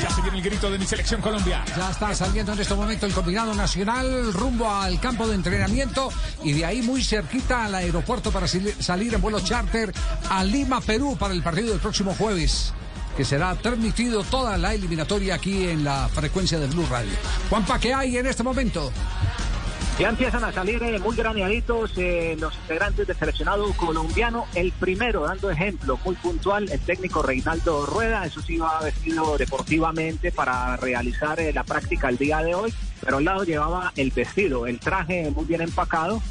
Ya 0.00 0.10
se 0.10 0.22
viene 0.22 0.38
el 0.38 0.42
grito 0.42 0.70
de 0.70 0.78
mi 0.78 0.86
selección 0.86 1.20
Colombia. 1.20 1.62
Ya 1.76 1.90
está 1.90 2.14
saliendo 2.14 2.52
en 2.54 2.60
este 2.60 2.74
momento 2.74 3.04
el 3.04 3.12
combinado 3.12 3.54
nacional 3.54 4.32
rumbo 4.32 4.70
al 4.70 4.98
campo 5.00 5.26
de 5.28 5.34
entrenamiento 5.34 6.08
y 6.42 6.52
de 6.52 6.64
ahí 6.64 6.80
muy 6.80 7.04
cerquita 7.04 7.66
al 7.66 7.74
aeropuerto 7.74 8.30
para 8.32 8.46
sali- 8.48 8.72
salir 8.80 9.12
en 9.12 9.20
vuelo 9.20 9.40
charter 9.40 9.92
a 10.30 10.44
Lima, 10.44 10.80
Perú 10.80 11.16
para 11.18 11.34
el 11.34 11.42
partido 11.42 11.70
del 11.72 11.80
próximo 11.80 12.14
jueves 12.14 12.72
que 13.18 13.24
será 13.24 13.54
transmitido 13.56 14.22
toda 14.22 14.56
la 14.56 14.72
eliminatoria 14.74 15.34
aquí 15.34 15.66
en 15.66 15.82
la 15.84 16.08
frecuencia 16.08 16.58
de 16.60 16.68
Blue 16.68 16.86
Radio. 16.88 17.10
Juanpa, 17.50 17.78
¿qué 17.80 17.92
hay 17.92 18.16
en 18.16 18.26
este 18.28 18.44
momento? 18.44 18.92
Ya 19.98 20.10
empiezan 20.10 20.44
a 20.44 20.52
salir 20.52 20.80
eh, 20.84 21.00
muy 21.00 21.16
graneaditos 21.16 21.90
eh, 21.96 22.36
los 22.38 22.54
integrantes 22.54 23.04
del 23.08 23.16
seleccionado 23.16 23.72
colombiano. 23.72 24.46
El 24.54 24.70
primero, 24.70 25.24
dando 25.24 25.50
ejemplo 25.50 25.98
muy 26.04 26.14
puntual, 26.14 26.70
el 26.70 26.78
técnico 26.78 27.20
Reinaldo 27.20 27.84
Rueda. 27.84 28.24
Eso 28.24 28.40
sí 28.40 28.58
va 28.58 28.80
vestido 28.80 29.36
deportivamente 29.36 30.30
para 30.30 30.76
realizar 30.76 31.40
eh, 31.40 31.52
la 31.52 31.64
práctica 31.64 32.08
el 32.10 32.16
día 32.16 32.44
de 32.44 32.54
hoy. 32.54 32.72
Pero 33.04 33.16
al 33.16 33.24
lado 33.24 33.42
llevaba 33.42 33.92
el 33.96 34.12
vestido, 34.12 34.68
el 34.68 34.78
traje 34.78 35.32
muy 35.32 35.46
bien 35.46 35.62
empacado. 35.62 36.22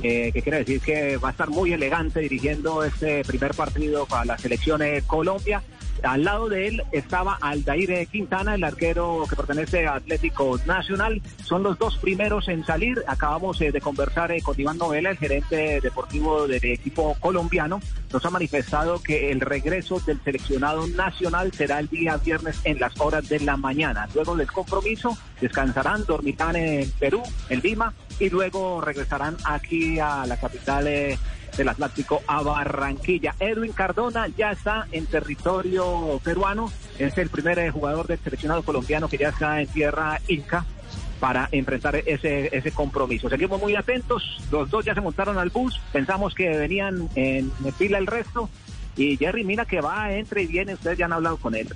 que 0.00 0.40
quiere 0.44 0.58
decir 0.58 0.80
que 0.80 1.16
va 1.16 1.28
a 1.28 1.30
estar 1.32 1.48
muy 1.50 1.72
elegante 1.72 2.20
dirigiendo 2.20 2.84
este 2.84 3.24
primer 3.24 3.54
partido 3.54 4.06
para 4.06 4.24
la 4.24 4.38
selección 4.38 4.82
Colombia. 5.04 5.62
Al 6.02 6.24
lado 6.24 6.48
de 6.48 6.68
él 6.68 6.82
estaba 6.92 7.38
Aldair 7.40 8.06
Quintana, 8.08 8.54
el 8.54 8.64
arquero 8.64 9.24
que 9.28 9.36
pertenece 9.36 9.86
a 9.86 9.94
Atlético 9.94 10.58
Nacional. 10.66 11.20
Son 11.42 11.62
los 11.62 11.78
dos 11.78 11.96
primeros 11.98 12.48
en 12.48 12.64
salir. 12.64 13.02
Acabamos 13.06 13.60
eh, 13.60 13.72
de 13.72 13.80
conversar 13.80 14.32
eh, 14.32 14.42
con 14.42 14.58
Iván 14.60 14.78
Novela, 14.78 15.10
el 15.10 15.18
gerente 15.18 15.80
deportivo 15.80 16.46
del 16.46 16.64
equipo 16.64 17.16
colombiano. 17.20 17.80
Nos 18.12 18.24
ha 18.24 18.30
manifestado 18.30 19.02
que 19.02 19.30
el 19.30 19.40
regreso 19.40 20.00
del 20.00 20.20
seleccionado 20.22 20.86
nacional 20.88 21.52
será 21.52 21.80
el 21.80 21.88
día 21.88 22.16
viernes 22.18 22.60
en 22.64 22.78
las 22.78 22.98
horas 23.00 23.28
de 23.28 23.40
la 23.40 23.56
mañana. 23.56 24.08
Luego 24.14 24.36
del 24.36 24.50
compromiso, 24.50 25.16
descansarán, 25.40 26.04
dormirán 26.06 26.56
en 26.56 26.90
Perú, 26.92 27.22
en 27.48 27.60
Lima, 27.60 27.92
y 28.18 28.30
luego 28.30 28.80
regresarán 28.80 29.36
aquí 29.44 29.98
a 29.98 30.26
la 30.26 30.36
capital. 30.38 30.88
Del 31.56 31.68
Atlántico 31.68 32.22
a 32.26 32.42
Barranquilla. 32.42 33.34
Edwin 33.40 33.72
Cardona 33.72 34.28
ya 34.28 34.52
está 34.52 34.86
en 34.92 35.06
territorio 35.06 36.20
peruano, 36.22 36.70
es 36.98 37.16
el 37.18 37.28
primer 37.28 37.58
eh, 37.58 37.70
jugador 37.70 38.06
del 38.06 38.18
seleccionado 38.18 38.62
colombiano 38.62 39.08
que 39.08 39.18
ya 39.18 39.30
está 39.30 39.60
en 39.60 39.68
tierra 39.68 40.20
inca 40.28 40.64
para 41.20 41.48
enfrentar 41.52 41.96
ese, 41.96 42.54
ese 42.56 42.72
compromiso. 42.72 43.28
Seguimos 43.28 43.60
muy 43.60 43.74
atentos, 43.74 44.38
los 44.50 44.70
dos 44.70 44.84
ya 44.84 44.94
se 44.94 45.00
montaron 45.00 45.38
al 45.38 45.50
bus, 45.50 45.80
pensamos 45.92 46.34
que 46.34 46.48
venían 46.50 47.08
en 47.14 47.50
fila 47.76 47.98
el 47.98 48.06
resto 48.06 48.50
y 48.96 49.16
Jerry 49.16 49.44
mira 49.44 49.64
que 49.64 49.80
va, 49.80 50.12
entra 50.12 50.40
y 50.40 50.46
viene, 50.46 50.74
ustedes 50.74 50.98
ya 50.98 51.04
han 51.04 51.12
hablado 51.12 51.36
con 51.36 51.54
él. 51.54 51.68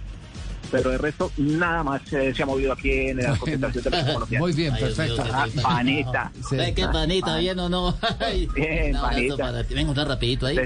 Pero 0.71 0.91
de 0.91 0.99
resto 0.99 1.31
nada 1.37 1.83
más 1.83 2.01
eh, 2.13 2.33
se 2.35 2.43
ha 2.43 2.47
movido 2.47 2.73
aquí 2.73 2.91
en 2.91 3.19
la 3.19 3.37
concentración 3.37 3.85
de 3.85 3.91
colombianos. 4.13 4.49
Muy 4.49 4.53
bien, 4.57 4.75
perfecto. 4.75 5.25
Ah, 5.33 5.47
panita. 5.63 6.33
¿Qué 6.75 6.87
panita? 6.93 7.37
¿Bien 7.39 7.59
o 7.59 7.69
no? 7.69 7.95
Bien, 8.55 8.95
Un 8.97 9.01
panita. 9.03 9.37
para 9.37 9.65
ti. 9.65 9.75
Venga, 9.75 9.91
un 9.91 9.97
rapidito 9.97 10.47
ahí. 10.47 10.59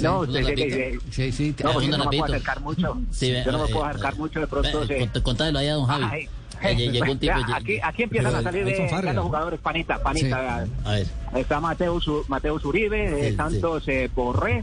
No, 0.00 0.20
un 0.20 0.28
usted 0.28 0.42
rapidito. 0.48 0.76
que- 0.76 0.98
Sí, 1.10 1.32
sí. 1.32 1.54
No, 1.62 1.80
yo 1.80 1.96
no 1.96 2.04
me 2.04 2.16
puedo 2.18 2.24
acercar 2.24 2.60
mucho. 2.60 2.98
Sí, 3.10 3.32
yo 3.44 3.52
no 3.52 3.58
me 3.58 3.64
eh, 3.64 3.72
puedo 3.72 3.86
eh, 3.86 3.90
acercar 3.90 4.16
mucho, 4.16 4.40
de 4.40 4.46
pronto 4.46 4.86
se... 4.86 4.98
Cont- 5.00 5.22
Contádelo 5.22 5.58
allá, 5.58 5.74
don 5.74 5.86
Javi. 5.86 6.04
Ay. 6.10 6.28
Eh, 6.62 6.76
lle- 6.76 6.92
Llegó 6.92 7.12
un 7.12 7.18
tipo. 7.18 7.34
Vea, 7.34 7.56
aquí, 7.56 7.78
aquí 7.82 8.02
empiezan 8.04 8.34
a 8.36 8.42
salir 8.42 8.64
de, 8.64 8.88
ya 8.88 9.12
los 9.12 9.24
jugadores, 9.24 9.60
panita, 9.60 10.02
panita. 10.02 10.64
A 10.84 10.90
ver. 10.92 11.06
Está 11.34 11.60
Mateus, 11.60 12.06
Mateus 12.28 12.64
Uribe, 12.64 13.26
eh, 13.26 13.30
Sí, 13.30 13.36
Santos 13.36 13.82
eh, 13.88 14.08
Borré, 14.14 14.62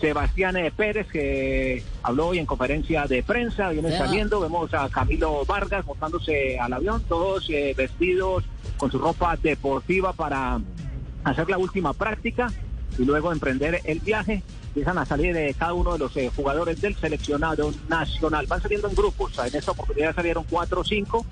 Sebastián 0.00 0.56
eh, 0.56 0.72
Pérez, 0.74 1.06
que 1.08 1.82
habló 2.02 2.28
hoy 2.28 2.38
en 2.38 2.46
conferencia 2.46 3.06
de 3.06 3.22
prensa, 3.22 3.70
viene 3.70 3.96
saliendo, 3.96 4.40
vemos 4.40 4.72
a 4.74 4.88
Camilo 4.88 5.44
Vargas 5.44 5.84
montándose 5.86 6.58
al 6.58 6.72
avión, 6.72 7.02
todos 7.08 7.48
eh, 7.50 7.74
vestidos 7.76 8.44
con 8.76 8.90
su 8.90 8.98
ropa 8.98 9.36
deportiva 9.36 10.12
para 10.12 10.60
hacer 11.24 11.50
la 11.50 11.58
última 11.58 11.92
práctica 11.92 12.52
y 12.98 13.04
luego 13.04 13.32
emprender 13.32 13.80
el 13.84 14.00
viaje. 14.00 14.42
Empiezan 14.68 14.98
a 14.98 15.06
salir 15.06 15.34
de 15.34 15.54
cada 15.54 15.72
uno 15.72 15.94
de 15.94 15.98
los 15.98 16.16
eh, 16.16 16.30
jugadores 16.34 16.80
del 16.80 16.94
seleccionado 16.94 17.72
nacional. 17.88 18.46
Van 18.46 18.62
saliendo 18.62 18.88
en 18.88 18.94
grupos. 18.94 19.38
En 19.38 19.54
esta 19.54 19.72
oportunidad 19.72 20.14
salieron 20.14 20.44
cuatro 20.48 20.82
o 20.82 20.84
cinco 20.84 21.24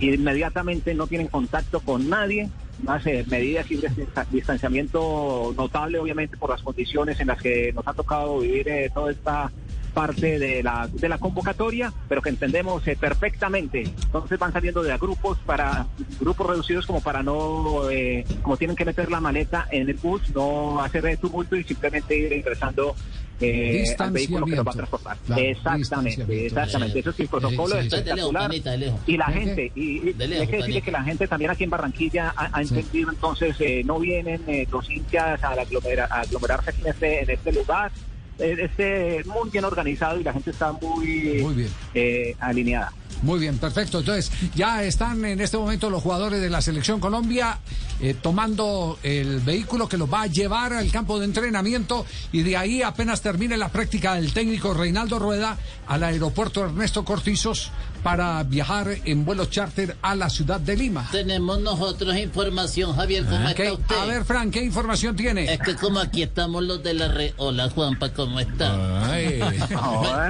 y 0.00 0.14
inmediatamente 0.14 0.94
no 0.94 1.06
tienen 1.06 1.28
contacto 1.28 1.80
con 1.80 2.08
nadie, 2.08 2.50
más 2.84 3.06
eh, 3.06 3.24
medidas 3.28 3.70
y 3.70 3.76
distan- 3.78 4.26
distanciamiento 4.30 5.52
notable, 5.56 5.98
obviamente, 5.98 6.36
por 6.36 6.50
las 6.50 6.62
condiciones 6.62 7.18
en 7.20 7.28
las 7.28 7.40
que 7.40 7.72
nos 7.72 7.86
ha 7.86 7.94
tocado 7.94 8.38
vivir 8.38 8.68
eh, 8.68 8.90
toda 8.94 9.10
esta 9.10 9.50
parte 9.92 10.40
de 10.40 10.60
la, 10.62 10.88
de 10.92 11.08
la 11.08 11.18
convocatoria, 11.18 11.92
pero 12.08 12.20
que 12.20 12.28
entendemos 12.28 12.86
eh, 12.88 12.96
perfectamente. 13.00 13.82
Entonces 13.82 14.38
van 14.40 14.52
saliendo 14.52 14.82
de 14.82 14.92
a 14.92 14.98
grupos 14.98 15.38
para 15.46 15.86
grupos 16.20 16.48
reducidos 16.48 16.84
como 16.84 17.00
para 17.00 17.22
no, 17.22 17.88
eh, 17.90 18.24
como 18.42 18.56
tienen 18.56 18.74
que 18.76 18.84
meter 18.84 19.08
la 19.08 19.20
maleta 19.20 19.68
en 19.70 19.88
el 19.88 19.94
bus, 19.94 20.34
no 20.34 20.80
hacer 20.82 21.06
eh, 21.06 21.16
tumulto 21.16 21.54
y 21.54 21.62
simplemente 21.62 22.18
ir 22.18 22.32
ingresando 22.32 22.96
eh, 23.40 23.84
al 23.98 24.10
vehículo 24.10 24.46
que 24.46 24.56
los 24.56 24.66
va 24.66 24.70
a 24.70 24.74
transportar. 24.74 25.16
Claro, 25.26 25.42
exactamente, 25.42 26.46
exactamente. 26.46 26.98
Eso 27.00 27.10
es 27.10 27.18
un 27.20 27.26
protocolo 27.26 27.80
sí. 27.80 27.86
espectacular. 27.86 28.42
panita, 28.48 28.70
de 28.72 28.78
lejos. 28.78 29.00
Y 29.06 29.16
la 29.16 29.26
gente, 29.26 29.72
y, 29.74 29.82
y 30.10 30.14
hay 30.22 30.46
que 30.46 30.56
decirle 30.58 30.82
que 30.82 30.92
la 30.92 31.02
gente 31.02 31.26
también 31.28 31.50
aquí 31.50 31.64
en 31.64 31.70
Barranquilla 31.70 32.32
ha, 32.36 32.56
ha 32.58 32.62
entendido, 32.62 33.10
entonces 33.10 33.56
eh, 33.60 33.82
no 33.84 33.98
vienen 33.98 34.42
eh, 34.46 34.66
los 34.70 34.88
hinchas 34.90 35.42
a, 35.42 35.54
aglomera- 35.54 36.08
a 36.10 36.20
aglomerarse 36.20 36.70
aquí 36.70 36.80
en 36.82 36.88
este, 36.88 37.22
en 37.22 37.30
este 37.30 37.52
lugar. 37.52 37.90
Este 38.36 39.22
muy 39.26 39.48
bien 39.50 39.64
organizado 39.64 40.18
y 40.20 40.24
la 40.24 40.32
gente 40.32 40.50
está 40.50 40.72
muy, 40.72 41.38
Muy 41.40 41.54
bien. 41.54 41.68
eh, 41.94 42.34
alineada. 42.40 42.92
Muy 43.22 43.40
bien, 43.40 43.58
perfecto. 43.58 44.00
Entonces, 44.00 44.30
ya 44.54 44.82
están 44.84 45.24
en 45.24 45.40
este 45.40 45.56
momento 45.56 45.88
los 45.88 46.02
jugadores 46.02 46.40
de 46.42 46.50
la 46.50 46.60
Selección 46.60 47.00
Colombia 47.00 47.58
eh, 48.00 48.14
tomando 48.20 48.98
el 49.02 49.40
vehículo 49.40 49.88
que 49.88 49.96
los 49.96 50.12
va 50.12 50.22
a 50.22 50.26
llevar 50.26 50.72
al 50.72 50.90
campo 50.90 51.18
de 51.18 51.24
entrenamiento 51.26 52.04
y 52.32 52.42
de 52.42 52.56
ahí 52.56 52.82
apenas 52.82 53.22
termine 53.22 53.56
la 53.56 53.70
práctica 53.70 54.14
del 54.14 54.32
técnico 54.32 54.74
Reinaldo 54.74 55.18
Rueda 55.18 55.56
al 55.86 56.02
aeropuerto 56.02 56.64
Ernesto 56.64 57.04
Cortizos 57.04 57.70
para 58.02 58.42
viajar 58.42 58.98
en 59.06 59.24
vuelos 59.24 59.48
charter 59.48 59.96
a 60.02 60.14
la 60.14 60.28
ciudad 60.28 60.60
de 60.60 60.76
Lima. 60.76 61.08
Tenemos 61.10 61.58
nosotros 61.60 62.14
información, 62.16 62.94
Javier, 62.94 63.24
¿cómo 63.24 63.48
Ok, 63.48 63.58
está 63.58 63.72
usted? 63.72 63.96
A 63.96 64.04
ver, 64.04 64.24
Frank, 64.26 64.52
¿qué 64.52 64.62
información 64.62 65.16
tiene? 65.16 65.50
Es 65.50 65.58
que 65.60 65.74
como 65.74 66.00
aquí 66.00 66.22
estamos 66.22 66.62
los 66.62 66.82
de 66.82 66.92
la 66.92 67.08
red. 67.08 67.32
Hola, 67.38 67.70
Juanpa, 67.70 68.12
¿cómo 68.12 68.40
está? 68.40 69.10
Ay. 69.10 69.40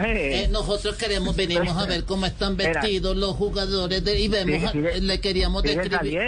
Eh, 0.05 0.49
nosotros 0.53 0.95
queremos, 0.95 1.35
venimos 1.35 1.77
a 1.77 1.87
ver 1.87 2.05
cómo 2.05 2.27
están. 2.27 2.57
Vestidos 2.73 3.17
los 3.17 3.37
jugadores 3.37 4.05
de, 4.05 4.21
y 4.21 4.29
vemos, 4.29 4.55
Sigue, 4.57 4.67
a- 4.67 4.73
sigue. 4.73 5.01
le 5.01 5.21
queríamos 5.21 5.63
describir, 5.63 6.19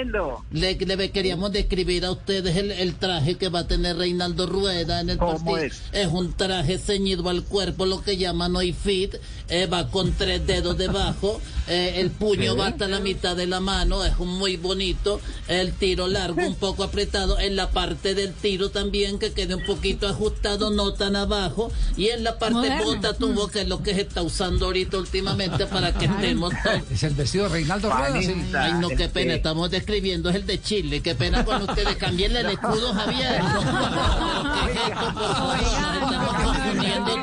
le, 0.53 0.75
le 0.77 1.11
queríamos 1.11 1.53
describir 1.53 2.05
a 2.05 2.11
ustedes 2.13 2.57
el, 2.57 2.71
el 2.71 2.95
traje 2.95 3.37
que 3.37 3.49
va 3.49 3.61
a 3.61 3.67
tener 3.69 3.97
Reinaldo 3.97 4.47
Rueda 4.47 5.01
en 5.01 5.11
el 5.11 5.19
¿Cómo 5.19 5.33
partido. 5.45 5.57
es? 5.93 6.07
un 6.13 6.33
traje 6.35 6.79
ceñido 6.79 7.29
al 7.29 7.43
cuerpo, 7.45 7.87
lo 7.87 8.03
que 8.03 8.17
llaman 8.17 8.55
hoy 8.57 8.73
fit, 8.73 9.17
eh, 9.49 9.67
va 9.67 9.89
con 9.89 10.13
tres 10.13 10.47
dedos 10.47 10.77
debajo, 10.79 11.41
eh, 11.69 11.95
el 11.97 12.11
puño 12.11 12.57
va 12.57 12.69
hasta 12.69 12.89
la 12.89 13.01
mitad 13.01 13.37
de 13.37 13.47
la 13.47 13.61
mano, 13.61 14.05
es 14.05 14.13
un 14.19 14.29
muy 14.29 14.57
bonito, 14.57 15.21
el 15.49 15.73
tiro 15.73 16.07
largo, 16.09 16.47
un 16.47 16.55
poco 16.55 16.85
apretado, 16.85 17.39
en 17.39 17.57
la 17.57 17.71
parte 17.71 18.15
del 18.15 18.33
tiro 18.33 18.71
también 18.71 19.19
que 19.19 19.33
quede 19.33 19.55
un 19.55 19.65
poquito 19.65 20.07
ajustado, 20.09 20.71
no 20.71 20.93
tan 20.95 21.17
abajo, 21.17 21.71
y 21.97 22.09
en 22.09 22.25
la 22.25 22.39
parte 22.39 22.55
Moderno. 22.55 22.85
bota 22.85 23.13
tuvo 23.15 23.49
que 23.49 23.63
es 23.63 23.69
lo 23.69 23.83
que 23.83 23.95
se 23.95 24.03
está 24.03 24.23
usando 24.23 24.67
ahorita 24.67 24.99
últimamente 24.99 25.67
para 25.67 25.93
que 25.97 26.09
estemos 26.27 26.53
todos. 26.63 26.83
Es 26.91 27.03
el 27.03 27.15
vestido 27.15 27.45
de 27.45 27.51
Reinaldo 27.51 27.91
Rueda, 27.91 28.21
sí. 28.23 28.35
Ay, 28.59 28.73
no, 28.75 28.89
qué 28.89 28.95
Este- 28.95 29.09
pena, 29.09 29.35
estamos 29.35 29.71
describiendo 29.71 30.31
es 30.31 30.37
el 30.37 30.47
de 30.47 30.61
Chile, 30.61 31.01
qué 31.03 31.15
pena 31.15 31.45
con 31.45 31.63
ustedes, 31.63 31.97
cambienle 31.97 32.41
el 32.41 32.51
escudo, 32.51 32.93
Javier. 32.95 33.41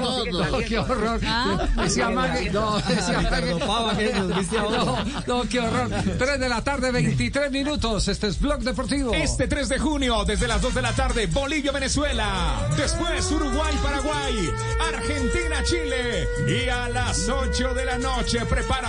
Todo. 0.01 0.25
No, 0.51 0.57
qué 0.59 0.77
horror. 0.79 1.19
Ese 1.85 2.03
amague, 2.03 2.49
no, 2.51 2.77
ese 2.79 3.15
amague. 3.15 4.13
No, 4.13 4.97
no, 5.27 5.49
qué 5.49 5.59
horror. 5.59 5.89
3 6.17 6.39
de 6.39 6.49
la 6.49 6.61
tarde, 6.63 6.91
23 6.91 7.51
minutos. 7.51 8.07
Este 8.07 8.27
es 8.27 8.39
Blog 8.39 8.61
Deportivo. 8.61 9.13
Este 9.13 9.47
3 9.47 9.69
de 9.69 9.79
junio, 9.79 10.23
desde 10.25 10.47
las 10.47 10.61
2 10.61 10.73
de 10.75 10.81
la 10.81 10.93
tarde, 10.93 11.27
Bolivia, 11.27 11.71
Venezuela. 11.71 12.67
Después 12.77 13.29
Uruguay, 13.31 13.73
Paraguay. 13.81 14.49
Argentina, 14.93 15.63
Chile. 15.63 16.27
Y 16.47 16.69
a 16.69 16.89
las 16.89 17.29
8 17.29 17.73
de 17.73 17.85
la 17.85 17.97
noche, 17.97 18.39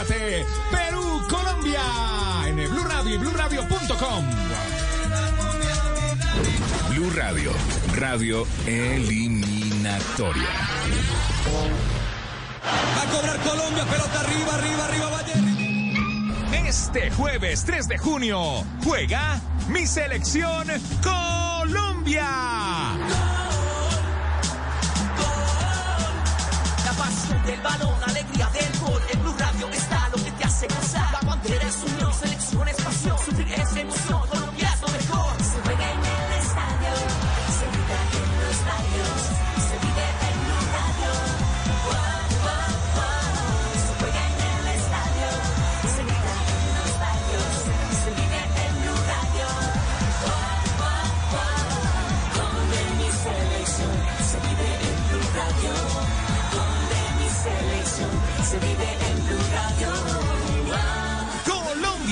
Perú, 0.07 1.23
Colombia. 1.31 1.81
En 2.47 2.59
el 2.59 2.69
Blue 2.69 2.85
Radio 2.85 3.15
y 3.15 3.17
BlueRadio.com. 3.17 4.25
Blue 6.91 7.11
Radio, 7.11 7.53
radio 7.97 8.47
eliminatoria. 8.67 10.49
Va 12.97 13.03
a 13.03 13.07
cobrar 13.07 13.39
Colombia, 13.39 13.85
pelota 13.85 14.21
arriba, 14.21 14.55
arriba, 14.55 14.85
arriba, 14.85 15.11
Valle. 15.11 16.69
Este 16.69 17.11
jueves 17.11 17.65
3 17.65 17.89
de 17.89 17.99
junio, 17.99 18.65
juega 18.85 19.41
mi 19.69 19.87
selección 19.87 20.67
Colombia. 21.03 22.29
La 26.85 26.93
pasión 26.93 27.47
del 27.47 27.61
balón, 27.61 27.95
alegría 28.03 28.24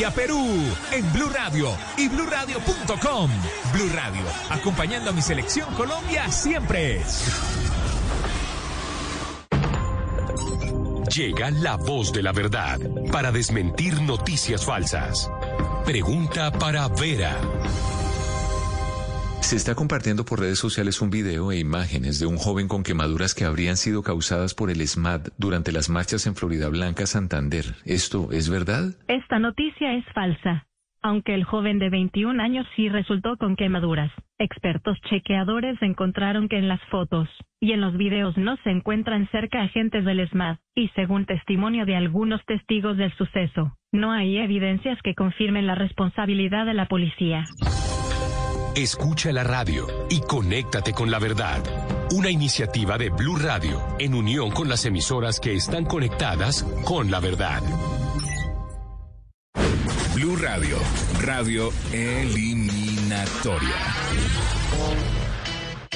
Colombia, 0.03 0.11
Perú, 0.11 0.75
en 0.91 1.13
Blue 1.13 1.29
Radio 1.29 1.77
y 1.97 2.09
BlueRadio.com. 2.09 3.31
Blue 3.73 3.89
Radio, 3.95 4.23
acompañando 4.51 5.11
a 5.11 5.13
mi 5.13 5.23
selección 5.23 5.73
Colombia 5.75 6.29
siempre. 6.29 7.01
Llega 11.15 11.51
la 11.53 11.77
voz 11.77 12.13
de 12.13 12.23
la 12.23 12.33
verdad 12.33 12.81
para 13.13 13.31
desmentir 13.31 14.01
noticias 14.03 14.65
falsas. 14.65 15.31
Pregunta 15.85 16.51
para 16.51 16.89
Vera. 16.89 17.39
Se 19.43 19.57
está 19.57 19.75
compartiendo 19.75 20.25
por 20.25 20.41
redes 20.41 20.59
sociales 20.59 21.03
un 21.03 21.11
video 21.11 21.53
e 21.53 21.59
imágenes 21.59 22.19
de 22.19 22.27
un 22.27 22.37
joven 22.39 22.69
con 22.69 22.85
quemaduras 22.85 23.35
que 23.35 23.45
habrían 23.45 23.77
sido 23.77 24.03
causadas 24.03 24.55
por 24.55 24.71
el 24.71 24.81
SMAT 24.87 25.29
durante 25.37 25.73
las 25.73 25.91
marchas 25.91 26.27
en 26.27 26.37
Florida 26.37 26.69
Blanca, 26.69 27.07
Santander. 27.07 27.65
¿Esto 27.85 28.31
es 28.31 28.49
verdad? 28.49 28.95
Esta 29.09 29.39
noticia 29.41 29.95
es 29.95 30.07
falsa, 30.15 30.67
aunque 31.03 31.35
el 31.35 31.45
joven 31.45 31.81
de 31.81 31.91
21 31.91 32.41
años 32.41 32.67
sí 32.77 32.89
resultó 32.89 33.37
con 33.37 33.57
quemaduras. 33.57 34.11
Expertos 34.39 34.97
chequeadores 35.11 35.77
encontraron 35.83 36.49
que 36.49 36.57
en 36.57 36.69
las 36.69 36.81
fotos 36.91 37.29
y 37.61 37.73
en 37.73 37.81
los 37.81 37.97
videos 37.97 38.39
no 38.39 38.57
se 38.65 38.71
encuentran 38.71 39.29
cerca 39.33 39.63
agentes 39.63 40.05
del 40.05 40.27
SMAT, 40.31 40.61
y 40.75 40.89
según 40.95 41.27
testimonio 41.27 41.85
de 41.85 41.97
algunos 41.97 42.43
testigos 42.47 42.97
del 42.97 43.13
suceso, 43.17 43.77
no 43.93 44.13
hay 44.13 44.39
evidencias 44.39 44.99
que 45.03 45.15
confirmen 45.15 45.67
la 45.67 45.75
responsabilidad 45.75 46.65
de 46.65 46.75
la 46.75 46.87
policía. 46.87 47.45
Escucha 48.75 49.31
la 49.33 49.45
radio 49.45 49.87
y 50.09 50.23
conéctate 50.23 50.95
con 50.95 51.11
la 51.11 51.19
verdad. 51.19 51.63
Una 52.13 52.31
iniciativa 52.31 52.97
de 52.97 53.11
Blue 53.11 53.37
Radio 53.37 53.79
en 53.99 54.15
unión 54.15 54.51
con 54.51 54.71
las 54.71 54.87
emisoras 54.87 55.41
que 55.41 55.55
están 55.55 55.85
conectadas 55.85 56.65
con 56.85 57.11
la 57.11 57.21
verdad. 57.21 57.61
Blue 60.15 60.37
Radio, 60.37 60.79
radio 61.21 61.71
eliminatoria. 61.93 63.77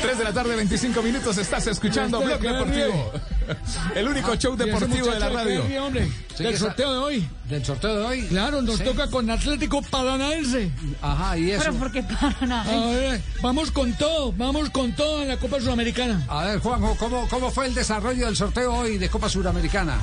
Tres 0.00 0.16
de 0.16 0.24
la 0.24 0.32
tarde, 0.32 0.54
25 0.54 1.02
minutos, 1.02 1.36
estás 1.38 1.66
escuchando 1.66 2.20
Blog 2.20 2.40
Deportivo. 2.40 3.12
El 3.94 4.08
único 4.08 4.34
show 4.36 4.52
¿Y 4.58 4.62
ese 4.62 4.66
deportivo 4.72 5.06
de 5.08 5.18
la 5.20 5.28
radio. 5.28 5.66
qué, 5.66 5.78
hombre? 5.80 6.08
Sí, 6.36 6.42
del 6.44 6.56
sorteo 6.58 6.92
de 6.92 6.98
hoy. 6.98 7.28
Del 7.48 7.64
sorteo 7.64 7.96
de 7.98 8.04
hoy. 8.06 8.22
Claro, 8.28 8.62
nos 8.62 8.78
Sí. 8.78 8.84
toca 8.84 9.08
con 9.10 9.28
Atlético 9.30 9.82
Paranaense. 9.82 10.70
Ajá, 11.02 11.36
y 11.38 11.50
eso. 11.50 11.64
Pero 11.64 11.74
porque 11.76 12.02
para 12.02 12.46
nada. 12.46 12.72
A 12.72 12.86
ver, 12.90 13.22
vamos 13.42 13.70
con 13.70 13.92
todo, 13.94 14.32
vamos 14.32 14.70
con 14.70 14.92
todo 14.92 15.22
en 15.22 15.28
la 15.28 15.36
Copa 15.38 15.60
Sudamericana. 15.60 16.24
A 16.28 16.44
ver, 16.44 16.60
Juanjo, 16.60 16.96
¿cómo, 16.98 17.28
¿cómo 17.28 17.50
fue 17.50 17.66
el 17.66 17.74
desarrollo 17.74 18.26
del 18.26 18.36
sorteo 18.36 18.72
hoy 18.74 18.98
de 18.98 19.08
Copa 19.08 19.28
Suramericana? 19.28 20.00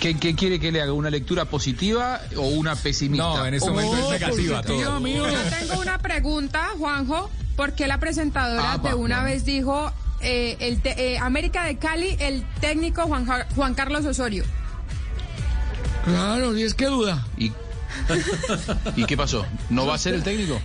¿Qué, 0.00 0.16
qué 0.18 0.34
quiere 0.34 0.58
que 0.58 0.72
le 0.72 0.80
haga? 0.80 0.94
¿Una 0.94 1.10
lectura 1.10 1.44
positiva 1.44 2.22
o 2.36 2.42
una 2.48 2.74
pesimista? 2.74 3.22
No, 3.24 3.44
en 3.46 3.54
este 3.54 3.68
momento 3.70 3.96
es 3.98 4.20
negativa 4.20 4.62
Dios 4.62 4.82
todo. 4.84 5.00
mío. 5.00 5.24
Yo 5.28 5.58
tengo 5.58 5.80
una 5.82 5.98
pregunta, 5.98 6.68
Juanjo, 6.78 7.30
porque 7.54 7.86
la 7.86 7.98
presentadora 7.98 8.72
Ah, 8.74 8.78
de 8.78 8.88
va, 8.90 8.94
una 8.96 9.22
vez 9.24 9.44
dijo 9.44 9.92
eh, 10.22 10.56
el 10.60 10.80
te- 10.80 11.14
eh, 11.14 11.18
América 11.18 11.64
de 11.64 11.76
Cali, 11.78 12.16
el 12.18 12.44
técnico 12.60 13.02
Juan, 13.06 13.74
Carlos 13.74 14.04
Osorio. 14.04 14.44
Claro, 16.04 16.56
y 16.56 16.62
es 16.62 16.74
que 16.74 16.86
duda. 16.86 17.26
¿Y, 17.36 17.52
¿Y 18.96 19.04
qué 19.04 19.16
pasó? 19.16 19.44
¿No 19.68 19.86
va 19.86 19.94
a 19.94 19.98
ser 19.98 20.14
el 20.14 20.22
técnico? 20.22 20.60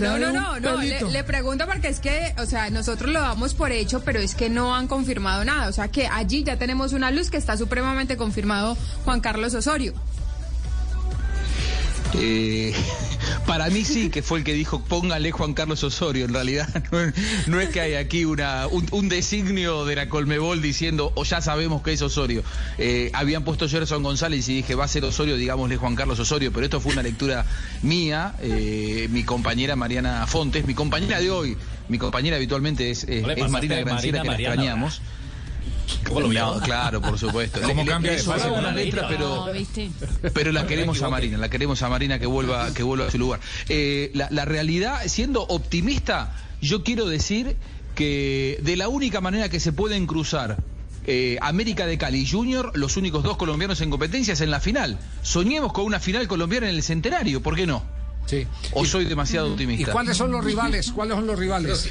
No, 0.00 0.18
no, 0.18 0.30
no, 0.32 0.52
un 0.52 0.62
no, 0.62 0.72
no, 0.76 0.82
le, 0.82 1.00
le 1.02 1.24
pregunto 1.24 1.66
porque 1.66 1.88
es 1.88 2.00
que, 2.00 2.34
o 2.38 2.46
sea, 2.46 2.70
nosotros 2.70 3.10
lo 3.12 3.20
damos 3.20 3.54
por 3.54 3.72
hecho, 3.72 4.00
pero 4.04 4.20
es 4.20 4.34
que 4.34 4.48
no 4.48 4.74
han 4.76 4.86
confirmado 4.86 5.44
nada. 5.44 5.68
O 5.68 5.72
sea, 5.72 5.88
que 5.88 6.06
allí 6.06 6.44
ya 6.44 6.56
tenemos 6.56 6.92
una 6.92 7.10
luz 7.10 7.30
que 7.30 7.36
está 7.36 7.56
supremamente 7.56 8.16
confirmado 8.16 8.76
Juan 9.04 9.20
Carlos 9.20 9.54
Osorio. 9.54 9.92
Eh, 12.14 12.72
para 13.46 13.68
mí 13.70 13.84
sí, 13.84 14.10
que 14.10 14.22
fue 14.22 14.38
el 14.38 14.44
que 14.44 14.52
dijo 14.54 14.82
póngale 14.84 15.30
Juan 15.32 15.54
Carlos 15.54 15.82
Osorio. 15.84 16.24
En 16.24 16.34
realidad 16.34 16.68
no, 16.92 17.00
es- 17.00 17.14
no 17.48 17.60
es 17.60 17.68
que 17.70 17.80
hay 17.80 17.94
aquí 17.94 18.24
una, 18.24 18.66
un, 18.66 18.86
un 18.90 19.08
designio 19.08 19.84
de 19.84 19.96
la 19.96 20.08
Colmebol 20.08 20.60
diciendo 20.62 21.12
o 21.14 21.24
ya 21.24 21.40
sabemos 21.40 21.82
que 21.82 21.92
es 21.92 22.02
Osorio. 22.02 22.42
Eh, 22.78 23.10
habían 23.12 23.44
puesto 23.44 23.68
Gerson 23.68 24.02
González 24.02 24.48
y 24.48 24.54
dije 24.56 24.74
va 24.74 24.84
a 24.84 24.88
ser 24.88 25.04
Osorio, 25.04 25.36
digámosle 25.36 25.76
Juan 25.76 25.94
Carlos 25.96 26.18
Osorio, 26.18 26.52
pero 26.52 26.64
esto 26.64 26.80
fue 26.80 26.92
una 26.92 27.02
lectura 27.02 27.44
mía. 27.82 28.34
eh, 28.40 29.08
mi 29.10 29.22
compañera 29.24 29.76
Mariana 29.76 30.26
Fontes, 30.26 30.66
mi 30.66 30.74
compañera 30.74 31.20
de 31.20 31.30
hoy, 31.30 31.56
mi 31.88 31.98
compañera 31.98 32.36
habitualmente 32.36 32.90
es, 32.90 33.04
es- 33.04 33.24
es 33.32 33.50
Marina 33.52 33.74
Granciera, 33.84 34.22
que 34.22 34.28
la 34.28 34.34
extrañamos. 34.56 35.00
¿Cómo 36.06 36.20
lo 36.20 36.32
No, 36.32 36.60
claro, 36.60 37.00
por 37.00 37.18
supuesto. 37.18 37.60
¿Cómo 37.62 37.82
Le- 37.84 37.88
cambia 37.90 38.10
le 38.12 38.16
de 38.18 38.22
fase? 38.22 38.48
una 38.48 38.72
letra, 38.72 39.08
pero 39.08 39.46
pero 40.34 40.52
la 40.52 40.66
queremos 40.66 41.02
a. 41.02 41.08
Marina, 41.10 41.38
la 41.38 41.48
queremos 41.48 41.82
a 41.82 41.88
Marina 41.88 42.18
que 42.18 42.26
vuelva, 42.26 42.72
que 42.74 42.82
vuelva 42.82 43.06
a 43.06 43.10
su 43.10 43.18
lugar. 43.18 43.40
Eh, 43.68 44.10
la, 44.14 44.28
la 44.30 44.44
realidad, 44.44 45.00
siendo 45.06 45.42
optimista, 45.42 46.34
yo 46.60 46.82
quiero 46.84 47.06
decir 47.06 47.56
que 47.94 48.58
de 48.62 48.76
la 48.76 48.88
única 48.88 49.20
manera 49.20 49.48
que 49.48 49.60
se 49.60 49.72
pueden 49.72 50.06
cruzar 50.06 50.58
eh, 51.06 51.38
América 51.40 51.86
de 51.86 51.96
Cali 51.98 52.20
y 52.22 52.26
Junior, 52.28 52.72
los 52.74 52.96
únicos 52.96 53.22
dos 53.22 53.36
colombianos 53.36 53.80
en 53.80 53.90
competencia, 53.90 54.34
es 54.34 54.40
en 54.40 54.50
la 54.50 54.60
final. 54.60 54.98
Soñemos 55.22 55.72
con 55.72 55.84
una 55.84 56.00
final 56.00 56.26
colombiana 56.28 56.68
en 56.68 56.74
el 56.74 56.82
centenario, 56.82 57.42
¿por 57.42 57.54
qué 57.56 57.66
no? 57.66 57.84
Sí. 58.26 58.46
¿O 58.72 58.84
soy 58.84 59.04
demasiado 59.06 59.48
¿Y 59.48 59.50
optimista? 59.52 59.92
cuáles 59.92 60.16
son 60.16 60.32
los 60.32 60.44
rivales? 60.44 60.90
¿Cuáles 60.92 61.14
son 61.16 61.26
los 61.26 61.38
rivales? 61.38 61.90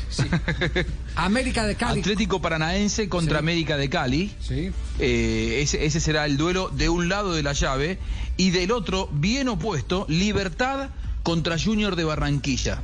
América 1.16 1.66
de 1.66 1.76
Cali. 1.76 2.02
Atlético 2.02 2.42
Paranaense 2.42 3.08
contra 3.10 3.38
Sí. 3.38 3.40
América 3.40 3.78
de 3.78 3.90
Cali. 3.90 4.32
Sí. 4.42 4.72
Eh, 5.00 5.60
ese, 5.62 5.86
ese 5.86 6.00
será 6.00 6.26
el 6.26 6.38
duelo 6.38 6.70
de 6.70 6.90
un 6.90 7.10
lado 7.10 7.34
de 7.34 7.44
la 7.44 7.54
llave 7.54 8.00
y 8.38 8.52
del 8.52 8.72
otro, 8.72 9.10
bien 9.14 9.48
opuesto, 9.50 10.06
Libertad 10.10 10.90
contra 11.24 11.58
Junior 11.58 11.96
de 11.96 12.04
Barranquilla. 12.04 12.82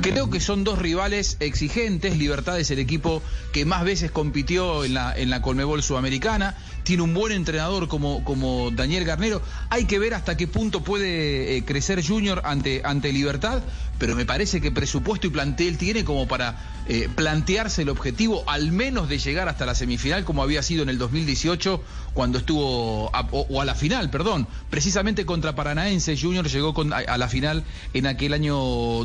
Creo 0.00 0.30
que 0.30 0.40
son 0.40 0.64
dos 0.64 0.78
rivales 0.78 1.36
exigentes. 1.40 2.16
Libertad 2.16 2.58
es 2.58 2.70
el 2.70 2.78
equipo 2.78 3.22
que 3.52 3.66
más 3.66 3.84
veces 3.84 4.10
compitió 4.10 4.84
en 4.84 4.94
la, 4.94 5.14
en 5.14 5.28
la 5.28 5.42
Colmebol 5.42 5.82
Sudamericana. 5.82 6.56
Tiene 6.86 7.02
un 7.02 7.14
buen 7.14 7.32
entrenador 7.32 7.88
como, 7.88 8.22
como 8.22 8.70
Daniel 8.70 9.04
Garnero. 9.04 9.42
Hay 9.70 9.86
que 9.86 9.98
ver 9.98 10.14
hasta 10.14 10.36
qué 10.36 10.46
punto 10.46 10.84
puede 10.84 11.56
eh, 11.56 11.64
crecer 11.64 12.06
Junior 12.06 12.42
ante, 12.44 12.82
ante 12.84 13.12
Libertad, 13.12 13.60
pero 13.98 14.14
me 14.14 14.24
parece 14.24 14.60
que 14.60 14.70
presupuesto 14.70 15.26
y 15.26 15.30
plantel 15.30 15.78
tiene 15.78 16.04
como 16.04 16.28
para 16.28 16.84
eh, 16.88 17.08
plantearse 17.12 17.82
el 17.82 17.88
objetivo 17.88 18.44
al 18.48 18.70
menos 18.70 19.08
de 19.08 19.18
llegar 19.18 19.48
hasta 19.48 19.66
la 19.66 19.74
semifinal 19.74 20.24
como 20.24 20.44
había 20.44 20.62
sido 20.62 20.84
en 20.84 20.88
el 20.88 20.98
2018 20.98 21.82
cuando 22.14 22.38
estuvo, 22.38 23.10
o, 23.10 23.60
a 23.60 23.64
la 23.64 23.74
final, 23.74 24.08
perdón, 24.08 24.46
precisamente 24.70 25.26
contra 25.26 25.56
Paranaense 25.56 26.16
Junior 26.16 26.46
llegó 26.46 26.72
a 26.92 27.18
la 27.18 27.28
final 27.28 27.64
en 27.94 28.06
aquel 28.06 28.32
año 28.32 28.54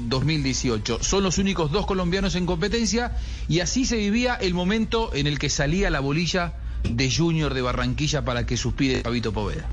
2018. 0.01 0.99
Son 1.01 1.23
los 1.23 1.39
únicos 1.39 1.71
dos 1.71 1.87
colombianos 1.87 2.35
en 2.35 2.45
competencia 2.45 3.17
y 3.49 3.61
así 3.61 3.85
se 3.85 3.97
vivía 3.97 4.35
el 4.35 4.53
momento 4.53 5.15
en 5.15 5.25
el 5.25 5.39
que 5.39 5.49
salía 5.49 5.89
la 5.89 5.99
bolilla 5.99 6.53
de 6.83 7.09
Junior 7.09 7.53
de 7.53 7.61
Barranquilla 7.61 8.21
para 8.21 8.43
que 8.45 8.57
suspire 8.57 9.01
Fabito 9.01 9.31
Poveda. 9.31 9.65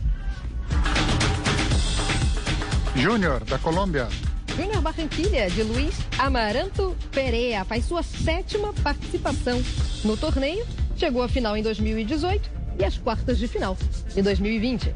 Júnior, 2.97 3.45
da 3.45 3.59
Colômbia. 3.59 4.09
Júnior 4.57 4.81
Barranquilha, 4.83 5.49
de 5.51 5.63
Luiz 5.63 5.95
Amaranto 6.19 6.97
Perea, 7.13 7.65
faz 7.65 7.85
sua 7.85 8.03
sétima 8.03 8.73
participação 8.83 9.63
no 10.05 10.17
torneio. 10.17 10.65
Chegou 10.97 11.23
à 11.23 11.29
final 11.29 11.57
em 11.57 11.63
2018 11.63 12.51
e 12.81 12.85
às 12.85 12.99
quartas 12.99 13.39
de 13.39 13.47
final 13.47 13.77
em 14.17 14.23
2020. 14.23 14.93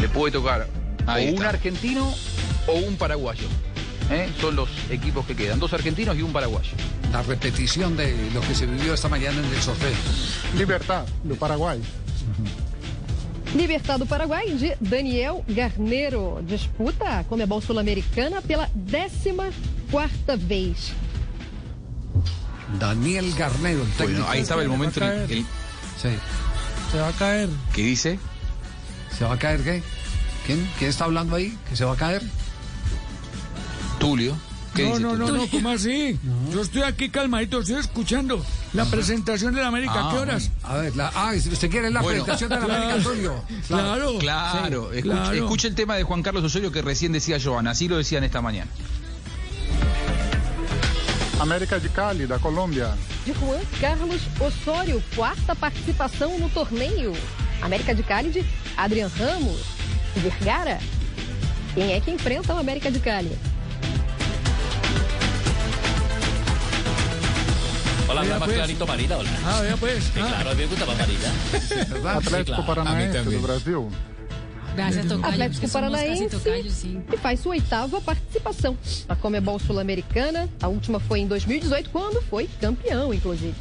Le 0.00 0.08
puede 0.08 0.32
tocar 0.36 0.66
Ahí 1.06 1.26
o 1.26 1.30
un 1.30 1.34
está. 1.34 1.48
argentino 1.50 2.12
o 2.66 2.72
un 2.72 2.96
paraguayo. 2.96 3.48
¿Eh? 4.10 4.28
Son 4.40 4.54
los 4.56 4.68
equipos 4.90 5.26
que 5.26 5.34
quedan, 5.36 5.58
dos 5.58 5.72
argentinos 5.72 6.16
y 6.16 6.22
un 6.22 6.32
paraguayo. 6.32 6.70
La 7.12 7.22
repetición 7.22 7.96
de 7.96 8.30
lo 8.32 8.40
que 8.40 8.54
se 8.54 8.66
vivió 8.66 8.94
esta 8.94 9.08
mañana 9.08 9.38
en 9.38 9.44
el 9.54 9.60
sorteo. 9.62 9.90
Libertad, 10.56 11.04
do 11.22 11.34
Paraguai. 11.36 11.80
Libertad 13.56 13.98
do 14.00 14.06
Paraguai, 14.06 14.50
de 14.58 14.76
Daniel 14.80 15.42
Garnero. 15.46 16.42
Disputa 16.46 17.18
a 17.20 17.24
Comebol 17.24 17.62
Sul-Americana 17.62 18.40
pela 18.40 18.68
14ª 18.90 20.36
vez. 20.48 20.92
Daniel 22.80 23.32
Garnero, 23.38 23.82
el 23.82 23.88
técnico. 23.90 24.04
Bueno, 24.22 24.28
ahí 24.28 24.40
estaba 24.40 24.62
el 24.62 24.68
momento 24.68 25.00
en 25.04 25.10
el, 25.12 25.30
el- 25.30 25.46
Sí. 26.00 26.08
Se 26.90 26.98
va 26.98 27.08
a 27.08 27.12
caer. 27.12 27.48
que 27.72 27.82
dice. 27.82 28.18
¿Se 29.16 29.24
va 29.24 29.34
a 29.34 29.38
caer 29.38 29.62
qué? 29.62 29.82
¿Quién? 30.46 30.68
¿Quién 30.78 30.90
está 30.90 31.04
hablando 31.04 31.36
ahí? 31.36 31.56
¿Que 31.68 31.76
se 31.76 31.84
va 31.84 31.92
a 31.92 31.96
caer? 31.96 32.22
Tulio. 34.04 34.36
¿Qué 34.74 34.82
No, 34.82 34.88
dice 34.90 35.00
no, 35.02 35.14
no, 35.16 35.26
Tulio? 35.26 35.42
no, 35.44 35.50
¿cómo 35.50 35.68
así? 35.70 36.18
Yo 36.52 36.60
estoy 36.62 36.82
aquí 36.82 37.08
calmadito, 37.08 37.60
estoy 37.60 37.76
escuchando 37.76 38.44
la 38.72 38.84
presentación 38.86 39.54
de 39.54 39.60
la 39.62 39.68
América. 39.68 39.92
Ah, 39.96 40.08
¿Qué 40.12 40.18
horas? 40.18 40.50
A 40.64 40.76
ver, 40.78 40.96
la, 40.96 41.12
ah, 41.14 41.32
usted 41.34 41.70
quiere 41.70 41.90
la 41.90 42.02
Bueno. 42.02 42.24
presentación 42.24 42.50
de 42.50 42.56
la 42.58 42.64
Claro. 42.66 42.82
América 42.84 43.08
Tulio. 43.08 43.44
Claro. 43.68 44.18
Claro, 44.18 44.90
Sí, 44.92 44.98
escuche, 44.98 45.32
claro. 45.38 45.68
el 45.68 45.74
tema 45.76 45.94
de 45.96 46.02
Juan 46.02 46.22
Carlos 46.22 46.42
Osorio 46.44 46.72
que 46.72 46.82
recién 46.82 47.12
decía 47.12 47.38
Joana, 47.42 47.70
así 47.70 47.86
lo 47.88 47.96
decían 47.96 48.24
esta 48.24 48.42
mañana. 48.42 48.70
América 51.40 51.78
de 51.78 51.88
Cali, 51.88 52.26
da 52.26 52.38
Colômbia. 52.38 52.94
De 53.26 53.34
Juan 53.34 53.60
Carlos 53.80 54.20
Osório, 54.40 55.02
quarta 55.16 55.54
participação 55.54 56.38
no 56.38 56.48
torneio. 56.48 57.12
América 57.62 57.94
de 57.94 58.02
Cali 58.02 58.30
de 58.30 58.44
Adrian 58.76 59.08
Ramos 59.18 59.60
Vergara. 60.16 60.78
Quem 61.74 61.92
é 61.92 62.00
que 62.00 62.10
enfrenta 62.10 62.54
o 62.54 62.58
América 62.58 62.90
de 62.90 63.00
Cali? 63.00 63.36
Hola, 68.14 68.22
Vea, 68.22 68.38
más 68.38 68.46
pues. 68.46 68.56
clarito 68.58 68.86
Marina, 68.86 69.16
hola. 69.16 69.30
Ah, 69.44 69.60
vea 69.60 69.76
pues. 69.76 70.04
Sí, 70.04 70.20
ah. 70.22 70.26
claro, 70.28 70.50
a 70.50 70.54
mí 70.54 70.62
me 70.62 70.66
gusta 70.68 70.86
más 70.86 70.96
Marina. 70.96 72.12
Atlético 72.14 72.44
claro. 72.44 72.66
Paranaense 72.66 73.24
do 73.24 73.40
Brasil. 73.40 73.88
Gracias, 74.76 75.06
Tocayo. 75.08 75.32
Atlético 75.32 75.68
Paranaense 75.68 76.28
tocayos, 76.28 76.72
sí. 76.74 77.00
e 77.12 77.16
faz 77.16 77.40
sua 77.40 77.50
oitava 77.50 78.00
participação 78.00 78.78
na 79.08 79.16
Comebol 79.16 79.58
Sul-Americana. 79.58 80.48
A 80.62 80.68
última 80.68 81.00
foi 81.00 81.20
em 81.20 81.26
2018, 81.26 81.90
quando 81.90 82.22
foi 82.22 82.48
campeão, 82.60 83.12
inclusive. 83.12 83.54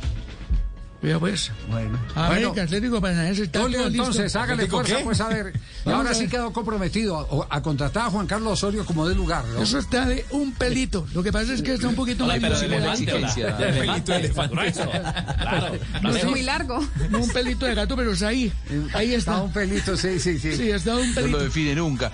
Ya 1.03 1.19
pues. 1.19 1.51
Bueno. 1.69 1.99
América, 2.15 2.63
Atlético 2.63 3.01
Paranaense 3.01 3.43
está 3.43 3.59
Tulio, 3.61 3.79
todo 3.79 3.89
listo. 3.89 4.03
entonces, 4.03 4.35
hágale 4.35 4.53
¿Atlético 4.63 4.77
fuerza, 4.77 4.97
qué? 4.97 5.03
pues 5.03 5.21
a 5.21 5.27
ver. 5.27 5.53
Y 5.85 5.89
ahora 5.89 6.11
a 6.11 6.13
sí 6.13 6.21
ver. 6.21 6.29
quedó 6.29 6.53
comprometido 6.53 7.45
a, 7.49 7.57
a 7.57 7.61
contratar 7.61 8.07
a 8.07 8.09
Juan 8.09 8.25
Carlos 8.25 8.53
Osorio 8.53 8.85
como 8.85 9.05
de 9.05 9.15
lugar, 9.15 9.43
¿no? 9.53 9.61
Eso 9.61 9.77
está 9.79 10.05
de 10.05 10.25
un 10.29 10.53
pelito. 10.53 11.05
Lo 11.13 11.21
que 11.21 11.31
pasa 11.33 11.53
es 11.53 11.61
que 11.61 11.73
está 11.73 11.89
un 11.89 11.95
poquito 11.95 12.25
más 12.25 12.37
pero 12.39 12.57
de 12.57 12.67
difícil. 12.69 13.09
elefante, 13.09 13.11
Exigencia. 13.11 13.45
hola. 13.47 13.57
De 13.57 13.69
elefante, 13.69 14.15
elefante. 14.15 14.55
Claro. 14.71 15.79
No 16.01 16.09
Es 16.15 16.25
muy 16.25 16.41
largo. 16.43 16.79
No 17.09 17.19
un 17.19 17.29
pelito 17.31 17.65
de 17.65 17.75
gato, 17.75 17.97
pero 17.97 18.13
es 18.13 18.21
ahí. 18.23 18.51
Ahí 18.93 19.13
está. 19.13 19.41
un 19.41 19.51
pelito, 19.51 19.97
sí, 19.97 20.19
sí, 20.21 20.39
sí. 20.39 20.55
Sí, 20.55 20.69
está 20.71 20.95
un 20.95 21.09
No 21.09 21.15
pelito. 21.15 21.37
lo 21.37 21.43
define 21.43 21.75
nunca. 21.75 22.13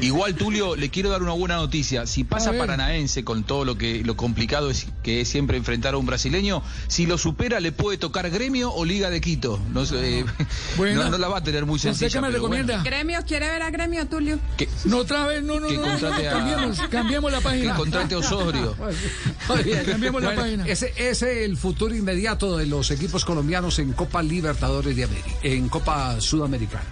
Igual, 0.00 0.34
Tulio, 0.34 0.74
le 0.74 0.88
quiero 0.90 1.10
dar 1.10 1.22
una 1.22 1.32
buena 1.32 1.56
noticia. 1.56 2.06
Si 2.06 2.22
A 2.22 2.26
pasa 2.26 2.50
ver. 2.50 2.60
Paranaense 2.60 3.24
con 3.24 3.44
todo 3.44 3.66
lo 3.66 3.76
que 3.76 4.02
lo 4.04 4.16
complicado 4.16 4.70
es 4.70 4.86
que 5.02 5.20
es 5.20 5.28
siempre 5.28 5.58
enfrentar 5.58 5.92
a 5.92 5.98
un 5.98 6.06
brasileño, 6.06 6.62
si 6.88 7.04
lo 7.04 7.18
supera 7.18 7.60
le 7.60 7.72
puede 7.72 7.98
tocar 7.98 8.21
Gremio 8.28 8.72
o 8.72 8.84
Liga 8.84 9.10
de 9.10 9.20
Quito. 9.20 9.58
No, 9.72 9.84
sé, 9.86 10.20
eh, 10.20 10.24
Bueno. 10.76 11.04
no, 11.04 11.10
no 11.10 11.18
la 11.18 11.28
va 11.28 11.38
a 11.38 11.42
tener 11.42 11.66
muy 11.66 11.76
¿Usted 11.76 11.90
sencilla. 11.90 12.10
qué 12.10 12.20
me 12.20 12.28
pero 12.32 12.40
bueno. 12.42 12.56
recomienda? 12.56 12.82
Gremio, 12.84 13.20
¿quiere 13.26 13.48
ver 13.48 13.62
a 13.62 13.70
Gremio, 13.70 14.06
Tulio? 14.06 14.38
Que- 14.56 14.68
No, 14.84 14.98
otra 14.98 15.26
vez, 15.26 15.42
no, 15.42 15.58
no, 15.60 15.68
Que 15.68 15.76
no. 15.76 15.82
contrate 15.82 16.28
a- 16.28 16.32
Cambiemos, 16.32 16.78
cambiemos 16.90 17.32
la 17.32 17.40
página. 17.40 17.72
Que 17.72 17.78
contrate 17.78 18.14
a 18.14 18.18
Osorio. 18.18 18.76
Cambiemos 19.86 20.22
la 20.22 20.28
Bueno, 20.28 20.42
página. 20.42 20.66
Ese 20.66 20.92
es 20.96 21.22
el 21.22 21.56
futuro 21.56 21.94
inmediato 21.94 22.56
de 22.56 22.66
los 22.66 22.90
equipos 22.90 23.24
colombianos 23.24 23.78
en 23.78 23.92
Copa 23.92 24.22
Libertadores 24.22 24.96
de 24.96 25.04
América, 25.04 25.30
en 25.42 25.68
Copa 25.68 26.20
Sudamericana. 26.20 26.84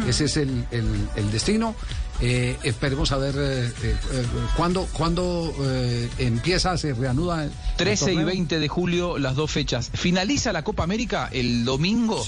Ujú. 0.00 0.08
Ese 0.08 0.24
es 0.26 0.36
el, 0.36 0.64
el- 0.70 1.08
el 1.16 1.30
destino. 1.30 1.74
Eh, 2.20 2.56
esperemos 2.62 3.10
a 3.12 3.18
ver 3.18 3.34
eh, 3.36 3.66
eh, 3.66 3.72
eh, 3.82 4.24
cuándo, 4.56 4.86
cuándo 4.92 5.52
eh, 5.62 6.08
empieza, 6.18 6.76
se 6.78 6.94
reanuda. 6.94 7.44
el 7.44 7.50
13 7.76 8.04
y 8.04 8.08
torneo. 8.14 8.26
20 8.26 8.58
de 8.60 8.68
julio, 8.68 9.18
las 9.18 9.34
dos 9.34 9.50
fechas. 9.50 9.90
Finaliza 9.92 10.52
la 10.52 10.62
Copa 10.62 10.84
América 10.84 11.28
el 11.32 11.64
domingo 11.64 12.24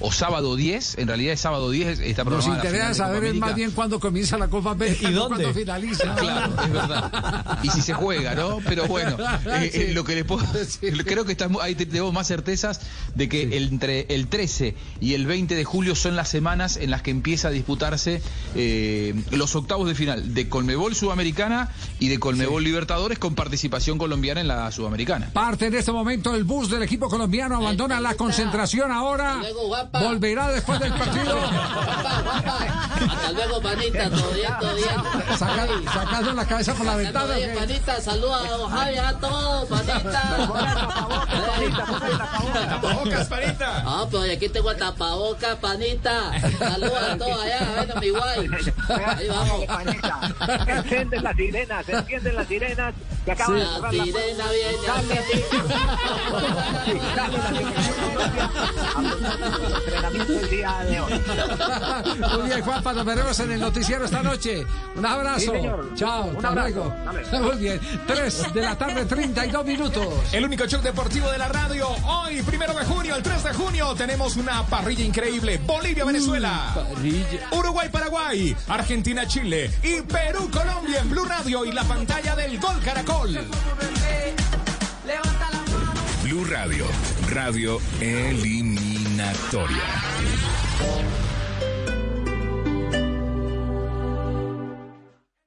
o 0.00 0.12
sábado 0.12 0.56
10. 0.56 0.98
En 0.98 1.08
realidad 1.08 1.32
es 1.32 1.40
sábado 1.40 1.70
10. 1.70 2.00
Está 2.00 2.24
Nos 2.24 2.46
interesa 2.46 2.92
saber 2.94 3.24
es 3.24 3.34
más 3.36 3.54
bien 3.54 3.70
cuándo 3.70 3.98
comienza 3.98 4.36
la 4.36 4.48
Copa 4.48 4.72
América, 4.72 5.08
¿Y 5.08 5.12
no 5.14 5.20
dónde? 5.28 5.44
cuándo 5.44 5.58
finaliza. 5.58 6.14
Claro, 6.16 6.52
es 6.62 6.72
verdad. 6.72 7.58
Y 7.62 7.70
si 7.70 7.80
se 7.80 7.94
juega, 7.94 8.34
¿no? 8.34 8.58
Pero 8.66 8.86
bueno, 8.86 9.16
eh, 9.46 9.70
eh, 9.72 9.90
lo 9.94 10.04
que 10.04 10.14
les 10.16 10.24
puedo 10.24 10.44
creo 11.06 11.24
que 11.24 11.32
estamos, 11.32 11.62
ahí 11.62 11.74
te- 11.74 11.86
tengo 11.86 12.12
más 12.12 12.28
certezas 12.28 12.80
de 13.14 13.28
que 13.28 13.42
el- 13.56 13.68
entre 13.70 14.02
el 14.10 14.26
13 14.28 14.74
y 15.00 15.14
el 15.14 15.26
20 15.26 15.54
de 15.54 15.64
julio 15.64 15.94
son 15.94 16.14
las 16.14 16.28
semanas 16.28 16.76
en 16.76 16.90
las 16.90 17.00
que 17.02 17.10
empieza 17.10 17.48
a 17.48 17.50
disputarse 17.50 18.20
eh, 18.54 19.14
los 19.32 19.54
octavos 19.56 19.86
de 19.88 19.94
final 19.94 20.34
de 20.34 20.48
Colmebol 20.48 20.94
Sudamericana 20.94 21.68
y 21.98 22.08
de 22.08 22.18
Colmebol 22.18 22.62
Libertadores 22.64 23.18
con 23.18 23.34
participación 23.34 23.98
colombiana 23.98 24.40
en 24.40 24.48
la 24.48 24.70
Sudamericana. 24.72 25.30
Parte 25.32 25.66
en 25.66 25.74
este 25.74 25.92
momento 25.92 26.34
el 26.34 26.44
bus 26.44 26.70
del 26.70 26.82
equipo 26.82 27.08
colombiano, 27.08 27.56
abandona 27.56 28.00
la 28.00 28.14
concentración 28.14 28.90
ahora. 28.92 29.36
luego, 29.40 29.66
guapa. 29.68 30.02
Volverá 30.02 30.48
después 30.50 30.78
del 30.80 30.92
partido. 30.92 31.38
Hasta 33.00 33.32
luego, 33.32 33.60
panita, 33.62 34.10
todo 34.10 34.30
bien, 34.32 34.50
todo 34.60 34.74
bien. 34.74 34.88
Saca- 35.38 35.66
sacando 35.92 36.32
la 36.32 36.46
cabeza 36.46 36.74
por 36.74 36.86
la 36.86 36.96
ventana. 36.96 37.34
bien, 37.36 37.54
panita, 37.58 38.00
saluda 38.00 38.38
a 38.44 38.56
don 38.56 38.70
Javi, 38.70 38.96
a 38.98 39.12
todos, 39.18 39.68
panita. 39.68 40.48
Tapabocas, 42.68 43.28
panita. 43.28 43.82
Ah, 43.86 44.06
pero 44.10 44.22
aquí 44.32 44.48
tengo 44.48 44.70
el 44.70 44.76
tapabocas, 44.76 45.56
panita. 45.56 46.32
Saluda 46.58 47.12
a 47.12 47.18
todos 47.18 47.42
allá, 47.44 47.72
bueno, 47.76 47.94
mi 48.00 48.10
guay. 48.10 48.48
Ahí 49.20 49.28
vamos. 49.28 49.64
Encienden 50.66 51.22
las 51.22 51.36
sirenas, 51.36 51.88
encienden 51.88 52.34
las 52.36 52.48
sirenas. 52.48 52.94
Que 53.24 53.32
acaban 53.32 53.58
de 53.58 53.64
La 53.64 53.74
cerrar 53.74 53.94
la 53.94 54.04
sirena 54.04 54.44
viene 54.50 54.78
Dale, 57.14 57.40
entrenamiento 59.76 60.32
del 60.32 60.50
día 60.50 60.78
de 60.88 61.00
hoy. 61.00 61.12
Muy 62.38 62.46
bien, 62.48 62.62
Juanpa, 62.62 62.92
nos 62.94 63.04
veremos 63.04 63.40
en 63.40 63.52
el 63.52 63.60
noticiero 63.60 64.04
esta 64.06 64.22
noche. 64.22 64.64
Un 64.96 65.04
abrazo. 65.04 65.40
Sí, 65.40 65.46
señor. 65.46 65.94
Chao, 65.94 66.24
Un 66.24 66.36
hasta 66.36 66.48
abrazo. 66.48 66.94
Muy 67.42 67.56
bien, 67.56 67.80
3 68.06 68.54
de 68.54 68.62
la 68.62 68.78
tarde, 68.78 69.04
32 69.04 69.66
minutos. 69.66 70.08
El 70.32 70.44
único 70.46 70.66
show 70.66 70.80
deportivo 70.80 71.30
de 71.30 71.38
la 71.38 71.48
radio. 71.48 71.88
Hoy, 72.06 72.40
primero 72.42 72.72
de 72.72 72.84
junio, 72.86 73.16
el 73.16 73.22
3 73.22 73.44
de 73.44 73.52
junio, 73.52 73.94
tenemos 73.94 74.36
una 74.36 74.64
parrilla 74.66 75.04
increíble. 75.04 75.60
Bolivia, 75.66 76.06
Venezuela. 76.06 76.86
Uruguay, 77.52 77.88
Paraguay. 77.90 78.56
Argentina, 78.68 79.09
Chile. 79.26 79.68
Y 79.82 80.02
Perú, 80.02 80.48
Colombia 80.50 81.00
en 81.00 81.10
Blue 81.10 81.24
Radio 81.24 81.64
y 81.64 81.72
la 81.72 81.82
pantalla 81.82 82.36
del 82.36 82.60
Gol 82.60 82.80
Caracol. 82.80 83.36
Blue 86.22 86.44
Radio, 86.44 86.86
radio 87.28 87.80
eliminatoria. 88.00 89.82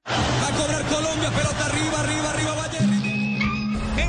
Va 0.08 0.48
a 0.48 0.52
cobrar 0.52 0.84
Colombia, 0.84 1.32
pelota 1.32 1.66
arriba, 1.66 2.00
arriba, 2.02 2.30
arriba, 2.32 2.54
Valle. 2.56 2.80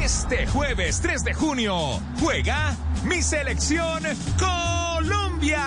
Este 0.05 0.49
jueves 0.49 1.01
3 1.01 1.23
de 1.25 1.35
junio 1.35 2.01
juega 2.19 2.75
mi 3.05 3.23
selección 3.23 4.03
Colombia. 4.37 5.63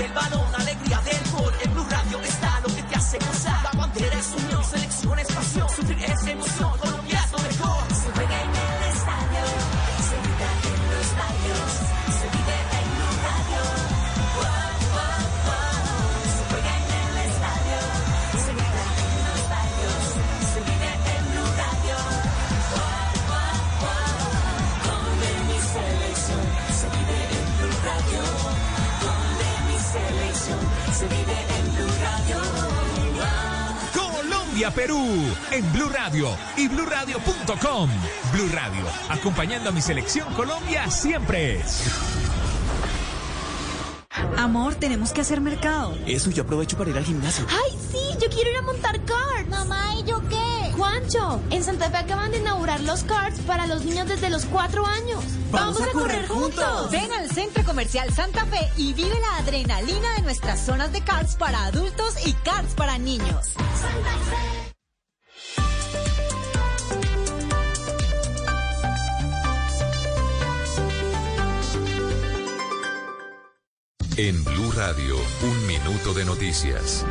Del 0.00 0.12
balón, 0.14 0.54
alegría 0.54 0.98
del 1.02 1.30
gol. 1.30 1.52
En 1.62 1.74
Blue 1.74 1.86
Radio 1.90 2.20
está 2.22 2.60
lo 2.60 2.74
que 2.74 2.82
te 2.82 2.96
hace 2.96 3.18
gozar. 3.18 3.62
La 3.62 3.78
bandera 3.78 4.16
es 4.18 4.32
unión, 4.32 4.49
Colombia, 34.60 34.70
Perú 34.74 35.36
en 35.52 35.72
Blue 35.72 35.88
Radio 35.88 36.36
y 36.54 36.68
BlueRadio.com. 36.68 37.88
Blue 38.30 38.48
Radio, 38.52 38.84
acompañando 39.08 39.70
a 39.70 39.72
mi 39.72 39.80
selección 39.80 40.30
Colombia 40.34 40.90
siempre. 40.90 41.62
Amor, 44.36 44.74
tenemos 44.74 45.12
que 45.12 45.22
hacer 45.22 45.40
mercado. 45.40 45.96
Eso, 46.06 46.30
yo 46.30 46.42
aprovecho 46.42 46.76
para 46.76 46.90
ir 46.90 46.98
al 46.98 47.04
gimnasio. 47.04 47.46
¡Ay, 47.48 47.78
sí! 47.90 48.18
Yo 48.20 48.28
quiero 48.28 48.50
ir 48.50 48.56
a 48.58 48.62
montar 48.62 49.02
karts. 49.04 49.48
Mamá, 49.48 49.94
¿y 49.98 50.04
yo 50.04 50.20
en 51.50 51.64
Santa 51.64 51.90
Fe 51.90 51.96
acaban 51.96 52.30
de 52.30 52.38
inaugurar 52.38 52.80
los 52.80 53.02
karts 53.02 53.40
para 53.40 53.66
los 53.66 53.84
niños 53.84 54.06
desde 54.06 54.30
los 54.30 54.44
cuatro 54.44 54.86
años. 54.86 55.24
¡Vamos, 55.50 55.80
a, 55.80 55.90
correr, 55.90 56.28
juntos! 56.28 56.90
Ven 56.92 57.10
al 57.10 57.28
Centro 57.28 57.64
Comercial 57.64 58.12
Santa 58.14 58.44
Fe 58.46 58.70
y 58.76 58.92
vive 58.92 59.18
la 59.18 59.38
adrenalina 59.38 60.14
de 60.14 60.22
nuestras 60.22 60.64
zonas 60.64 60.92
de 60.92 61.00
karts 61.00 61.34
para 61.34 61.64
adultos 61.64 62.14
y 62.24 62.32
karts 62.32 62.74
para 62.74 62.96
niños. 62.98 63.54
En 74.16 74.44
Blue 74.44 74.70
Radio, 74.76 75.16
un 75.42 75.66
minuto 75.66 76.14
de 76.14 76.24
noticias. 76.24 77.04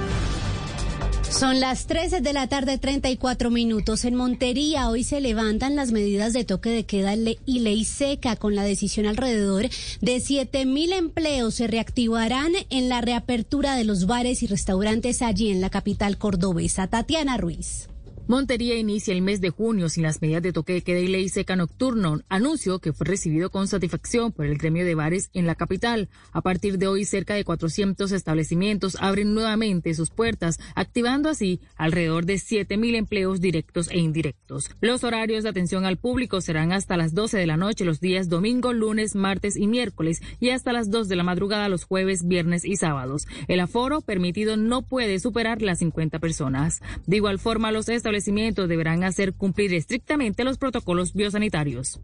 Son 1.31 1.60
las 1.60 1.85
13 1.85 2.22
de 2.22 2.34
la 2.34 2.47
tarde, 2.47 2.80
34 2.80 3.51
minutos. 3.51 4.03
En 4.03 4.15
Montería 4.15 4.89
hoy 4.89 5.03
se 5.03 5.22
levantan 5.22 5.76
las 5.76 5.91
medidas 5.91 6.34
de 6.34 6.43
toque 6.43 6.69
de 6.69 6.85
queda 6.85 7.14
y 7.45 7.60
ley 7.60 7.85
seca 7.85 8.35
con 8.35 8.56
la 8.56 8.64
decisión 8.64 9.06
alrededor 9.06 9.69
de 10.01 10.19
7 10.19 10.65
mil 10.65 10.91
empleos 10.91 11.56
se 11.56 11.68
reactivarán 11.68 12.51
en 12.69 12.89
la 12.89 13.01
reapertura 13.01 13.76
de 13.76 13.84
los 13.84 14.07
bares 14.07 14.41
y 14.41 14.47
restaurantes 14.47 15.22
allí 15.22 15.51
en 15.51 15.61
la 15.61 15.69
capital 15.69 16.18
cordobesa. 16.18 16.88
Tatiana 16.88 17.38
Ruiz. 17.38 17.88
Montería 18.30 18.77
inicia 18.77 19.11
el 19.11 19.23
mes 19.23 19.41
de 19.41 19.49
junio 19.49 19.89
sin 19.89 20.03
las 20.03 20.22
medidas 20.22 20.43
de 20.43 20.53
toque 20.53 20.73
de 20.73 20.84
queda 20.84 20.99
y 20.99 21.07
ley 21.07 21.30
seca 21.30 21.56
nocturno, 21.56 22.19
anuncio 22.30 22.77
que 22.77 22.93
fue 22.93 23.07
recibido 23.07 23.49
con 23.49 23.68
satisfacción 23.68 24.31
por 24.31 24.45
el 24.45 24.60
gremio 24.60 24.85
de 24.85 24.93
bares 24.93 25.31
en 25.34 25.47
la 25.47 25.56
capital. 25.56 26.10
A 26.31 26.41
partir 26.41 26.77
de 26.77 26.85
hoy, 26.85 27.06
cerca 27.06 27.34
de 27.34 27.43
400 27.43 28.11
establecimientos 28.11 28.97
abren 28.99 29.34
nuevamente 29.34 29.95
sus 29.95 30.11
puertas, 30.11 30.60
activando 30.76 31.27
así 31.27 31.60
alrededor 31.76 32.27
de 32.27 32.35
7.000 32.35 32.97
empleos 32.97 33.41
directos 33.41 33.89
e 33.89 33.97
indirectos. 33.97 34.69
Los 34.80 35.03
horarios 35.03 35.41
de 35.41 35.49
atención 35.49 35.88
al 35.88 35.97
público 35.97 36.39
serán 36.39 36.72
hasta 36.72 36.97
las 36.97 37.15
12 37.15 37.35
de 37.35 37.47
la 37.47 37.57
noche 37.57 37.84
los 37.84 37.99
días 37.99 38.30
domingo, 38.30 38.73
lunes, 38.73 39.15
martes 39.15 39.57
y 39.57 39.65
miércoles 39.65 40.22
y 40.39 40.51
hasta 40.51 40.72
las 40.72 40.91
2 40.91 41.07
de 41.07 41.15
la 41.15 41.23
madrugada 41.23 41.68
los 41.68 41.84
jueves, 41.84 42.27
viernes 42.27 42.64
y 42.64 42.76
sábados. 42.76 43.26
El 43.47 43.60
aforo 43.60 44.01
permitido 44.01 44.56
no 44.56 44.84
puede 44.84 45.18
superar 45.18 45.64
las 45.64 45.80
50 45.80 46.19
personas. 46.19 46.81
De 47.07 47.15
igual 47.15 47.39
forma, 47.39 47.72
los 47.72 47.89
establecimientos 47.89 48.18
deberán 48.67 49.03
hacer 49.03 49.33
cumplir 49.33 49.73
estrictamente 49.73 50.43
los 50.43 50.57
protocolos 50.57 51.13
biosanitarios. 51.13 51.99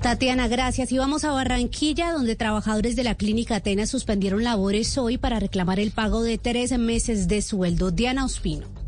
Tatiana, 0.00 0.46
gracias. 0.46 0.92
Y 0.92 0.98
vamos 0.98 1.24
a 1.24 1.32
Barranquilla, 1.32 2.12
donde 2.12 2.36
trabajadores 2.36 2.94
de 2.94 3.02
la 3.02 3.16
clínica 3.16 3.56
Atenas 3.56 3.90
suspendieron 3.90 4.44
labores 4.44 4.96
hoy 4.98 5.18
para 5.18 5.40
reclamar 5.40 5.80
el 5.80 5.90
pago 5.90 6.22
de 6.22 6.38
tres 6.38 6.78
meses 6.78 7.26
de 7.26 7.42
sueldo. 7.42 7.90
Diana 7.90 8.24
Ospino. 8.24 8.81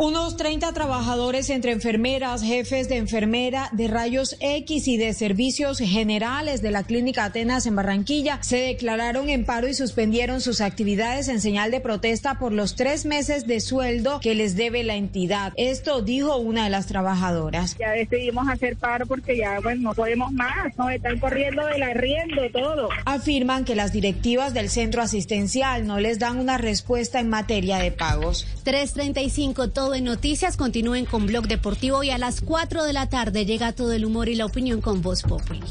Unos 0.00 0.36
30 0.36 0.72
trabajadores 0.74 1.50
entre 1.50 1.72
enfermeras, 1.72 2.40
jefes 2.40 2.88
de 2.88 2.98
enfermera, 2.98 3.68
de 3.72 3.88
rayos 3.88 4.36
X 4.38 4.86
y 4.86 4.96
de 4.96 5.12
servicios 5.12 5.78
generales 5.78 6.62
de 6.62 6.70
la 6.70 6.84
Clínica 6.84 7.24
Atenas 7.24 7.66
en 7.66 7.74
Barranquilla 7.74 8.38
se 8.40 8.58
declararon 8.58 9.28
en 9.28 9.44
paro 9.44 9.66
y 9.66 9.74
suspendieron 9.74 10.40
sus 10.40 10.60
actividades 10.60 11.26
en 11.26 11.40
señal 11.40 11.72
de 11.72 11.80
protesta 11.80 12.38
por 12.38 12.52
los 12.52 12.76
tres 12.76 13.06
meses 13.06 13.48
de 13.48 13.58
sueldo 13.58 14.20
que 14.20 14.36
les 14.36 14.54
debe 14.54 14.84
la 14.84 14.94
entidad. 14.94 15.52
Esto 15.56 16.00
dijo 16.00 16.36
una 16.36 16.62
de 16.62 16.70
las 16.70 16.86
trabajadoras. 16.86 17.76
Ya 17.76 17.90
decidimos 17.90 18.48
hacer 18.48 18.76
paro 18.76 19.04
porque 19.04 19.36
ya 19.36 19.58
bueno, 19.58 19.82
no 19.82 19.94
podemos 19.94 20.30
más, 20.30 20.76
nos 20.78 20.92
están 20.92 21.18
corriendo 21.18 21.66
del 21.66 21.82
arriendo 21.82 22.42
todo. 22.52 22.88
Afirman 23.04 23.64
que 23.64 23.74
las 23.74 23.92
directivas 23.92 24.54
del 24.54 24.70
centro 24.70 25.02
asistencial 25.02 25.88
no 25.88 25.98
les 25.98 26.20
dan 26.20 26.38
una 26.38 26.56
respuesta 26.56 27.18
en 27.18 27.28
materia 27.28 27.78
de 27.78 27.90
pagos. 27.90 28.46
335, 28.62 29.70
todo 29.70 29.87
en 29.94 30.04
noticias. 30.04 30.56
Continúen 30.56 31.04
con 31.04 31.26
Blog 31.26 31.46
Deportivo 31.46 32.02
y 32.02 32.10
a 32.10 32.18
las 32.18 32.40
4 32.40 32.84
de 32.84 32.92
la 32.92 33.08
tarde 33.08 33.46
llega 33.46 33.72
todo 33.72 33.92
el 33.92 34.04
humor 34.04 34.28
y 34.28 34.34
la 34.34 34.46
opinión 34.46 34.80
con 34.80 35.02
Voz 35.02 35.22
Populi. 35.22 35.62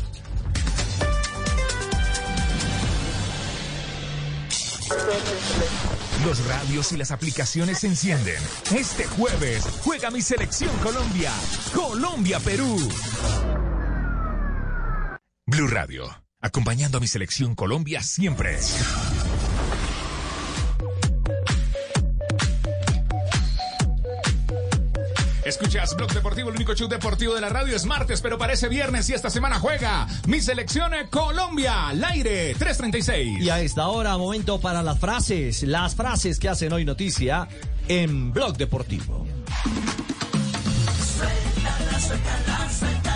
Los 6.26 6.45
radios 6.45 6.91
y 6.91 6.98
las 6.98 7.11
aplicaciones 7.11 7.80
se 7.80 7.88
encienden. 7.88 8.35
Este 8.76 9.06
jueves 9.06 9.64
juega 9.84 10.11
mi 10.11 10.22
selección 10.22 10.76
Colombia. 10.80 11.31
Colombia-Perú. 11.73 12.77
Blue 15.45 15.68
Radio, 15.68 16.03
acompañando 16.41 16.98
a 16.98 17.02
mi 17.02 17.07
selección 17.07 17.56
Colombia 17.56 18.02
siempre. 18.03 18.57
Escuchas 25.48 25.95
Blog 25.95 26.11
Deportivo, 26.11 26.49
el 26.49 26.56
único 26.56 26.74
show 26.74 26.90
deportivo 26.90 27.34
de 27.34 27.40
la 27.40 27.48
radio 27.48 27.74
es 27.74 27.86
martes, 27.86 28.19
pero 28.19 28.38
parece 28.38 28.68
viernes 28.68 29.10
y 29.10 29.14
esta 29.14 29.30
semana 29.30 29.60
juega 29.60 30.06
mi 30.28 30.41
selección 30.41 30.91
Colombia, 31.10 31.88
al 31.88 32.03
aire 32.03 32.53
336. 32.56 33.40
Y 33.40 33.49
a 33.49 33.61
esta 33.61 33.88
hora, 33.88 34.18
momento 34.18 34.60
para 34.60 34.84
las 34.84 34.99
frases, 34.99 35.64
las 35.64 35.95
frases 35.95 36.38
que 36.38 36.49
hacen 36.49 36.74
hoy 36.74 36.84
noticia 36.84 37.48
en 37.88 38.34
Blog 38.34 38.57
Deportivo. 38.57 39.26
Suéltala, 41.15 41.99
suéltala, 42.02 42.69
suéltala. 42.69 43.06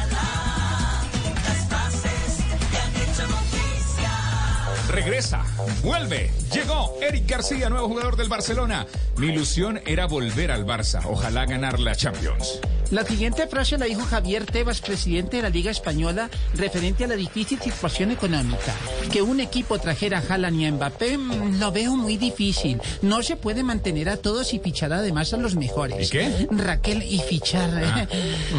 Regresa, 4.91 5.45
vuelve, 5.83 6.29
llegó 6.53 6.97
Eric 7.01 7.25
García, 7.25 7.69
nuevo 7.69 7.87
jugador 7.87 8.17
del 8.17 8.27
Barcelona. 8.27 8.85
Mi 9.15 9.27
ilusión 9.27 9.79
era 9.85 10.05
volver 10.05 10.51
al 10.51 10.65
Barça, 10.65 11.01
ojalá 11.05 11.45
ganar 11.45 11.79
la 11.79 11.95
Champions. 11.95 12.59
La 12.91 13.05
siguiente 13.05 13.47
frase 13.47 13.77
la 13.77 13.85
dijo 13.85 14.01
Javier 14.01 14.45
Tebas, 14.45 14.81
presidente 14.81 15.37
de 15.37 15.43
la 15.43 15.49
Liga 15.49 15.71
Española, 15.71 16.29
referente 16.55 17.05
a 17.05 17.07
la 17.07 17.15
difícil 17.15 17.57
situación 17.61 18.11
económica. 18.11 18.75
Que 19.13 19.21
un 19.21 19.39
equipo 19.39 19.79
trajera 19.79 20.17
a 20.17 20.33
Haaland 20.33 20.59
y 20.59 20.65
a 20.65 20.71
Mbappé 20.73 21.17
mm, 21.17 21.59
lo 21.61 21.71
veo 21.71 21.95
muy 21.95 22.17
difícil. 22.17 22.81
No 23.01 23.23
se 23.23 23.37
puede 23.37 23.63
mantener 23.63 24.09
a 24.09 24.17
todos 24.17 24.53
y 24.53 24.59
fichar 24.59 24.91
además 24.91 25.33
a 25.33 25.37
los 25.37 25.55
mejores. 25.55 26.09
¿Y 26.09 26.11
qué? 26.11 26.47
Ah. 26.51 26.53
Raquel 26.57 27.01
y 27.03 27.19
fichar. 27.19 27.71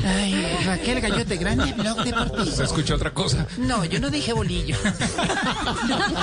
Ay, 0.06 0.58
Raquel 0.64 1.02
Gallote 1.02 1.36
Grande, 1.36 1.74
Blog 1.74 2.02
Deportivo. 2.02 2.46
Se 2.46 2.64
escucha 2.64 2.94
otra 2.94 3.12
cosa. 3.12 3.46
No, 3.58 3.84
yo 3.84 4.00
no 4.00 4.08
dije 4.08 4.32
bolillo. 4.32 4.78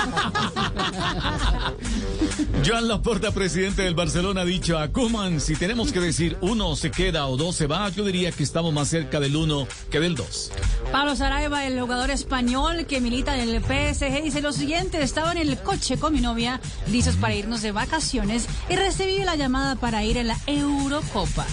Joan 2.64 2.88
Laporta, 2.88 3.30
presidente 3.32 3.82
del 3.82 3.94
Barcelona, 3.94 4.42
ha 4.42 4.44
dicho 4.44 4.78
a 4.78 4.88
Koeman, 4.88 5.40
si 5.40 5.56
tenemos 5.56 5.92
que 5.92 6.00
decir 6.00 6.36
uno 6.40 6.76
se 6.76 6.90
queda 6.90 7.26
o 7.26 7.36
dos 7.36 7.56
se 7.56 7.66
va, 7.66 7.88
yo 7.88 8.04
diría 8.04 8.32
que 8.32 8.42
estamos 8.42 8.72
más 8.72 8.88
cerca 8.88 9.20
del 9.20 9.36
uno 9.36 9.66
que 9.90 10.00
del 10.00 10.14
dos. 10.14 10.52
Pablo 10.92 11.16
Saraiva, 11.16 11.66
el 11.66 11.80
jugador 11.80 12.10
español 12.10 12.86
que 12.86 13.00
milita 13.00 13.36
en 13.36 13.48
el 13.48 13.62
PSG, 13.62 14.22
dice 14.22 14.40
lo 14.40 14.52
siguiente, 14.52 15.02
estaba 15.02 15.32
en 15.32 15.38
el 15.38 15.58
coche 15.58 15.98
con 15.98 16.12
mi 16.12 16.20
novia, 16.20 16.60
listos 16.90 17.16
para 17.16 17.34
irnos 17.34 17.62
de 17.62 17.72
vacaciones 17.72 18.46
y 18.68 18.76
recibí 18.76 19.24
la 19.24 19.36
llamada 19.36 19.76
para 19.76 20.04
ir 20.04 20.18
a 20.18 20.24
la 20.24 20.36
Eurocopa. 20.46 21.46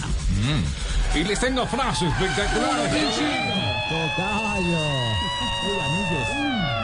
Y 1.14 1.24
les 1.24 1.40
tengo 1.40 1.66
frases 1.66 2.08
espectaculares. 2.12 2.92
Tocayo. 3.88 4.98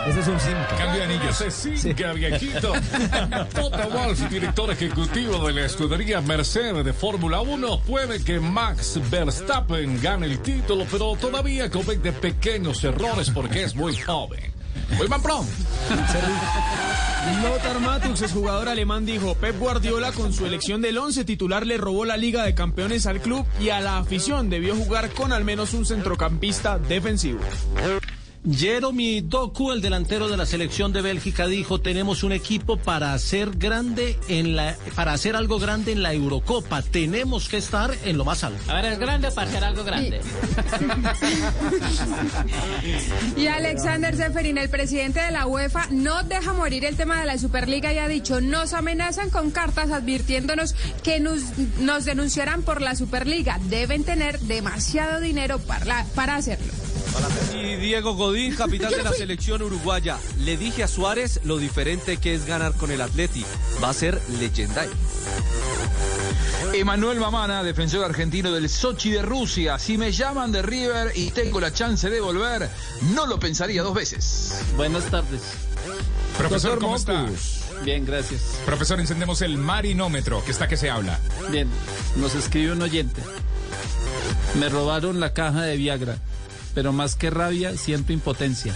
Ese 0.07 0.21
es 0.21 0.29
un 0.29 0.39
5. 0.39 0.59
Cambio 0.77 1.01
de 1.01 1.03
anillos. 1.05 1.45
Sí, 1.49 1.95
viejito. 1.95 2.73
Toto 3.55 3.91
Wolff, 3.91 4.29
director 4.29 4.71
ejecutivo 4.71 5.47
de 5.47 5.55
la 5.55 5.65
escudería 5.65 6.21
Mercedes 6.21 6.85
de 6.85 6.93
Fórmula 6.93 7.41
1, 7.41 7.81
puede 7.81 8.23
que 8.23 8.39
Max 8.39 9.01
Verstappen 9.11 10.01
gane 10.03 10.27
el 10.27 10.41
título, 10.41 10.87
pero 10.91 11.17
todavía 11.17 11.71
comete 11.71 12.13
pequeños 12.13 12.85
errores 12.85 13.31
porque 13.31 13.65
es 13.65 13.75
muy 13.75 13.97
joven. 13.97 14.53
Mal 15.09 15.23
pronto. 15.23 15.51
Lothar 17.43 17.81
Matthäus, 17.81 18.21
exjugador 18.21 18.69
alemán, 18.69 19.07
dijo, 19.07 19.35
Pep 19.35 19.59
Guardiola 19.59 20.13
con 20.13 20.35
su 20.35 20.45
elección 20.45 20.83
del 20.83 20.99
11 20.99 21.25
titular 21.25 21.67
le 21.67 21.79
robó 21.79 22.05
la 22.05 22.19
Liga 22.19 22.45
de 22.45 22.55
Campeones 22.55 23.07
al 23.07 23.21
club 23.21 23.47
y 23.59 23.71
a 23.71 23.81
la 23.81 23.99
afición 23.99 24.51
debió 24.51 24.77
jugar 24.77 25.11
con 25.11 25.33
al 25.33 25.45
menos 25.45 25.73
un 25.73 25.87
centrocampista 25.87 26.79
defensivo. 26.79 27.41
Jeremy 28.51 29.23
Doku, 29.23 29.73
el 29.73 29.81
delantero 29.81 30.29
de 30.29 30.37
la 30.37 30.45
selección 30.45 30.93
de 30.93 31.01
Bélgica, 31.01 31.47
dijo: 31.47 31.81
Tenemos 31.81 32.23
un 32.25 32.33
equipo 32.33 32.77
para 32.77 33.15
hacer 33.15 33.51
grande 33.57 34.19
en 34.29 34.55
la, 34.55 34.77
para 34.95 35.13
hacer 35.15 35.35
algo 35.35 35.59
grande 35.59 35.93
en 35.93 36.03
la 36.03 36.13
Eurocopa. 36.13 36.83
Tenemos 36.83 37.49
que 37.49 37.57
estar 37.57 37.95
en 38.05 38.19
lo 38.19 38.25
más 38.25 38.45
alto. 38.45 38.61
A 38.71 38.75
ver, 38.75 38.93
es 38.93 38.99
grande 38.99 39.31
para 39.31 39.49
hacer 39.49 39.65
algo 39.65 39.85
grande. 39.85 40.21
Y 43.37 43.47
Alexander 43.47 44.15
Zeferin, 44.15 44.59
el 44.59 44.69
presidente 44.69 45.21
de 45.21 45.31
la 45.31 45.47
UEFA, 45.47 45.89
no 45.91 46.23
deja 46.23 46.53
morir 46.53 46.85
el 46.85 46.97
tema 46.97 47.19
de 47.21 47.27
la 47.27 47.39
Superliga 47.39 47.93
y 47.93 47.99
ha 47.99 48.09
dicho, 48.09 48.41
nos 48.41 48.75
amenazan 48.75 49.31
con 49.31 49.51
cartas 49.51 49.91
advirtiéndonos 49.91 50.75
que 51.03 51.21
nos, 51.21 51.41
nos 51.81 52.05
denunciarán 52.05 52.63
por 52.63 52.83
la 52.83 52.95
Superliga. 52.95 53.59
Deben 53.65 54.05
tener 54.05 54.39
demasiado 54.41 55.21
dinero 55.21 55.59
para, 55.59 56.05
para 56.15 56.37
hacerlo. 56.37 56.74
Y 57.55 57.77
Diego 57.77 58.15
Godín, 58.15 58.55
capitán 58.55 58.91
de 58.91 59.03
la 59.03 59.13
selección 59.13 59.63
uruguaya. 59.63 60.19
Le 60.41 60.57
dije 60.57 60.83
a 60.83 60.89
Suárez 60.89 61.41
lo 61.45 61.59
diferente 61.59 62.17
que 62.17 62.35
es 62.35 62.47
ganar 62.47 62.75
con 62.75 62.91
el 62.91 63.01
Atleti. 63.01 63.45
Va 63.83 63.91
a 63.91 63.95
ser 63.95 64.21
legendario. 64.41 64.93
Emanuel 66.73 67.21
Mamana, 67.21 67.63
defensor 67.63 68.05
argentino 68.05 68.51
del 68.51 68.69
Sochi 68.69 69.13
de 69.13 69.23
Rusia. 69.23 69.79
Si 69.79 69.97
me 69.97 70.11
llaman 70.11 70.51
de 70.51 70.63
River 70.63 71.13
y 71.15 71.31
tengo 71.31 71.61
la 71.61 71.73
chance 71.73 72.11
de 72.11 72.21
volver, 72.21 72.69
no 73.15 73.27
lo 73.27 73.39
pensaría 73.39 73.83
dos 73.83 73.95
veces. 73.95 74.61
Buenas 74.77 75.05
tardes. 75.05 75.41
Profesor, 76.37 76.81
¿cómo 76.81 76.97
está? 76.97 77.27
Bien, 77.85 78.05
gracias. 78.05 78.59
Profesor, 78.67 78.99
encendemos 78.99 79.41
el 79.43 79.57
marinómetro, 79.57 80.45
que 80.45 80.51
está 80.51 80.67
que 80.67 80.77
se 80.77 80.91
habla. 80.91 81.21
Bien, 81.51 81.69
nos 82.17 82.35
escribe 82.35 82.73
un 82.73 82.83
oyente. 82.83 83.23
Me 84.59 84.69
robaron 84.69 85.21
la 85.21 85.33
caja 85.33 85.63
de 85.63 85.77
Viagra, 85.77 86.19
pero 86.75 86.93
más 86.93 87.15
que 87.15 87.31
rabia, 87.31 87.77
siento 87.77 88.13
impotencia. 88.13 88.75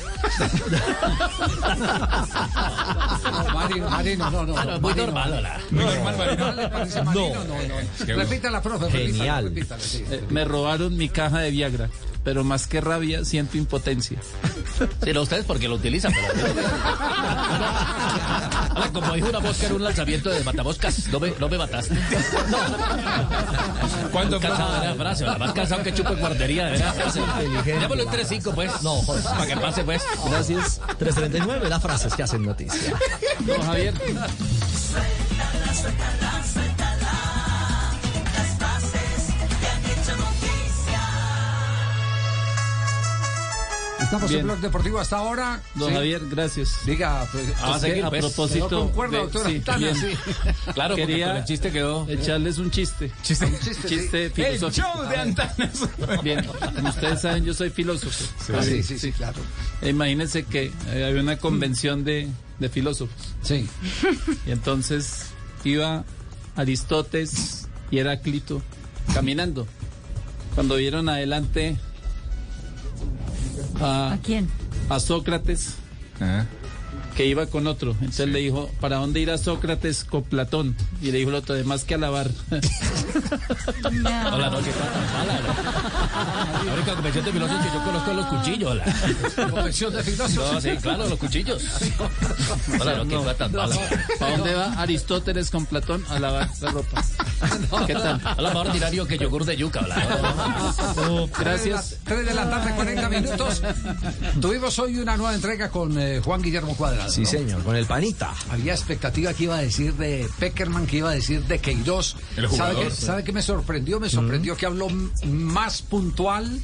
No, 3.32 3.54
Marino, 3.54 3.90
Marino, 3.90 4.30
no, 4.30 4.46
no. 4.46 4.54
No, 4.64 4.80
muy 4.80 4.90
Marino, 4.94 5.06
normal, 5.06 5.30
no. 5.30 5.36
hola. 5.38 5.60
Muy 5.70 5.84
No, 5.84 5.90
normal, 5.94 6.16
Marino. 6.18 6.46
¿No 6.46 6.52
le 6.62 6.68
parece 6.68 7.02
Marino? 7.02 7.34
No, 7.44 7.44
no. 7.44 8.14
Repítala, 8.16 8.62
profe. 8.62 8.86
repítala, 8.86 9.06
Genial. 9.12 9.44
repítala, 9.44 9.80
sí. 9.82 10.04
Eh, 10.10 10.24
me 10.30 10.44
robaron 10.44 10.96
mi 10.96 11.08
caja 11.08 11.38
de 11.40 11.50
Viagra, 11.50 11.88
pero 12.24 12.44
más 12.44 12.66
que 12.66 12.80
rabia, 12.80 13.24
siento 13.24 13.56
impotencia. 13.58 14.18
No 15.12 15.22
ustedes 15.22 15.44
porque 15.44 15.68
lo 15.68 15.74
utilizan. 15.76 16.12
pero- 16.12 16.28
Ahora, 18.78 18.90
como 18.92 19.12
dijo 19.14 19.28
una 19.28 19.40
mosca 19.40 19.66
en 19.66 19.72
un 19.72 19.82
lanzamiento 19.84 20.30
de 20.30 20.44
matamoscas, 20.44 21.08
no 21.08 21.18
me, 21.18 21.32
no 21.38 21.48
me 21.48 21.58
mataste. 21.58 21.94
¿Cuándo 24.12 24.38
cansado 24.40 24.80
de 24.80 24.86
la 24.88 24.94
frase? 24.94 25.24
La 25.26 25.36
más 25.38 25.52
cansado 25.52 25.82
que 25.82 25.92
chupa 25.92 26.10
en 26.12 26.20
guardería, 26.20 26.66
de 26.66 26.70
verdad. 26.72 26.94
Llámalo 27.80 28.02
en 28.04 28.08
3-5, 28.08 28.54
pues. 28.54 28.82
No, 28.82 29.00
Para 29.02 29.46
que 29.46 29.56
pase, 29.56 29.82
pues. 29.84 30.02
Gracias. 30.26 30.80
339, 30.98 31.68
las 31.68 31.82
frases 31.82 32.14
que 32.14 32.22
hacen 32.22 32.42
noticia. 32.42 32.94
No, 33.46 33.62
Javier. 33.62 33.94
Suéltala, 33.94 35.74
suéltala, 35.74 36.44
suéltala. 36.52 36.77
Estamos 44.08 44.30
Bien. 44.30 44.40
en 44.40 44.46
Blog 44.46 44.60
Deportivo 44.60 44.98
hasta 45.00 45.18
ahora. 45.18 45.60
Don 45.74 45.90
Sí. 45.90 45.94
Javier, 45.94 46.22
gracias. 46.30 46.78
Diga, 46.86 47.26
pues, 47.30 47.44
Ah, 47.60 47.66
pues, 47.72 47.80
seguir, 47.82 48.04
a 48.04 48.08
pues. 48.08 48.24
propósito. 48.24 48.68
Quedó 48.68 48.80
concuerda, 48.86 49.16
de- 49.18 49.22
doctora 49.24 49.48
sí, 49.50 49.62
sí. 49.94 50.16
Claro, 50.72 50.96
Quería 50.96 51.36
el 51.38 51.44
chiste 51.44 51.70
quedó. 51.70 52.08
Echarles 52.08 52.56
un 52.56 52.70
chiste. 52.70 53.12
Chiste. 53.22 53.44
Un 53.44 53.58
chiste, 53.60 53.86
Chiste 53.88 54.30
filosófico. 54.30 54.66
El 54.66 54.72
show 54.72 55.08
de 55.10 55.16
Antanas. 55.16 55.88
Bien, 56.24 56.42
como 56.74 56.88
ustedes 56.88 57.20
saben, 57.20 57.44
yo 57.44 57.52
soy 57.52 57.68
filósofo. 57.68 58.24
Ah, 58.56 58.62
sí, 58.62 58.82
sí, 58.82 58.98
sí, 58.98 59.12
claro. 59.12 59.40
E 59.82 59.90
imagínense 59.90 60.44
que 60.44 60.72
eh, 60.88 61.04
había 61.06 61.20
una 61.20 61.36
convención 61.36 62.02
de, 62.04 62.28
de 62.58 62.68
filósofos. 62.70 63.14
Sí. 63.42 63.68
Y 64.46 64.50
entonces 64.52 65.26
iba 65.64 66.04
Aristóteles 66.56 67.68
y 67.90 67.98
Heráclito 67.98 68.62
caminando. 69.12 69.66
Cuando 70.54 70.76
vieron 70.76 71.08
adelante 71.10 71.76
a, 73.80 74.12
¿A 74.12 74.18
quién? 74.18 74.48
a 74.88 75.00
Sócrates, 75.00 75.74
que 77.18 77.26
iba 77.26 77.46
con 77.46 77.66
otro. 77.66 77.96
Entonces 77.98 78.28
le 78.28 78.38
dijo, 78.38 78.70
¿para 78.78 78.98
dónde 78.98 79.18
irá 79.18 79.38
Sócrates 79.38 80.04
con 80.04 80.22
Platón? 80.22 80.76
Y 81.02 81.10
le 81.10 81.18
dijo 81.18 81.30
el 81.30 81.34
otro, 81.34 81.56
además 81.56 81.82
que 81.82 81.94
alabar. 81.94 82.30
Hola, 83.84 84.50
no, 84.50 84.62
qué 84.62 84.70
cosa 84.70 84.92
tan 84.92 85.12
mala. 85.12 85.40
¿no? 85.40 86.64
La 86.64 86.74
única 86.74 86.94
convención 86.94 87.24
de 87.24 87.32
filósofos 87.32 87.66
que 87.66 87.72
yo 87.72 87.84
conozco 87.84 88.10
es 88.12 88.16
los 88.16 88.26
cuchillos. 88.26 88.76
La. 88.76 89.50
Convención 89.50 89.92
de 89.94 90.02
filósofos. 90.04 90.52
No, 90.52 90.60
sí, 90.60 90.70
claro, 90.80 91.08
los 91.08 91.18
cuchillos. 91.18 91.64
Hola, 92.80 92.94
no, 92.98 93.08
qué 93.08 93.16
cosa 93.16 93.34
tan 93.34 93.50
mala. 93.52 93.76
¿Para 94.20 94.36
dónde 94.36 94.54
va 94.54 94.72
Aristóteles 94.80 95.50
con 95.50 95.66
Platón? 95.66 96.04
A 96.10 96.20
lavar 96.20 96.48
la 96.60 96.70
ropa. 96.70 97.04
¿Qué 97.84 97.94
tal? 97.94 98.20
Hola, 98.36 98.54
más 98.54 98.68
ordinario 98.68 99.06
que 99.08 99.18
yogur 99.18 99.44
de 99.44 99.56
yuca. 99.56 99.80
hola. 99.80 101.28
Gracias. 101.36 101.96
3 102.04 102.26
de 102.26 102.34
la 102.34 102.48
tarde, 102.48 102.74
40 102.76 103.08
minutos. 103.08 103.62
Tuvimos 104.40 104.78
hoy 104.78 104.98
una 104.98 105.16
nueva 105.16 105.34
entrega 105.34 105.68
con 105.68 105.98
eh, 105.98 106.20
Juan 106.24 106.42
Guillermo 106.42 106.76
Sí, 107.08 107.22
¿no? 107.22 107.28
señor, 107.28 107.62
con 107.62 107.76
el 107.76 107.86
panita. 107.86 108.34
Había 108.50 108.72
expectativa 108.72 109.32
que 109.34 109.44
iba 109.44 109.56
a 109.56 109.62
decir 109.62 109.94
de 109.94 110.28
Peckerman, 110.38 110.86
que 110.86 110.98
iba 110.98 111.10
a 111.10 111.14
decir 111.14 111.42
de 111.44 111.58
Queiroz. 111.58 112.16
¿Sabe 112.56 112.84
qué, 112.84 112.90
¿Sabe 112.90 113.24
qué 113.24 113.32
me 113.32 113.42
sorprendió? 113.42 114.00
Me 114.00 114.10
sorprendió 114.10 114.56
que 114.56 114.66
habló 114.66 114.88
más 115.24 115.82
puntual 115.82 116.60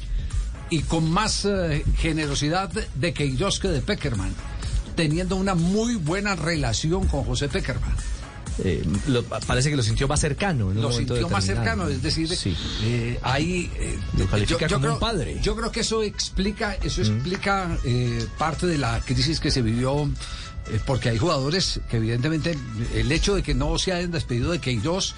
y 0.69 0.81
con 0.81 1.09
más 1.09 1.45
eh, 1.45 1.83
generosidad 1.97 2.69
de 2.69 3.13
Queiroz 3.13 3.59
que 3.59 3.67
de 3.67 3.81
Peckerman, 3.81 4.33
teniendo 4.95 5.35
una 5.35 5.55
muy 5.55 5.95
buena 5.95 6.35
relación 6.35 7.07
con 7.07 7.23
José 7.23 7.47
Peckerman. 7.47 7.95
Eh, 8.63 8.83
lo- 9.07 9.23
parece 9.23 9.69
que 9.69 9.75
lo 9.75 9.83
sintió 9.83 10.07
más 10.07 10.19
cercano. 10.19 10.71
en 10.71 10.77
un 10.77 10.83
Lo 10.83 10.91
sintió 10.91 11.27
más 11.29 11.43
cercano, 11.45 11.87
es 11.89 12.01
decir, 12.01 12.29
Sí. 12.35 12.55
eh, 12.83 13.19
ahí 13.21 13.69
eh, 13.77 13.99
Lo 14.17 14.25
califica 14.27 14.67
como 14.67 14.79
creo, 14.79 14.93
un 14.93 14.99
padre. 14.99 15.39
Yo 15.41 15.55
creo 15.55 15.71
que 15.71 15.81
eso 15.81 16.01
explica, 16.03 16.75
eso 16.75 17.01
explica 17.01 17.77
eh, 17.83 18.25
parte 18.37 18.65
de 18.67 18.77
la 18.77 19.01
crisis 19.01 19.39
que 19.39 19.51
se 19.51 19.61
vivió. 19.61 20.09
Eh, 20.67 20.79
porque 20.85 21.09
hay 21.09 21.17
jugadores 21.17 21.79
que 21.89 21.97
evidentemente 21.97 22.57
el 22.93 23.11
hecho 23.11 23.35
de 23.35 23.43
que 23.43 23.53
no 23.53 23.77
se 23.77 23.93
hayan 23.93 24.11
despedido 24.11 24.51
de 24.51 24.59
Queiroz 24.59 25.13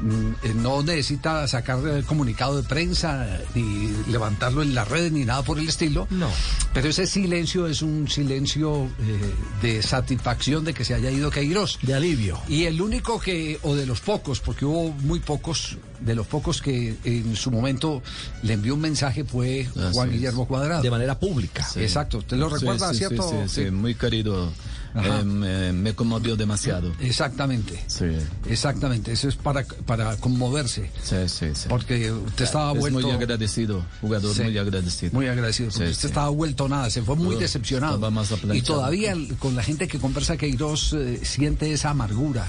mm, 0.00 0.28
eh, 0.42 0.54
no 0.54 0.82
necesita 0.82 1.46
sacar 1.48 1.84
el 1.86 2.04
comunicado 2.04 2.56
de 2.56 2.68
prensa 2.68 3.26
ni 3.54 3.90
levantarlo 4.08 4.62
en 4.62 4.74
las 4.74 4.86
redes 4.88 5.10
ni 5.10 5.24
nada 5.24 5.42
por 5.42 5.58
el 5.58 5.68
estilo. 5.68 6.06
No. 6.10 6.28
Pero 6.72 6.88
ese 6.88 7.06
silencio 7.06 7.66
es 7.66 7.82
un 7.82 8.08
silencio 8.08 8.84
eh, 8.84 9.34
de 9.60 9.82
satisfacción 9.82 10.64
de 10.64 10.72
que 10.72 10.84
se 10.84 10.94
haya 10.94 11.10
ido 11.10 11.30
Queiroz. 11.30 11.78
De 11.82 11.94
alivio. 11.94 12.38
Y 12.48 12.64
el 12.64 12.80
único 12.80 13.18
que, 13.18 13.58
o 13.62 13.74
de 13.74 13.86
los 13.86 14.00
pocos, 14.00 14.40
porque 14.40 14.64
hubo 14.64 14.92
muy 14.92 15.18
pocos, 15.18 15.78
de 16.04 16.14
los 16.14 16.26
pocos 16.26 16.60
que 16.62 16.96
en 17.04 17.36
su 17.36 17.50
momento 17.50 18.02
le 18.42 18.54
envió 18.54 18.74
un 18.74 18.80
mensaje 18.80 19.24
fue 19.24 19.66
Juan 19.92 20.08
es. 20.08 20.14
Guillermo 20.14 20.46
Cuadrado. 20.46 20.82
De 20.82 20.90
manera 20.90 21.18
pública. 21.18 21.66
Exacto, 21.76 22.18
¿usted 22.18 22.36
lo 22.36 22.48
recuerda, 22.48 22.88
Sí, 22.88 22.94
sí, 22.94 22.98
cierto? 22.98 23.28
Sí, 23.28 23.36
sí, 23.46 23.64
sí, 23.64 23.70
muy 23.70 23.94
querido. 23.94 24.52
Eh, 24.94 25.24
me, 25.24 25.72
me 25.72 25.94
conmovió 25.94 26.36
demasiado. 26.36 26.92
Exactamente, 27.00 27.82
Sí, 27.86 28.04
exactamente, 28.46 29.12
eso 29.12 29.26
es 29.28 29.36
para, 29.36 29.64
para 29.86 30.16
conmoverse, 30.16 30.90
sí, 31.02 31.16
sí. 31.28 31.46
sí. 31.54 31.66
porque 31.68 32.12
usted 32.12 32.44
estaba 32.44 32.72
es 32.72 32.78
vuelto... 32.78 33.00
muy 33.00 33.10
agradecido, 33.10 33.82
jugador 34.02 34.36
muy 34.42 34.58
agradecido. 34.58 35.12
Muy 35.14 35.28
agradecido, 35.28 35.70
porque 35.70 35.90
usted 35.90 36.08
estaba 36.08 36.28
vuelto 36.28 36.68
nada, 36.68 36.90
se 36.90 37.00
fue 37.00 37.16
muy 37.16 37.36
decepcionado. 37.36 38.10
más 38.10 38.32
Y 38.52 38.60
todavía 38.60 39.16
con 39.38 39.56
la 39.56 39.62
gente 39.62 39.88
que 39.88 39.98
conversa 39.98 40.36
Queiroz 40.36 40.92
eh, 40.92 41.20
siente 41.22 41.72
esa 41.72 41.90
amargura 41.90 42.46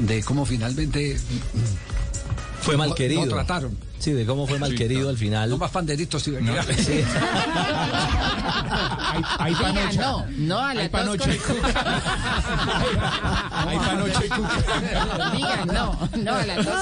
de 0.00 0.22
cómo 0.22 0.46
finalmente 0.46 1.18
Fue 2.60 2.76
mal 2.76 2.90
no- 2.90 2.94
querido. 2.94 3.24
no 3.26 3.32
trataron. 3.32 3.76
Sí, 3.98 4.12
de 4.12 4.24
cómo 4.26 4.46
fue 4.46 4.58
mal 4.60 4.74
querido 4.76 5.08
al 5.08 5.16
final. 5.16 5.50
No 5.50 5.58
más 5.58 5.70
panderitos, 5.72 6.22
sí, 6.22 6.32
Sí. 6.76 7.04
Hay, 9.10 9.22
hay 9.38 9.54
panocha. 9.54 10.00
no, 10.00 10.26
no 10.36 10.58
a 10.58 10.74
la 10.74 10.82
Hay 10.82 10.88
panocha 10.88 11.30
y 11.34 11.38
cuca. 11.38 12.02
Hay 13.66 13.78
panocha 13.78 14.24
y 14.24 14.28
cuca. 14.28 15.64
No, 15.66 16.08
no 16.16 16.34
a 16.34 16.44
la 16.46 16.56
tos 16.56 16.74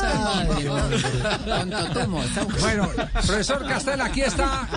con- 0.66 1.44
con 1.58 1.70
Totumo. 1.70 2.22
Bueno, 2.60 2.88
profesor 3.12 3.66
Castel, 3.66 4.00
aquí 4.00 4.20
está 4.22 4.68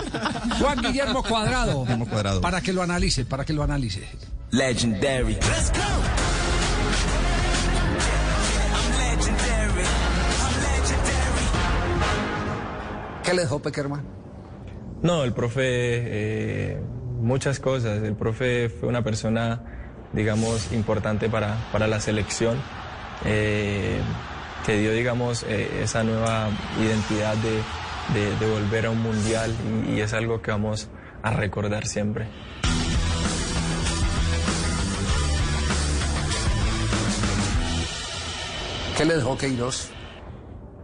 Juan 0.58 0.80
Guillermo 0.82 1.22
Cuadrado. 1.22 1.84
Cuadrado. 2.08 2.40
Para 2.40 2.60
que 2.60 2.72
lo 2.72 2.82
analice, 2.82 3.24
para 3.24 3.44
que 3.44 3.52
lo 3.52 3.62
analice. 3.62 4.08
Legendary. 4.50 5.34
Let's 5.34 5.70
go. 5.72 6.19
¿Qué 13.30 13.36
le 13.36 13.42
dejó 13.42 13.60
Peckerman? 13.62 14.02
No, 15.02 15.22
el 15.22 15.32
profe, 15.32 15.62
eh, 15.62 16.80
muchas 17.20 17.60
cosas. 17.60 18.02
El 18.02 18.16
profe 18.16 18.68
fue 18.68 18.88
una 18.88 19.04
persona, 19.04 19.60
digamos, 20.12 20.72
importante 20.72 21.30
para, 21.30 21.54
para 21.70 21.86
la 21.86 22.00
selección, 22.00 22.56
eh, 23.24 24.00
que 24.66 24.78
dio, 24.78 24.90
digamos, 24.90 25.44
eh, 25.48 25.80
esa 25.80 26.02
nueva 26.02 26.48
identidad 26.82 27.36
de, 27.36 28.18
de- 28.20 28.36
de 28.36 28.50
volver 28.52 28.86
a 28.86 28.90
un 28.90 29.00
mundial 29.00 29.54
y, 29.86 29.92
y 29.92 30.00
es 30.00 30.12
algo 30.12 30.42
que 30.42 30.50
vamos 30.50 30.88
a 31.22 31.30
recordar 31.30 31.86
siempre. 31.86 32.26
¿Qué 38.96 39.04
le 39.04 39.16
dejó 39.16 39.36
Queiroz? 39.38 39.90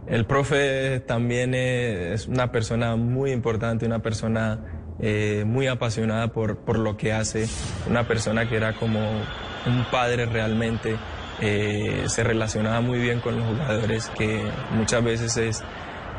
El 0.07 0.25
profe 0.25 1.01
también 1.01 1.53
es 1.53 2.27
una 2.27 2.51
persona 2.51 2.95
muy 2.95 3.31
importante, 3.31 3.85
una 3.85 4.01
persona 4.01 4.59
eh, 4.99 5.43
muy 5.45 5.67
apasionada 5.67 6.29
por, 6.29 6.59
por 6.59 6.79
lo 6.79 6.95
que 6.95 7.11
hace, 7.11 7.47
una 7.89 8.07
persona 8.07 8.47
que 8.47 8.55
era 8.55 8.73
como 8.73 8.99
un 9.01 9.85
padre 9.91 10.25
realmente, 10.25 10.95
eh, 11.41 12.05
se 12.07 12.23
relacionaba 12.23 12.79
muy 12.79 12.99
bien 12.99 13.19
con 13.19 13.35
los 13.37 13.45
jugadores, 13.45 14.09
que 14.17 14.41
muchas 14.71 15.03
veces 15.03 15.35
es, 15.35 15.63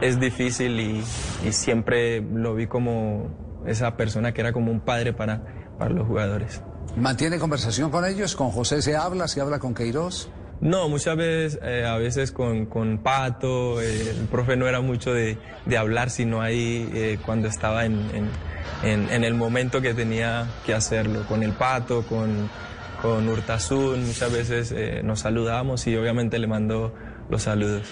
es 0.02 0.20
difícil 0.20 0.78
y, 0.78 1.02
y 1.48 1.52
siempre 1.52 2.20
lo 2.20 2.54
vi 2.54 2.66
como 2.66 3.62
esa 3.66 3.96
persona 3.96 4.32
que 4.34 4.42
era 4.42 4.52
como 4.52 4.70
un 4.70 4.80
padre 4.80 5.14
para, 5.14 5.42
para 5.78 5.90
los 5.90 6.06
jugadores. 6.06 6.62
¿Mantiene 6.96 7.38
conversación 7.38 7.90
con 7.90 8.04
ellos? 8.04 8.36
¿Con 8.36 8.50
José 8.50 8.82
se 8.82 8.96
habla? 8.96 9.28
¿Se 9.28 9.40
habla 9.40 9.58
con 9.58 9.74
Queiroz? 9.74 10.30
No, 10.60 10.88
muchas 10.88 11.16
veces, 11.16 11.60
eh, 11.62 11.84
a 11.86 11.96
veces 11.98 12.32
con, 12.32 12.66
con 12.66 12.98
Pato, 12.98 13.80
eh, 13.80 14.10
el 14.10 14.26
profe 14.26 14.56
no 14.56 14.66
era 14.66 14.80
mucho 14.80 15.12
de, 15.12 15.38
de 15.66 15.78
hablar, 15.78 16.10
sino 16.10 16.40
ahí 16.42 16.90
eh, 16.92 17.18
cuando 17.24 17.46
estaba 17.48 17.84
en, 17.84 18.00
en- 18.12 18.30
el 19.24 19.34
momento 19.34 19.80
que 19.80 19.94
tenía 19.94 20.46
que 20.66 20.74
hacerlo, 20.74 21.24
con 21.28 21.42
el 21.44 21.52
Pato, 21.52 22.02
con, 22.02 22.50
con 23.00 23.28
muchas 24.00 24.32
veces 24.32 24.72
nos 25.04 25.20
saludamos 25.20 25.86
y 25.86 25.96
obviamente 25.96 26.38
le 26.40 26.48
mando 26.48 26.92
los 27.30 27.42
saludos. 27.42 27.82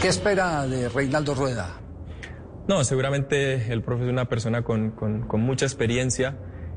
¿Qué 0.00 0.08
espera 0.08 0.66
de 0.66 0.88
Reinaldo 0.88 1.34
Rueda? 1.34 1.68
No, 2.70 2.84
seguramente 2.84 3.72
el 3.72 3.82
profe 3.82 4.04
es 4.04 4.10
una 4.10 4.26
persona 4.26 4.62
con, 4.62 4.92
con- 4.92 5.26
mucha 5.40 5.66
experiencia. 5.66 6.36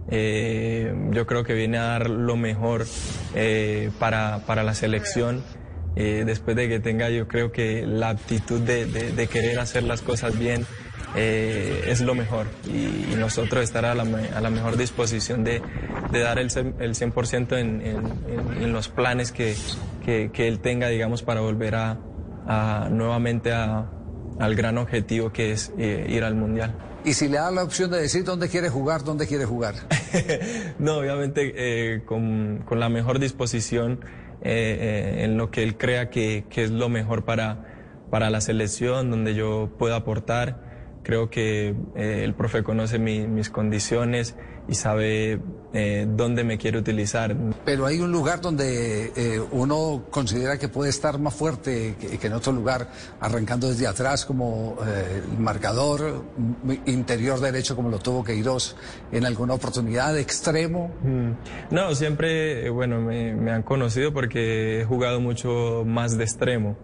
Eh, 0.10 0.92
yo 1.12 1.28
creo 1.28 1.44
que 1.44 1.54
viene 1.54 1.78
a 1.78 1.84
dar 1.84 2.10
lo 2.10 2.36
mejor 2.36 2.88
eh, 3.36 3.92
para, 4.00 4.40
para 4.48 4.64
la 4.64 4.74
selección. 4.74 5.44
Eh, 5.96 6.24
después 6.26 6.58
de 6.58 6.68
que 6.68 6.80
tenga, 6.80 7.12
yo 7.12 7.28
creo 7.28 7.52
que 7.52 7.86
la 7.86 8.10
aptitud 8.10 8.60
de, 8.62 8.88
de- 8.88 9.12
de 9.12 9.28
querer 9.28 9.60
hacer 9.60 9.84
las 9.84 10.02
cosas 10.02 10.36
bien 10.40 10.66
es 11.16 12.02
lo 12.02 12.16
mejor. 12.16 12.48
Y, 12.66 13.14
nosotros 13.18 13.64
estar 13.64 13.86
a 13.86 13.94
la, 13.94 14.02
a 14.36 14.42
la 14.42 14.50
mejor 14.50 14.78
disposición 14.78 15.44
de, 15.44 15.62
de 16.12 16.20
dar 16.22 16.40
el, 16.40 16.48
el 16.80 16.96
100% 16.96 17.56
en, 17.60 17.82
en- 17.82 18.14
en- 18.28 18.64
en 18.64 18.74
los 18.74 18.88
planes 18.90 19.32
que, 19.32 19.54
que- 20.04 20.32
que 20.34 20.48
él 20.48 20.58
tenga, 20.58 20.88
digamos, 20.88 21.22
para 21.22 21.42
volver 21.42 21.76
a, 21.76 22.00
a 22.48 22.88
nuevamente 22.90 23.52
a, 23.54 23.92
al 24.40 24.56
gran 24.56 24.78
objetivo 24.78 25.32
que 25.32 25.52
es 25.52 25.72
eh, 25.78 26.06
ir 26.10 26.24
al 26.24 26.36
Mundial. 26.36 26.74
Y 27.06 27.14
si 27.14 27.28
le 27.28 27.38
da 27.38 27.52
la 27.52 27.64
opción 27.64 27.92
de 27.92 28.00
decir 28.00 28.24
dónde 28.24 28.48
quiere 28.48 28.70
jugar, 28.70 29.04
dónde 29.04 29.28
quiere 29.28 29.46
jugar. 29.46 29.76
No, 30.80 30.98
obviamente 30.98 31.54
eh, 31.56 32.02
con, 32.06 32.64
con 32.66 32.80
la 32.80 32.88
mejor 32.90 33.20
disposición 33.20 34.00
eh, 34.42 35.18
eh, 35.20 35.24
en 35.26 35.38
lo 35.38 35.52
que 35.52 35.64
él 35.64 35.78
crea 35.78 36.10
que, 36.10 36.46
que 36.50 36.64
es 36.64 36.72
lo 36.72 36.88
mejor 36.90 37.24
para, 37.26 37.66
para 38.10 38.30
la 38.30 38.40
selección, 38.42 39.10
donde 39.12 39.36
yo 39.36 39.70
puedo 39.78 39.96
aportar. 39.96 40.72
Creo 41.04 41.30
que 41.30 41.76
eh, 41.96 42.22
el 42.24 42.34
profe 42.34 42.64
conoce 42.64 43.00
mi- 43.00 43.28
mis 43.28 43.50
condiciones 43.50 44.36
y 44.70 44.76
sabe 44.76 45.40
eh, 45.74 46.06
dónde 46.08 46.44
me 46.44 46.58
quiere 46.58 46.78
utilizar. 46.78 47.36
Pero 47.66 47.86
hay 47.88 48.00
un 48.00 48.12
lugar 48.12 48.40
donde 48.42 49.12
eh, 49.16 49.42
uno 49.52 50.04
considera 50.12 50.58
que 50.60 50.68
puede 50.70 50.90
estar 50.92 51.18
más 51.20 51.34
fuerte 51.34 51.96
que, 52.00 52.18
que 52.20 52.28
en 52.28 52.34
otro 52.34 52.54
lugar, 52.54 52.88
arrancando 53.20 53.70
desde 53.70 53.88
atrás 53.88 54.26
como 54.26 54.78
eh, 54.86 55.22
el 55.32 55.40
marcador, 55.40 56.24
m- 56.64 56.80
interior 56.86 57.40
derecho 57.40 57.76
como 57.76 57.90
lo 57.90 57.98
tuvo 58.00 58.24
Queiroz 58.24 58.76
en 59.12 59.26
alguna 59.26 59.56
oportunidad, 59.56 60.18
extremo. 60.18 60.92
Mm. 61.04 61.32
No, 61.74 61.96
siempre, 61.96 62.68
eh, 62.68 62.70
bueno, 62.70 63.02
me, 63.02 63.34
me 63.34 63.52
han 63.52 63.64
conocido 63.64 64.14
porque 64.14 64.82
he 64.82 64.86
jugado 64.86 65.20
mucho 65.20 65.84
más 65.86 66.18
de 66.18 66.24
extremo. 66.24 66.78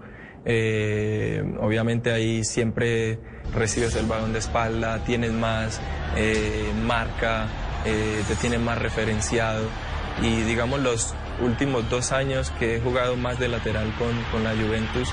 Eh, 0.45 1.43
obviamente 1.59 2.11
ahí 2.11 2.43
siempre 2.43 3.19
recibes 3.53 3.95
el 3.95 4.05
balón 4.05 4.33
de 4.33 4.39
espalda, 4.39 5.03
tienes 5.05 5.31
más 5.33 5.79
eh, 6.15 6.71
marca, 6.85 7.47
eh, 7.85 8.23
te 8.27 8.35
tienes 8.35 8.59
más 8.59 8.77
referenciado. 8.77 9.65
Y 10.21 10.41
digamos 10.41 10.79
los 10.81 11.13
últimos 11.41 11.89
dos 11.89 12.11
años 12.11 12.51
que 12.59 12.75
he 12.75 12.81
jugado 12.81 13.15
más 13.15 13.39
de 13.39 13.47
lateral 13.47 13.93
con, 13.97 14.11
con 14.31 14.43
la 14.43 14.51
Juventus, 14.51 15.09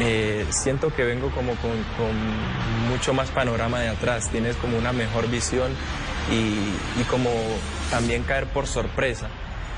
eh, 0.00 0.44
siento 0.50 0.92
que 0.92 1.04
vengo 1.04 1.30
como 1.30 1.54
con, 1.56 1.72
mucho 2.88 3.14
más 3.14 3.30
panorama 3.30 3.80
de 3.80 3.88
atrás, 3.88 4.28
tienes 4.30 4.56
como 4.56 4.76
una 4.76 4.92
mejor 4.92 5.28
visión 5.28 5.72
y, 6.30 7.00
y 7.00 7.04
como 7.08 7.30
también 7.90 8.22
caer 8.24 8.46
por 8.46 8.66
sorpresa. 8.66 9.28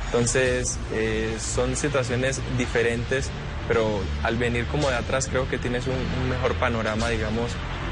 Entonces 0.07 0.79
eh, 0.93 1.37
son 1.39 1.77
situaciones 1.77 2.41
diferentes, 2.57 3.31
pero 3.69 4.01
al 4.23 4.37
venir 4.37 4.67
como 4.67 4.89
de 4.89 4.97
atrás 4.97 5.29
creo 5.29 5.49
que 5.49 5.59
tienes 5.59 5.87
un, 5.87 5.95
un 5.95 6.31
mejor 6.31 6.55
panorama, 6.55 7.09
digamos, 7.09 7.51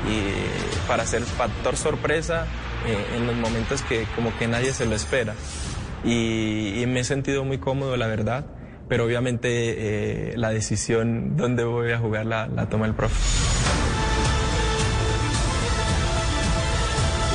y 0.08 0.88
para 0.88 1.06
ser 1.06 1.22
factor 1.22 1.76
sorpresa 1.76 2.46
eh, 2.86 3.16
en 3.16 3.26
los 3.26 3.36
momentos 3.36 3.82
que 3.82 4.06
como 4.14 4.36
que 4.38 4.46
nadie 4.48 4.72
se 4.72 4.86
lo 4.86 4.94
espera. 4.94 5.34
Y, 6.04 6.82
y 6.82 6.86
me 6.86 7.00
he 7.00 7.04
sentido 7.04 7.44
muy 7.44 7.58
cómodo, 7.58 7.96
la 7.96 8.06
verdad, 8.06 8.44
pero 8.88 9.04
obviamente 9.04 10.32
eh, 10.32 10.34
la 10.36 10.50
decisión 10.50 11.36
dónde 11.36 11.64
voy 11.64 11.92
a 11.92 11.98
jugar 11.98 12.26
la, 12.26 12.46
la 12.46 12.68
toma 12.68 12.86
el 12.86 12.94
profe. 12.94 13.14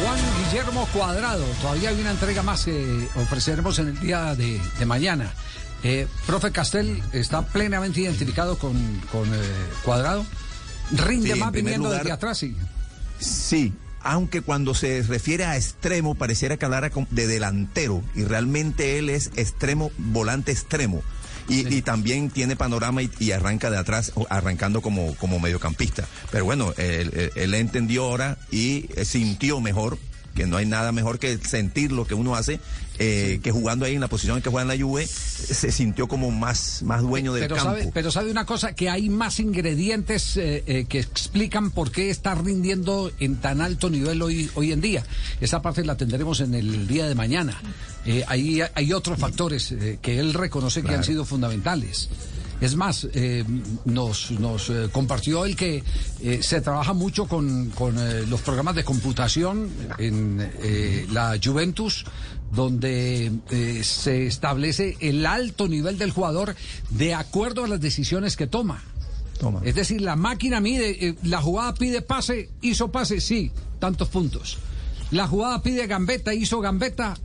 Juan 0.04 0.20
Guillermo 0.44 0.88
Cuadrado, 0.94 1.44
todavía 1.62 1.90
hay 1.90 2.00
una 2.02 2.12
entrega 2.12 2.44
más 2.44 2.66
que 2.66 3.08
ofreceremos 3.16 3.80
en 3.80 3.90
el 3.90 4.00
día 4.00 4.36
de, 4.36 4.60
de 4.80 4.86
mañana. 4.86 5.32
Eh, 5.84 6.08
profe 6.26 6.52
Castel 6.52 7.02
está 7.14 7.42
plenamente 7.42 8.02
identificado 8.02 8.58
con, 8.58 8.74
con 9.12 9.28
eh, 9.34 9.38
Cuadrado. 9.84 10.26
Rinde 10.92 11.34
Sí, 11.34 11.40
más 11.40 11.52
viniendo 11.52 11.88
lugar- 11.88 12.02
desde 12.04 12.14
atrás, 12.14 12.38
sí. 12.38 12.56
Sí, 13.20 13.74
aunque 14.02 14.42
cuando 14.42 14.74
se 14.74 15.02
refiere 15.04 15.46
a 15.46 15.58
extremo 15.58 16.16
pareciera 16.16 16.58
que 16.58 16.66
hablara 16.66 16.92
de 17.12 17.28
delantero 17.28 18.02
y 18.16 18.24
realmente 18.24 18.98
él 19.00 19.10
es 19.10 19.32
extremo, 19.36 19.92
volante 19.98 20.52
extremo. 20.52 21.02
Y, 21.48 21.68
y 21.74 21.82
también 21.82 22.30
tiene 22.30 22.56
panorama 22.56 23.02
y, 23.02 23.10
y 23.20 23.32
arranca 23.32 23.72
de 23.72 23.78
atrás, 23.80 24.12
arrancando 24.30 24.82
como, 24.82 25.16
como 25.16 25.40
mediocampista. 25.40 26.08
Pero 26.32 26.46
bueno, 26.46 26.74
él, 26.78 27.10
él- 27.16 27.32
él 27.34 27.54
entendió 27.56 28.04
ahora 28.04 28.38
y 28.52 28.86
eh, 28.96 29.04
sintió 29.04 29.60
mejor, 29.60 29.98
que 30.36 30.48
no 30.48 30.58
hay 30.58 30.66
nada 30.66 30.92
mejor 30.92 31.20
que 31.20 31.38
sentir 31.38 31.92
lo 31.92 32.06
que 32.06 32.14
uno 32.14 32.36
hace, 32.36 32.60
eh, 32.98 33.40
que 33.42 33.52
jugando 33.52 33.86
ahí 33.86 33.96
en 33.96 34.02
la 34.02 34.08
posición 34.08 34.38
en 34.38 34.44
que 34.44 34.50
juega 34.50 34.72
en 34.72 34.80
la 34.80 34.86
Juve, 34.86 35.08
se 35.08 35.72
sintió 35.72 36.08
como 36.08 36.32
más, 36.32 36.84
más 36.84 37.02
dueño 37.02 37.34
del 37.34 37.44
Pero 37.44 37.56
campo. 37.56 37.72
sabe, 37.72 37.92
pero 37.94 38.12
sabe 38.12 38.32
una 38.32 38.46
cosa, 38.46 38.74
que 38.74 38.90
hay 38.90 39.10
más 39.10 39.40
ingredientes 39.40 40.38
eh, 40.38 40.64
eh, 40.68 40.86
que 40.88 41.00
explican 41.00 41.72
por 41.72 41.92
qué 41.92 42.10
está 42.10 42.36
rindiendo 42.36 43.12
en 43.20 43.38
tan 43.38 43.62
alto 43.62 43.90
nivel 43.90 44.22
hoy, 44.22 44.50
hoy 44.56 44.72
en 44.72 44.82
día. 44.82 45.04
Esa 45.40 45.62
parte 45.62 45.84
la 45.86 45.96
tendremos 45.96 46.42
en 46.42 46.54
el 46.54 46.88
día 46.88 47.08
de 47.08 47.16
mañana. 47.16 47.60
Eh, 48.06 48.24
ahí 48.28 48.62
hay 48.74 48.94
otros 48.94 49.18
factores 49.20 49.74
que 50.02 50.20
él 50.20 50.34
reconoce 50.34 50.84
que 50.84 50.94
han 50.94 51.04
sido 51.04 51.26
fundamentales. 51.26 52.10
Es 52.62 52.76
más, 52.76 53.08
eh, 53.14 53.46
nos, 53.86 54.32
nos 54.32 54.70
eh, 54.70 54.90
compartió 54.92 55.46
el 55.46 55.56
que 55.56 55.84
eh, 56.22 56.40
se 56.42 56.60
trabaja 56.60 56.94
mucho 56.94 57.26
con, 57.26 57.70
con, 57.70 57.96
los 58.30 58.42
programas 58.42 58.76
de 58.76 58.84
computación 58.84 59.70
en 59.98 60.50
la 61.12 61.38
Juventus, 61.44 62.06
donde 62.52 63.32
se 63.84 64.28
establece 64.28 64.98
el 65.00 65.26
alto 65.26 65.68
nivel 65.68 65.98
del 65.98 66.12
jugador 66.12 66.56
de 66.90 67.14
acuerdo 67.14 67.64
a 67.64 67.68
las 67.68 67.80
decisiones 67.80 68.36
que 68.36 68.48
toma. 68.48 68.84
Es 69.64 69.76
decir, 69.76 70.02
la 70.02 70.16
máquina 70.16 70.60
mide, 70.60 71.16
la 71.24 71.42
jugada 71.42 71.74
pide 71.74 72.02
pase, 72.02 72.50
hizo 72.62 72.92
pase, 72.92 73.22
sí, 73.22 73.52
tantos 73.80 74.10
puntos. 74.10 74.58
La 75.12 75.28
jugada 75.28 75.62
pide 75.64 75.88
gambeta, 75.88 76.34
hizo 76.34 76.60
gambeta, 76.60 77.18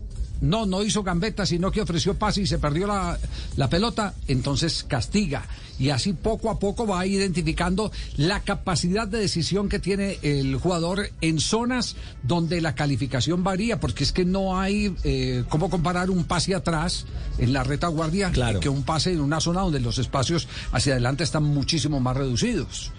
no, 0.45 0.67
no 0.67 0.83
hizo 0.83 1.03
gambeta, 1.03 1.47
sino 1.47 1.71
que 1.71 1.81
ofreció 1.81 2.15
pase 2.15 2.43
y 2.43 2.47
se 2.47 2.59
perdió 2.59 2.87
la, 2.87 3.19
la 3.57 3.69
pelota, 3.69 4.15
entonces 4.29 4.85
castiga. 4.85 5.47
Y 5.79 5.91
así 5.91 6.13
poco 6.13 6.51
a 6.51 6.59
poco 6.59 6.87
va 6.87 7.05
identificando 7.05 7.91
la 8.17 8.41
capacidad 8.41 9.09
de 9.09 9.19
decisión 9.19 9.69
que 9.69 9.79
tiene 9.79 10.19
el 10.23 10.57
jugador 10.57 11.11
en 11.21 11.41
zonas 11.41 11.97
donde 12.23 12.61
la 12.61 12.75
calificación 12.75 13.43
varía, 13.43 13.81
porque 13.81 14.05
es 14.05 14.13
que 14.13 14.25
no 14.25 14.59
hay 14.59 14.95
eh, 15.03 15.45
cómo 15.49 15.71
comparar 15.71 16.11
un 16.11 16.25
pase 16.25 16.55
atrás 16.55 17.07
en 17.39 17.53
la 17.53 17.65
retaguardia 17.65 18.31
que 18.61 18.69
un 18.69 18.85
pase 18.85 19.13
en 19.13 19.21
una 19.21 19.41
zona 19.41 19.63
donde 19.63 19.81
los 19.81 19.99
espacios 19.99 20.47
hacia 20.73 20.93
adelante 20.93 21.25
están 21.25 21.43
muchísimo 21.43 22.01
más 22.01 22.17
reducidos. 22.17 22.93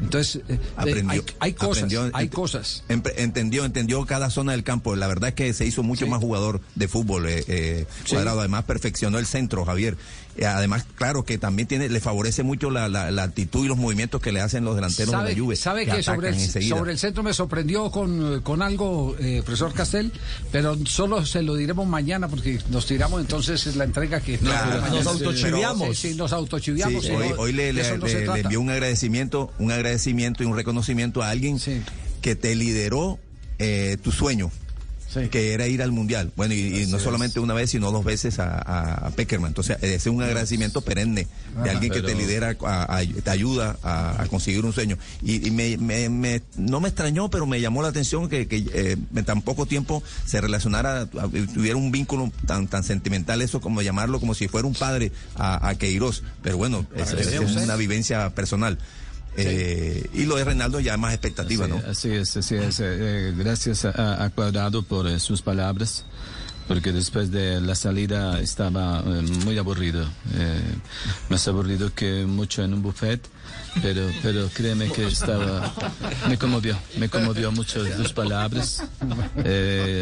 Entonces, 0.00 0.36
eh, 0.48 0.54
eh, 0.54 0.58
Aprendió, 0.76 1.10
hay, 1.12 1.22
hay 1.40 1.52
cosas, 1.54 1.76
aprendió, 1.84 2.10
hay 2.14 2.26
ent- 2.28 2.32
cosas. 2.32 2.84
Entendió, 2.88 3.64
entendió 3.64 4.04
cada 4.06 4.30
zona 4.30 4.52
del 4.52 4.64
campo. 4.64 4.96
La 4.96 5.06
verdad 5.08 5.28
es 5.28 5.34
que 5.34 5.52
se 5.52 5.64
hizo 5.66 5.82
mucho 5.82 6.06
más 6.06 6.20
jugador 6.20 6.60
de 6.74 6.88
fútbol. 6.88 7.28
eh, 7.28 7.44
eh, 7.48 7.86
Sí. 8.04 8.12
Cuadrado, 8.14 8.40
además 8.40 8.64
perfeccionó 8.64 9.18
el 9.18 9.26
centro, 9.26 9.64
Javier. 9.64 9.96
Eh, 10.36 10.46
además, 10.46 10.86
claro 10.94 11.24
que 11.24 11.38
también 11.38 11.66
tiene, 11.66 11.88
le 11.88 12.00
favorece 12.00 12.42
mucho 12.42 12.70
la, 12.70 12.88
la- 12.88 13.10
la 13.10 13.24
actitud 13.24 13.64
y 13.64 13.68
los 13.68 13.76
movimientos 13.76 14.20
que 14.22 14.30
le 14.32 14.40
hacen 14.40 14.64
los 14.64 14.74
delanteros 14.76 15.10
de 15.12 15.18
¿Sabe, 15.18 15.32
la 15.34 15.38
Juve. 15.38 15.56
sabe 15.56 15.84
que 15.86 15.92
que 15.96 16.02
sobre 16.02 16.28
el, 16.28 16.68
sobre 16.68 16.96
centro 16.96 17.22
me 17.22 17.34
sorprendió 17.34 17.90
con, 17.90 18.40
con 18.42 18.62
algo, 18.62 19.16
eh, 19.18 19.42
profesor 19.44 19.74
Castel, 19.74 20.12
pero 20.52 20.78
solo 20.86 21.26
se 21.26 21.42
lo 21.42 21.56
diremos 21.56 21.86
mañana 21.88 22.28
porque 22.28 22.58
nos 22.70 22.86
tiramos 22.86 23.20
entonces 23.20 23.66
es 23.66 23.76
la 23.76 23.84
entrega 23.84 24.20
que 24.20 24.38
Claro, 24.38 24.88
nos 24.90 25.06
autochiviamos. 25.06 25.98
Sí, 25.98 26.10
sí, 26.10 26.14
nos 26.14 26.32
autochiviamos. 26.32 27.04
Sí, 27.04 27.10
hoy, 27.10 27.32
hoy 27.36 27.52
le, 27.52 27.72
le- 27.72 27.98
no 27.98 28.06
le- 28.06 28.40
envió 28.40 28.60
un 28.60 28.70
agradecimiento, 28.70 29.50
un 29.58 29.72
agradecimiento 29.72 30.42
y 30.42 30.46
un 30.46 30.56
reconocimiento 30.56 31.22
a 31.22 31.30
alguien 31.30 31.58
que 32.22 32.36
te 32.36 32.54
lideró 32.54 33.18
eh, 33.58 33.96
tu 34.02 34.12
sueño. 34.12 34.50
Que 35.30 35.52
era 35.52 35.66
ir 35.66 35.82
al 35.82 35.92
mundial. 35.92 36.32
Bueno, 36.36 36.54
y, 36.54 36.82
y 36.82 36.86
no 36.86 36.98
solamente 36.98 37.40
una 37.40 37.54
vez, 37.54 37.70
sino 37.70 37.90
dos 37.90 38.04
veces 38.04 38.38
a, 38.38 39.10
Peckerman. 39.16 39.48
Entonces, 39.50 39.76
es 39.82 40.06
un 40.06 40.22
agradecimiento 40.22 40.80
perenne 40.82 41.26
de 41.54 41.60
Ajá. 41.62 41.70
alguien 41.72 41.92
que 41.92 42.00
te 42.02 42.14
lidera, 42.14 42.56
a- 42.64 42.96
a- 42.98 43.04
te 43.04 43.30
ayuda 43.30 43.76
a, 43.82 44.24
conseguir 44.30 44.64
un 44.64 44.72
sueño. 44.72 44.96
Y, 45.22 45.46
y 45.48 45.50
me, 45.50 45.76
me- 45.78 46.08
me- 46.08 46.42
no 46.56 46.80
me 46.80 46.88
extrañó, 46.88 47.28
pero 47.30 47.46
me 47.46 47.60
llamó 47.60 47.82
la 47.82 47.88
atención 47.88 48.28
que, 48.28 48.46
que, 48.46 48.58
eh, 48.72 48.96
en 49.14 49.24
tan 49.24 49.42
poco 49.42 49.66
tiempo 49.66 50.02
se 50.26 50.40
relacionara, 50.40 51.06
tuviera 51.06 51.76
un 51.76 51.90
vínculo 51.90 52.30
tan, 52.46 52.68
tan 52.68 52.84
sentimental, 52.84 53.42
eso 53.42 53.60
como 53.60 53.82
llamarlo 53.82 54.20
como 54.20 54.34
si 54.34 54.48
fuera 54.48 54.66
un 54.68 54.74
padre 54.74 55.12
a, 55.36 55.74
Queiroz. 55.78 56.22
Pero 56.42 56.56
bueno, 56.56 56.86
es, 56.94 57.12
es 57.12 57.26
veremos, 57.26 57.56
¿eh? 57.56 57.64
una 57.64 57.76
vivencia 57.76 58.30
personal. 58.30 58.78
Eh, 59.46 60.10
y 60.14 60.24
lo 60.24 60.36
de 60.36 60.44
Reinaldo 60.44 60.80
ya 60.80 60.96
más 60.96 61.12
expectativa, 61.12 61.66
Sí, 61.66 61.70
¿no? 61.72 61.82
Así 61.90 62.10
es, 62.10 62.36
así 62.36 62.54
es. 62.56 62.80
Eh, 62.80 62.84
eh, 62.88 63.34
gracias 63.36 63.84
a, 63.84 64.24
a 64.24 64.30
Cuadrado 64.30 64.82
por 64.82 65.06
eh, 65.08 65.18
sus 65.20 65.42
palabras, 65.42 66.04
porque 66.68 66.92
después 66.92 67.30
de 67.30 67.60
la 67.60 67.74
salida 67.74 68.40
estaba 68.40 69.02
muy 69.02 69.58
aburrido, 69.58 70.06
más 71.28 71.48
aburrido 71.48 71.92
que 71.92 72.24
mucho 72.26 72.62
en 72.62 72.74
un 72.74 72.82
buffet, 72.82 73.20
pero, 73.82 74.06
pero 74.22 74.48
créeme 74.54 74.88
que 74.92 75.08
estaba, 75.08 75.74
me 76.28 76.38
conmovió, 76.38 76.78
me 76.96 77.08
conmovió 77.08 77.50
mucho 77.50 77.84
sus 77.96 78.12
palabras. 78.12 78.84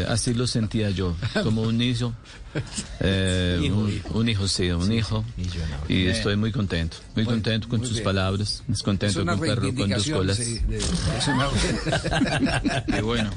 Así 0.09 0.35
lo 0.35 0.45
sentía 0.45 0.91
yo, 0.91 1.15
como 1.43 1.63
un 1.63 1.77
niño, 1.79 2.13
eh, 3.01 3.69
un, 3.71 4.01
un 4.13 4.29
hijo, 4.29 4.47
sí, 4.47 4.69
un 4.71 4.91
hijo, 4.91 5.23
y 5.87 6.07
estoy 6.07 6.35
muy 6.35 6.51
contento, 6.51 6.97
muy 7.15 7.23
Bueno, 7.23 7.37
contento 7.37 7.69
con 7.69 7.79
muy 7.79 7.87
sus 7.87 7.97
bien. 7.97 8.05
palabras, 8.05 8.63
muy 8.67 8.75
Es 8.75 8.83
contento 8.83 9.19
con 9.19 9.29
un 9.29 9.39
perro 9.39 9.55
con 9.55 9.63
reivindicación, 9.63 10.17
colas. 10.19 10.37
sí, 10.37 10.59
de- 10.67 10.77
es 10.77 11.27
una- 11.27 11.49
Qué 12.87 13.01
bueno. 13.01 13.29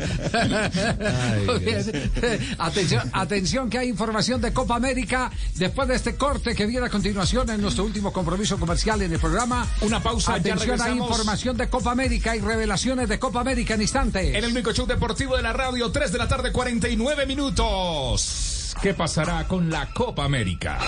Muy 1.46 1.58
bien. 1.58 2.10
Atención, 2.58 3.10
atención 3.12 3.70
que 3.70 3.78
hay 3.78 3.88
información 3.88 4.40
de 4.40 4.52
Copa 4.52 4.76
América 4.76 5.30
después 5.56 5.88
de 5.88 5.94
este 5.96 6.16
corte 6.16 6.54
que 6.54 6.66
viene 6.66 6.86
a 6.86 6.90
continuación 6.90 7.48
en 7.50 7.60
nuestro 7.60 7.84
último 7.84 8.12
compromiso 8.12 8.58
comercial 8.58 9.02
en 9.02 9.12
el 9.12 9.18
programa. 9.18 9.66
Una 9.82 10.02
pausa, 10.02 10.32
ya 10.38 10.54
Atención, 10.54 10.60
hay 10.60 10.76
regresamos. 10.88 11.08
información 11.10 11.56
de 11.56 11.68
Copa 11.68 11.92
América 11.92 12.34
y 12.36 12.40
revelaciones 12.40 13.08
de 13.08 13.18
Copa 13.18 13.40
América 13.40 13.74
en 13.74 13.82
instantes. 13.82 14.34
En 14.34 14.44
el 14.44 14.50
único 14.52 14.72
show 14.72 14.86
deportivo 14.86 15.36
de 15.36 15.42
la 15.42 15.52
radio, 15.52 15.90
3 15.90 16.12
de 16.12 16.18
la 16.18 16.28
tarde, 16.28 16.52
49 16.52 17.26
minutos. 17.26 18.51
¿Qué 18.80 18.94
pasará 18.94 19.46
con 19.46 19.68
la 19.70 19.86
Copa 19.90 20.24
América? 20.24 20.78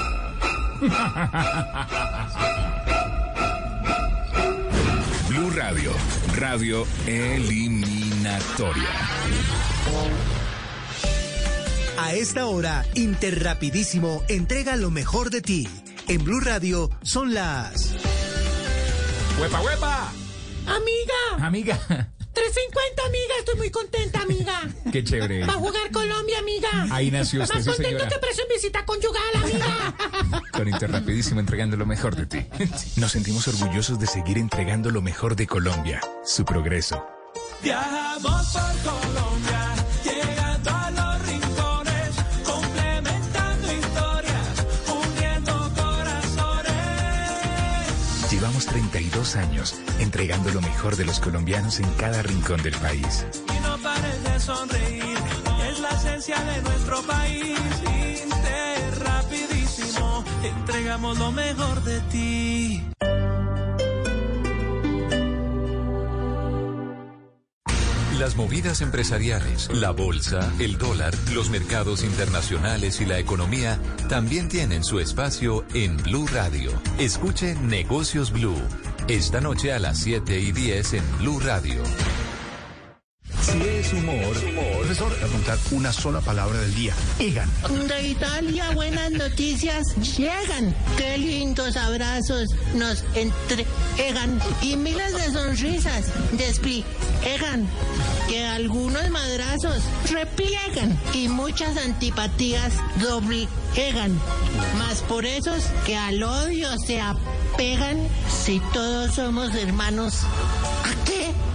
Blue 5.28 5.50
Radio, 5.50 5.92
radio 6.36 6.86
eliminatoria. 7.06 8.88
A 11.98 12.14
esta 12.14 12.46
hora, 12.46 12.84
Interrapidísimo 12.94 14.22
entrega 14.28 14.76
lo 14.76 14.90
mejor 14.90 15.30
de 15.30 15.42
ti. 15.42 15.68
En 16.08 16.24
Blue 16.24 16.40
Radio 16.40 16.90
son 17.02 17.34
las... 17.34 17.94
¡Huepa, 19.40 19.60
huepa! 19.60 20.12
Amiga. 20.66 21.46
Amiga. 21.46 22.13
350, 22.34 23.02
amiga. 23.06 23.34
Estoy 23.38 23.54
muy 23.56 23.70
contenta, 23.70 24.20
amiga. 24.22 24.62
Qué 24.92 25.02
chévere. 25.04 25.44
Va 25.46 25.54
a 25.54 25.56
jugar 25.56 25.90
Colombia, 25.92 26.38
amiga. 26.38 26.86
Ahí 26.90 27.10
nació 27.10 27.42
usted, 27.42 27.54
Más 27.54 27.64
sí, 27.64 27.70
contento 27.70 27.98
señora. 28.00 28.08
que 28.10 28.18
preso 28.18 28.42
en 28.42 28.48
visita 28.54 28.84
conyugal, 28.84 29.22
amiga. 29.42 29.94
Con 30.52 30.68
Interrapidísimo 30.68 31.40
entregando 31.40 31.76
lo 31.76 31.86
mejor 31.86 32.16
de 32.16 32.26
ti. 32.26 32.46
Nos 32.96 33.12
sentimos 33.12 33.46
orgullosos 33.48 33.98
de 33.98 34.06
seguir 34.06 34.38
entregando 34.38 34.90
lo 34.90 35.00
mejor 35.02 35.36
de 35.36 35.46
Colombia, 35.46 36.00
su 36.24 36.44
progreso. 36.44 37.04
Viajamos 37.62 38.46
por 38.52 38.92
Colombia, 38.92 39.63
32 49.14 49.36
años 49.36 49.80
entregando 50.00 50.50
lo 50.50 50.60
mejor 50.60 50.96
de 50.96 51.04
los 51.04 51.20
colombianos 51.20 51.78
en 51.78 51.88
cada 51.92 52.20
rincón 52.22 52.60
del 52.62 52.74
país. 52.74 53.24
Y 53.48 53.52
no 53.62 53.78
pares 53.78 54.24
de 54.24 54.40
sonreír, 54.40 55.16
es 55.70 55.78
la 55.78 55.90
esencia 55.90 56.36
de 56.40 56.60
nuestro 56.62 57.00
país. 57.02 57.56
Interrapidísimo, 58.24 60.24
entregamos 60.42 61.16
lo 61.18 61.30
mejor 61.30 61.84
de 61.84 62.00
ti. 62.00 62.82
Las 68.18 68.36
movidas 68.36 68.80
empresariales, 68.80 69.68
la 69.72 69.90
bolsa, 69.90 70.52
el 70.58 70.78
dólar, 70.78 71.14
los 71.32 71.50
mercados 71.50 72.02
internacionales 72.02 73.00
y 73.00 73.06
la 73.06 73.18
economía 73.18 73.78
también 74.08 74.48
tienen 74.48 74.82
su 74.82 74.98
espacio 74.98 75.64
en 75.74 75.98
Blue 75.98 76.26
Radio. 76.28 76.72
Escuche 76.98 77.54
Negocios 77.56 78.32
Blue. 78.32 78.56
Esta 79.08 79.38
noche 79.38 79.70
a 79.70 79.78
las 79.78 79.98
7 79.98 80.40
y 80.40 80.52
10 80.52 80.94
en 80.94 81.18
Blue 81.18 81.38
Radio. 81.38 81.82
Es 83.62 83.92
humor, 83.92 84.34
profesor, 84.78 85.08
voy 85.10 85.16
a 85.16 85.20
preguntar 85.20 85.58
una 85.70 85.92
sola 85.92 86.20
palabra 86.20 86.58
del 86.58 86.74
día. 86.74 86.92
Egan. 87.20 87.48
De 87.86 88.08
Italia, 88.08 88.70
buenas 88.74 89.12
noticias 89.12 89.94
llegan. 90.16 90.74
Qué 90.96 91.18
lindos 91.18 91.76
abrazos 91.76 92.48
nos 92.74 93.04
entregan. 93.14 94.40
Y 94.60 94.74
miles 94.74 95.12
de 95.12 95.32
sonrisas 95.32 96.06
despliegan. 96.32 97.68
Que 98.28 98.44
algunos 98.44 99.08
madrazos 99.10 99.82
repliegan. 100.10 100.98
Y 101.12 101.28
muchas 101.28 101.76
antipatías 101.76 102.72
doblegan. 103.00 104.18
Más 104.78 105.00
por 105.02 105.24
esos 105.24 105.62
que 105.86 105.96
al 105.96 106.20
odio 106.24 106.68
se 106.86 107.00
apegan. 107.00 107.98
Si 108.44 108.60
todos 108.72 109.14
somos 109.14 109.54
hermanos, 109.54 110.22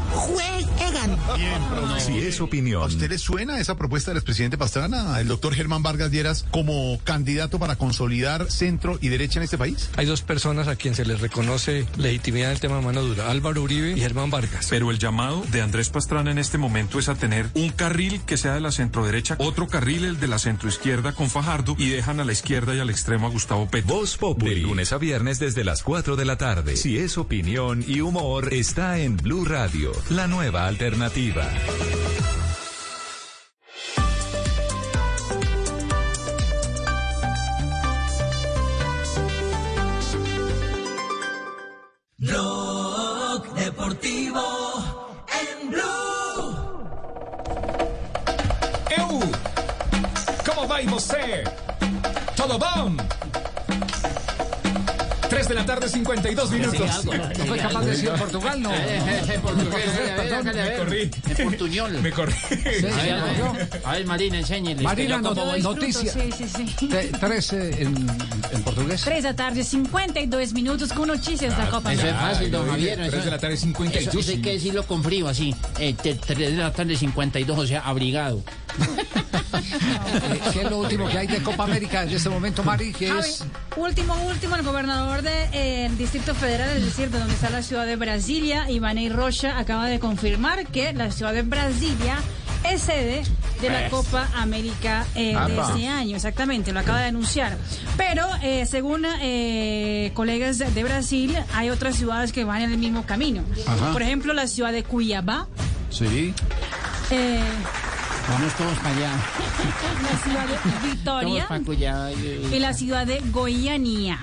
¿a 0.10 1.36
qué 1.36 1.44
juegan? 1.60 1.99
Si 1.99 2.18
es 2.19 2.41
opinión. 2.41 2.84
¿A 2.84 2.86
usted 2.86 3.10
le 3.10 3.18
suena 3.18 3.60
esa 3.60 3.77
propuesta 3.77 4.11
del 4.11 4.18
expresidente 4.18 4.57
Pastrana, 4.57 5.19
el 5.19 5.27
doctor 5.27 5.53
Germán 5.53 5.84
Vargas 5.84 6.11
Lleras, 6.11 6.45
como 6.52 6.99
candidato 7.03 7.60
para 7.60 7.76
consolidar 7.76 8.52
centro 8.52 8.98
y 9.02 9.10
derecha 9.10 9.40
en 9.40 9.44
este 9.44 9.57
país? 9.57 9.90
Hay 9.98 10.06
dos 10.06 10.22
personas 10.22 10.68
a 10.68 10.76
quien 10.76 10.95
se 10.95 11.06
les 11.06 11.19
reconoce 11.22 11.86
legitimidad 11.98 12.49
en 12.49 12.53
el 12.56 12.60
tema 12.60 12.77
de 12.77 12.81
mano 12.81 13.02
dura, 13.02 13.30
Álvaro 13.30 13.61
Uribe 13.61 13.91
y 13.91 13.99
Germán 13.99 14.30
Vargas. 14.30 14.68
Pero 14.69 14.91
el 14.91 14.99
llamado 14.99 15.44
de 15.52 15.61
Andrés 15.61 15.90
Pastrana 15.90 16.31
en 16.31 16.38
este 16.38 16.57
momento 16.57 16.99
es 16.99 17.10
a 17.10 17.15
tener 17.15 17.49
un 17.53 17.69
carril 17.69 18.22
que 18.26 18.38
sea 18.38 18.53
de 18.53 18.61
la 18.61 18.72
centroderecha, 18.72 19.36
otro 19.40 19.68
carril 19.68 20.06
el 20.06 20.19
de 20.19 20.27
la 20.27 20.40
centroizquierda 20.40 21.14
con 21.14 21.30
Fajardo 21.30 21.76
y 21.77 21.90
dejan 21.90 22.19
a 22.19 22.26
la 22.26 22.31
izquierda 22.31 22.76
y 22.76 22.80
al 22.80 22.90
extremo 22.90 23.27
a 23.27 23.30
Gustavo 23.30 23.68
Petro. 23.69 23.95
Voz 23.95 24.18
Populi. 24.18 24.56
De 24.56 24.61
lunes 24.61 24.94
a 24.94 24.98
viernes 24.98 25.40
desde 25.40 25.64
las 25.64 25.84
4 25.84 26.15
de 26.15 26.26
la 26.26 26.38
tarde. 26.38 26.76
Si 26.76 26.98
es 26.98 27.18
opinión 27.18 27.84
y 27.88 28.02
humor, 28.02 28.53
está 28.53 28.99
en 28.99 29.18
Blue 29.18 29.45
Radio, 29.45 29.91
la 30.10 30.28
nueva 30.28 30.66
alternativa. 30.66 31.48
Blog 42.18 43.54
Deportivo 43.54 44.42
en 45.42 45.70
Blue. 45.70 46.90
¡Eu! 48.98 49.20
¿Cómo 50.46 50.68
va 50.68 50.82
y 50.82 50.88
você? 50.88 51.44
¿Todo 52.36 52.58
bom? 52.58 52.98
3 55.50 55.56
de 55.56 55.56
la 55.56 55.66
tarde, 55.66 55.90
52 55.90 56.52
minutos. 56.52 57.06
¿No 57.06 57.46
fue 57.48 57.58
capaz 57.58 57.82
de 57.82 57.92
decir 57.92 58.10
Portugal? 58.12 58.62
No. 58.62 58.72
En 58.72 59.42
portugués, 59.42 59.90
perdón. 60.16 60.46
Me 60.46 60.78
corrí. 60.78 61.12
En 61.38 61.50
portuñol. 61.50 62.02
Me 62.02 62.12
corrí. 62.12 62.34
A 62.34 63.02
ver, 63.04 63.82
a 63.84 63.92
ver, 63.94 64.06
Marina, 64.06 64.38
enséñele. 64.38 64.84
Marina, 64.84 65.18
noticia. 65.18 66.14
Sí, 66.14 66.30
sí, 66.38 66.46
sí. 66.78 66.90
Tres 67.20 67.54
eh, 67.54 67.82
en, 67.82 67.96
en 68.52 68.64
portugués. 68.64 69.02
3 69.04 69.24
da 69.24 69.36
tarde, 69.36 69.64
52 69.64 70.54
minutos 70.54 70.94
con 70.94 71.08
noticias 71.08 71.58
da 71.58 71.68
Copa 71.68 71.94
Eso 71.94 72.06
es 72.06 72.14
fácil, 72.14 72.52
don 72.52 72.70
Javier. 72.70 72.96
tres 73.00 73.14
eso- 73.14 73.26
de 73.26 73.32
la 73.32 73.40
tarde, 73.40 73.58
52. 73.58 74.16
Eso, 74.16 74.32
hay 74.32 74.42
que 74.42 74.52
decirlo 74.54 74.84
con 74.86 75.04
frío, 75.04 75.28
así. 75.28 75.56
Eh, 75.80 75.96
3 76.00 76.28
de 76.28 76.50
la 76.52 76.72
tarde, 76.72 76.96
52, 76.96 77.58
o 77.58 77.66
sea, 77.66 77.80
abrigado. 77.82 78.44
Eh, 79.62 80.40
¿Qué 80.54 80.62
es 80.62 80.70
lo 80.70 80.78
último 80.80 81.08
que 81.10 81.18
hay 81.18 81.28
de 81.28 81.42
Copa 81.44 81.64
América 81.66 82.04
en 82.04 82.10
este 82.10 82.30
momento, 82.30 82.64
Mari? 82.64 82.94
Que 82.94 83.08
Javi, 83.10 83.20
es 83.20 83.44
Último, 83.76 84.16
último, 84.28 84.56
el 84.56 84.64
gobernador 84.64 85.22
del 85.48 85.98
Distrito 85.98 86.36
Federal, 86.36 86.70
es 86.78 86.84
decir, 86.86 87.10
de 87.10 87.20
donde 87.20 87.34
está 87.34 87.49
la 87.49 87.61
ciudad 87.64 87.86
de 87.86 87.95
Brasilia, 87.95 88.70
Ivanei 88.70 89.10
Rocha, 89.10 89.57
acaba 89.57 89.88
de 89.88 89.99
confirmar 89.99 90.68
que 90.68 90.94
la 90.94 91.11
ciudad 91.11 91.34
de 91.34 91.41
Brasilia 91.44 92.18
es 92.70 92.82
sede 92.82 93.24
de 93.61 93.70
la 93.70 93.90
Pues. 93.90 93.91
Copa 94.06 94.28
América 94.36 95.06
eh, 95.16 95.36
de 95.48 95.60
este 95.61 95.88
año, 95.88 96.16
exactamente, 96.16 96.72
lo 96.72 96.80
acaba 96.82 96.99
de 96.99 97.06
anunciar. 97.07 97.57
Pero 97.98 98.28
eh, 98.41 98.66
según 98.66 99.06
eh, 99.22 100.11
colegas 100.14 100.57
de, 100.57 100.70
de 100.72 100.84
Brasil, 100.84 101.36
hay 101.53 101.70
otras 101.70 101.95
ciudades 101.95 102.32
que 102.32 102.44
van 102.44 102.61
en 102.61 102.72
el 102.72 102.78
mismo 102.78 103.06
camino. 103.06 103.44
Ajá. 103.66 103.91
Por 103.91 104.02
ejemplo, 104.02 104.34
la 104.34 104.48
ciudad 104.48 104.72
de 104.72 104.84
Cuiabá. 104.84 105.48
Sí. 105.90 106.34
eh, 107.11 107.40
Vamos 108.30 108.53
todos 108.53 108.78
para 108.78 108.95
allá. 108.95 109.11
la 110.03 110.20
ciudad 110.24 110.45
de 110.84 110.90
Vitoria 110.90 112.11
eh, 112.11 112.49
y 112.53 112.60
la 112.60 112.74
ciudad 112.74 113.07
de 113.07 113.20
Goiânia. 113.32 114.20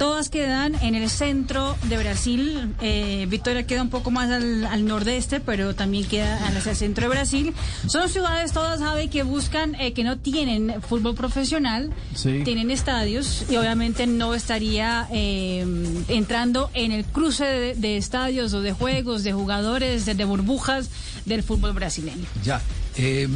Todas 0.00 0.30
quedan 0.30 0.76
en 0.76 0.94
el 0.94 1.10
centro 1.10 1.76
de 1.90 1.98
Brasil. 1.98 2.74
Eh, 2.80 3.26
Victoria 3.28 3.66
queda 3.66 3.82
un 3.82 3.90
poco 3.90 4.10
más 4.10 4.30
al, 4.30 4.64
al 4.64 4.86
nordeste, 4.86 5.40
pero 5.40 5.74
también 5.74 6.06
queda 6.06 6.38
hacia 6.48 6.70
el 6.70 6.76
centro 6.78 7.02
de 7.02 7.10
Brasil. 7.10 7.52
Son 7.86 8.08
ciudades 8.08 8.52
todas, 8.52 8.80
Javi, 8.80 9.08
que 9.08 9.24
buscan, 9.24 9.74
eh, 9.74 9.92
que 9.92 10.02
no 10.02 10.16
tienen 10.18 10.80
fútbol 10.80 11.14
profesional, 11.14 11.90
Sí. 12.14 12.40
tienen 12.46 12.70
estadios 12.70 13.44
y 13.50 13.56
obviamente 13.56 14.06
no 14.06 14.32
estaría 14.32 15.06
eh, 15.12 15.66
entrando 16.08 16.70
en 16.72 16.92
el 16.92 17.04
cruce 17.04 17.44
de, 17.44 17.74
de 17.74 17.98
estadios 17.98 18.54
o 18.54 18.62
de 18.62 18.72
juegos, 18.72 19.22
de 19.22 19.34
jugadores, 19.34 20.06
de, 20.06 20.14
de 20.14 20.24
burbujas 20.24 20.88
del 21.26 21.42
fútbol 21.42 21.74
brasileño. 21.74 22.24
Ya. 22.42 22.62
Eh, 22.96 23.28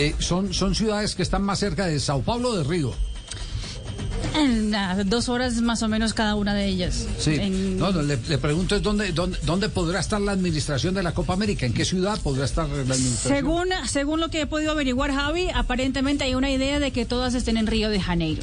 eh, 0.00 0.16
son, 0.18 0.52
son 0.52 0.74
ciudades 0.74 1.14
que 1.14 1.22
están 1.22 1.42
más 1.42 1.60
cerca 1.60 1.86
de 1.86 2.00
Sao 2.00 2.20
Paulo 2.22 2.48
o 2.48 2.56
de 2.56 2.64
Río. 2.64 2.92
En 4.34 4.70
dos 5.08 5.28
horas 5.28 5.60
más 5.60 5.82
o 5.82 5.88
menos 5.88 6.14
cada 6.14 6.34
una 6.34 6.54
de 6.54 6.66
ellas. 6.66 7.06
Sí. 7.18 7.34
En- 7.34 7.78
No, 7.78 7.90
no, 7.90 8.02
le, 8.02 8.16
le 8.28 8.38
pregunto 8.38 8.76
es 8.76 8.82
dónde, 8.82 9.12
dónde, 9.12 9.38
dónde 9.42 9.68
podrá 9.68 10.00
estar 10.00 10.20
la 10.20 10.32
administración 10.32 10.94
de 10.94 11.02
la 11.02 11.12
Copa 11.12 11.32
América. 11.32 11.66
¿En 11.66 11.72
qué 11.72 11.84
ciudad 11.84 12.18
podrá 12.20 12.44
estar 12.44 12.68
la 12.68 12.80
administración? 12.94 13.34
Según, 13.34 13.68
según 13.88 14.20
lo 14.20 14.28
que 14.28 14.42
he 14.42 14.46
podido 14.46 14.72
averiguar, 14.72 15.12
Javi, 15.12 15.48
aparentemente 15.54 16.24
hay 16.24 16.34
una 16.34 16.50
idea 16.50 16.78
de 16.78 16.90
que 16.92 17.04
todas 17.04 17.34
estén 17.34 17.56
en 17.56 17.66
Río 17.66 17.90
de 17.90 18.00
Janeiro. 18.00 18.42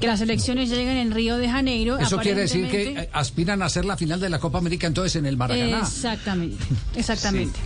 Que 0.00 0.06
las 0.06 0.20
elecciones 0.20 0.68
lleguen 0.70 0.96
en 0.96 1.10
Río 1.12 1.36
de 1.38 1.48
Janeiro. 1.48 1.98
Eso 1.98 2.18
quiere 2.18 2.42
decir 2.42 2.68
que 2.68 3.08
aspiran 3.12 3.62
a 3.62 3.66
hacer 3.66 3.84
la 3.84 3.96
final 3.96 4.20
de 4.20 4.28
la 4.28 4.38
Copa 4.38 4.58
América 4.58 4.86
entonces 4.86 5.16
en 5.16 5.26
el 5.26 5.36
Maracaná. 5.36 5.78
Exactamente, 5.80 6.64
exactamente. 6.96 7.58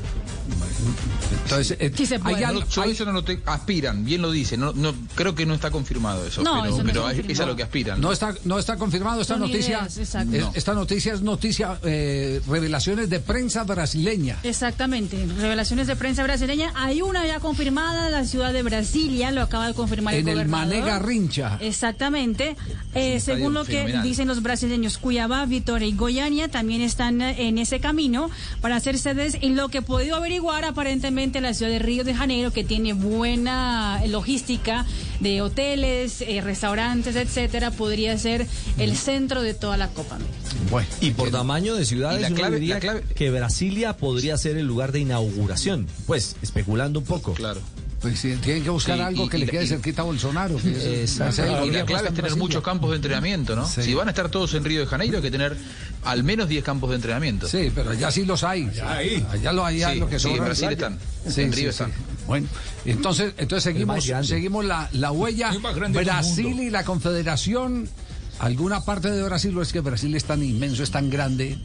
Entonces, 1.45 1.77
eh, 1.81 1.93
Sí 1.97 2.07
se 2.07 2.19
puede. 2.19 2.37
hay 2.37 2.45
algo- 2.45 2.67
yo 2.69 2.83
hay- 2.83 2.91
eso 2.93 3.05
no 3.05 3.13
lo 3.13 3.25
te- 3.25 3.41
aspiran, 3.47 4.05
bien 4.05 4.23
lo 4.23 4.31
dice, 4.31 4.57
no, 4.57 4.73
no, 4.73 4.95
creo 5.15 5.35
que 5.35 5.47
no 5.47 5.55
está 5.55 5.71
confirmado 5.71 6.27
eso, 6.27 6.43
No, 6.43 6.63
pero, 6.63 6.75
eso 6.75 6.83
no 6.83 6.93
pero 6.93 7.11
es- 7.11 7.29
es 7.29 7.41
a 7.41 7.47
lo 7.47 7.57
que 7.57 7.63
aspiran. 7.63 8.01
No 8.01 8.13
está, 8.13 8.35
no 8.45 8.59
está 8.59 8.77
confirmado 8.77 9.21
esta 9.21 9.35
Son 9.35 9.43
noticia. 9.43 9.79
ideas, 9.89 9.97
es- 9.99 10.15
No. 10.27 10.53
Esta 10.55 10.75
noticia 10.75 11.15
es 11.15 11.23
noticia, 11.23 11.79
eh, 11.85 12.41
revelaciones 12.49 13.09
de 13.11 13.21
prensa 13.21 13.65
brasileña. 13.65 14.39
Exactamente, 14.43 15.25
revelaciones 15.39 15.87
de 15.87 15.97
prensa 15.97 16.23
brasileña. 16.23 16.73
Hay 16.75 17.03
una 17.03 17.27
ya 17.27 17.41
confirmada 17.41 18.07
en 18.07 18.13
la 18.13 18.25
ciudad 18.25 18.53
de 18.53 18.63
Brasilia, 18.63 19.31
lo 19.31 19.43
acaba 19.43 19.67
de 19.69 19.75
confirmar 19.75 20.15
En 20.15 20.27
el 20.29 20.35
gobernador. 20.35 20.67
Mané 20.69 20.81
Garrincha. 20.81 21.59
Exactamente. 21.61 22.57
Eh, 22.95 23.21
según 23.21 23.55
lo 23.55 23.65
que 23.65 23.73
fenomenal. 23.73 24.03
dicen 24.03 24.29
los 24.29 24.43
brasileños, 24.43 24.99
Cuiabá, 24.99 25.45
Vitoria 25.47 25.87
y 25.87 25.93
Goiânia 25.95 26.49
también 26.49 26.81
están 26.81 27.21
eh, 27.21 27.49
en 27.49 27.59
ese 27.59 27.81
camino 27.81 28.31
para 28.61 28.77
hacer 28.77 28.99
sedes. 28.99 29.37
Y 29.41 29.51
lo 29.51 29.69
que 29.69 29.83
podido 29.83 30.17
averiguar, 30.37 30.65
aparentemente 30.67 31.41
la 31.41 31.55
ciudad 31.55 31.73
de 31.73 31.79
Río 31.79 32.05
de 32.05 32.15
Janeiro, 32.15 32.51
que 32.53 32.63
tiene 32.63 32.93
buena 32.93 34.01
eh, 34.05 34.09
logística 34.09 34.85
de 35.21 35.41
hoteles, 35.41 36.21
eh, 36.21 36.43
restaurantes, 36.43 37.17
etcétera, 37.17 37.71
podría 37.71 38.19
ser 38.19 38.47
el 38.77 38.97
centro 38.99 39.41
de 39.41 39.55
toda 39.55 39.79
la 39.79 39.89
Copa 39.89 40.17
América. 40.17 40.37
Bueno, 40.71 40.89
y 41.01 41.13
por 41.13 41.31
tamaño 41.31 41.75
de 41.75 41.87
ciudades, 41.87 42.21
la 42.21 42.31
clave- 42.37 42.57
diría 42.61 42.75
la 42.75 42.81
clave- 42.81 43.03
que 43.15 43.31
Brasilia 43.31 43.97
podría 43.97 44.37
ser 44.37 44.59
el 44.59 44.67
lugar 44.67 44.93
de 44.93 45.01
inauguración. 45.01 45.87
Pues, 46.07 46.37
especulando 46.43 46.99
un 46.99 47.07
poco. 47.07 47.33
Claro. 47.33 47.61
Pues 48.07 48.21
sí, 48.21 48.37
tienen 48.43 48.63
que 48.63 48.71
buscar 48.71 48.97
Sí, 48.97 49.03
algo 49.03 49.25
y- 49.25 49.29
que 49.29 49.37
y 49.37 49.41
le 49.41 49.47
quede 49.49 49.65
y- 49.65 49.69
cerquita 49.69 50.03
a 50.03 50.05
Bolsonaro. 50.05 50.57
que 50.59 50.71
es- 51.05 51.19
Exacto. 51.19 51.67
Y 51.67 51.71
la 51.71 51.85
clave 51.85 52.03
es 52.05 52.09
en 52.09 52.15
tener 52.15 52.15
Brasilia. 52.23 52.37
muchos 52.37 52.63
campos 52.63 52.91
de 52.91 52.97
entrenamiento, 52.97 53.57
¿no? 53.57 53.67
Sí. 53.69 53.83
Si 53.83 53.95
van 53.95 54.07
a 54.07 54.11
estar 54.13 54.29
todos 54.29 54.55
en 54.55 54.65
Río 54.65 54.81
de 54.81 54.87
Janeiro, 54.87 55.17
hay 55.17 55.23
que 55.23 55.31
tener 55.31 55.57
al 56.05 56.23
menos 56.23 56.49
10 56.49 56.63
campos 56.63 56.91
de 56.91 56.97
entrenamiento. 56.97 57.49
Sí, 57.49 57.73
pero 57.75 57.91
allá 57.91 58.11
sí 58.11 58.25
los 58.25 58.45
hay. 58.45 58.71
Allá 59.31 59.53
lo 59.53 59.65
hay, 59.67 59.83
Sí, 59.83 59.99
lo 59.99 60.09
que 60.09 60.19
sí, 60.19 60.23
sobra 60.25 60.37
en 60.39 60.45
Brasil 60.45 60.67
es- 60.69 60.73
están. 60.73 60.99
Sí, 61.29 61.41
En 61.43 61.53
sí, 61.53 61.61
Río 61.61 61.73
sí. 61.73 61.83
están. 61.83 61.93
Bueno, 62.29 62.47
entonces, 62.85 63.35
entonces 63.39 63.65
seguimos, 63.73 64.05
seguimos 64.23 64.65
la, 64.65 64.89
la 64.93 65.11
huella. 65.13 65.53
Brasil 65.93 66.61
y 66.61 66.71
la 66.71 66.85
Confederación. 66.85 67.89
Alguna 68.39 68.85
parte 68.85 69.11
de 69.11 69.23
Brasil, 69.23 69.57
o 69.57 69.63
es 69.63 69.73
que 69.73 69.81
Brasil 69.81 70.15
es 70.15 70.25
tan 70.25 70.43
inmenso, 70.43 70.83
es 70.83 70.91
tan 70.91 71.09
grande, 71.09 71.57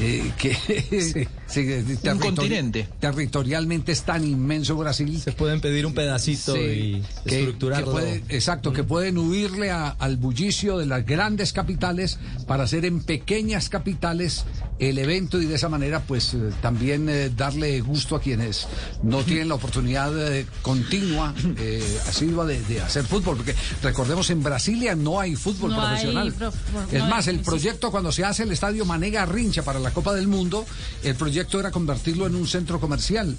eh, 0.00 0.32
que 0.38 0.54
sí, 1.46 1.60
territori- 1.60 2.18
continente. 2.20 2.88
territorialmente 2.98 3.92
es 3.92 4.02
tan 4.02 4.24
inmenso 4.24 4.76
Brasil. 4.76 5.20
Se 5.20 5.32
pueden 5.32 5.60
pedir 5.60 5.86
un 5.86 5.94
pedacito 5.94 6.54
Sí, 6.54 6.60
y 6.60 7.02
que- 7.28 7.38
estructurarlo. 7.38 7.86
que 7.86 7.92
puede- 7.92 8.22
exacto, 8.28 8.72
que 8.72 8.84
pueden 8.84 9.18
huirle 9.18 9.70
a- 9.70 9.90
al 9.90 10.16
bullicio 10.16 10.78
de 10.78 10.86
las 10.86 11.04
grandes 11.04 11.52
capitales 11.52 12.18
para 12.46 12.64
hacer 12.64 12.84
en 12.84 13.00
pequeñas 13.02 13.68
capitales 13.68 14.44
el 14.78 14.96
evento 14.98 15.40
y 15.40 15.44
de 15.44 15.56
esa 15.56 15.68
manera 15.68 16.00
pues 16.00 16.32
eh, 16.34 16.38
también 16.62 17.08
eh, 17.10 17.30
darle 17.36 17.80
gusto 17.82 18.16
a 18.16 18.20
quienes 18.20 18.66
no 19.02 19.22
tienen 19.24 19.48
la 19.50 19.56
oportunidad 19.56 20.10
eh, 20.34 20.46
continua, 20.62 21.34
eh, 21.58 21.98
asidua 22.08 22.46
de, 22.46 22.60
de 22.62 22.80
hacer 22.80 23.04
fútbol, 23.04 23.36
porque 23.36 23.54
recordemos 23.82 24.30
en 24.30 24.42
Brasilia 24.42 24.94
no 24.94 25.20
hay 25.20 25.36
fútbol 25.36 25.72
No 25.72 25.80
hay 25.82 25.88
profesional. 25.88 26.32
prof- 26.32 26.54
es 26.92 26.98
no 27.02 27.06
más, 27.08 27.26
hay- 27.26 27.34
el 27.34 27.40
sí. 27.40 27.44
proyecto 27.44 27.90
cuando 27.90 28.10
se 28.12 28.24
hace 28.24 28.44
el 28.44 28.52
estadio 28.52 28.84
Manega 28.86 29.26
Rincha 29.26 29.62
para 29.62 29.78
la 29.78 29.89
Copa 29.90 30.14
del 30.14 30.28
Mundo, 30.28 30.66
el 31.02 31.14
proyecto 31.14 31.60
era 31.60 31.70
convertirlo 31.70 32.26
en 32.26 32.34
un 32.34 32.46
centro 32.46 32.80
comercial. 32.80 33.36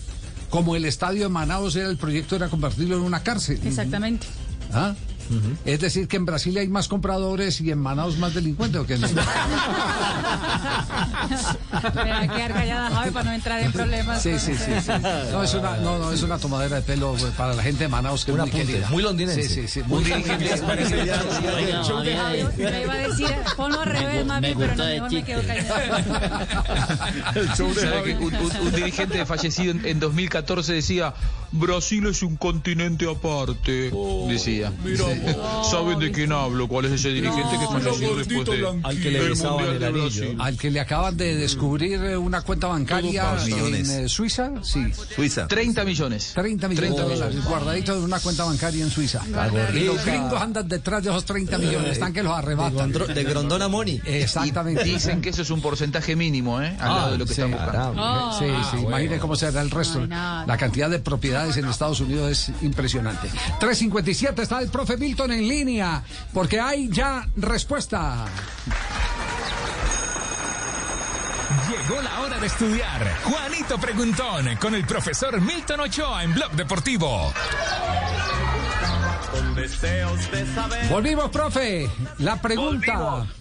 Como 0.49 0.75
el 0.75 0.85
estadio 0.85 1.23
de 1.23 1.29
Manaus 1.29 1.75
era 1.75 1.89
el 1.89 1.97
proyecto 1.97 2.35
era 2.35 2.49
convertirlo 2.49 2.97
en 2.97 3.03
una 3.03 3.23
cárcel. 3.23 3.59
Exactamente. 3.63 4.27
¿Ah? 4.73 4.95
Es 5.65 5.79
decir, 5.79 6.07
que 6.07 6.17
en 6.17 6.25
Brasil 6.25 6.57
hay 6.57 6.67
más 6.67 6.87
compradores 6.87 7.59
y 7.61 7.71
en 7.71 7.79
Manaus 7.79 8.17
más 8.17 8.33
delincuentes. 8.33 8.81
¿o 8.81 8.85
qué? 8.85 8.97
Me 9.01 9.07
va 12.11 12.19
a 12.21 12.27
quedar 12.27 12.53
callada, 12.53 12.89
Javi, 12.91 13.11
para 13.11 13.25
no 13.25 13.31
entrar 13.33 13.59
en 13.61 13.71
problemas. 13.71 14.21
Sí, 14.21 14.37
sí, 14.39 14.53
sí. 14.55 14.71
No, 15.31 15.43
es 15.43 15.53
una, 15.53 15.77
no, 15.77 15.97
no, 15.99 16.11
es 16.11 16.21
una 16.23 16.37
tomadera 16.37 16.77
de 16.77 16.81
pelo 16.81 17.15
eh, 17.17 17.31
para 17.37 17.53
la 17.53 17.63
gente 17.63 17.83
de 17.83 17.89
Manaus 17.89 18.25
que 18.25 18.31
es 18.31 18.37
muy 18.37 18.47
apunte, 18.49 18.65
querida. 18.67 18.89
muy 18.89 19.03
londinense. 19.03 19.43
Sí, 19.47 19.61
sí, 19.61 19.67
sí. 19.67 19.81
Muy 19.87 20.03
dirigente- 20.03 20.51
Oiga, 20.53 21.83
Javier, 21.83 22.51
Me 22.57 22.81
iba 22.83 22.93
a 22.93 22.97
decir, 22.97 23.27
ponlo 23.55 23.81
al 23.81 23.87
revés, 23.89 24.23
gu- 24.23 24.27
mami, 24.27 24.47
me 24.49 24.55
pero 24.55 24.67
gusta 24.69 24.83
no, 24.83 24.89
el 24.89 24.93
mejor 24.95 25.11
me 25.13 25.23
quedo 25.23 25.41
chiste. 25.41 25.55
callada. 25.67 26.45
¿Sabe 27.55 28.03
que 28.03 28.13
un, 28.15 28.35
un- 28.35 28.57
un 28.67 28.71
dirigente 28.71 29.25
fallecido 29.25 29.71
en, 29.71 29.85
en 29.85 29.99
2014 29.99 30.73
decía, 30.73 31.13
Brasil 31.51 32.05
es 32.07 32.21
un 32.23 32.35
continente 32.37 33.09
aparte, 33.09 33.91
decía. 34.27 34.71
¿Saben 35.69 35.99
de 35.99 36.11
quién 36.11 36.31
hablo? 36.31 36.67
¿Cuál 36.67 36.85
es 36.85 36.93
ese 36.93 37.09
dirigente 37.09 37.57
que 37.59 37.65
falleció 37.67 38.15
después 38.15 38.45
de, 38.45 38.79
Al 38.83 38.99
que 38.99 39.11
le 39.11 39.29
besaban 39.29 39.65
el 39.75 39.83
anillo. 39.83 40.25
Al 40.39 40.57
que 40.57 40.71
le 40.71 40.79
acaban 40.79 41.15
de 41.17 41.35
descubrir 41.35 42.03
eh, 42.03 42.17
una 42.17 42.41
cuenta 42.41 42.67
bancaria 42.67 43.35
en 43.37 43.45
millones. 43.45 43.89
eh, 43.89 44.09
Suiza, 44.09 44.51
sí. 44.63 44.85
Suiza. 45.15 45.47
30 45.47 45.83
millones. 45.83 46.31
30 46.33 46.67
millones 46.67 46.95
30 46.95 47.07
de 47.07 47.15
dólares 47.15 47.45
guardaditos 47.45 47.97
en 47.97 48.03
una 48.03 48.19
cuenta 48.19 48.43
bancaria 48.45 48.83
en 48.83 48.89
Suiza. 48.91 49.21
Y 49.73 49.79
los 49.85 50.03
gringos 50.05 50.41
andan 50.41 50.67
detrás 50.67 51.03
de 51.03 51.09
esos 51.09 51.25
30 51.25 51.57
millones, 51.57 51.91
están 51.93 52.13
que 52.13 52.23
los 52.23 52.33
arrebatan. 52.33 52.91
De 52.91 53.23
Grondona 53.23 53.67
Money. 53.67 54.01
Exactamente. 54.05 54.83
Dicen 54.83 55.21
que 55.21 55.29
eso 55.29 55.41
es 55.41 55.49
un 55.49 55.61
porcentaje 55.61 56.15
mínimo, 56.15 56.61
¿eh? 56.61 56.75
Al 56.79 56.89
lado 56.95 57.11
de 57.13 57.17
lo 57.17 57.25
que 57.25 57.33
sí, 57.33 57.41
están 57.41 57.51
buscando. 57.51 57.93
Sí, 58.39 58.45
Ah, 58.51 58.71
sí, 58.71 58.77
imagine 58.81 59.19
cómo 59.19 59.35
será 59.35 59.61
el 59.61 59.69
resto. 59.71 60.05
La 60.05 60.57
cantidad 60.59 60.89
de 60.89 60.99
propiedades 60.99 61.57
en 61.57 61.65
Estados 61.65 61.99
Unidos 62.01 62.31
es 62.31 62.51
impresionante. 62.63 63.27
357 63.59 64.41
está 64.41 64.59
el 64.61 64.69
profe 64.69 64.97
Milton 65.11 65.33
en 65.33 65.45
línea, 65.45 66.01
porque 66.33 66.57
hay 66.57 66.87
ya 66.87 67.27
respuesta. 67.35 68.27
Llegó 71.69 72.01
la 72.01 72.21
hora 72.21 72.39
de 72.39 72.47
estudiar. 72.47 73.13
Juanito 73.25 73.77
Preguntón 73.77 74.55
con 74.55 74.73
el 74.73 74.85
profesor 74.85 75.41
Milton 75.41 75.81
Ochoa 75.81 76.23
en 76.23 76.33
Blog 76.33 76.51
Deportivo. 76.53 77.33
Con 79.31 79.53
deseos 79.53 80.31
de 80.31 80.45
saber. 80.55 80.87
Volvimos, 80.87 81.29
profe. 81.29 81.89
La 82.19 82.41
pregunta. 82.41 82.97
Volvimos. 82.97 83.40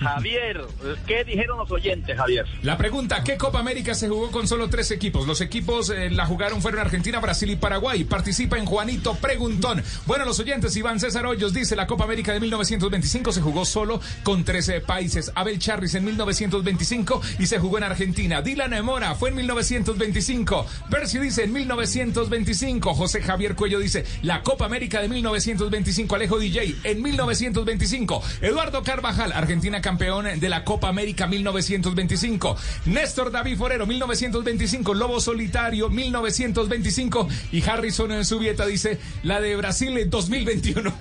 Javier, 0.00 0.64
¿qué 1.06 1.24
dijeron 1.24 1.58
los 1.58 1.70
oyentes, 1.70 2.16
Javier? 2.16 2.46
La 2.62 2.76
pregunta, 2.76 3.22
¿qué 3.24 3.36
Copa 3.36 3.60
América 3.60 3.94
se 3.94 4.08
jugó 4.08 4.30
con 4.30 4.48
solo 4.48 4.68
tres 4.68 4.90
equipos? 4.90 5.26
Los 5.26 5.40
equipos 5.40 5.90
eh, 5.90 6.10
la 6.10 6.26
jugaron 6.26 6.60
fueron 6.60 6.80
Argentina, 6.80 7.20
Brasil 7.20 7.50
y 7.50 7.56
Paraguay. 7.56 8.04
Participa 8.04 8.58
en 8.58 8.66
Juanito 8.66 9.14
Preguntón. 9.14 9.82
Bueno, 10.06 10.24
los 10.24 10.38
oyentes, 10.40 10.76
Iván 10.76 11.00
César 11.00 11.26
Hoyos 11.26 11.52
dice, 11.52 11.76
la 11.76 11.86
Copa 11.86 12.04
América 12.04 12.32
de 12.32 12.40
1925 12.40 13.32
se 13.32 13.40
jugó 13.40 13.64
solo 13.64 14.00
con 14.22 14.44
13 14.44 14.80
países. 14.80 15.30
Abel 15.34 15.58
Charris 15.58 15.94
en 15.94 16.04
1925 16.04 17.22
y 17.38 17.46
se 17.46 17.58
jugó 17.58 17.78
en 17.78 17.84
Argentina. 17.84 18.42
Dylan 18.42 18.84
Mora 18.84 19.14
fue 19.14 19.30
en 19.30 19.36
1925. 19.36 20.66
Percy 20.90 21.18
dice 21.18 21.44
en 21.44 21.52
1925. 21.52 22.94
José 22.94 23.22
Javier 23.22 23.54
Cuello 23.54 23.78
dice, 23.78 24.04
la 24.22 24.42
Copa 24.42 24.66
América 24.66 25.00
de 25.00 25.08
1925. 25.08 26.14
Alejo 26.14 26.38
DJ 26.38 26.76
en 26.84 27.02
1925. 27.02 28.22
Eduardo 28.42 28.82
Carvajal, 28.82 29.32
Argentina 29.32 29.59
campeón 29.60 30.40
de 30.40 30.48
la 30.48 30.64
Copa 30.64 30.88
América 30.88 31.26
1925. 31.26 32.56
Néstor 32.86 33.30
David 33.30 33.56
Forero 33.58 33.86
1925. 33.86 34.94
Lobo 34.94 35.20
Solitario 35.20 35.88
1925. 35.90 37.28
Y 37.52 37.62
Harrison 37.62 38.10
en 38.12 38.24
Subieta 38.24 38.66
dice, 38.66 38.98
la 39.22 39.40
de 39.40 39.54
Brasil 39.56 39.96
en 39.98 40.08
2021. 40.10 40.92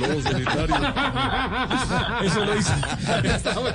Lobo 0.00 0.22
Solitario. 0.22 0.76
Eso 2.24 2.44
lo 2.44 2.54
dice. 2.54 2.72
Eso 3.24 3.54
lo, 3.54 3.68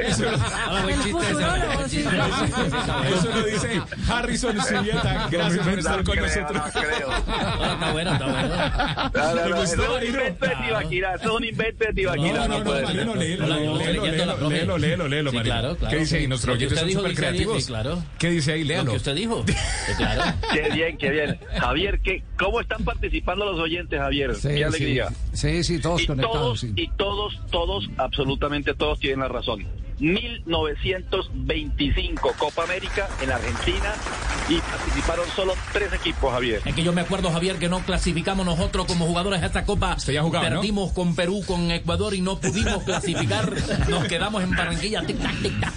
eso 3.03 3.43
dice 3.45 3.81
Harrison 4.09 4.61
Subieta. 4.61 5.27
Gracias 5.29 5.67
por 5.67 5.79
estar 5.79 6.03
con 6.03 6.17
nosotros. 6.17 6.61
Está 6.67 7.91
bueno, 7.91 8.13
está 8.13 8.25
bueno. 8.25 8.55
No, 9.13 9.35
no, 9.35 9.35
¿Le 9.35 9.49
no, 9.49 9.57
gustó, 9.57 9.63
eso 9.63 9.83
es 9.83 9.89
un 9.89 9.95
Jairo? 9.95 10.07
invento 10.07 10.45
de 10.45 10.55
Tibaquirá, 10.55 11.15
eso 11.15 11.23
es 11.23 11.31
un 11.31 11.43
invento 11.45 11.85
de 11.85 11.93
Tibaquirá. 11.93 12.47
No, 12.47 12.63
léelo, 13.59 14.77
léelo, 14.77 15.07
léelo, 15.07 15.31
Sí, 15.31 15.37
claro, 15.39 15.75
claro. 15.75 15.93
¿Qué 15.95 15.99
dice 16.01 16.17
ahí? 16.17 16.27
Nuestros 16.27 16.49
Lo 16.49 16.57
oyentes 16.57 16.79
son 16.79 16.91
súper 16.91 17.15
creativos. 17.15 17.63
sí, 17.63 17.67
claro. 17.67 18.03
¿Qué 18.19 18.29
dice 18.29 18.53
ahí? 18.53 18.61
Lo 18.63 18.67
Léalo. 18.67 18.91
que 18.91 18.97
usted 18.97 19.15
dijo. 19.15 19.45
Claro. 19.97 20.23
Qué 20.53 20.69
bien, 20.73 20.97
qué 20.97 21.09
bien. 21.09 21.39
Javier, 21.59 21.99
¿qué, 22.01 22.23
¿cómo 22.37 22.61
están 22.61 22.83
participando 22.83 23.45
los 23.45 23.59
oyentes, 23.59 23.99
Javier? 23.99 24.35
Sí, 24.35 24.47
qué 24.49 24.57
sí. 24.57 24.63
alegría. 24.63 25.07
Sí, 25.33 25.63
sí, 25.63 25.79
todos 25.79 26.01
y 26.03 26.07
conectados. 26.07 26.37
todos, 26.37 26.59
sí. 26.59 26.73
y 26.75 26.87
todos, 26.91 27.39
todos, 27.51 27.89
absolutamente 27.97 28.73
todos 28.73 28.99
tienen 28.99 29.19
la 29.21 29.27
razón. 29.29 29.65
1925 29.99 32.33
Copa 32.37 32.63
América 32.63 33.07
en 33.21 33.31
Argentina 33.31 33.93
y 34.49 34.59
participaron 34.59 35.25
solo 35.35 35.53
tres 35.73 35.91
equipos, 35.93 36.31
Javier. 36.31 36.61
Es 36.65 36.73
que 36.75 36.83
yo 36.83 36.93
me 36.93 37.01
acuerdo, 37.01 37.31
Javier, 37.31 37.57
que 37.57 37.67
no 37.69 37.79
clasificamos 37.81 38.45
nosotros 38.45 38.85
como 38.85 39.05
jugadores 39.05 39.41
a 39.43 39.47
esta 39.47 39.65
Copa. 39.65 39.95
Usted 39.97 40.13
ya 40.13 40.21
jugaba, 40.21 40.49
¿no? 40.49 40.57
Perdimos 40.61 40.91
con 40.93 41.15
Perú, 41.15 41.43
con 41.45 41.69
Ecuador 41.71 42.13
y 42.13 42.21
no 42.21 42.39
pudimos 42.39 42.83
clasificar. 42.83 43.51
Nos 43.89 44.05
quedamos 44.07 44.43
en 44.43 44.51
Barranquilla. 44.51 45.05
Tic, 45.05 45.19
tac, 45.21 45.35
tic, 45.41 45.59
tac. 45.59 45.73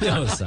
Dios. 0.00 0.44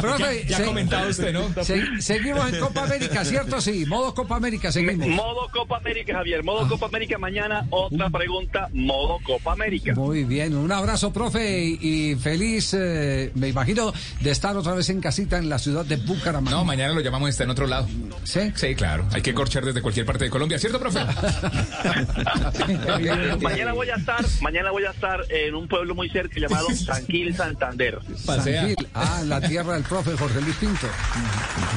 Profe, 0.00 0.44
Ya- 0.48 0.48
ya 0.48 0.58
ha 0.58 0.64
comentado 0.64 1.08
usted, 1.08 1.32
¿no? 1.32 1.64
se- 1.64 2.00
seguimos 2.00 2.52
en 2.52 2.60
Copa 2.60 2.84
América, 2.84 3.24
¿cierto? 3.24 3.60
Sí, 3.60 3.84
modo 3.86 4.14
Copa 4.14 4.36
América, 4.36 4.72
seguimos. 4.72 5.06
Modo 5.08 5.48
Copa 5.52 5.76
América, 5.78 6.14
Javier. 6.14 6.42
Modo 6.42 6.68
Copa 6.68 6.86
América 6.86 7.18
mañana. 7.18 7.66
Otra 7.70 8.10
pregunta 8.10 8.61
América 8.64 8.92
modo 8.92 9.18
Copa 9.24 9.52
América. 9.52 9.94
Muy 9.94 10.24
bien, 10.24 10.56
un 10.56 10.70
abrazo, 10.70 11.12
profe, 11.12 11.64
y, 11.64 11.78
y 11.80 12.14
feliz, 12.16 12.74
eh, 12.74 13.30
me 13.34 13.48
imagino, 13.48 13.92
de 14.20 14.30
estar 14.30 14.56
otra 14.56 14.74
vez 14.74 14.88
en 14.90 15.00
casita 15.00 15.38
en 15.38 15.48
la 15.48 15.58
ciudad 15.58 15.84
de 15.84 15.96
Bucaramanga. 15.96 16.50
No, 16.50 16.64
mañana 16.64 16.92
lo 16.92 17.00
llamamos, 17.00 17.30
está 17.30 17.44
en 17.44 17.50
otro 17.50 17.66
lado. 17.66 17.88
¿Sí? 18.24 18.52
Sí, 18.54 18.74
claro. 18.74 19.06
Hay 19.12 19.22
que 19.22 19.34
corchar 19.34 19.64
desde 19.64 19.80
cualquier 19.80 20.06
parte 20.06 20.24
de 20.24 20.30
Colombia, 20.30 20.58
¿cierto, 20.58 20.78
profe? 20.78 21.00
mañana 23.40 23.72
voy 23.72 23.90
a 23.90 23.96
estar, 23.96 24.24
mañana 24.40 24.70
voy 24.70 24.84
a 24.84 24.90
estar 24.90 25.20
en 25.30 25.54
un 25.54 25.68
pueblo 25.68 25.94
muy 25.94 26.08
cerca 26.10 26.40
llamado 26.40 26.68
Sanquil, 26.74 27.34
Santander. 27.34 27.98
Sanquil, 28.16 28.76
ah, 28.94 29.22
la 29.26 29.40
tierra 29.40 29.74
del 29.74 29.84
profe 29.84 30.16
Jorge 30.16 30.40
Luis 30.40 30.56
Pinto. 30.56 30.86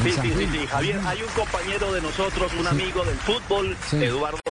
Sí, 0.04 0.12
sí, 0.12 0.34
sí, 0.38 0.48
sí, 0.52 0.68
Javier, 0.68 1.00
hay 1.06 1.22
un 1.22 1.30
compañero 1.30 1.94
de 1.94 2.02
nosotros, 2.02 2.52
un 2.60 2.68
amigo 2.68 3.04
del 3.04 3.18
fútbol, 3.18 3.76
Eduardo. 3.94 4.55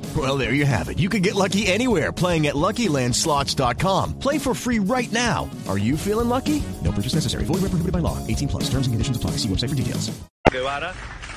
Well, 0.13 0.37
there 0.37 0.53
you 0.53 0.65
have 0.65 0.89
it. 0.89 0.99
You 0.99 1.07
can 1.07 1.21
get 1.21 1.35
lucky 1.35 1.67
anywhere 1.67 2.11
playing 2.11 2.47
at 2.47 2.55
LuckyLandSlots.com. 2.55 4.19
Play 4.19 4.37
for 4.37 4.53
free 4.53 4.79
right 4.79 5.09
now. 5.13 5.49
Are 5.69 5.77
you 5.77 5.95
feeling 5.95 6.27
lucky? 6.27 6.61
No 6.83 6.91
purchase 6.91 7.13
necessary. 7.15 7.45
Void 7.45 7.61
where 7.61 7.71
prohibited 7.71 7.93
by 7.93 7.99
law. 7.99 8.17
18 8.27 8.49
plus. 8.49 8.63
Terms 8.65 8.87
and 8.87 8.93
conditions 8.93 9.15
apply. 9.15 9.37
See 9.37 9.47
website 9.47 9.69
for 9.69 9.75
details. 9.75 10.11
Guevara, 10.51 10.93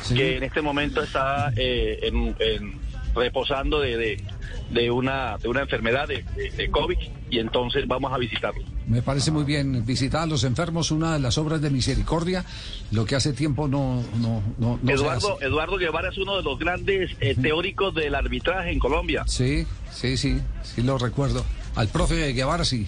que 0.08 0.36
en 0.38 0.42
este 0.42 0.60
momento 0.60 1.02
está 1.02 1.52
eh, 1.56 2.00
en, 2.02 2.34
en- 2.40 2.80
reposando 3.14 3.80
de, 3.80 3.96
de, 3.96 4.24
de 4.70 4.90
una, 4.90 5.38
de 5.38 5.48
una 5.48 5.62
enfermedad 5.62 6.08
de, 6.08 6.24
COVID 6.70 6.98
y 7.30 7.38
entonces 7.38 7.86
vamos 7.86 8.12
a 8.12 8.18
visitarlo. 8.18 8.62
Me 8.86 9.02
parece 9.02 9.30
muy 9.30 9.44
bien 9.44 9.84
visitar 9.86 10.22
a 10.22 10.26
los 10.26 10.44
enfermos, 10.44 10.90
una 10.90 11.14
de 11.14 11.20
las 11.20 11.38
obras 11.38 11.60
de 11.60 11.70
misericordia, 11.70 12.44
lo 12.90 13.04
que 13.04 13.16
hace 13.16 13.32
tiempo 13.32 13.66
no, 13.66 14.02
no, 14.16 14.42
no, 14.58 14.78
Eduardo. 14.90 15.38
Eduardo 15.40 15.76
Guevara 15.76 16.10
es 16.10 16.18
uno 16.18 16.36
de 16.36 16.42
los 16.42 16.58
grandes 16.58 17.12
eh, 17.20 17.34
teóricos 17.34 17.94
del 17.94 18.14
arbitraje 18.14 18.72
en 18.72 18.78
Colombia. 18.78 19.24
Sí, 19.26 19.66
sí, 19.90 20.16
sí, 20.16 20.40
sí 20.62 20.82
lo 20.82 20.98
recuerdo. 20.98 21.44
Al 21.76 21.88
profe 21.88 22.32
Guevara, 22.32 22.64
sí. 22.64 22.86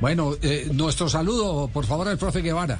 Bueno, 0.00 0.34
eh, 0.42 0.68
nuestro 0.72 1.08
saludo, 1.08 1.68
por 1.68 1.84
favor, 1.84 2.08
al 2.08 2.18
profe 2.18 2.40
Guevara. 2.40 2.78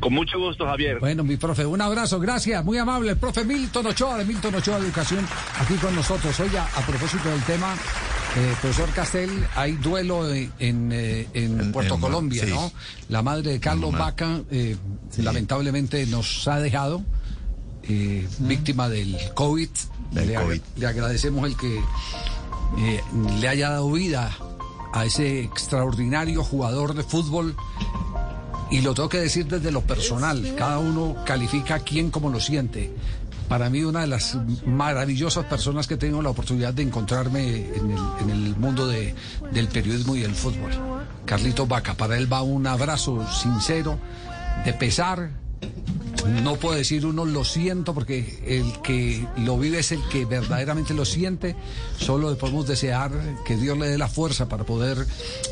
Con 0.00 0.12
mucho 0.12 0.38
gusto, 0.38 0.66
Javier. 0.66 0.98
Bueno, 1.00 1.24
mi 1.24 1.36
profe, 1.36 1.64
un 1.64 1.80
abrazo, 1.80 2.20
gracias, 2.20 2.62
muy 2.64 2.76
amable. 2.76 3.12
El 3.12 3.16
profe 3.16 3.42
Milton 3.44 3.86
Ochoa, 3.86 4.18
de 4.18 4.24
Milton 4.26 4.54
Ochoa 4.56 4.76
Educación, 4.78 5.26
aquí 5.58 5.74
con 5.76 5.94
nosotros. 5.96 6.38
Oiga, 6.40 6.68
a 6.76 6.80
propósito 6.82 7.28
del 7.30 7.42
tema, 7.44 7.74
eh, 8.36 8.54
profesor 8.60 8.90
Castel, 8.90 9.30
hay 9.56 9.72
duelo 9.72 10.30
en, 10.30 10.52
en, 10.58 10.90
eh, 10.92 11.26
en 11.32 11.72
Puerto 11.72 11.94
en- 11.94 12.00
Colombia, 12.02 12.44
sí. 12.44 12.50
¿no? 12.50 12.70
La 13.08 13.22
madre 13.22 13.52
de 13.52 13.60
Carlos. 13.60 13.92
Vaca, 13.92 14.40
eh, 14.50 14.76
lamentablemente 15.18 16.04
nos 16.06 16.46
ha 16.48 16.60
dejado, 16.60 17.02
eh, 17.84 18.28
víctima 18.40 18.90
del 18.90 19.16
COVID. 19.34 19.70
Del 20.10 20.28
le, 20.28 20.36
ag- 20.36 20.42
COVID. 20.44 20.60
le 20.76 20.86
agradecemos 20.86 21.46
el 21.48 21.56
que 21.56 21.78
eh, 22.78 23.00
le 23.40 23.48
haya 23.48 23.70
dado 23.70 23.90
vida 23.90 24.36
a 24.92 25.04
ese 25.06 25.40
extraordinario 25.44 26.44
jugador 26.44 26.92
de 26.94 27.02
fútbol 27.04 27.56
y 28.70 28.80
lo 28.80 28.94
tengo 28.94 29.08
que 29.08 29.18
decir 29.18 29.46
desde 29.46 29.70
lo 29.70 29.82
personal. 29.82 30.54
Cada 30.56 30.78
uno 30.78 31.16
califica 31.24 31.76
a 31.76 31.80
quién 31.80 32.10
como 32.10 32.30
lo 32.30 32.40
siente. 32.40 32.92
Para 33.48 33.68
mí, 33.68 33.82
una 33.84 34.00
de 34.00 34.06
las 34.06 34.38
maravillosas 34.66 35.44
personas 35.44 35.86
que 35.86 35.96
tengo 35.98 36.22
la 36.22 36.30
oportunidad 36.30 36.72
de 36.72 36.82
encontrarme 36.82 37.66
en 37.76 37.90
el, 37.90 37.98
en 38.22 38.30
el 38.30 38.56
mundo 38.56 38.86
de- 38.86 39.14
del 39.52 39.68
periodismo 39.68 40.16
y 40.16 40.22
el 40.22 40.34
fútbol. 40.34 40.70
Carlito 41.26 41.66
Vaca, 41.66 41.94
para 41.94 42.16
él 42.16 42.30
va 42.32 42.42
un 42.42 42.66
abrazo 42.66 43.26
sincero, 43.30 43.98
de 44.64 44.72
pesar. 44.72 45.30
No 46.26 46.56
puedo 46.56 46.76
decir 46.76 47.04
uno 47.06 47.24
lo 47.24 47.44
siento 47.44 47.94
porque 47.94 48.42
el 48.46 48.80
que 48.82 49.26
lo 49.38 49.58
vive 49.58 49.80
es 49.80 49.92
el 49.92 50.00
que 50.08 50.24
verdaderamente 50.24 50.94
lo 50.94 51.04
siente. 51.04 51.54
Solo 51.98 52.30
le 52.30 52.36
podemos 52.36 52.66
desear 52.66 53.12
que 53.44 53.56
Dios 53.56 53.76
le 53.76 53.88
dé 53.88 53.98
la 53.98 54.08
fuerza 54.08 54.48
para 54.48 54.64
poder 54.64 55.06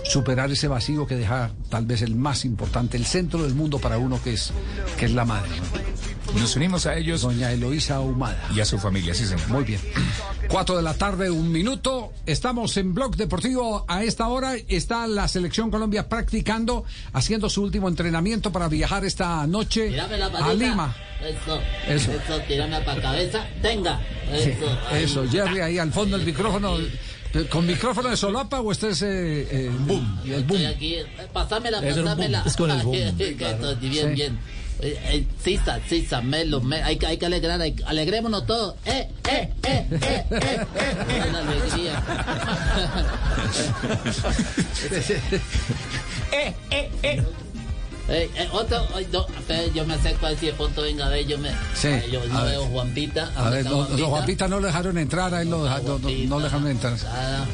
superar 0.05 0.51
ese 0.51 0.69
vacío 0.69 1.07
que 1.07 1.17
deja 1.17 1.51
tal 1.69 1.87
vez 1.87 2.03
el 2.03 2.15
más 2.15 2.45
importante, 2.45 2.97
el 2.97 3.07
centro 3.07 3.43
del 3.43 3.55
mundo 3.55 3.79
para 3.79 3.99
uno 3.99 4.23
que 4.23 4.35
es, 4.35 4.53
que 4.99 5.07
es 5.07 5.13
la 5.13 5.25
madre. 5.25 5.51
Nos 6.39 6.57
unimos 6.57 6.87
a 6.87 6.97
ellos. 6.97 7.23
Doña 7.23 7.53
Eloísa 7.53 8.01
Humada. 8.01 8.43
Y 8.55 8.61
a 8.61 8.65
su 8.65 8.79
familia, 8.79 9.15
sí, 9.15 9.25
señor. 9.27 9.47
Muy 9.49 9.65
bien. 9.65 9.81
Cuatro 10.49 10.77
de 10.77 10.83
la 10.83 10.95
tarde, 10.95 11.31
un 11.31 11.53
minuto. 11.53 12.13
Estamos 12.27 12.77
en 12.77 12.95
Blog 12.95 13.17
Deportivo. 13.17 13.85
A 13.87 14.03
esta 14.03 14.29
hora 14.29 14.55
está 14.69 15.07
la 15.07 15.29
Selección 15.29 15.71
Colombia 15.71 16.09
practicando, 16.09 16.85
haciendo 17.13 17.49
su 17.49 17.63
último 17.63 17.89
entrenamiento 17.89 18.51
para 18.51 18.69
viajar 18.69 19.05
esta 19.05 19.47
noche 19.47 19.99
a. 20.01 20.53
Lima. 20.55 20.95
Eso. 21.23 21.61
Eso. 21.87 22.13
Eso, 22.13 22.41
tírame 22.49 22.81
para 22.81 23.01
cabeza. 23.01 23.47
Tenga. 23.61 24.01
Sí, 24.33 24.51
Eso. 24.51 24.79
Eso, 25.23 25.31
Jerry, 25.31 25.61
ahí 25.61 25.79
al 25.79 25.93
fondo 25.93 26.17
el 26.17 26.25
micrófono. 26.25 26.77
¿Con 27.51 27.67
micrófono 27.67 28.11
de 28.11 28.17
solapa 28.17 28.61
o 28.61 28.73
este 28.73 28.91
es 28.91 29.01
eh, 29.01 29.49
eh, 29.51 29.71
boom? 29.87 30.21
El 30.27 30.45
boom. 30.45 30.61
Estoy 30.61 30.65
aquí. 30.67 30.97
Pásamela, 31.33 31.81
boom, 31.81 31.95
pásamela. 32.05 32.43
es 32.45 32.57
con 32.57 32.71
el 32.71 32.83
boom, 32.83 33.17
Que 33.17 33.37
claro. 33.37 33.71
esto, 33.71 33.81
bien, 33.81 34.09
Sí. 34.09 34.15
bien. 34.15 34.39
Eh, 34.85 34.99
eh, 35.11 35.25
Sisa, 35.43 35.79
sisa, 35.89 36.21
melo, 36.21 36.61
me- 36.61 36.83
hay, 36.83 36.97
que- 36.99 37.07
hay 37.07 37.17
que 37.17 37.27
alegrar, 37.27 37.61
hay- 37.61 37.77
alegrémonos 37.87 38.45
todos. 38.47 38.75
¡Eh, 38.85 39.09
eh, 39.31 39.53
eh, 39.63 39.87
eh, 39.91 40.25
eh, 40.33 40.67
eh! 40.75 41.25
Una 41.29 41.39
alegría. 41.39 42.03
¡Eh, 46.33 46.55
eh, 46.71 46.91
eh! 47.03 47.23
Eh, 48.09 48.29
eh, 48.35 48.49
otro, 48.53 48.85
no, 49.13 49.27
yo 49.75 49.87
me 49.87 49.95
acerco 49.95 50.27
a 50.27 50.31
ver 50.31 50.39
si 50.39 50.47
de 50.47 50.53
pronto 50.55 50.83
venga 50.83 51.09
de 51.09 51.25
yo 51.25 51.39
me. 51.39 51.51
Sí, 51.75 51.87
Ay, 51.87 52.11
yo 52.11 52.21
a 52.23 52.27
no 52.27 52.43
ver. 52.43 52.51
veo 52.51 52.65
Juanpita. 52.67 53.31
A 53.37 53.49
ver, 53.51 53.65
no, 53.65 53.87
no, 53.89 54.07
Juanpita 54.09 54.49
no 54.49 54.59
lo 54.59 54.67
dejaron 54.67 54.99
entrar, 54.99 55.33
a 55.33 55.43
él 55.43 55.51
lo 55.51 55.63
deja- 55.63 55.81
no, 55.83 55.99
no- 56.01 56.09
no 56.11 56.39
lo 56.39 56.45
dejaron 56.45 56.67
entrar. 56.69 56.95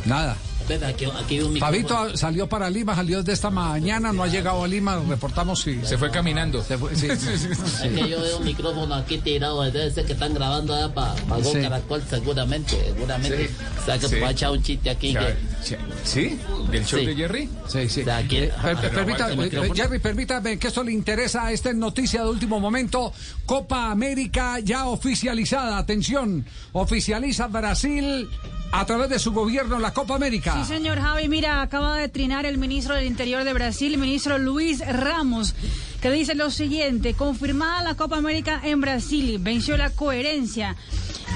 Nada. 0.07 0.37
Espera, 0.69 0.89
aquí, 0.89 1.05
aquí 1.07 1.37
hay 1.37 1.41
un 1.43 1.53
micrófono. 1.55 1.89
Fabito 1.89 2.17
salió 2.17 2.47
para 2.47 2.69
Lima, 2.69 2.95
salió 2.95 3.23
de 3.23 3.33
esta 3.33 3.49
mañana, 3.51 4.13
no 4.13 4.23
ha 4.23 4.27
llegado 4.27 4.63
a 4.65 4.69
Lima, 4.69 5.01
reportamos 5.09 5.63
si... 5.63 5.81
Se 5.85 5.97
fue 5.97 6.11
caminando. 6.11 6.63
Se 6.63 6.77
fue, 6.77 6.95
sí, 6.95 7.09
sí, 7.17 7.39
sí. 7.39 7.49
Es 7.53 7.81
que 7.95 8.09
yo 8.09 8.21
veo 8.21 8.39
un 8.39 8.45
micrófono 8.45 8.95
aquí 8.95 9.17
tirado, 9.19 9.63
debe 9.63 9.91
ser 9.91 10.05
que 10.05 10.13
están 10.13 10.35
grabando 10.35 10.75
allá 10.75 10.93
para 10.93 11.15
pa. 11.15 11.39
Caracol, 11.41 12.03
seguramente, 12.09 12.77
seguramente. 12.85 13.49
Sí. 13.49 13.55
O 13.81 13.85
sea, 13.87 13.99
que 13.99 14.21
va 14.21 14.29
a 14.29 14.31
echar 14.33 14.51
un 14.51 14.63
chiste 14.63 14.91
aquí. 14.91 15.13
Ya, 15.15 15.21
que... 15.27 15.37
ya. 15.71 15.79
¿Sí? 16.05 16.39
¿Del 16.71 16.85
show 16.85 17.01
Sí. 17.01 17.07
de 17.07 17.17
Jerry? 17.17 17.49
Sí, 17.67 17.89
sí. 17.89 18.01
O 18.03 18.05
sea, 18.05 18.17
aquí- 18.19 18.37
Eh, 18.37 18.53
per- 18.63 18.77
Ah, 18.77 18.81
per- 18.81 18.93
no, 18.93 18.99
permita- 18.99 19.25
aguanta 19.27 19.57
el 19.57 19.65
eh. 19.65 19.71
Jerry, 19.75 19.99
permítame 20.01 20.59
que 20.59 20.69
esto 20.69 20.85
le 20.85 20.93
interesa. 20.93 21.51
Esta 21.51 21.71
es 21.71 21.77
noticia 21.77 22.23
de 22.23 22.29
último 22.29 22.61
momento. 22.61 23.13
Copa 23.47 23.91
América 23.91 24.59
ya 24.61 24.87
oficializada. 24.87 25.79
Atención, 25.79 26.45
oficializa 26.73 27.47
Brasil 27.47 28.29
a 28.71 28.85
través 28.85 29.09
de 29.09 29.19
su 29.19 29.33
gobierno 29.33 29.79
la 29.79 29.93
Copa 29.95 30.15
América. 30.15 30.55
Sí, 30.65 30.75
señor 30.75 31.01
Javi, 31.01 31.29
mira, 31.29 31.63
acaba 31.63 31.97
de 31.97 32.09
trinar 32.09 32.45
el 32.47 32.59
ministro 32.59 32.95
del 32.95 33.07
Interior 33.07 33.45
de 33.45 33.53
Brasil, 33.55 33.95
el 33.95 34.01
ministro 34.01 34.39
Luis 34.39 34.81
Ramos, 34.87 35.55
que 36.03 36.11
dice 36.11 36.35
lo 36.35 36.51
siguiente, 36.51 37.15
confirmada 37.15 37.83
la 37.83 37.95
Copa 37.95 38.19
América 38.19 38.61
en 38.63 38.81
Brasil, 38.81 39.39
venció 39.41 39.77
la 39.77 39.91
coherencia. 39.91 40.77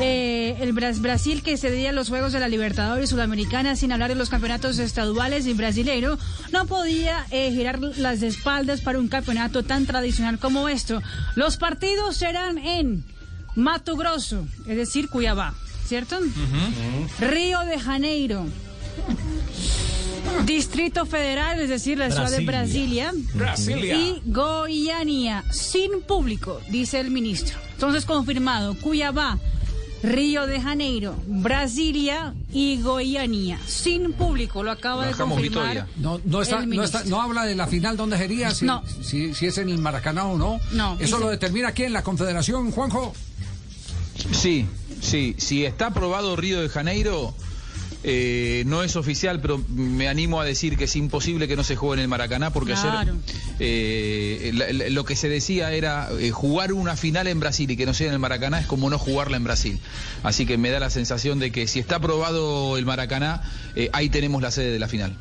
Eh, 0.00 0.56
el 0.60 0.72
Bras- 0.72 1.00
Brasil 1.02 1.42
que 1.42 1.58
cedía 1.58 1.92
los 1.92 2.08
Juegos 2.08 2.32
de 2.32 2.40
la 2.40 2.48
Libertadores 2.48 3.10
Sudamericana 3.10 3.76
sin 3.76 3.92
hablar 3.92 4.08
de 4.08 4.14
los 4.14 4.30
campeonatos 4.30 4.78
estaduales 4.78 5.46
y 5.46 5.52
brasileiro, 5.52 6.18
no 6.50 6.66
podía 6.66 7.26
eh, 7.30 7.50
girar 7.52 7.78
las 7.78 8.22
espaldas 8.22 8.80
para 8.80 8.98
un 8.98 9.08
campeonato 9.08 9.62
tan 9.64 9.84
tradicional 9.84 10.38
como 10.38 10.68
esto. 10.70 11.02
Los 11.34 11.58
partidos 11.58 12.16
serán 12.16 12.56
en 12.58 13.04
Mato 13.54 13.96
Grosso, 13.96 14.46
es 14.66 14.76
decir, 14.76 15.10
Cuiabá, 15.10 15.52
¿cierto? 15.92 16.16
Río 17.20 17.60
de 17.66 17.78
Janeiro. 17.78 18.46
Distrito 20.46 21.04
Federal, 21.04 21.60
es 21.60 21.68
decir, 21.68 21.98
la 21.98 22.10
ciudad 22.10 22.30
de 22.30 22.46
Brasilia. 22.46 23.12
Brasilia. 23.34 23.94
Y 23.94 24.22
Goiânia, 24.24 25.44
sin 25.50 26.00
público, 26.00 26.62
dice 26.70 26.98
el 26.98 27.10
ministro. 27.10 27.58
Entonces, 27.74 28.06
confirmado, 28.06 28.74
Cuiabá, 28.78 29.38
Río 30.02 30.46
de 30.46 30.62
Janeiro, 30.62 31.14
Brasilia 31.26 32.32
y 32.50 32.80
Goiânia, 32.80 33.58
sin 33.66 34.14
público, 34.14 34.62
lo 34.62 34.70
acaba 34.70 35.06
de 35.06 35.12
confirmar. 35.12 35.86
No, 35.96 36.22
no, 36.24 36.40
está, 36.40 36.60
el 36.60 36.70
no, 36.70 36.82
está- 36.82 37.00
ministro. 37.00 37.16
no 37.18 37.22
habla 37.22 37.44
de 37.44 37.54
la 37.54 37.66
final 37.66 37.98
donde 37.98 38.16
sería, 38.16 38.50
si, 38.54 38.64
No. 38.64 38.82
si, 39.02 39.34
si 39.34 39.44
es 39.46 39.58
en 39.58 39.68
el 39.68 39.76
Maracaná 39.78 40.24
o 40.24 40.38
no. 40.38 40.58
No, 40.72 40.94
Eso 40.94 41.16
dice- 41.16 41.18
lo 41.20 41.28
determina 41.28 41.68
aquí 41.68 41.82
en 41.82 41.92
la 41.92 42.02
Confederación, 42.02 42.70
Juanjo. 42.70 43.12
Sí, 44.32 44.66
sí, 45.02 45.34
si 45.38 45.64
está 45.66 45.88
aprobado 45.88 46.34
Río 46.36 46.60
de 46.62 46.68
Janeiro, 46.70 47.34
eh, 48.04 48.64
no 48.66 48.82
es 48.82 48.96
oficial, 48.96 49.40
pero 49.40 49.58
me 49.68 50.08
animo 50.08 50.40
a 50.40 50.44
decir 50.44 50.76
que 50.76 50.84
es 50.84 50.96
imposible 50.96 51.46
que 51.46 51.54
no 51.56 51.62
se 51.62 51.76
juegue 51.76 51.94
en 51.94 52.00
el 52.00 52.08
Maracaná, 52.08 52.52
porque 52.52 52.72
Claro. 52.72 52.98
ayer 52.98 53.14
eh, 53.60 54.50
la- 54.54 54.72
la- 54.72 54.88
lo 54.90 55.04
que 55.04 55.14
se 55.14 55.28
decía 55.28 55.70
era 55.72 56.08
eh, 56.18 56.30
jugar 56.32 56.72
una 56.72 56.96
final 56.96 57.28
en 57.28 57.38
Brasil 57.38 57.70
y 57.70 57.76
que 57.76 57.86
no 57.86 57.94
sea 57.94 58.08
en 58.08 58.14
el 58.14 58.18
Maracaná 58.18 58.58
es 58.58 58.66
como 58.66 58.90
no 58.90 58.98
jugarla 58.98 59.36
en 59.36 59.44
Brasil. 59.44 59.78
Así 60.24 60.46
que 60.46 60.58
me 60.58 60.70
da 60.70 60.80
la 60.80 60.90
sensación 60.90 61.38
de 61.38 61.52
que 61.52 61.68
si 61.68 61.78
está 61.78 61.96
aprobado 61.96 62.76
el 62.76 62.86
Maracaná, 62.86 63.42
eh, 63.76 63.88
ahí 63.92 64.08
tenemos 64.08 64.42
la 64.42 64.50
sede 64.50 64.72
de 64.72 64.78
la 64.80 64.88
final. 64.88 65.14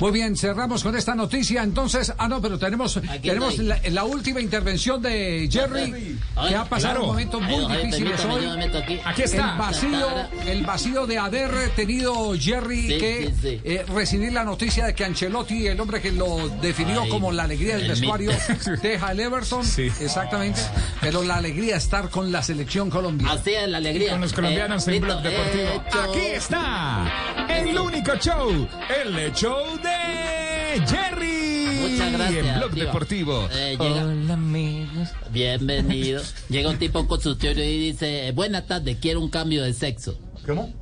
Muy 0.00 0.10
bien, 0.12 0.36
cerramos 0.36 0.82
con 0.82 0.96
esta 0.96 1.14
noticia. 1.14 1.62
Entonces, 1.62 2.12
ah, 2.18 2.28
no, 2.28 2.40
pero 2.42 2.58
tenemos, 2.58 2.98
tenemos 3.22 3.58
la, 3.58 3.78
la 3.90 4.04
última 4.04 4.40
intervención 4.40 5.00
de 5.00 5.48
Jerry, 5.50 6.18
que 6.48 6.56
ha 6.56 6.64
pasado 6.64 6.94
Claro. 6.94 7.06
momentos 7.06 7.40
Ay, 7.42 7.54
muy 7.54 7.64
ojalá, 7.64 7.80
difíciles 7.80 8.24
hoy. 8.24 8.44
aquí. 8.46 9.00
Aquí 9.04 9.22
El 9.22 9.28
está. 9.28 9.54
vacío, 9.56 10.06
el 10.46 10.64
vacío 10.66 11.06
de 11.06 11.18
haber 11.18 11.70
tenido 11.70 12.34
Jerry 12.38 12.82
Sí, 12.88 12.98
que 12.98 13.32
sí, 13.40 13.48
sí. 13.48 13.60
eh, 13.64 13.84
recibir 13.94 14.32
la 14.32 14.44
noticia 14.44 14.86
de 14.86 14.94
que 14.94 15.04
Ancelotti, 15.04 15.66
el 15.68 15.80
hombre 15.80 16.00
que 16.00 16.12
lo 16.12 16.48
definió 16.60 17.02
Ay, 17.02 17.08
como 17.08 17.30
la 17.32 17.44
alegría 17.44 17.76
del 17.76 17.88
vestuario, 17.88 18.32
deja 18.82 19.12
el 19.12 19.20
Everton. 19.20 19.64
Exactamente. 20.00 20.60
Pero 21.00 21.22
la 21.22 21.36
alegría 21.36 21.72
de 21.74 21.78
estar 21.78 22.10
con 22.10 22.30
la 22.32 22.42
selección 22.42 22.90
colombiana. 22.90 23.34
Así 23.34 23.50
es 23.54 23.68
la 23.68 23.78
alegría. 23.78 24.10
Con 24.10 24.20
los 24.20 24.32
colombianos 24.32 24.86
en 24.88 25.00
Blog 25.00 25.22
Deportivo. 25.22 25.84
Aquí 26.10 26.26
está 26.34 27.46
el 27.48 27.78
único 27.78 28.14
show, 28.16 28.68
el 29.04 29.32
show 29.32 29.64
de 29.84 30.86
Jerry. 30.86 31.90
Muchas 31.90 32.12
gracias. 32.12 32.46
En 32.46 32.58
Blog 32.58 32.72
tío. 32.74 32.84
Deportivo. 32.86 33.48
Eh, 33.52 33.76
llega- 33.78 35.12
Bienvenido. 35.30 36.22
Llega 36.48 36.70
un 36.70 36.78
tipo 36.78 37.06
consultorio 37.06 37.62
y 37.64 37.78
dice, 37.92 38.32
buena 38.32 38.66
tarde, 38.66 38.98
quiero 39.00 39.20
un 39.20 39.28
cambio 39.30 39.62
de 39.62 39.72
sexo. 39.72 40.18
¿Cómo? 40.46 40.72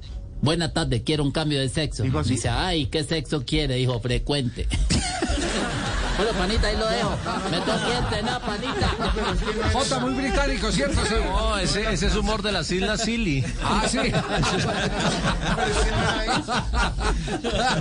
Buena 0.40 0.72
tarde, 0.72 1.02
quiero 1.04 1.22
un 1.22 1.30
cambio 1.32 1.60
de 1.60 1.68
sexo. 1.68 2.02
Dice, 2.24 2.48
ay, 2.48 2.86
¿qué 2.86 3.04
sexo 3.04 3.44
quiere? 3.44 3.74
Dijo, 3.76 4.00
frecuente. 4.00 4.66
bueno, 6.16 6.32
panita, 6.38 6.66
ahí 6.68 6.76
lo 6.76 6.86
dejo. 6.86 7.18
Me 7.50 7.58
toquiente, 7.60 8.22
no, 8.22 8.40
panita. 8.40 8.90
Jota, 9.72 9.98
muy 10.00 10.14
británico, 10.14 10.70
¿cierto? 10.72 11.00
No, 11.24 11.58
ese, 11.58 11.92
ese 11.92 12.06
es 12.06 12.16
humor 12.16 12.42
de 12.42 12.52
las 12.52 12.70
Islas 12.70 13.02
Silly. 13.02 13.44
Ah, 13.62 13.84
sí. 13.88 13.98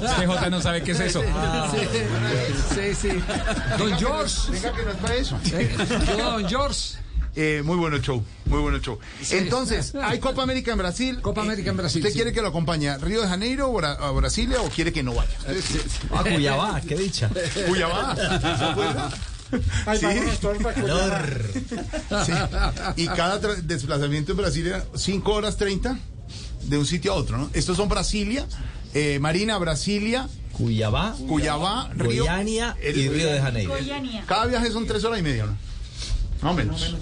Este 0.04 0.28
J 0.28 0.50
no 0.50 0.62
sabe 0.62 0.84
qué 0.84 0.92
es 0.92 1.00
eso. 1.00 1.22
Sí, 2.74 2.96
sí. 2.96 3.24
Don 3.78 3.98
George. 3.98 4.52
Venga, 4.52 4.72
que 4.74 4.84
no 4.84 4.92
es 4.92 4.98
para 4.98 5.16
eso. 5.16 5.38
Don 6.18 6.48
George. 6.48 6.98
Eh, 7.36 7.62
muy 7.64 7.78
bueno 7.78 7.96
el 7.96 8.02
show, 8.02 8.24
muy 8.46 8.60
bueno 8.60 8.78
el 8.78 8.84
show. 8.84 9.00
Entonces, 9.32 9.96
hay 9.96 10.20
Copa 10.20 10.44
América 10.44 10.74
en 10.74 10.78
Brasil. 10.78 11.22
Copa 11.22 11.42
América 11.42 11.70
en 11.70 11.78
Brasil. 11.78 12.02
¿Usted 12.02 12.12
sí. 12.12 12.16
quiere 12.16 12.34
que 12.34 12.42
lo 12.42 12.50
acompañe 12.50 12.90
a 12.90 12.98
Río 12.98 13.22
de 13.22 13.28
Janeiro 13.28 13.68
o 13.70 13.80
a 13.80 14.12
Brasilia 14.12 14.62
o 14.62 14.70
quiere 14.70 14.92
que 14.92 15.02
no 15.02 15.14
vaya? 15.14 15.32
Ah, 16.12 16.24
Cuyabá, 16.24 16.82
qué 16.82 16.96
dicha. 16.96 17.30
Cuyabá. 17.68 18.16
¿Se 18.16 18.66
acuerda? 18.66 19.12
Sí. 20.00 20.06
Sí. 22.26 22.32
Y 22.98 23.08
cada 23.08 23.38
desplazamiento 23.62 24.32
en 24.32 24.38
Brasil 24.38 24.68
era 24.68 24.86
5 24.96 25.34
horas 25.34 25.58
30 25.58 25.98
de 26.64 26.78
un 26.78 26.86
sitio 26.86 27.14
a 27.14 27.16
otro, 27.16 27.38
¿no? 27.38 27.50
Estos 27.54 27.78
son 27.78 27.90
Brasilia, 27.90 28.46
eh, 28.94 29.20
Marina, 29.20 29.58
Brasilia, 29.58 30.28
Cuyabá, 30.54 31.16
Cuyabá, 31.28 31.90
Río. 31.96 32.24
Goiânia 32.24 32.78
y 32.82 33.10
Río 33.10 33.32
de 33.32 33.42
Janeiro. 33.42 33.74
Cada 34.28 34.46
viaje 34.46 34.72
son 34.72 34.86
3 34.86 35.04
horas 35.06 35.20
y 35.20 35.24
media, 35.24 35.46
¿no? 35.46 35.58
Más 36.42 36.54
o 36.54 36.56
menos. 36.56 36.96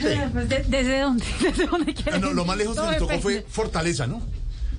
Pues, 0.32 0.48
¿de- 0.48 0.64
¿Desde 0.68 1.00
dónde? 1.00 1.24
¿Desde 1.40 1.66
dónde 1.66 1.94
quiere 1.94 2.18
No, 2.18 2.32
lo 2.32 2.44
más 2.44 2.56
lejos 2.56 2.76
que 2.76 2.82
nos 2.82 2.98
tocó 2.98 3.18
fue 3.20 3.44
Fortaleza, 3.48 4.06
¿no? 4.06 4.20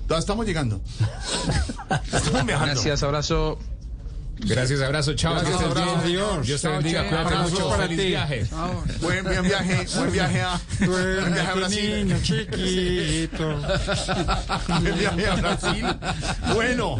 Todavía 0.06 0.20
estamos 0.20 0.46
llegando. 0.46 0.80
Estamos 2.12 2.46
viajando. 2.46 2.72
Gracias, 2.74 3.02
abrazo. 3.02 3.58
Gracias, 4.40 4.80
abrazo, 4.80 5.14
chao. 5.14 5.34
Gracias, 5.34 5.60
abrazo. 5.60 6.00
Dios. 6.06 6.46
Dios 6.46 6.62
te 6.62 6.68
bendiga, 6.68 7.08
cuídate 7.08 7.36
mucho. 7.36 7.68
para 7.68 7.82
Feliz 7.82 7.98
ti. 7.98 8.06
viaje. 8.06 8.46
Buen, 9.00 9.24
buen 9.24 9.42
viaje, 9.42 9.86
buen 9.96 10.12
viaje 10.12 10.40
a, 10.40 10.60
buen 10.78 11.32
viaje 11.34 11.50
a 11.50 11.54
Brasil. 11.54 12.16
chiquito. 12.22 13.60
Buen 14.80 14.98
viaje 14.98 15.26
a 15.26 15.34
Brasil. 15.34 15.86
Bueno, 16.54 16.96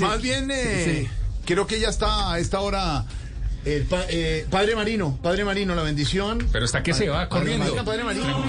más 0.00 0.20
bien, 0.22 0.50
eh, 0.52 1.08
creo 1.46 1.66
que 1.66 1.78
ya 1.80 1.88
está 1.88 2.32
a 2.32 2.38
esta 2.40 2.60
hora 2.60 3.04
el 3.64 3.84
pa- 3.84 4.04
eh, 4.08 4.46
Padre 4.50 4.74
Marino, 4.76 5.18
Padre 5.22 5.44
Marino, 5.44 5.74
la 5.74 5.82
bendición. 5.82 6.46
Pero 6.52 6.64
está 6.64 6.82
que 6.82 6.92
se 6.94 7.08
va 7.08 7.28
corriendo. 7.28 7.74
Padre 7.84 8.04
Marino. 8.04 8.44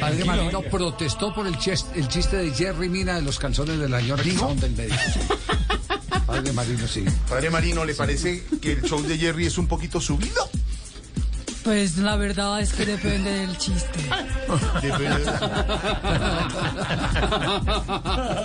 Padre, 0.00 0.24
Marino 0.24 0.62
protestó 0.62 1.32
por 1.34 1.46
el, 1.46 1.56
chis- 1.56 1.86
el 1.94 2.08
chiste 2.08 2.36
de 2.36 2.50
Jerry 2.52 2.88
Mina 2.88 3.14
de 3.16 3.22
los 3.22 3.38
calzones 3.38 3.78
de 3.78 3.88
la 3.88 4.00
señora 4.00 4.22
del 4.22 4.72
médico. 4.72 4.96
Padre 6.26 6.52
Marino, 6.52 6.86
sí. 6.86 7.04
Padre 7.28 7.50
Marino, 7.50 7.84
¿le 7.84 7.94
parece 7.94 8.42
que 8.60 8.72
el 8.72 8.82
show 8.82 9.02
de 9.02 9.18
Jerry 9.18 9.46
es 9.46 9.58
un 9.58 9.66
poquito 9.66 10.00
subido? 10.00 10.48
Pues 11.64 11.98
la 11.98 12.16
verdad 12.16 12.60
es 12.60 12.72
que 12.72 12.86
depende 12.86 13.30
del 13.30 13.56
chiste. 13.58 14.00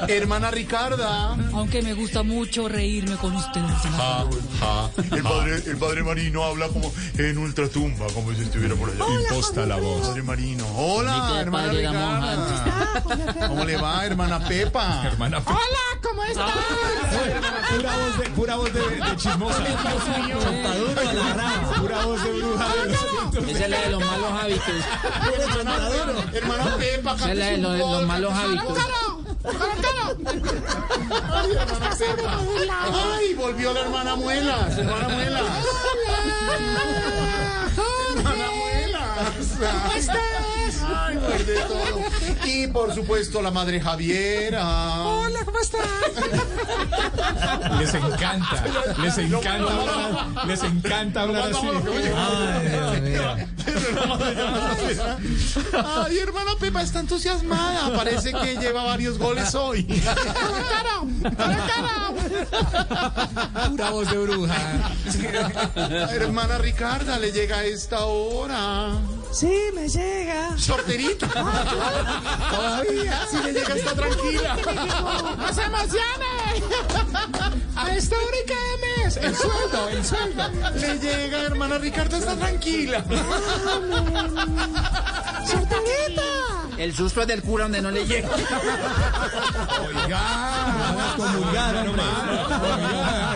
Hermana 0.08 0.52
Ricarda. 0.52 1.36
Aunque 1.54 1.82
me 1.82 1.94
gusta 1.94 2.24
mucho 2.24 2.68
reírme 2.68 3.16
con 3.16 3.34
ustedes. 3.36 3.72
Ja, 3.98 4.26
ja. 4.60 4.90
El 5.16 5.24
padre, 5.24 5.56
el 5.66 5.78
padre 5.78 6.04
Marino 6.04 6.44
habla 6.44 6.68
como 6.68 6.92
en 7.18 7.38
ultratumba, 7.38 8.08
como 8.14 8.34
si 8.34 8.42
estuviera 8.42 8.76
por 8.76 8.90
allá. 8.90 9.06
Imposta 9.22 9.66
la 9.66 9.78
voz. 9.78 10.08
Padre 10.08 10.24
Marino. 10.24 10.66
Hola, 10.76 11.38
hermana 11.40 11.72
Ricarda. 11.72 13.04
¿Cómo 13.48 13.64
le 13.64 13.78
va, 13.78 14.06
hermana 14.06 14.40
Pepa? 14.46 15.04
Hermana, 15.08 15.42
Hola, 15.46 16.02
¿cómo 16.04 16.24
estás? 16.24 16.52
pura 17.76 17.96
voz 17.96 18.18
de, 18.18 18.30
pura 18.32 18.56
voz 18.56 18.74
de, 18.74 18.80
de 18.80 19.16
chismosa. 19.16 19.64
Pura 21.80 22.06
voz 22.06 22.24
de 22.24 22.32
bruja. 22.34 22.66
Esa 23.48 23.64
es 23.66 23.70
la 23.70 23.82
de 23.82 23.90
los 23.90 24.04
malos 24.06 24.32
hábitos. 24.42 24.68
Hermana 26.34 26.76
Pepa, 26.78 27.16
Esa 27.16 27.32
es 27.32 27.38
la 27.38 27.46
de 27.46 27.58
los, 27.58 27.78
los 27.78 28.06
malos 28.06 28.34
hábitos. 28.34 28.78
Ay, 29.46 29.54
hermana. 31.52 33.16
Ay, 33.16 33.34
volvió 33.36 33.74
la 33.74 33.82
hermana 33.82 34.16
Muela. 34.16 34.68
Hermana 34.78 35.08
Muela. 35.08 35.42
Hermana 38.16 38.52
Muela. 38.52 39.02
¿Cómo 39.84 39.94
estás? 39.94 40.18
Ay, 40.88 41.18
vuelve 41.18 41.56
todo. 41.62 42.02
Y 42.46 42.68
por 42.68 42.94
supuesto 42.94 43.42
la 43.42 43.52
madre 43.52 43.82
Javiera. 43.82 45.02
Hola, 45.02 45.44
¿cómo 45.46 45.60
estás? 45.60 45.86
Les 47.80 47.94
encanta, 47.94 48.64
les 49.02 49.18
encanta 49.18 49.74
hablar, 49.74 50.48
les 50.48 50.64
encanta 50.64 51.22
hablar 51.22 51.52
así. 51.52 51.68
Ay, 55.74 56.20
hermana 56.20 56.52
Pepa 56.60 56.82
está 56.82 57.00
entusiasmada. 57.00 57.96
Parece 57.96 58.34
que 58.34 58.58
lleva 58.58 58.84
varios 58.84 59.18
goles 59.18 59.56
hoy. 59.56 59.84
Pura 63.70 63.90
voz 63.92 64.10
de 64.12 64.18
bruja. 64.18 64.56
hermana 66.12 66.58
Ricarda, 66.58 67.18
le 67.20 67.32
llega 67.32 67.58
a 67.58 67.66
esta 67.66 68.06
hora. 68.06 68.94
Sí, 69.36 69.54
me 69.74 69.90
llega. 69.90 70.58
Sorterita. 70.58 71.28
Todavía. 71.28 73.28
Si 73.30 73.38
le 73.44 73.52
llega, 73.52 73.76
está 73.76 73.94
tranquila. 73.94 74.56
¡No 75.38 75.54
se 75.54 75.62
emocione! 75.62 76.64
A 77.76 77.96
esta 77.98 78.16
hora 78.16 78.38
y 78.42 78.46
cada 78.48 78.78
mes. 79.04 79.18
El 79.18 79.36
sueldo, 79.36 79.90
el 79.90 80.06
sueldo. 80.06 80.50
Le 80.76 81.00
llega, 81.00 81.42
hermana 81.42 81.78
Ricarda, 81.80 82.18
está 82.18 82.38
tranquila. 82.38 83.04
¡Sorterita! 85.46 86.35
El 86.78 86.94
susto 86.96 87.22
es 87.22 87.28
del 87.28 87.42
cura 87.42 87.64
donde 87.64 87.82
no 87.82 87.92
le 87.92 88.06
llega. 88.06 88.30
Oiga, 89.88 91.16
comulgar, 91.16 91.86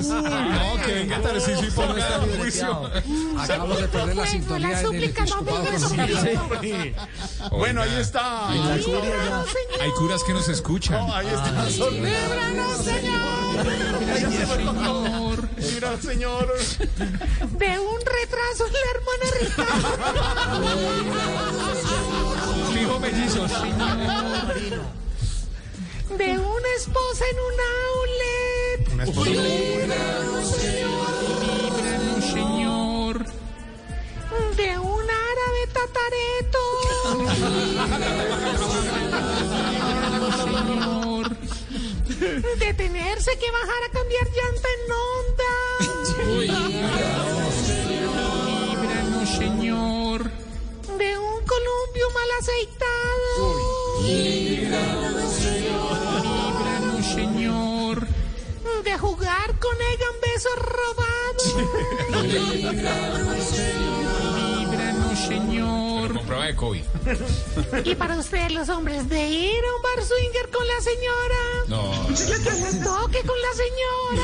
No, 0.01 0.81
que 0.85 0.93
venga 0.93 1.21
Tarcisio 1.21 1.67
y 1.67 1.71
ponga 1.71 2.07
a 2.07 2.19
juicio. 2.37 2.91
Acabamos 3.37 3.81
de 3.81 3.87
perder 3.87 4.15
la 4.15 4.27
sintonía 4.27 4.69
la 4.69 4.77
del 4.77 4.85
súplica 4.85 5.25
no 5.25 5.39
episcopado. 5.41 5.65
Bueno, 7.51 7.81
ahí 7.81 7.95
está. 7.99 8.49
Hay 8.49 9.91
curas 9.97 10.23
que 10.23 10.33
nos 10.33 10.49
escuchan. 10.49 11.09
Ahí 11.11 11.27
está. 11.27 11.65
¡Líbranos, 11.89 12.77
Señor! 12.83 13.49
Mira, 15.57 16.01
señor. 16.01 16.53
De 16.57 17.79
un 17.79 17.99
retraso 18.01 18.67
en 18.67 18.73
la 18.73 18.79
hermana 18.93 19.25
Rita. 19.39 19.65
Fijo 22.79 22.97
mellizos. 22.99 23.51
De 26.17 26.39
una 26.39 26.69
esposa 26.77 27.25
en 27.31 27.37
un 27.39 27.53
outlet. 27.89 28.93
Una 28.93 29.03
esposa. 29.03 29.29
¡Líbranos, 29.29 30.47
Señor! 32.31 33.25
De 34.55 34.79
un 34.79 35.03
árabe 35.03 35.61
tatareto. 35.73 36.59
Detenerse 42.59 43.37
que 43.37 43.51
bajar 43.51 43.83
a 43.87 43.91
cambiar 43.91 44.25
llanta 44.27 44.67
en 44.77 44.91
onda. 44.91 45.53
Mal 52.13 52.31
aceitado. 52.39 53.55
Líbranos, 54.03 55.33
Señor. 57.05 58.07
De 58.83 58.97
jugar 58.97 59.59
con 59.59 59.75
Egan 59.75 60.19
besos 60.21 60.55
robados. 60.55 61.55
Líbranos, 64.65 65.19
Señor. 65.19 66.13
Con 66.13 66.25
prueba 66.25 66.45
de 66.45 66.55
COVID. 66.55 66.83
Y 67.85 67.95
para 67.95 68.17
ustedes 68.17 68.51
los 68.51 68.69
hombres, 68.69 69.09
de 69.09 69.27
ir 69.27 69.63
a 69.63 69.75
un 69.75 69.81
bar 69.81 70.03
swinger 70.03 70.49
con 70.49 70.67
la 70.67 70.81
señora. 70.81 71.65
No. 71.67 72.07
Que 72.07 72.15
se 72.15 72.79
toque 72.83 73.21
con 73.23 73.37
la 73.41 73.53
señora. 73.53 74.23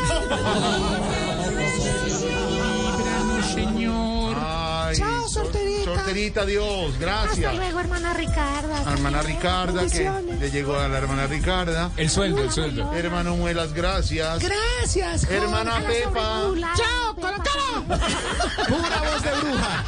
Dios, 6.14 6.99
gracias. 6.99 7.40
Hasta 7.40 7.53
luego, 7.53 7.80
hermana 7.80 8.14
Ricarda. 8.14 8.91
Hermana 8.91 9.22
Ricarda, 9.23 9.88
que 9.88 10.11
le 10.40 10.52
llegó 10.52 10.76
a 10.77 10.88
la 10.88 10.98
hermana 10.99 11.26
Ricarda. 11.26 11.91
El 11.98 12.10
sueldo, 12.10 12.44
el 12.44 12.52
sueldo. 12.52 12.94
Hermano 12.94 13.36
Muelas, 13.36 13.73
gracias. 13.73 14.40
Gracias. 14.40 15.23
Hermana 15.30 15.72
Jorge, 15.72 16.03
Pepa. 16.03 16.41
sobrepoblada. 16.41 16.76
Chao, 16.76 17.15
colócalo. 17.15 17.86
Pura 18.68 19.02
voz 19.02 19.23
de 19.23 19.32
bruja. 19.41 19.84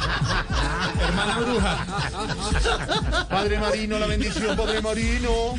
Hermana 1.06 1.38
bruja. 1.38 3.26
Padre 3.28 3.58
Marino, 3.58 3.98
la 3.98 4.06
bendición, 4.06 4.56
Padre 4.56 4.82
Marino. 4.82 5.54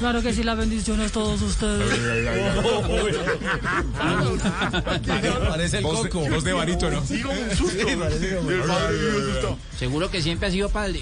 Claro 0.00 0.22
que 0.22 0.32
sí, 0.32 0.42
la 0.42 0.54
bendición 0.54 0.98
es 1.02 1.12
todos 1.12 1.42
ustedes. 1.42 1.86
Parece 5.46 5.76
el 5.76 5.82
coco. 5.82 6.20
voz 6.20 6.42
de 6.42 6.54
un 6.54 7.56
susto. 7.56 7.84
Dios 7.84 8.00
asustado. 8.00 9.58
Seguro 9.78 10.10
que 10.10 10.22
siempre 10.22 10.48
ha 10.48 10.50
sido 10.50 10.70
padre. 10.70 11.00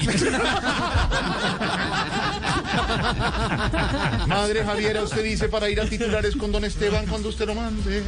Madre 4.26 4.64
Javiera, 4.64 5.02
usted 5.02 5.22
dice 5.22 5.48
para 5.48 5.70
ir 5.70 5.80
a 5.80 5.88
titulares 5.88 6.34
con 6.34 6.50
don 6.50 6.64
Esteban 6.64 7.06
cuando 7.06 7.28
usted 7.28 7.46
lo 7.46 7.54
mande. 7.54 8.02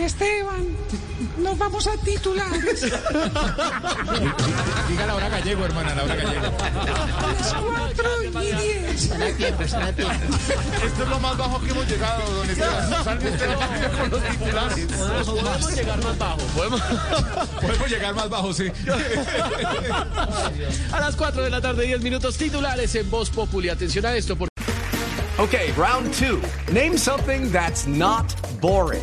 Esteban, 0.00 0.76
nos 1.38 1.58
vamos 1.58 1.86
a 1.86 1.96
titulares. 1.98 2.82
Diga 4.88 5.06
la 5.06 5.14
hora 5.14 5.28
gallego, 5.28 5.64
hermana, 5.64 5.94
la 5.94 6.04
hora 6.04 6.14
gallego. 6.16 6.42
Las 6.42 7.54
cuatro 7.54 8.22
y 8.22 8.28
diez. 8.56 9.10
Esto 9.10 11.02
es 11.02 11.08
lo 11.08 11.20
más 11.20 11.36
bajo 11.36 11.60
que 11.60 11.70
hemos 11.70 11.86
llegado, 11.88 12.30
don 12.32 12.48
Esteban. 12.50 13.04
Salve 13.04 13.30
usted 13.30 13.54
con 14.00 14.10
los 14.10 14.22
titulares. 14.22 14.86
Podemos 15.26 15.76
llegar 15.76 16.02
más 16.02 16.18
bajo. 16.18 16.38
Podemos. 16.56 16.80
Podemos 17.60 17.90
llegar 17.90 18.14
más 18.14 18.28
bajo, 18.30 18.52
sí. 18.52 18.72
A 20.92 21.00
las 21.00 21.14
4 21.16 21.42
de 21.42 21.50
la 21.50 21.60
tarde, 21.60 21.84
10 21.86 22.00
minutos 22.00 22.36
titulares 22.36 22.94
en 22.94 23.10
Voz 23.10 23.30
Populi. 23.30 23.68
Atención 23.68 24.06
a 24.06 24.14
esto. 24.14 24.36
Por... 24.36 24.48
Okay, 25.38 25.72
round 25.76 26.12
two. 26.14 26.40
Name 26.72 26.96
something 26.98 27.50
that's 27.50 27.86
not 27.86 28.34
boring. 28.60 29.02